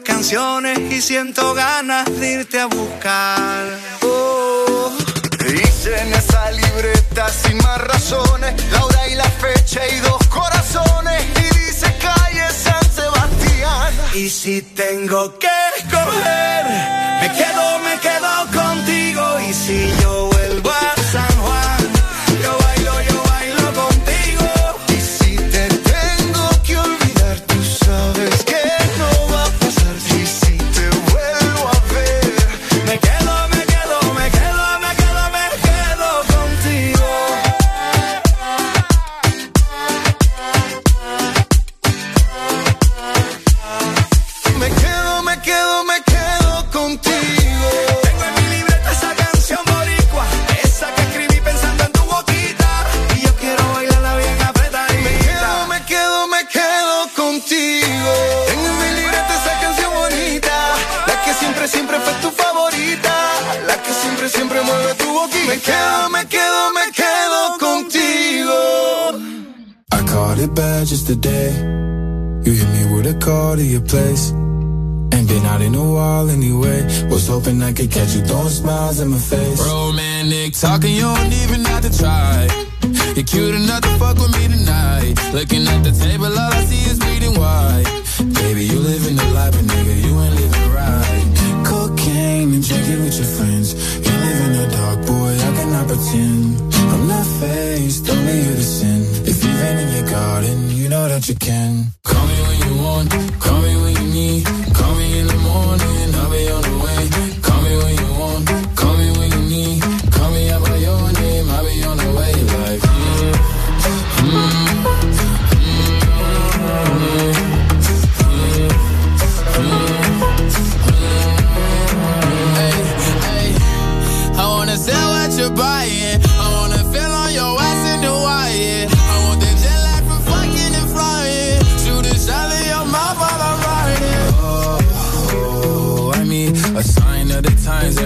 [0.00, 3.78] canciones y siento ganas de irte a buscar.
[4.02, 4.92] Oh,
[5.46, 11.22] hice en esa libreta sin más razones, la hora y la fecha y dos corazones.
[11.38, 13.94] Y dice calle San Sebastián.
[14.14, 17.03] Y si tengo que escoger,
[65.64, 68.60] quedo, me quedo, me quedo contigo.
[69.92, 71.50] I caught it bad just today.
[72.44, 74.32] You hit me with a call to your place.
[75.14, 76.82] Ain't been out in a while anyway.
[77.08, 79.60] Was hoping I could catch you throwing smiles in my face.
[79.60, 82.48] Romantic talking, you don't even have to try.
[83.16, 85.14] You're cute enough to fuck with me tonight.
[85.32, 87.86] Looking at the table, all I see is bleeding white.
[88.34, 91.64] Baby, you living the life, but nigga, you ain't living right.
[91.64, 93.30] Cocaine and drinking with your
[95.94, 96.74] pretend.
[96.74, 99.00] I'm not faced, only you to sin.
[99.26, 101.92] If you've in your garden, you know that you can.
[102.04, 103.10] Call me when you want,
[103.40, 104.53] call me when you need.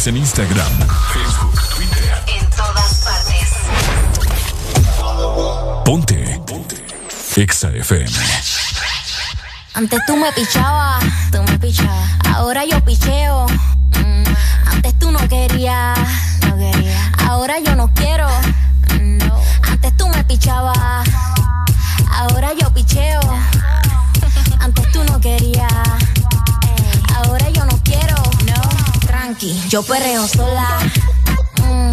[0.00, 0.72] Síguenos en Instagram,
[1.12, 2.24] Facebook, Twitter.
[2.40, 3.50] En todas partes.
[5.84, 6.40] Ponte.
[6.46, 6.76] Ponte.
[7.36, 8.10] Exa FM.
[9.74, 12.10] Antes tú me pichabas, tú me pichabas.
[12.34, 13.46] Ahora yo picheo.
[13.96, 14.24] Mm,
[14.72, 15.98] Antes tú no querías,
[16.48, 17.12] no quería.
[17.28, 18.28] Ahora yo no quiero.
[19.00, 19.42] No.
[29.70, 30.80] Yo perreo sola.
[31.62, 31.92] Mm.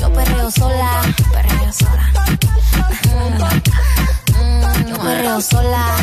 [0.00, 1.02] Yo perreo sola.
[1.32, 2.12] Perreo sola.
[3.04, 3.38] Mm,
[4.34, 5.96] mm, yo perreo sola.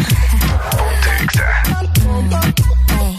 [2.05, 2.33] Mm,
[3.01, 3.17] ey.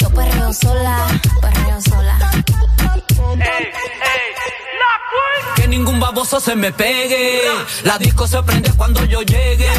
[0.00, 1.06] Yo perreo sola.
[1.40, 2.18] Perreo sola.
[5.54, 7.42] Que ningún baboso se me pegue.
[7.84, 9.70] La disco se prende cuando yo llegue.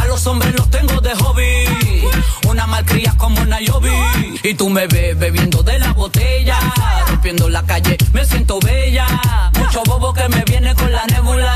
[0.00, 1.87] A los hombres los tengo de hobby.
[2.78, 3.90] Malcria como Nayobi.
[4.44, 6.60] Y tú me ves bebiendo de la botella.
[7.08, 9.04] Rompiendo la calle, me siento bella.
[9.58, 11.54] Mucho bobo que me viene con la nébula.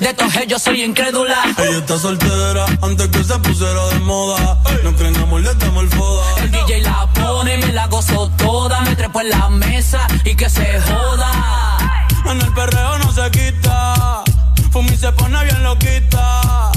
[0.00, 1.36] De todos ellos soy incrédula.
[1.58, 4.60] Ella está soltera antes que se pusiera de moda.
[4.82, 6.24] No creen amor, le damos el foda.
[6.42, 8.80] El DJ la pone, me la gozo toda.
[8.80, 12.08] Me trepo en la mesa y que se joda.
[12.24, 14.24] En el perreo no se quita.
[14.72, 16.72] Fumi se pone bien loquita.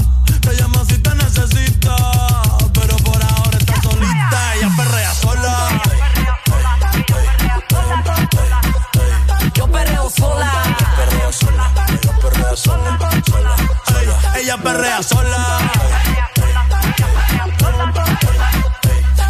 [14.52, 14.52] Sola.
[14.52, 15.64] Ella perrea sola.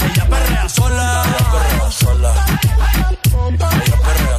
[0.04, 0.70] Ella perrea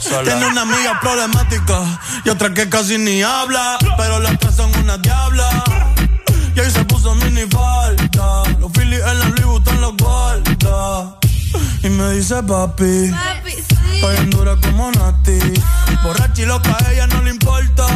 [0.00, 0.24] sola.
[0.24, 3.78] Tiene una amiga problemática y otra que casi ni habla.
[3.97, 5.65] Pero las tres son una diabla.
[6.54, 8.42] Y ahí se puso mini falta.
[8.58, 11.16] Los Phillies en la Louis Vuitton los guarda.
[11.82, 13.15] Y me dice papi.
[13.94, 15.38] Estoy en dura como Nati.
[16.02, 17.86] Borracha y loca, a ella no le importa.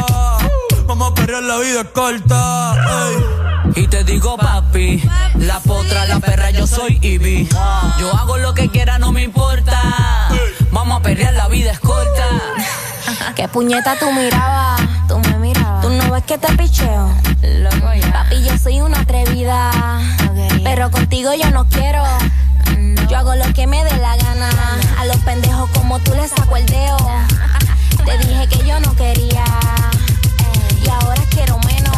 [0.87, 2.75] Vamos a perrear, la vida es corta.
[3.09, 3.83] ey.
[3.83, 5.03] Y te digo papi,
[5.35, 7.49] la potra, la perra, yo soy Ivy.
[7.99, 10.29] Yo hago lo que quiera, no me importa.
[10.71, 12.25] Vamos a perrear, la vida es corta.
[13.35, 14.81] ¿Qué puñeta tú mirabas?
[15.09, 15.81] Tú me mirabas.
[15.81, 17.13] ¿Tú no ves que te picheo?
[18.13, 19.71] Papi, yo soy una atrevida.
[20.63, 22.03] Pero contigo yo no quiero.
[23.09, 24.49] Yo hago lo que me dé la gana.
[24.99, 26.97] A los pendejos como tú les saco el dedo.
[28.05, 29.43] Te dije que yo no quería
[31.37, 31.97] quiero menos.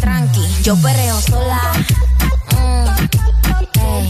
[0.00, 1.60] Tranqui, yo perreo sola.
[2.52, 2.86] Mm,
[3.80, 4.08] hey.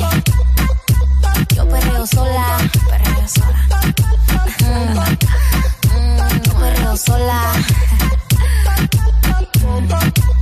[1.56, 2.58] Yo perreo sola.
[2.90, 3.60] Perreo sola.
[4.60, 4.98] Mm,
[5.94, 7.40] mm, yo perreo sola.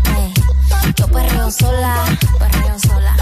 [0.04, 0.34] Hey.
[0.98, 1.94] Yo perreo sola.
[2.38, 3.16] Perreo sola.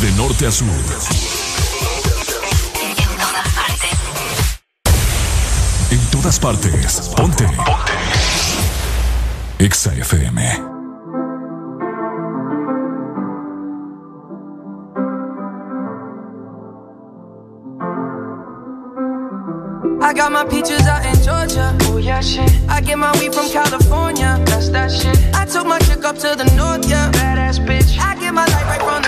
[0.00, 1.37] De norte a sur.
[6.18, 7.08] Todas partes.
[7.14, 7.44] Ponte.
[7.44, 7.92] Ponte.
[9.58, 10.38] Exa FM.
[20.00, 21.76] I got my peaches out in Georgia.
[21.82, 22.50] Oh yeah, shit.
[22.68, 24.42] I get my weed from California.
[24.46, 25.16] That's that shit.
[25.34, 27.10] I took my chick up to the north, yeah.
[27.12, 27.98] Badass bitch.
[27.98, 29.07] I get my light right from the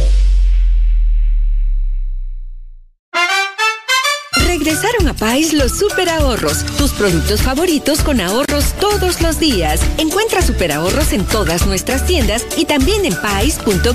[4.63, 9.81] Regresaron a Pais los super ahorros, tus productos favoritos con ahorros todos los días.
[9.97, 13.87] Encuentra super ahorros en todas nuestras tiendas y también en pais.com.hn.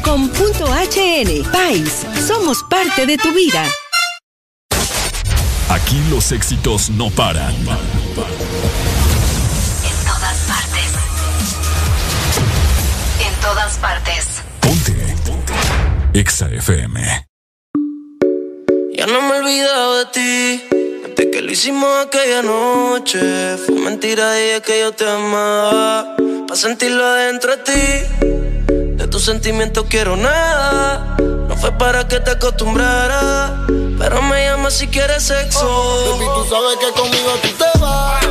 [1.52, 3.64] Pais, somos parte de tu vida.
[5.68, 7.54] Aquí los éxitos no paran.
[7.54, 7.66] En
[10.04, 10.90] todas partes.
[13.24, 14.26] En todas partes.
[14.60, 15.14] Ponte.
[16.12, 17.25] Exa FM.
[19.06, 20.68] No me he olvidado de ti.
[21.06, 23.56] Desde que lo hicimos aquella noche.
[23.58, 26.16] Fue mentira es que yo te amaba.
[26.48, 28.96] Pa' sentirlo adentro de ti.
[28.96, 31.16] De tus sentimientos quiero nada.
[31.20, 33.52] No fue para que te acostumbraras.
[33.96, 36.08] Pero me llama si quieres sexo.
[36.10, 38.25] Baby, tú sabes que conmigo tú te vas.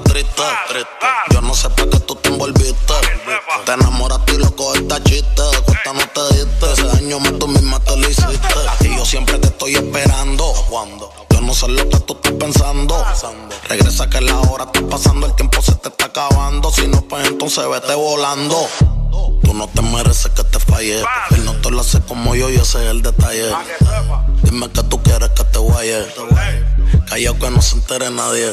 [0.00, 0.42] Triste.
[0.68, 1.06] triste.
[1.30, 2.94] Yo no sé para qué tú te envolviste.
[3.64, 5.42] Te enamoraste y loco esta chiste.
[5.42, 6.72] De cuesta no te diste.
[6.72, 8.54] Ese año más tú misma te lo hiciste.
[8.80, 10.52] Y yo siempre te estoy esperando.
[10.68, 13.04] Cuando yo no sé lo que tú estás pensando.
[13.68, 16.70] Regresa que la hora está pasando, el tiempo se te está acabando.
[16.70, 18.68] Si no, pues entonces vete volando.
[19.42, 21.00] Tú no te mereces que te falle.
[21.30, 23.50] Él no te lo hace como yo y ese es el detalle.
[24.42, 26.06] Dime que tú quieres que te guaye.
[27.08, 28.52] Callao que no se entere nadie.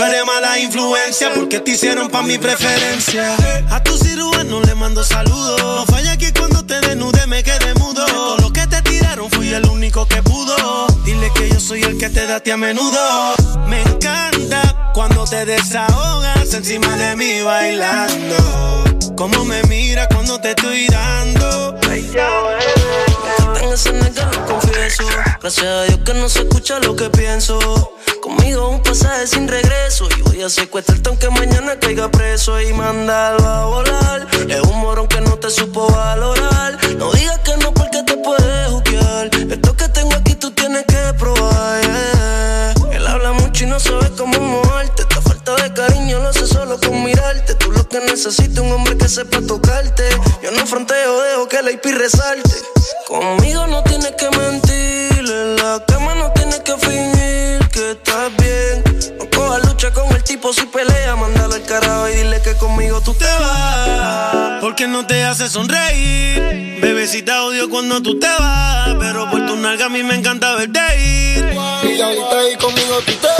[0.00, 3.36] Tú eres mala influencia porque te hicieron pa' mi preferencia.
[3.68, 5.60] A tu cirujano le mando saludos.
[5.60, 8.06] No falla que cuando te desnude me quede mudo.
[8.06, 10.86] De todo lo que te tiraron fui el único que pudo.
[11.04, 13.34] Dile que yo soy el que te da a ti a menudo.
[13.66, 18.84] Me encanta cuando te desahogas encima de mí bailando.
[19.14, 21.78] Como me mira cuando te estoy dando.
[23.60, 25.04] En ese nega lo confieso.
[25.42, 27.58] Gracias a Dios que no se escucha lo que pienso.
[28.20, 30.08] Conmigo un pasaje sin regreso.
[30.16, 34.26] Y voy a secuestrarte aunque mañana caiga preso y mandarlo a volar.
[34.48, 36.78] Es un morón que no te supo valorar.
[36.96, 39.30] No digas que no porque te puedes juquear.
[39.34, 41.80] Esto que tengo aquí tú tienes que probar.
[42.92, 45.02] Él habla mucho y no sabe cómo moverte.
[45.02, 47.54] Esta falta de cariño lo hace solo con mirarte.
[47.54, 50.04] Tú lo que necesitas un hombre que sepa tocarte.
[50.42, 52.50] Yo no fronteo, dejo que la IP resalte.
[53.08, 54.80] Conmigo no tienes que mentir.
[55.18, 57.19] En la cama no tienes que fingir
[57.92, 58.82] estás bien.
[59.18, 61.16] No cojas lucha con el tipo si pelea.
[61.16, 64.60] Mándalo al carajo y dile que conmigo tú te vas.
[64.60, 66.78] Porque no te hace sonreír.
[66.80, 68.94] Bebecita odio cuando tú te vas.
[68.98, 71.44] Pero por tu nalga a mí me encanta verte ir.
[71.82, 73.39] Y ahorita ahí conmigo tú te vas,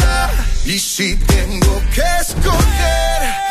[0.71, 3.50] Y si tengo que escoger,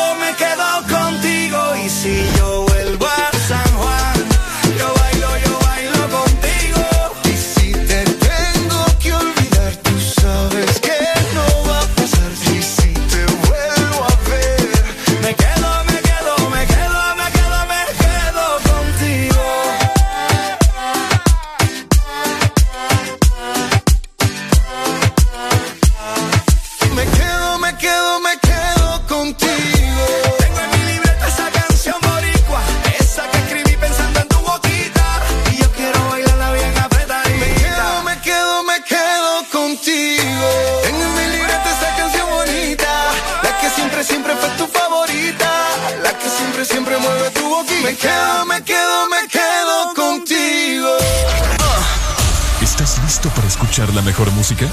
[54.01, 54.65] la mejor música?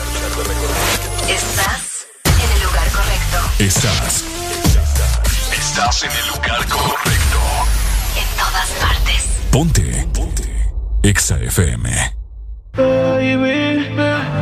[1.28, 3.38] Estás en el lugar correcto.
[3.58, 4.24] Estás.
[5.52, 7.38] Estás en el lugar correcto.
[8.16, 9.28] En todas partes.
[9.50, 10.08] Ponte.
[10.14, 10.48] Ponte.
[11.02, 11.88] Exa FM.
[12.76, 13.98] Baby,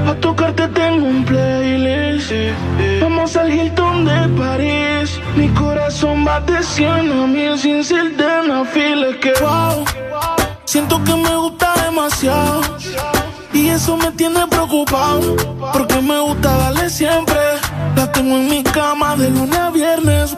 [0.08, 2.33] a tocarte tengo un playlist.
[3.01, 5.20] Vamos al Hilton de París.
[5.36, 9.08] Mi corazón va de 100 a mil sin ser de una fila.
[9.20, 9.85] Que wow,
[10.65, 13.16] siento que me gusta demasiado.
[13.56, 15.35] Y eso me tiene preocupado.
[15.72, 17.40] Porque me gusta darle siempre.
[17.97, 20.35] La tengo en mi cama de lunes a viernes.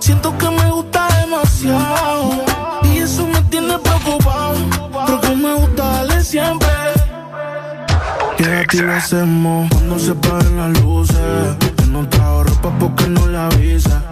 [0.00, 2.44] Siento que me gusta demasiado.
[2.82, 4.56] Y eso me tiene preocupado.
[5.06, 6.68] Porque me gusta darle siempre.
[8.36, 11.56] Quédate y lo hacemos cuando se paren las luces.
[11.76, 14.02] Que no trajo ropa porque no le avisa.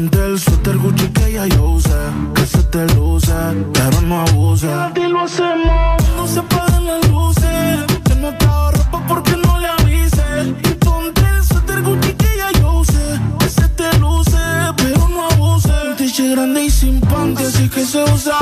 [0.00, 1.90] Ponte el suéter Gucci que ya yo usé.
[2.34, 3.34] Que se te luce,
[3.74, 4.66] pero no abuse.
[4.96, 7.84] Y lo hacemos cuando se paren las luces.
[8.06, 9.49] Que no trajo ropa porque no
[16.46, 18.38] y sin panty, así que se usa.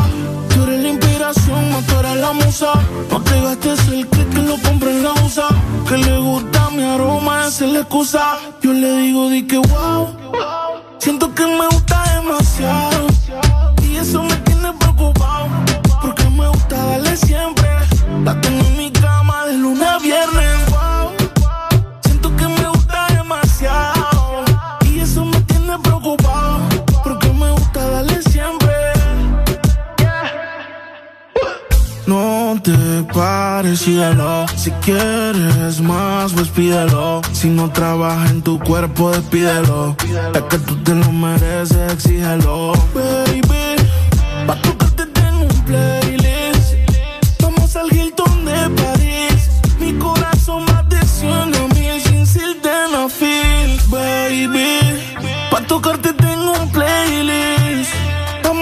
[0.55, 2.73] Tú eres la inspiración, más tú eres la musa.
[3.11, 5.49] No te gastes el que que lo compre en la USA.
[5.89, 8.39] Que le gusta mi aroma, esa es la excusa.
[8.63, 10.15] Yo le digo, di que wow.
[10.99, 13.07] Siento que me gusta demasiado.
[13.83, 15.49] Y eso me tiene preocupado.
[16.01, 17.69] Porque me gusta darle siempre.
[18.25, 20.48] La tengo en mi cama de lunes a viernes.
[32.09, 32.73] No te
[33.13, 33.81] pares.
[33.81, 37.21] Si quieres más, pues pídelo.
[37.33, 39.95] Si no trabaja en tu cuerpo, despídelo.
[40.35, 42.73] Es que tú te lo mereces, exígelo.
[42.95, 43.77] Baby,
[44.47, 46.77] pa' tocarte tengo un playlist.
[47.43, 49.51] Vamos al Hilton de París.
[49.79, 53.81] Mi corazón va de 100 a mil sin sildenafil.
[53.91, 54.81] Baby,
[55.51, 56.28] pa' tocarte tengo.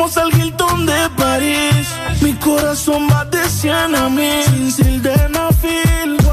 [0.07, 1.89] Vamos al Hilton de París.
[2.21, 6.26] Mi corazón va de 100 a mil sin sildenafil.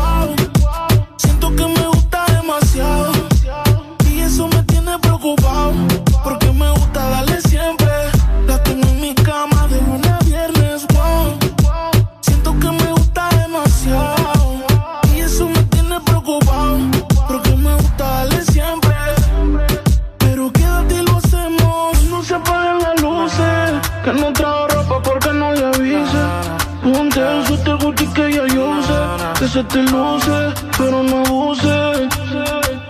[29.63, 32.09] Que te luce, pero no abuse.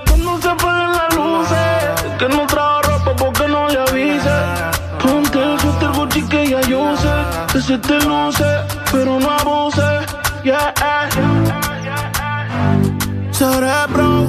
[0.05, 2.17] Que no se apaguen las luces.
[2.17, 4.37] Que no trajo ropa porque no le avise.
[4.99, 7.13] Ponte el suéter Gucci que ya yo usé.
[7.51, 8.45] Que se te luce,
[8.91, 9.81] pero no abuse.
[10.43, 10.73] Yeah.
[13.31, 14.27] Cerebro.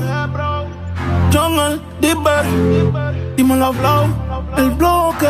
[1.33, 2.44] Jungle, Dipper.
[3.37, 4.07] Dímelo, Flow.
[4.59, 5.28] El bloque.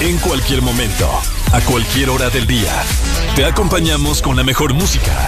[0.00, 1.08] En cualquier momento,
[1.54, 2.82] a cualquier hora del día,
[3.36, 5.26] te acompañamos con la mejor música.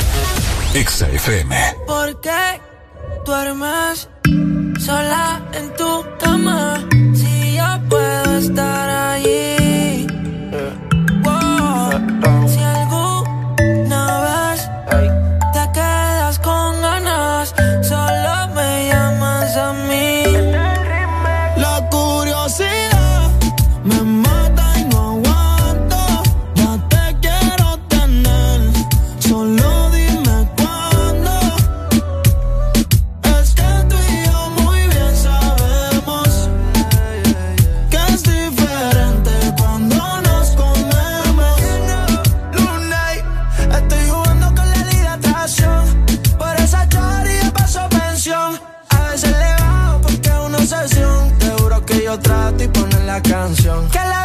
[0.75, 1.57] Exa FM.
[1.87, 2.61] ¿Por qué
[3.25, 4.09] duermes
[4.81, 6.85] sola en tu cama.
[7.15, 9.16] Si yo puedo estar allí.
[53.57, 53.89] Canción.
[53.91, 54.16] Que la